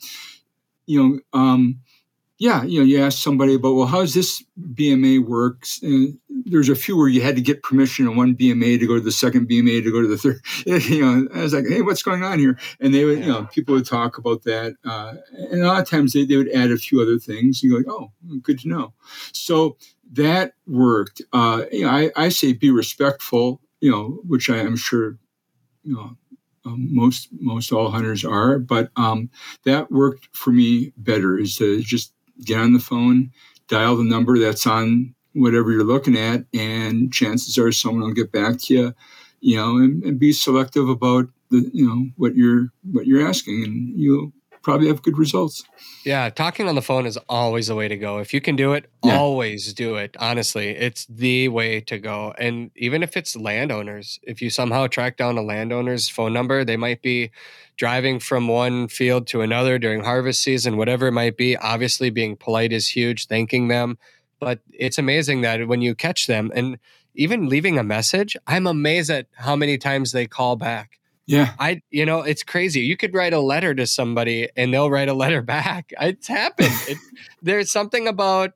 you 0.87 1.03
know, 1.03 1.39
um, 1.39 1.81
yeah, 2.41 2.63
you 2.63 2.81
know, 2.81 2.87
you 2.87 3.03
ask 3.03 3.19
somebody 3.19 3.55
about, 3.55 3.75
well, 3.75 3.87
how 3.87 4.01
does 4.01 4.15
this 4.15 4.43
BMA 4.59 5.23
work? 5.23 5.67
And 5.83 6.19
there's 6.47 6.71
a 6.71 6.75
few 6.75 6.97
where 6.97 7.07
you 7.07 7.21
had 7.21 7.37
to 7.37 7.43
get 7.43 7.63
permission 7.63 8.09
on 8.09 8.17
one 8.17 8.35
BMA 8.35 8.81
to 8.81 8.87
go 8.87 8.95
to 8.95 9.01
the 9.01 9.13
second 9.13 9.47
BMA 9.47 9.85
to 9.85 9.93
go 9.93 10.01
to 10.01 10.09
the 10.09 10.17
third. 10.17 10.41
You 10.91 11.03
know, 11.03 11.29
I 11.35 11.43
was 11.43 11.53
like, 11.53 11.67
hey, 11.69 11.83
what's 11.83 12.03
going 12.03 12.23
on 12.25 12.39
here? 12.39 12.59
And 12.81 12.95
they 12.95 13.05
would, 13.05 13.19
you 13.19 13.27
know, 13.27 13.45
people 13.53 13.75
would 13.75 13.85
talk 13.85 14.17
about 14.17 14.45
that. 14.45 14.75
Uh, 14.87 15.17
and 15.51 15.63
a 15.63 15.67
lot 15.67 15.83
of 15.83 15.89
times 15.89 16.15
they, 16.15 16.25
they 16.25 16.39
would 16.39 16.51
add 16.53 16.71
a 16.71 16.79
few 16.79 17.03
other 17.03 17.19
things. 17.19 17.63
You 17.63 17.73
go, 17.73 17.77
like, 17.77 17.87
oh, 17.89 18.39
good 18.41 18.59
to 18.61 18.69
know. 18.69 18.95
So 19.35 19.77
that 20.13 20.55
worked. 20.67 21.21
Uh, 21.35 21.65
you 21.71 21.85
know, 21.85 21.91
I, 21.91 22.11
I 22.17 22.31
say 22.31 22.55
be 22.55 22.71
respectful, 22.71 23.61
you 23.81 23.91
know, 23.91 24.19
which 24.27 24.49
I 24.49 24.57
am 24.57 24.77
sure, 24.77 25.19
you 25.83 25.95
know, 25.95 26.17
um, 26.65 26.95
most 26.95 27.29
most 27.39 27.71
all 27.73 27.91
hunters 27.91 28.25
are, 28.25 28.59
but 28.59 28.91
um, 28.97 29.31
that 29.65 29.91
worked 29.91 30.29
for 30.33 30.51
me 30.53 30.93
better. 30.97 31.39
Is 31.39 31.57
to 31.57 31.81
just 31.81 32.13
get 32.45 32.59
on 32.59 32.73
the 32.73 32.79
phone, 32.79 33.31
dial 33.69 33.97
the 33.97 34.05
number 34.05 34.39
that's 34.39 34.67
on 34.67 35.15
whatever 35.35 35.71
you're 35.71 35.85
looking 35.85 36.17
at, 36.17 36.45
and 36.53 37.13
chances 37.13 37.57
are 37.59 37.73
someone 37.73 38.03
will 38.03 38.15
get 38.15 38.33
back 38.33 38.59
to 38.59 38.75
you, 38.75 38.95
you 39.41 39.57
know, 39.57 39.77
and, 39.77 40.03
and 40.03 40.19
be 40.19 40.33
selective 40.33 40.89
about 40.89 41.29
the, 41.51 41.71
you 41.73 41.87
know, 41.87 42.07
what 42.17 42.35
you're 42.35 42.69
what 42.93 43.07
you're 43.07 43.27
asking, 43.27 43.65
and 43.65 43.99
you'll 43.99 44.33
probably 44.63 44.89
have 44.89 45.03
good 45.03 45.17
results. 45.19 45.65
Yeah, 46.05 46.29
talking 46.31 46.69
on 46.69 46.75
the 46.75 46.83
phone 46.83 47.07
is 47.07 47.17
always 47.29 47.67
the 47.69 47.75
way 47.75 47.89
to 47.89 47.97
go. 47.97 48.19
If 48.19 48.33
you 48.35 48.41
can 48.41 48.57
do 48.57 48.73
it, 48.73 48.91
Yeah. 49.05 49.17
always 49.19 49.73
do 49.73 49.97
it. 49.97 50.17
Honestly, 50.19 50.69
it's 50.71 51.07
the 51.07 51.49
way 51.49 51.81
to 51.83 51.99
go. 51.99 52.35
And 52.39 52.71
even 52.77 53.03
if 53.03 53.17
it's 53.17 53.37
landowners, 53.37 54.19
if 54.23 54.41
you 54.43 54.51
somehow 54.51 54.87
track 54.87 55.17
down 55.17 55.39
a 55.39 55.43
landowner's 55.43 56.09
phone 56.09 56.33
number, 56.33 56.65
they 56.65 56.77
might 56.77 57.03
be 57.03 57.31
driving 57.77 58.19
from 58.21 58.49
one 58.49 58.89
field 58.89 59.27
to 59.29 59.41
another 59.41 59.79
during 59.79 60.05
harvest 60.05 60.43
season, 60.43 60.77
whatever 60.77 61.09
it 61.09 61.13
might 61.13 61.37
be. 61.37 61.57
Obviously, 61.57 62.11
being 62.11 62.37
polite 62.37 62.73
is 62.73 62.89
huge, 62.89 63.27
thanking 63.27 63.69
them. 63.69 63.99
But 64.39 64.61
it's 64.73 64.99
amazing 64.99 65.41
that 65.43 65.67
when 65.69 65.83
you 65.83 65.95
catch 65.95 66.27
them 66.27 66.51
and 66.55 66.79
even 67.15 67.49
leaving 67.49 67.79
a 67.79 67.83
message, 67.83 68.37
I'm 68.47 68.67
amazed 68.67 69.11
at 69.11 69.27
how 69.35 69.57
many 69.57 69.77
times 69.79 70.13
they 70.13 70.27
call 70.27 70.57
back. 70.57 70.99
Yeah. 71.27 71.53
I, 71.59 71.81
you 71.91 72.05
know, 72.05 72.23
it's 72.23 72.43
crazy. 72.43 72.81
You 72.81 72.97
could 72.97 73.15
write 73.15 73.33
a 73.33 73.41
letter 73.41 73.75
to 73.75 73.87
somebody 73.87 74.49
and 74.57 74.75
they'll 74.75 74.91
write 74.91 75.09
a 75.09 75.15
letter 75.15 75.43
back. 75.57 75.93
It's 76.01 76.29
happened. 76.29 76.75
it, 76.89 76.99
there's 77.43 77.71
something 77.71 78.09
about 78.09 78.53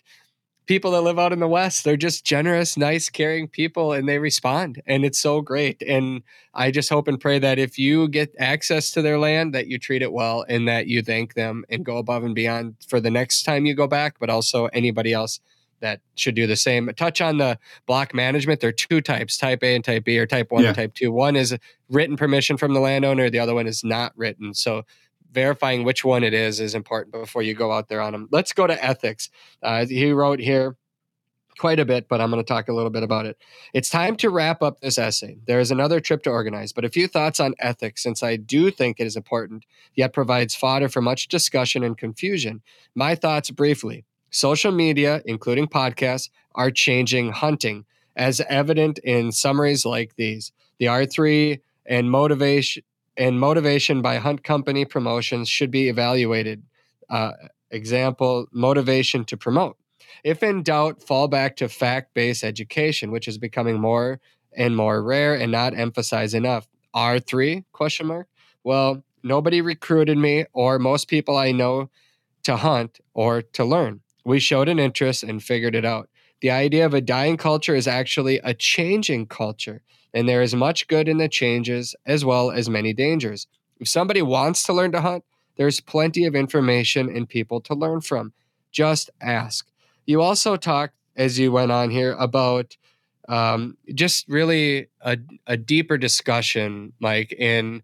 people 0.66 0.92
that 0.92 1.02
live 1.02 1.18
out 1.18 1.32
in 1.32 1.40
the 1.40 1.48
West. 1.48 1.84
They're 1.84 1.96
just 1.96 2.24
generous, 2.24 2.76
nice, 2.76 3.08
caring 3.08 3.48
people 3.48 3.92
and 3.92 4.08
they 4.08 4.18
respond. 4.18 4.82
And 4.86 5.04
it's 5.04 5.18
so 5.18 5.40
great. 5.40 5.82
And 5.82 6.22
I 6.54 6.70
just 6.70 6.88
hope 6.88 7.06
and 7.06 7.20
pray 7.20 7.38
that 7.38 7.58
if 7.58 7.78
you 7.78 8.08
get 8.08 8.34
access 8.38 8.90
to 8.92 9.02
their 9.02 9.18
land, 9.18 9.54
that 9.54 9.66
you 9.66 9.78
treat 9.78 10.02
it 10.02 10.12
well 10.12 10.44
and 10.48 10.66
that 10.66 10.86
you 10.86 11.02
thank 11.02 11.34
them 11.34 11.64
and 11.68 11.84
go 11.84 11.98
above 11.98 12.24
and 12.24 12.34
beyond 12.34 12.76
for 12.88 12.98
the 12.98 13.10
next 13.10 13.42
time 13.42 13.66
you 13.66 13.74
go 13.74 13.86
back, 13.86 14.16
but 14.18 14.30
also 14.30 14.66
anybody 14.66 15.12
else 15.12 15.38
that 15.84 16.00
should 16.16 16.34
do 16.34 16.46
the 16.46 16.56
same. 16.56 16.90
Touch 16.96 17.20
on 17.20 17.38
the 17.38 17.58
block 17.86 18.12
management. 18.14 18.60
There 18.60 18.70
are 18.70 18.72
two 18.72 19.00
types, 19.00 19.36
type 19.36 19.62
A 19.62 19.74
and 19.74 19.84
type 19.84 20.04
B, 20.04 20.18
or 20.18 20.26
type 20.26 20.50
one 20.50 20.62
Yeah. 20.62 20.68
and 20.70 20.76
type 20.76 20.94
two. 20.94 21.12
One 21.12 21.36
is 21.36 21.56
written 21.88 22.16
permission 22.16 22.56
from 22.56 22.72
the 22.74 22.80
landowner, 22.80 23.30
the 23.30 23.38
other 23.38 23.54
one 23.54 23.66
is 23.66 23.84
not 23.84 24.12
written. 24.16 24.54
So 24.54 24.84
verifying 25.32 25.84
which 25.84 26.04
one 26.04 26.24
it 26.24 26.32
is 26.32 26.60
is 26.60 26.74
important 26.74 27.12
before 27.12 27.42
you 27.42 27.54
go 27.54 27.70
out 27.72 27.88
there 27.88 28.00
on 28.00 28.12
them. 28.12 28.28
Let's 28.30 28.52
go 28.52 28.66
to 28.66 28.84
ethics. 28.84 29.30
Uh, 29.62 29.84
he 29.86 30.12
wrote 30.12 30.38
here 30.40 30.76
quite 31.58 31.78
a 31.78 31.84
bit, 31.84 32.08
but 32.08 32.20
I'm 32.20 32.30
going 32.30 32.42
to 32.42 32.46
talk 32.46 32.68
a 32.68 32.72
little 32.72 32.90
bit 32.90 33.02
about 33.02 33.26
it. 33.26 33.36
It's 33.72 33.88
time 33.90 34.16
to 34.16 34.30
wrap 34.30 34.62
up 34.62 34.80
this 34.80 34.98
essay. 34.98 35.36
There 35.46 35.60
is 35.60 35.70
another 35.70 36.00
trip 36.00 36.22
to 36.24 36.30
organize, 36.30 36.72
but 36.72 36.84
a 36.84 36.88
few 36.88 37.06
thoughts 37.06 37.38
on 37.40 37.54
ethics, 37.58 38.02
since 38.02 38.22
I 38.22 38.36
do 38.36 38.70
think 38.70 38.98
it 38.98 39.06
is 39.06 39.16
important, 39.16 39.64
yet 39.94 40.12
provides 40.12 40.54
fodder 40.54 40.88
for 40.88 41.00
much 41.02 41.28
discussion 41.28 41.84
and 41.84 41.96
confusion. 41.96 42.62
My 42.94 43.14
thoughts 43.14 43.50
briefly. 43.50 44.04
Social 44.34 44.72
media, 44.72 45.22
including 45.26 45.68
podcasts, 45.68 46.28
are 46.56 46.72
changing 46.72 47.30
hunting, 47.30 47.84
as 48.16 48.40
evident 48.48 48.98
in 48.98 49.30
summaries 49.30 49.86
like 49.86 50.16
these. 50.16 50.50
The 50.80 50.86
R3 50.86 51.60
and 51.86 52.10
motivation 52.10 52.82
and 53.16 53.38
motivation 53.38 54.02
by 54.02 54.16
hunt 54.16 54.42
company 54.42 54.84
promotions 54.84 55.48
should 55.48 55.70
be 55.70 55.88
evaluated. 55.88 56.64
Uh, 57.08 57.30
example: 57.70 58.48
motivation 58.52 59.24
to 59.26 59.36
promote. 59.36 59.76
If 60.24 60.42
in 60.42 60.64
doubt, 60.64 61.00
fall 61.00 61.28
back 61.28 61.54
to 61.58 61.68
fact-based 61.68 62.42
education, 62.42 63.12
which 63.12 63.28
is 63.28 63.38
becoming 63.38 63.80
more 63.80 64.18
and 64.56 64.74
more 64.74 65.00
rare 65.00 65.36
and 65.36 65.52
not 65.52 65.78
emphasized 65.78 66.34
enough. 66.34 66.66
R3 66.92 67.64
question 67.70 68.08
mark. 68.08 68.26
Well, 68.64 69.04
nobody 69.22 69.60
recruited 69.60 70.18
me 70.18 70.46
or 70.52 70.80
most 70.80 71.06
people 71.06 71.36
I 71.36 71.52
know 71.52 71.88
to 72.42 72.56
hunt 72.56 72.98
or 73.14 73.40
to 73.40 73.64
learn. 73.64 74.00
We 74.24 74.40
showed 74.40 74.68
an 74.68 74.78
interest 74.78 75.22
and 75.22 75.42
figured 75.42 75.74
it 75.74 75.84
out. 75.84 76.08
The 76.40 76.50
idea 76.50 76.84
of 76.84 76.94
a 76.94 77.00
dying 77.00 77.36
culture 77.36 77.74
is 77.74 77.86
actually 77.86 78.38
a 78.38 78.54
changing 78.54 79.26
culture, 79.26 79.82
and 80.12 80.28
there 80.28 80.42
is 80.42 80.54
much 80.54 80.88
good 80.88 81.08
in 81.08 81.18
the 81.18 81.28
changes 81.28 81.94
as 82.06 82.24
well 82.24 82.50
as 82.50 82.68
many 82.68 82.92
dangers. 82.92 83.46
If 83.80 83.88
somebody 83.88 84.22
wants 84.22 84.62
to 84.64 84.72
learn 84.72 84.92
to 84.92 85.00
hunt, 85.00 85.24
there's 85.56 85.80
plenty 85.80 86.24
of 86.24 86.34
information 86.34 87.14
and 87.14 87.28
people 87.28 87.60
to 87.62 87.74
learn 87.74 88.00
from. 88.00 88.32
Just 88.72 89.10
ask. 89.20 89.66
You 90.06 90.20
also 90.20 90.56
talked, 90.56 90.94
as 91.16 91.38
you 91.38 91.52
went 91.52 91.72
on 91.72 91.90
here, 91.90 92.12
about 92.18 92.76
um, 93.28 93.76
just 93.94 94.28
really 94.28 94.88
a, 95.00 95.16
a 95.46 95.56
deeper 95.56 95.96
discussion, 95.96 96.92
Mike, 96.98 97.32
in 97.32 97.82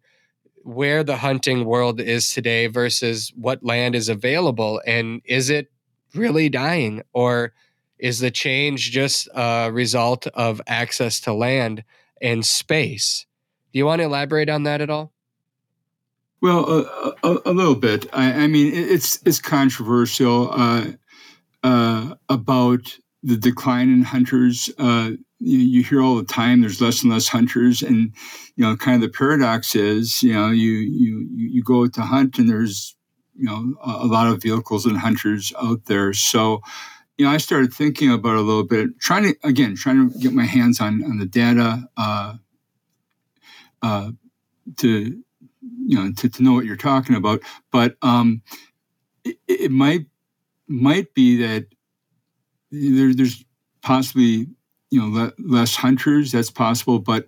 where 0.62 1.03
the 1.03 1.17
hunting 1.17 1.65
world 1.65 2.01
is 2.01 2.33
today 2.33 2.67
versus 2.67 3.33
what 3.35 3.65
land 3.65 3.95
is 3.95 4.09
available. 4.09 4.83
And 4.87 5.23
is 5.25 5.49
it 5.49 5.71
really 6.15 6.49
dying? 6.49 7.03
Or 7.12 7.53
is 7.99 8.19
the 8.20 8.31
change 8.31 8.91
just 8.91 9.28
a 9.35 9.70
result 9.73 10.27
of 10.28 10.61
access 10.66 11.20
to 11.20 11.32
land 11.32 11.85
and 12.20 12.45
space? 12.45 13.27
Do 13.73 13.78
you 13.78 13.87
want 13.87 14.01
to 14.01 14.07
elaborate 14.07 14.49
on 14.49 14.65
that 14.65 14.81
at 14.81 14.91
all? 14.91 15.12
Well, 16.43 16.87
a, 17.23 17.39
a, 17.45 17.53
little 17.53 17.74
bit. 17.74 18.07
I, 18.15 18.32
I 18.32 18.47
mean, 18.47 18.73
it- 18.73 18.91
it's 18.91 19.20
it's 19.27 19.41
controversial 19.41 20.51
uh, 20.53 20.87
uh, 21.62 22.15
about 22.31 22.97
the 23.23 23.37
decline 23.37 23.93
in 23.93 24.03
hunters. 24.03 24.70
Uh, 24.78 25.12
you, 25.39 25.59
you 25.59 25.82
hear 25.82 26.01
all 26.03 26.16
the 26.16 26.24
time 26.24 26.62
there's 26.62 26.81
less 26.81 27.03
and 27.03 27.12
less 27.12 27.28
hunters, 27.28 27.82
and 27.82 28.12
you 28.57 28.65
know, 28.65 28.74
kind 28.77 28.95
of 28.95 29.03
the 29.03 29.16
paradox 29.16 29.74
is, 29.74 30.23
you 30.23 30.32
know, 30.32 30.51
you 30.51 30.73
you 30.73 31.28
you 31.31 31.62
go 31.62 31.87
to 31.87 32.01
hunt 32.01 32.39
and 32.39 32.49
there's 32.49 32.97
you 33.36 33.47
know 33.47 33.74
a, 33.85 34.05
a 34.05 34.09
lot 34.09 34.28
of 34.28 34.43
vehicles 34.43 34.86
and 34.86 34.98
hunters 34.98 35.52
out 35.62 35.86
there. 35.86 36.12
So, 36.12 36.61
you 37.19 37.27
know, 37.27 37.32
I 37.32 37.39
started 37.39 37.73
thinking 37.73 38.12
about 38.12 38.36
a 38.36 38.40
little 38.40 38.65
bit, 38.65 38.98
trying 39.01 39.24
to 39.24 39.36
again 39.44 39.77
trying 39.77 40.11
to 40.11 40.19
get 40.19 40.32
my 40.32 40.44
hands 40.44 40.81
on 40.81 41.05
on 41.05 41.19
the 41.19 41.27
data 41.27 41.89
uh, 41.97 42.35
uh, 43.82 44.11
to 44.78 45.23
you 45.86 45.97
know 45.97 46.12
to, 46.12 46.28
to 46.28 46.43
know 46.43 46.52
what 46.52 46.65
you're 46.65 46.77
talking 46.77 47.16
about 47.16 47.40
but 47.70 47.97
um 48.02 48.43
it, 49.24 49.36
it 49.48 49.70
might 49.70 50.07
might 50.69 51.12
be 51.15 51.36
that 51.39 51.66
there, 52.70 53.15
there's 53.15 53.44
possibly 53.82 54.47
you 54.90 55.01
know 55.01 55.09
le- 55.09 55.32
less 55.39 55.74
hunters 55.77 56.32
that's 56.32 56.51
possible 56.51 56.98
but 56.98 57.27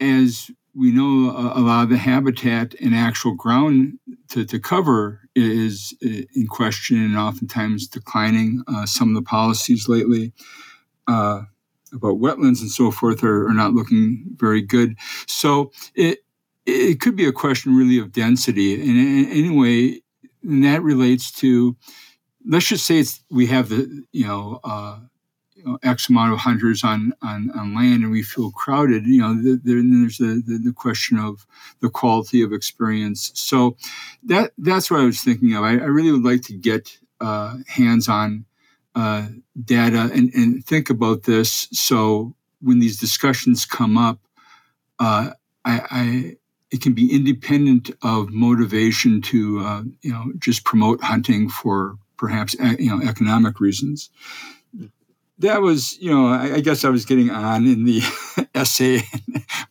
as 0.00 0.50
we 0.76 0.90
know 0.90 1.30
a, 1.30 1.60
a 1.60 1.62
lot 1.62 1.84
of 1.84 1.90
the 1.90 1.96
habitat 1.96 2.74
and 2.80 2.94
actual 2.94 3.34
ground 3.34 3.98
to, 4.28 4.44
to 4.44 4.58
cover 4.58 5.20
is 5.34 5.94
in 6.00 6.46
question 6.48 7.02
and 7.02 7.16
oftentimes 7.16 7.86
declining 7.86 8.62
uh, 8.68 8.86
some 8.86 9.08
of 9.08 9.14
the 9.14 9.28
policies 9.28 9.88
lately 9.88 10.32
uh, 11.08 11.42
about 11.92 12.20
wetlands 12.20 12.60
and 12.60 12.70
so 12.70 12.90
forth 12.90 13.22
are, 13.22 13.46
are 13.48 13.54
not 13.54 13.72
looking 13.72 14.24
very 14.36 14.62
good 14.62 14.96
so 15.26 15.70
it 15.94 16.24
it 16.66 17.00
could 17.00 17.16
be 17.16 17.26
a 17.26 17.32
question 17.32 17.76
really 17.76 17.98
of 17.98 18.12
density. 18.12 18.74
And 18.74 19.26
anyway, 19.30 20.00
and 20.42 20.64
that 20.64 20.82
relates 20.82 21.30
to, 21.40 21.76
let's 22.46 22.68
just 22.68 22.86
say 22.86 22.98
it's 22.98 23.22
we 23.30 23.46
have 23.46 23.68
the 23.68 24.04
you 24.12 24.26
know, 24.26 24.60
uh, 24.64 25.00
know 25.64 25.78
X 25.82 26.08
amount 26.08 26.32
of 26.32 26.38
hunters 26.38 26.84
on, 26.84 27.12
on, 27.22 27.50
on 27.58 27.74
land 27.74 28.02
and 28.02 28.10
we 28.12 28.22
feel 28.22 28.50
crowded. 28.50 29.06
You 29.06 29.20
know, 29.20 29.34
the, 29.34 29.60
the, 29.62 29.74
there's 29.74 30.18
the, 30.18 30.42
the, 30.46 30.58
the 30.58 30.72
question 30.72 31.18
of 31.18 31.46
the 31.80 31.90
quality 31.90 32.42
of 32.42 32.52
experience. 32.52 33.32
So 33.34 33.76
that 34.24 34.52
that's 34.58 34.90
what 34.90 35.00
I 35.00 35.04
was 35.04 35.20
thinking 35.20 35.54
of. 35.54 35.64
I, 35.64 35.72
I 35.72 35.86
really 35.86 36.12
would 36.12 36.24
like 36.24 36.42
to 36.42 36.54
get 36.54 36.98
uh, 37.20 37.58
hands 37.68 38.08
on 38.08 38.44
uh, 38.94 39.28
data 39.64 40.10
and, 40.12 40.32
and 40.34 40.64
think 40.64 40.90
about 40.90 41.24
this. 41.24 41.68
So 41.72 42.34
when 42.60 42.78
these 42.78 42.98
discussions 42.98 43.64
come 43.64 43.98
up, 43.98 44.18
uh, 44.98 45.30
I, 45.64 45.82
I 45.90 46.36
it 46.70 46.80
can 46.82 46.92
be 46.92 47.14
independent 47.14 47.90
of 48.02 48.30
motivation 48.30 49.22
to 49.22 49.60
uh, 49.60 49.82
you 50.02 50.12
know 50.12 50.32
just 50.38 50.64
promote 50.64 51.02
hunting 51.02 51.48
for 51.48 51.96
perhaps 52.16 52.54
e- 52.60 52.84
you 52.84 52.90
know 52.90 53.06
economic 53.06 53.60
reasons. 53.60 54.10
That 55.38 55.62
was 55.62 55.98
you 55.98 56.10
know 56.10 56.28
I, 56.28 56.54
I 56.54 56.60
guess 56.60 56.84
I 56.84 56.90
was 56.90 57.04
getting 57.04 57.30
on 57.30 57.66
in 57.66 57.84
the 57.84 58.02
essay 58.54 59.02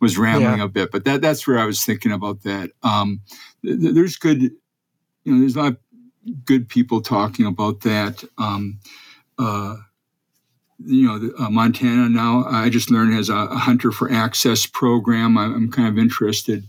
was 0.01 0.17
rambling 0.17 0.59
a 0.61 0.67
bit, 0.67 0.91
but 0.91 1.05
that 1.05 1.21
that's 1.21 1.47
where 1.47 1.59
I 1.59 1.65
was 1.65 1.83
thinking 1.83 2.11
about 2.11 2.43
that. 2.43 2.71
Um, 2.83 3.21
th- 3.63 3.79
th- 3.79 3.95
there's 3.95 4.17
good 4.17 4.41
you 4.41 4.51
know 5.25 5.39
there's 5.39 5.55
a 5.55 5.61
lot 5.61 5.71
of 5.73 5.77
good 6.45 6.69
people 6.69 7.01
talking 7.01 7.45
about 7.45 7.81
that. 7.81 8.23
Um, 8.37 8.79
uh, 9.37 9.75
you 10.85 11.07
know, 11.07 11.19
the, 11.19 11.35
uh, 11.37 11.49
Montana 11.49 12.09
now, 12.09 12.45
I 12.45 12.69
just 12.69 12.91
learned 12.91 13.13
has 13.13 13.29
a, 13.29 13.35
a 13.35 13.55
Hunter 13.55 13.91
for 13.91 14.11
Access 14.11 14.65
program. 14.65 15.37
I, 15.37 15.45
I'm 15.45 15.71
kind 15.71 15.87
of 15.87 15.97
interested, 15.97 16.67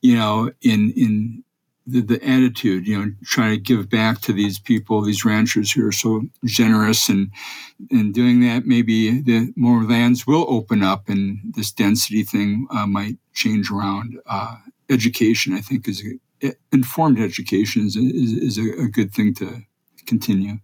you 0.00 0.16
know, 0.16 0.50
in 0.62 0.92
in 0.96 1.44
the, 1.86 2.00
the 2.00 2.22
attitude, 2.24 2.86
you 2.86 2.98
know, 2.98 3.12
trying 3.24 3.50
to 3.50 3.60
give 3.60 3.88
back 3.88 4.20
to 4.20 4.32
these 4.32 4.58
people, 4.58 5.02
these 5.02 5.24
ranchers 5.24 5.72
who 5.72 5.86
are 5.86 5.92
so 5.92 6.22
generous, 6.44 7.08
and 7.08 7.30
and 7.90 8.14
doing 8.14 8.40
that, 8.40 8.66
maybe 8.66 9.20
the 9.20 9.52
more 9.56 9.82
lands 9.82 10.26
will 10.26 10.46
open 10.48 10.82
up, 10.82 11.08
and 11.08 11.40
this 11.56 11.72
density 11.72 12.22
thing 12.22 12.66
uh, 12.70 12.86
might 12.86 13.16
change 13.34 13.70
around. 13.70 14.18
Uh, 14.26 14.56
education, 14.90 15.54
I 15.54 15.60
think, 15.60 15.88
is 15.88 16.04
a, 16.42 16.52
informed 16.72 17.18
education 17.18 17.86
is, 17.86 17.96
is, 17.96 18.32
is 18.32 18.58
a, 18.58 18.82
a 18.82 18.88
good 18.88 19.12
thing 19.12 19.34
to 19.34 19.62
continue. 20.06 20.58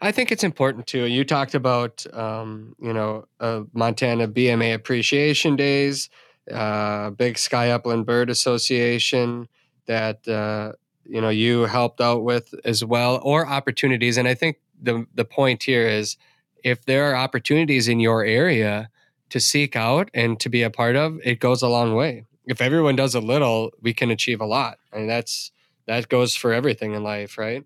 I 0.00 0.10
think 0.10 0.32
it's 0.32 0.44
important 0.44 0.86
too. 0.86 1.04
You 1.04 1.24
talked 1.24 1.54
about, 1.54 2.04
um, 2.12 2.74
you 2.80 2.92
know, 2.92 3.26
uh, 3.40 3.62
Montana 3.72 4.26
BMA 4.26 4.74
Appreciation 4.74 5.54
Days, 5.54 6.10
uh, 6.50 7.10
Big 7.10 7.38
Sky 7.38 7.70
Upland 7.70 8.04
Bird 8.04 8.28
Association. 8.28 9.48
That 9.86 10.26
uh, 10.28 10.72
you 11.04 11.20
know 11.20 11.28
you 11.28 11.62
helped 11.62 12.00
out 12.00 12.24
with 12.24 12.54
as 12.64 12.84
well 12.84 13.20
or 13.22 13.46
opportunities 13.46 14.16
and 14.16 14.28
i 14.28 14.34
think 14.34 14.58
the 14.80 15.06
the 15.14 15.24
point 15.24 15.62
here 15.62 15.86
is 15.86 16.16
if 16.64 16.84
there 16.84 17.04
are 17.10 17.16
opportunities 17.16 17.88
in 17.88 18.00
your 18.00 18.24
area 18.24 18.88
to 19.30 19.40
seek 19.40 19.74
out 19.76 20.10
and 20.14 20.38
to 20.40 20.48
be 20.48 20.62
a 20.62 20.70
part 20.70 20.96
of 20.96 21.18
it 21.24 21.40
goes 21.40 21.62
a 21.62 21.68
long 21.68 21.94
way. 21.94 22.24
If 22.46 22.60
everyone 22.60 22.96
does 22.96 23.14
a 23.14 23.20
little 23.20 23.70
we 23.80 23.94
can 23.94 24.10
achieve 24.10 24.40
a 24.40 24.46
lot 24.46 24.78
I 24.92 24.96
and 24.96 25.02
mean, 25.02 25.08
that's 25.08 25.52
that 25.86 26.08
goes 26.08 26.34
for 26.36 26.52
everything 26.52 26.92
in 26.94 27.02
life 27.02 27.38
right? 27.38 27.64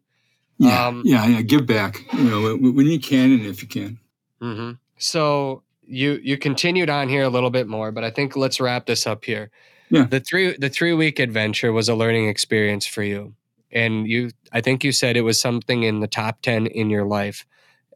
Yeah 0.58 0.86
um, 0.86 1.02
yeah 1.04 1.26
yeah 1.26 1.42
give 1.42 1.66
back 1.66 2.00
you 2.12 2.24
know 2.24 2.56
when 2.56 2.86
you 2.86 3.00
can 3.00 3.32
and 3.32 3.46
if 3.46 3.62
you 3.62 3.68
can. 3.68 3.98
Mm-hmm. 4.40 4.72
so 4.98 5.62
you 5.86 6.20
you 6.22 6.36
continued 6.36 6.90
on 6.90 7.08
here 7.08 7.22
a 7.22 7.30
little 7.30 7.48
bit 7.50 7.66
more 7.66 7.90
but 7.90 8.04
i 8.04 8.10
think 8.10 8.36
let's 8.36 8.60
wrap 8.60 8.84
this 8.84 9.06
up 9.06 9.24
here 9.24 9.50
yeah. 9.90 10.04
The 10.04 10.20
three 10.20 10.56
the 10.56 10.68
three 10.68 10.92
week 10.92 11.18
adventure 11.18 11.72
was 11.72 11.88
a 11.88 11.94
learning 11.94 12.28
experience 12.28 12.86
for 12.86 13.02
you. 13.02 13.34
And 13.70 14.06
you 14.08 14.30
I 14.52 14.60
think 14.60 14.84
you 14.84 14.92
said 14.92 15.16
it 15.16 15.22
was 15.22 15.40
something 15.40 15.82
in 15.82 16.00
the 16.00 16.06
top 16.06 16.42
10 16.42 16.66
in 16.66 16.90
your 16.90 17.04
life. 17.04 17.46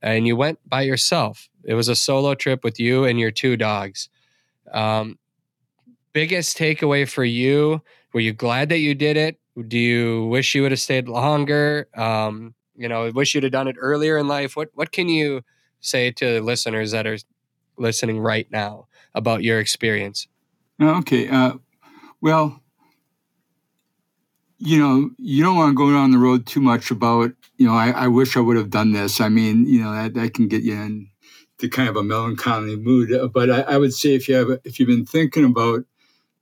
And 0.02 0.26
you 0.26 0.36
went 0.36 0.58
by 0.68 0.82
yourself. 0.82 1.48
It 1.64 1.74
was 1.74 1.88
a 1.88 1.96
solo 1.96 2.34
trip 2.34 2.64
with 2.64 2.80
you 2.80 3.04
and 3.04 3.18
your 3.18 3.30
two 3.30 3.56
dogs. 3.56 4.08
Um, 4.72 5.18
biggest 6.12 6.56
takeaway 6.56 7.08
for 7.08 7.24
you? 7.24 7.82
Were 8.12 8.20
you 8.20 8.32
glad 8.32 8.70
that 8.70 8.78
you 8.78 8.94
did 8.94 9.16
it? 9.16 9.38
Do 9.68 9.78
you 9.78 10.26
wish 10.26 10.54
you 10.54 10.62
would 10.62 10.72
have 10.72 10.80
stayed 10.80 11.08
longer? 11.08 11.88
Um, 11.94 12.54
you 12.76 12.88
know, 12.88 13.10
wish 13.14 13.34
you'd 13.34 13.44
have 13.44 13.52
done 13.52 13.68
it 13.68 13.76
earlier 13.78 14.16
in 14.16 14.26
life. 14.26 14.56
What 14.56 14.70
what 14.74 14.92
can 14.92 15.08
you 15.08 15.42
say 15.80 16.10
to 16.12 16.40
listeners 16.40 16.92
that 16.92 17.06
are 17.06 17.18
listening 17.76 18.20
right 18.20 18.50
now 18.50 18.86
about 19.14 19.42
your 19.42 19.60
experience? 19.60 20.28
Okay. 20.80 21.28
Uh, 21.28 21.54
well, 22.20 22.60
you 24.58 24.78
know, 24.78 25.10
you 25.18 25.42
don't 25.42 25.56
want 25.56 25.70
to 25.70 25.74
go 25.74 25.90
down 25.90 26.10
the 26.10 26.18
road 26.18 26.46
too 26.46 26.60
much 26.60 26.90
about, 26.90 27.32
you 27.56 27.66
know, 27.66 27.74
I, 27.74 27.90
I 27.90 28.08
wish 28.08 28.36
I 28.36 28.40
would 28.40 28.58
have 28.58 28.70
done 28.70 28.92
this. 28.92 29.20
I 29.20 29.28
mean, 29.28 29.66
you 29.66 29.82
know, 29.82 29.92
that, 29.92 30.14
that 30.14 30.34
can 30.34 30.48
get 30.48 30.62
you 30.62 30.74
in 30.74 31.08
to 31.58 31.68
kind 31.68 31.88
of 31.88 31.96
a 31.96 32.02
melancholy 32.02 32.76
mood. 32.76 33.10
But 33.32 33.50
I, 33.50 33.60
I 33.62 33.76
would 33.78 33.94
say 33.94 34.14
if 34.14 34.28
you 34.28 34.34
have, 34.34 34.60
if 34.64 34.78
you've 34.78 34.88
been 34.88 35.06
thinking 35.06 35.44
about 35.44 35.84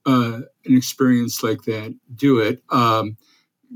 uh, 0.05 0.41
an 0.65 0.77
experience 0.77 1.43
like 1.43 1.63
that, 1.63 1.95
do 2.15 2.41
it. 2.41 2.63
Um, 2.71 3.17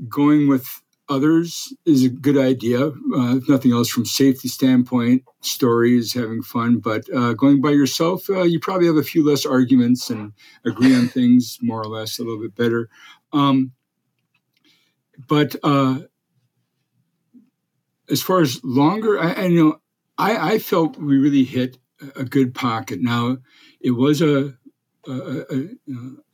going 0.09 0.47
with 0.49 0.81
others 1.09 1.73
is 1.85 2.03
a 2.05 2.09
good 2.09 2.37
idea. 2.37 2.87
Uh, 2.87 3.37
if 3.37 3.49
nothing 3.49 3.71
else, 3.71 3.89
from 3.89 4.05
safety 4.05 4.47
standpoint, 4.47 5.23
stories, 5.41 6.13
having 6.13 6.41
fun. 6.41 6.79
But 6.79 7.03
uh, 7.13 7.33
going 7.33 7.61
by 7.61 7.71
yourself, 7.71 8.29
uh, 8.29 8.43
you 8.43 8.59
probably 8.59 8.87
have 8.87 8.95
a 8.95 9.03
few 9.03 9.27
less 9.27 9.45
arguments 9.45 10.09
and 10.09 10.33
agree 10.65 10.95
on 10.95 11.07
things 11.07 11.57
more 11.61 11.81
or 11.81 11.87
less 11.87 12.19
a 12.19 12.23
little 12.23 12.41
bit 12.41 12.55
better. 12.55 12.89
Um, 13.31 13.71
but 15.27 15.55
uh, 15.63 15.99
as 18.09 18.21
far 18.21 18.41
as 18.41 18.63
longer, 18.63 19.19
I, 19.19 19.33
I 19.33 19.47
know 19.47 19.81
I, 20.17 20.53
I, 20.53 20.59
felt 20.59 20.97
we 20.97 21.17
really 21.17 21.43
hit 21.43 21.77
a 22.15 22.23
good 22.23 22.53
pocket. 22.53 22.99
Now 23.01 23.37
it 23.81 23.91
was 23.91 24.21
a 24.21 24.53
a, 25.07 25.41
a, 25.53 25.69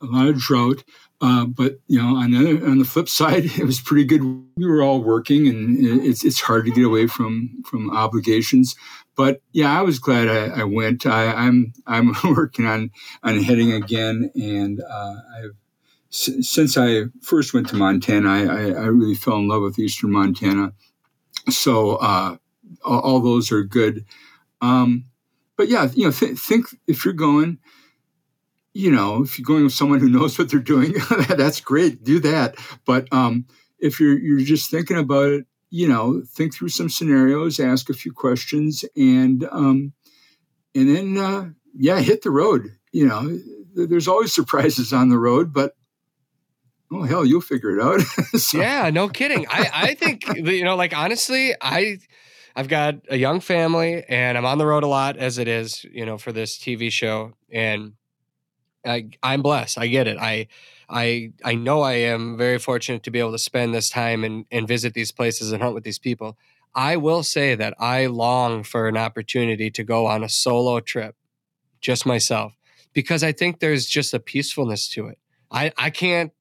a 0.02 0.06
lot 0.06 0.28
of 0.28 0.38
drought. 0.38 0.84
Uh, 1.20 1.44
but 1.44 1.80
you 1.86 2.00
know, 2.00 2.16
on 2.16 2.30
the 2.30 2.64
on 2.64 2.78
the 2.78 2.84
flip 2.84 3.08
side, 3.20 3.44
it 3.44 3.64
was 3.64 3.80
pretty 3.80 4.04
good. 4.04 4.22
We 4.56 4.66
were 4.66 4.82
all 4.82 5.02
working, 5.02 5.48
and 5.48 5.78
it's 6.04 6.24
it's 6.24 6.40
hard 6.40 6.64
to 6.66 6.72
get 6.72 6.84
away 6.84 7.06
from 7.06 7.62
from 7.64 7.90
obligations. 7.90 8.74
But 9.16 9.42
yeah, 9.52 9.78
I 9.78 9.82
was 9.82 9.98
glad 9.98 10.28
I, 10.28 10.60
I 10.60 10.64
went. 10.64 11.04
I, 11.04 11.24
am 11.24 11.72
I'm, 11.86 12.14
I'm 12.22 12.34
working 12.34 12.66
on 12.66 12.90
on 13.22 13.42
heading 13.42 13.72
again, 13.72 14.30
and 14.34 14.80
uh, 14.80 15.14
I've 15.36 15.56
since 16.10 16.76
I 16.76 17.04
first 17.22 17.54
went 17.54 17.68
to 17.68 17.76
Montana, 17.76 18.28
I, 18.28 18.40
I, 18.42 18.62
I, 18.82 18.86
really 18.86 19.14
fell 19.14 19.36
in 19.36 19.46
love 19.46 19.62
with 19.62 19.78
Eastern 19.78 20.10
Montana. 20.10 20.72
So 21.48 21.96
uh, 21.96 22.36
all, 22.84 23.00
all, 23.00 23.20
those 23.20 23.52
are 23.52 23.62
good. 23.62 24.04
Um, 24.60 25.04
but 25.56 25.68
yeah, 25.68 25.88
you 25.94 26.06
know, 26.06 26.10
th- 26.10 26.36
think 26.36 26.66
if 26.88 27.04
you're 27.04 27.14
going 27.14 27.58
you 28.72 28.90
know, 28.90 29.22
if 29.22 29.38
you're 29.38 29.44
going 29.44 29.64
with 29.64 29.72
someone 29.72 30.00
who 30.00 30.08
knows 30.08 30.38
what 30.38 30.50
they're 30.50 30.60
doing, 30.60 30.94
that's 31.28 31.60
great. 31.60 32.04
Do 32.04 32.20
that. 32.20 32.56
But 32.86 33.12
um, 33.12 33.46
if 33.78 34.00
you're 34.00 34.18
you're 34.18 34.40
just 34.40 34.70
thinking 34.70 34.96
about 34.96 35.28
it, 35.28 35.46
you 35.70 35.88
know, 35.88 36.22
think 36.26 36.54
through 36.54 36.68
some 36.68 36.88
scenarios, 36.88 37.58
ask 37.60 37.90
a 37.90 37.94
few 37.94 38.12
questions, 38.12 38.84
and 38.96 39.46
um, 39.50 39.92
and 40.74 40.94
then 40.94 41.16
uh, 41.16 41.50
yeah, 41.74 42.00
hit 42.00 42.22
the 42.22 42.30
road. 42.30 42.68
You 42.92 43.06
know, 43.06 43.38
there's 43.74 44.08
always 44.08 44.32
surprises 44.32 44.92
on 44.92 45.08
the 45.08 45.18
road, 45.18 45.52
but 45.52 45.74
oh 46.92 47.02
hell, 47.02 47.24
you'll 47.24 47.40
figure 47.40 47.76
it 47.76 47.82
out. 47.82 48.00
so. 48.40 48.58
Yeah, 48.58 48.90
no 48.90 49.08
kidding. 49.08 49.46
I 49.48 49.70
I 49.72 49.94
think 49.94 50.26
you 50.36 50.64
know, 50.64 50.76
like 50.76 50.96
honestly, 50.96 51.54
I. 51.60 51.98
I've 52.56 52.66
got 52.66 52.96
a 53.08 53.16
young 53.16 53.38
family 53.38 54.02
and 54.08 54.36
I'm 54.36 54.44
on 54.44 54.58
the 54.58 54.66
road 54.66 54.82
a 54.82 54.88
lot 54.88 55.16
as 55.16 55.38
it 55.38 55.46
is, 55.46 55.84
you 55.84 56.04
know, 56.04 56.18
for 56.18 56.32
this 56.32 56.58
TV 56.58 56.90
show. 56.90 57.34
And 57.52 57.92
I, 58.84 59.08
I'm 59.22 59.42
blessed. 59.42 59.78
I 59.78 59.86
get 59.86 60.06
it. 60.06 60.18
I, 60.18 60.48
I, 60.88 61.32
I 61.44 61.54
know 61.54 61.82
I 61.82 61.92
am 61.94 62.36
very 62.36 62.58
fortunate 62.58 63.02
to 63.04 63.10
be 63.10 63.18
able 63.18 63.32
to 63.32 63.38
spend 63.38 63.74
this 63.74 63.90
time 63.90 64.24
and, 64.24 64.46
and 64.50 64.66
visit 64.66 64.94
these 64.94 65.12
places 65.12 65.52
and 65.52 65.62
hunt 65.62 65.74
with 65.74 65.84
these 65.84 65.98
people. 65.98 66.36
I 66.74 66.96
will 66.96 67.22
say 67.22 67.54
that 67.54 67.74
I 67.78 68.06
long 68.06 68.62
for 68.62 68.88
an 68.88 68.96
opportunity 68.96 69.70
to 69.70 69.84
go 69.84 70.06
on 70.06 70.22
a 70.22 70.28
solo 70.28 70.80
trip, 70.80 71.16
just 71.80 72.06
myself, 72.06 72.56
because 72.92 73.22
I 73.24 73.32
think 73.32 73.58
there's 73.58 73.86
just 73.86 74.14
a 74.14 74.20
peacefulness 74.20 74.88
to 74.90 75.08
it. 75.08 75.18
I, 75.50 75.72
I 75.76 75.90
can't 75.90 76.32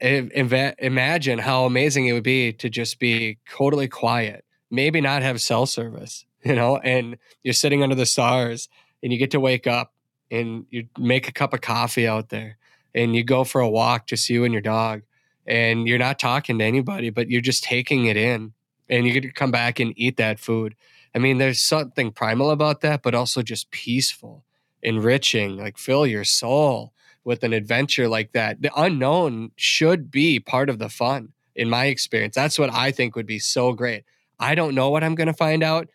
Im- 0.00 0.52
imagine 0.78 1.40
how 1.40 1.64
amazing 1.64 2.06
it 2.06 2.12
would 2.12 2.22
be 2.22 2.52
to 2.54 2.70
just 2.70 2.98
be 2.98 3.38
totally 3.50 3.88
quiet, 3.88 4.44
maybe 4.70 5.00
not 5.00 5.22
have 5.22 5.40
cell 5.40 5.66
service, 5.66 6.24
you 6.44 6.54
know, 6.54 6.78
and 6.78 7.16
you're 7.42 7.54
sitting 7.54 7.82
under 7.82 7.96
the 7.96 8.06
stars 8.06 8.68
and 9.02 9.12
you 9.12 9.18
get 9.18 9.32
to 9.32 9.40
wake 9.40 9.66
up 9.66 9.92
and 10.30 10.66
you 10.70 10.88
make 10.98 11.28
a 11.28 11.32
cup 11.32 11.54
of 11.54 11.60
coffee 11.60 12.06
out 12.06 12.28
there 12.28 12.56
and 12.94 13.14
you 13.14 13.24
go 13.24 13.44
for 13.44 13.60
a 13.60 13.68
walk, 13.68 14.06
just 14.06 14.28
you 14.28 14.44
and 14.44 14.52
your 14.52 14.62
dog, 14.62 15.02
and 15.46 15.86
you're 15.86 15.98
not 15.98 16.18
talking 16.18 16.58
to 16.58 16.64
anybody, 16.64 17.10
but 17.10 17.30
you're 17.30 17.40
just 17.40 17.64
taking 17.64 18.06
it 18.06 18.16
in 18.16 18.52
and 18.88 19.06
you 19.06 19.12
get 19.12 19.22
to 19.22 19.32
come 19.32 19.50
back 19.50 19.80
and 19.80 19.92
eat 19.96 20.16
that 20.16 20.38
food. 20.38 20.74
I 21.14 21.18
mean, 21.18 21.38
there's 21.38 21.60
something 21.60 22.12
primal 22.12 22.50
about 22.50 22.80
that, 22.82 23.02
but 23.02 23.14
also 23.14 23.42
just 23.42 23.70
peaceful, 23.70 24.44
enriching, 24.82 25.56
like 25.56 25.78
fill 25.78 26.06
your 26.06 26.24
soul 26.24 26.92
with 27.24 27.42
an 27.42 27.52
adventure 27.52 28.08
like 28.08 28.32
that. 28.32 28.62
The 28.62 28.70
unknown 28.76 29.52
should 29.56 30.10
be 30.10 30.40
part 30.40 30.70
of 30.70 30.78
the 30.78 30.88
fun, 30.88 31.32
in 31.54 31.68
my 31.68 31.86
experience. 31.86 32.34
That's 32.34 32.58
what 32.58 32.72
I 32.72 32.92
think 32.92 33.16
would 33.16 33.26
be 33.26 33.38
so 33.38 33.72
great. 33.72 34.04
I 34.38 34.54
don't 34.54 34.74
know 34.74 34.90
what 34.90 35.02
I'm 35.02 35.14
going 35.14 35.26
to 35.26 35.32
find 35.34 35.62
out 35.62 35.88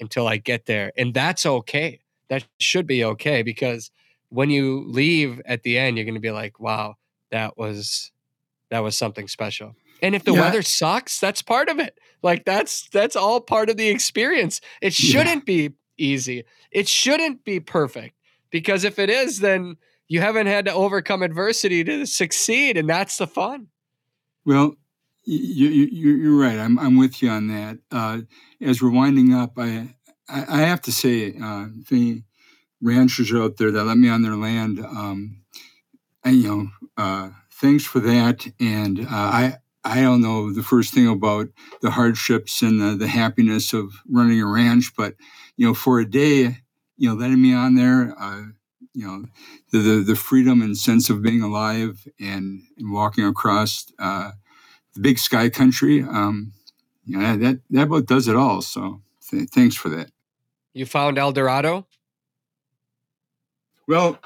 until 0.00 0.26
I 0.26 0.38
get 0.38 0.66
there, 0.66 0.92
and 0.96 1.12
that's 1.12 1.44
okay 1.44 2.00
that 2.30 2.46
should 2.58 2.86
be 2.86 3.04
okay 3.04 3.42
because 3.42 3.90
when 4.30 4.48
you 4.48 4.84
leave 4.86 5.42
at 5.44 5.64
the 5.64 5.76
end, 5.76 5.98
you're 5.98 6.06
going 6.06 6.14
to 6.14 6.20
be 6.20 6.30
like, 6.30 6.58
wow, 6.58 6.94
that 7.30 7.58
was 7.58 8.10
that 8.70 8.80
was 8.80 8.96
something 8.96 9.28
special. 9.28 9.74
And 10.00 10.14
if 10.14 10.24
the 10.24 10.32
yeah. 10.32 10.40
weather 10.40 10.62
sucks, 10.62 11.20
that's 11.20 11.42
part 11.42 11.68
of 11.68 11.78
it. 11.78 11.98
Like 12.22 12.44
that's 12.44 12.88
that's 12.88 13.16
all 13.16 13.40
part 13.40 13.68
of 13.68 13.76
the 13.76 13.88
experience. 13.88 14.60
It 14.80 14.94
shouldn't 14.94 15.42
yeah. 15.48 15.68
be 15.68 15.72
easy. 15.98 16.44
It 16.70 16.88
shouldn't 16.88 17.44
be 17.44 17.60
perfect 17.60 18.14
because 18.50 18.84
if 18.84 18.98
it 18.98 19.10
is, 19.10 19.40
then 19.40 19.76
you 20.08 20.20
haven't 20.20 20.46
had 20.46 20.64
to 20.64 20.72
overcome 20.72 21.22
adversity 21.22 21.84
to 21.84 22.06
succeed, 22.06 22.76
and 22.76 22.88
that's 22.88 23.18
the 23.18 23.26
fun. 23.26 23.68
Well, 24.44 24.74
you, 25.24 25.68
you, 25.68 26.14
you're 26.14 26.40
right. 26.40 26.58
I'm, 26.58 26.78
I'm 26.78 26.96
with 26.96 27.22
you 27.22 27.30
on 27.30 27.48
that. 27.48 27.78
Uh, 27.92 28.22
as 28.60 28.82
we're 28.82 28.90
winding 28.90 29.34
up, 29.34 29.52
I 29.56 29.94
I, 30.30 30.44
I 30.48 30.60
have 30.62 30.80
to 30.82 30.92
say, 30.92 31.34
uh, 31.42 31.66
the 31.88 32.22
ranchers 32.80 33.32
out 33.34 33.56
there 33.56 33.70
that 33.70 33.84
let 33.84 33.98
me 33.98 34.08
on 34.08 34.22
their 34.22 34.36
land, 34.36 34.80
um, 34.80 35.42
you 36.24 36.48
know, 36.48 36.70
uh, 36.96 37.30
thanks 37.52 37.84
for 37.84 38.00
that. 38.00 38.50
And 38.60 39.00
uh, 39.00 39.06
I, 39.10 39.56
I 39.84 40.02
don't 40.02 40.22
know 40.22 40.52
the 40.52 40.62
first 40.62 40.94
thing 40.94 41.08
about 41.08 41.48
the 41.82 41.90
hardships 41.90 42.62
and 42.62 42.80
the, 42.80 42.96
the 42.96 43.08
happiness 43.08 43.72
of 43.72 43.92
running 44.08 44.40
a 44.40 44.46
ranch, 44.46 44.92
but 44.96 45.14
you 45.56 45.66
know, 45.66 45.74
for 45.74 46.00
a 46.00 46.08
day, 46.08 46.58
you 46.96 47.08
know, 47.08 47.14
letting 47.14 47.40
me 47.40 47.54
on 47.54 47.74
there, 47.74 48.14
uh, 48.18 48.44
you 48.92 49.06
know, 49.06 49.24
the, 49.72 49.78
the, 49.78 50.02
the 50.02 50.16
freedom 50.16 50.62
and 50.62 50.76
sense 50.76 51.10
of 51.10 51.22
being 51.22 51.42
alive 51.42 52.06
and, 52.18 52.62
and 52.78 52.92
walking 52.92 53.24
across 53.24 53.86
uh, 53.98 54.32
the 54.94 55.00
big 55.00 55.18
sky 55.18 55.48
country, 55.48 56.02
um, 56.02 56.52
you 57.04 57.18
know, 57.18 57.36
that 57.36 57.60
that 57.70 57.82
about 57.84 58.06
does 58.06 58.28
it 58.28 58.36
all. 58.36 58.62
So 58.62 59.02
th- 59.30 59.48
thanks 59.50 59.76
for 59.76 59.88
that. 59.90 60.10
You 60.72 60.86
found 60.86 61.18
El 61.18 61.32
Dorado? 61.32 61.86
Well, 63.88 64.18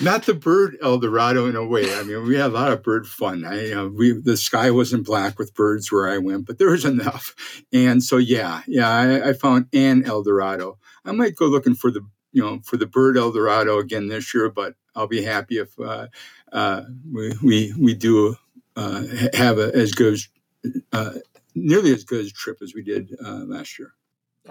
not 0.00 0.24
the 0.24 0.32
bird 0.32 0.78
El 0.82 0.98
Dorado 0.98 1.46
in 1.46 1.56
a 1.56 1.64
way. 1.64 1.94
I 1.94 2.02
mean, 2.02 2.26
we 2.26 2.36
had 2.36 2.50
a 2.50 2.54
lot 2.54 2.72
of 2.72 2.82
bird 2.82 3.06
fun. 3.06 3.44
I, 3.44 3.68
know, 3.68 3.88
we 3.88 4.12
the 4.12 4.36
sky 4.36 4.70
wasn't 4.70 5.04
black 5.04 5.38
with 5.38 5.54
birds 5.54 5.92
where 5.92 6.08
I 6.08 6.18
went, 6.18 6.46
but 6.46 6.58
there 6.58 6.70
was 6.70 6.84
enough. 6.84 7.34
And 7.72 8.02
so, 8.02 8.16
yeah, 8.16 8.62
yeah, 8.66 8.88
I, 8.88 9.28
I 9.28 9.32
found 9.34 9.66
an 9.74 10.04
El 10.04 10.22
Dorado. 10.22 10.78
I 11.04 11.12
might 11.12 11.36
go 11.36 11.46
looking 11.46 11.74
for 11.74 11.90
the 11.90 12.00
you 12.32 12.42
know 12.42 12.60
for 12.64 12.76
the 12.76 12.86
bird 12.86 13.18
El 13.18 13.32
Dorado 13.32 13.78
again 13.78 14.08
this 14.08 14.32
year, 14.32 14.48
but 14.48 14.74
I'll 14.94 15.06
be 15.06 15.22
happy 15.22 15.58
if 15.58 15.78
uh, 15.78 16.06
uh, 16.52 16.82
we, 17.12 17.32
we 17.42 17.74
we 17.78 17.94
do 17.94 18.36
uh, 18.76 19.04
have 19.34 19.58
a, 19.58 19.74
as 19.74 19.92
good 19.92 20.14
as 20.14 20.28
uh, 20.92 21.12
nearly 21.54 21.92
as 21.92 22.04
good 22.04 22.26
trip 22.34 22.58
as 22.62 22.74
we 22.74 22.82
did 22.82 23.14
uh, 23.24 23.44
last 23.44 23.78
year. 23.78 23.92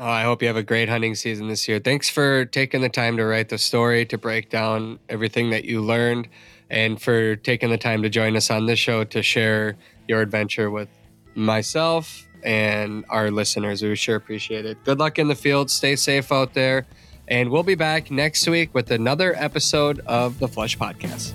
Oh, 0.02 0.08
I 0.08 0.24
hope 0.24 0.42
you 0.42 0.48
have 0.48 0.56
a 0.56 0.64
great 0.64 0.88
hunting 0.88 1.14
season 1.14 1.50
this 1.50 1.68
year. 1.68 1.78
Thanks 1.78 2.10
for 2.10 2.46
taking 2.46 2.80
the 2.80 2.88
time 2.88 3.18
to 3.18 3.26
write 3.26 3.50
the 3.50 3.58
story, 3.58 4.06
to 4.06 4.18
break 4.18 4.50
down 4.50 4.98
everything 5.10 5.50
that 5.50 5.66
you 5.66 5.82
learned, 5.82 6.30
and 6.70 7.02
for 7.02 7.36
taking 7.36 7.70
the 7.70 7.78
time 7.78 8.02
to 8.04 8.10
join 8.10 8.38
us 8.38 8.50
on 8.50 8.66
this 8.66 8.80
show 8.80 9.04
to 9.04 9.22
share 9.22 9.76
your 10.08 10.22
adventure 10.22 10.72
with 10.72 10.88
myself 11.36 12.26
and 12.44 13.04
our 13.10 13.30
listeners. 13.30 13.84
We 13.84 13.94
sure 13.98 14.16
appreciate 14.16 14.66
it. 14.66 14.82
Good 14.86 15.00
luck 15.00 15.20
in 15.20 15.28
the 15.28 15.36
field. 15.36 15.70
Stay 15.70 15.98
safe 15.98 16.32
out 16.32 16.54
there. 16.54 16.88
And 17.28 17.50
we'll 17.50 17.64
be 17.64 17.76
back 17.76 18.10
next 18.10 18.48
week 18.48 18.74
with 18.74 18.92
another 18.92 19.36
episode 19.36 20.00
of 20.08 20.40
the 20.40 20.48
Flush 20.48 20.78
Podcast. 20.78 21.34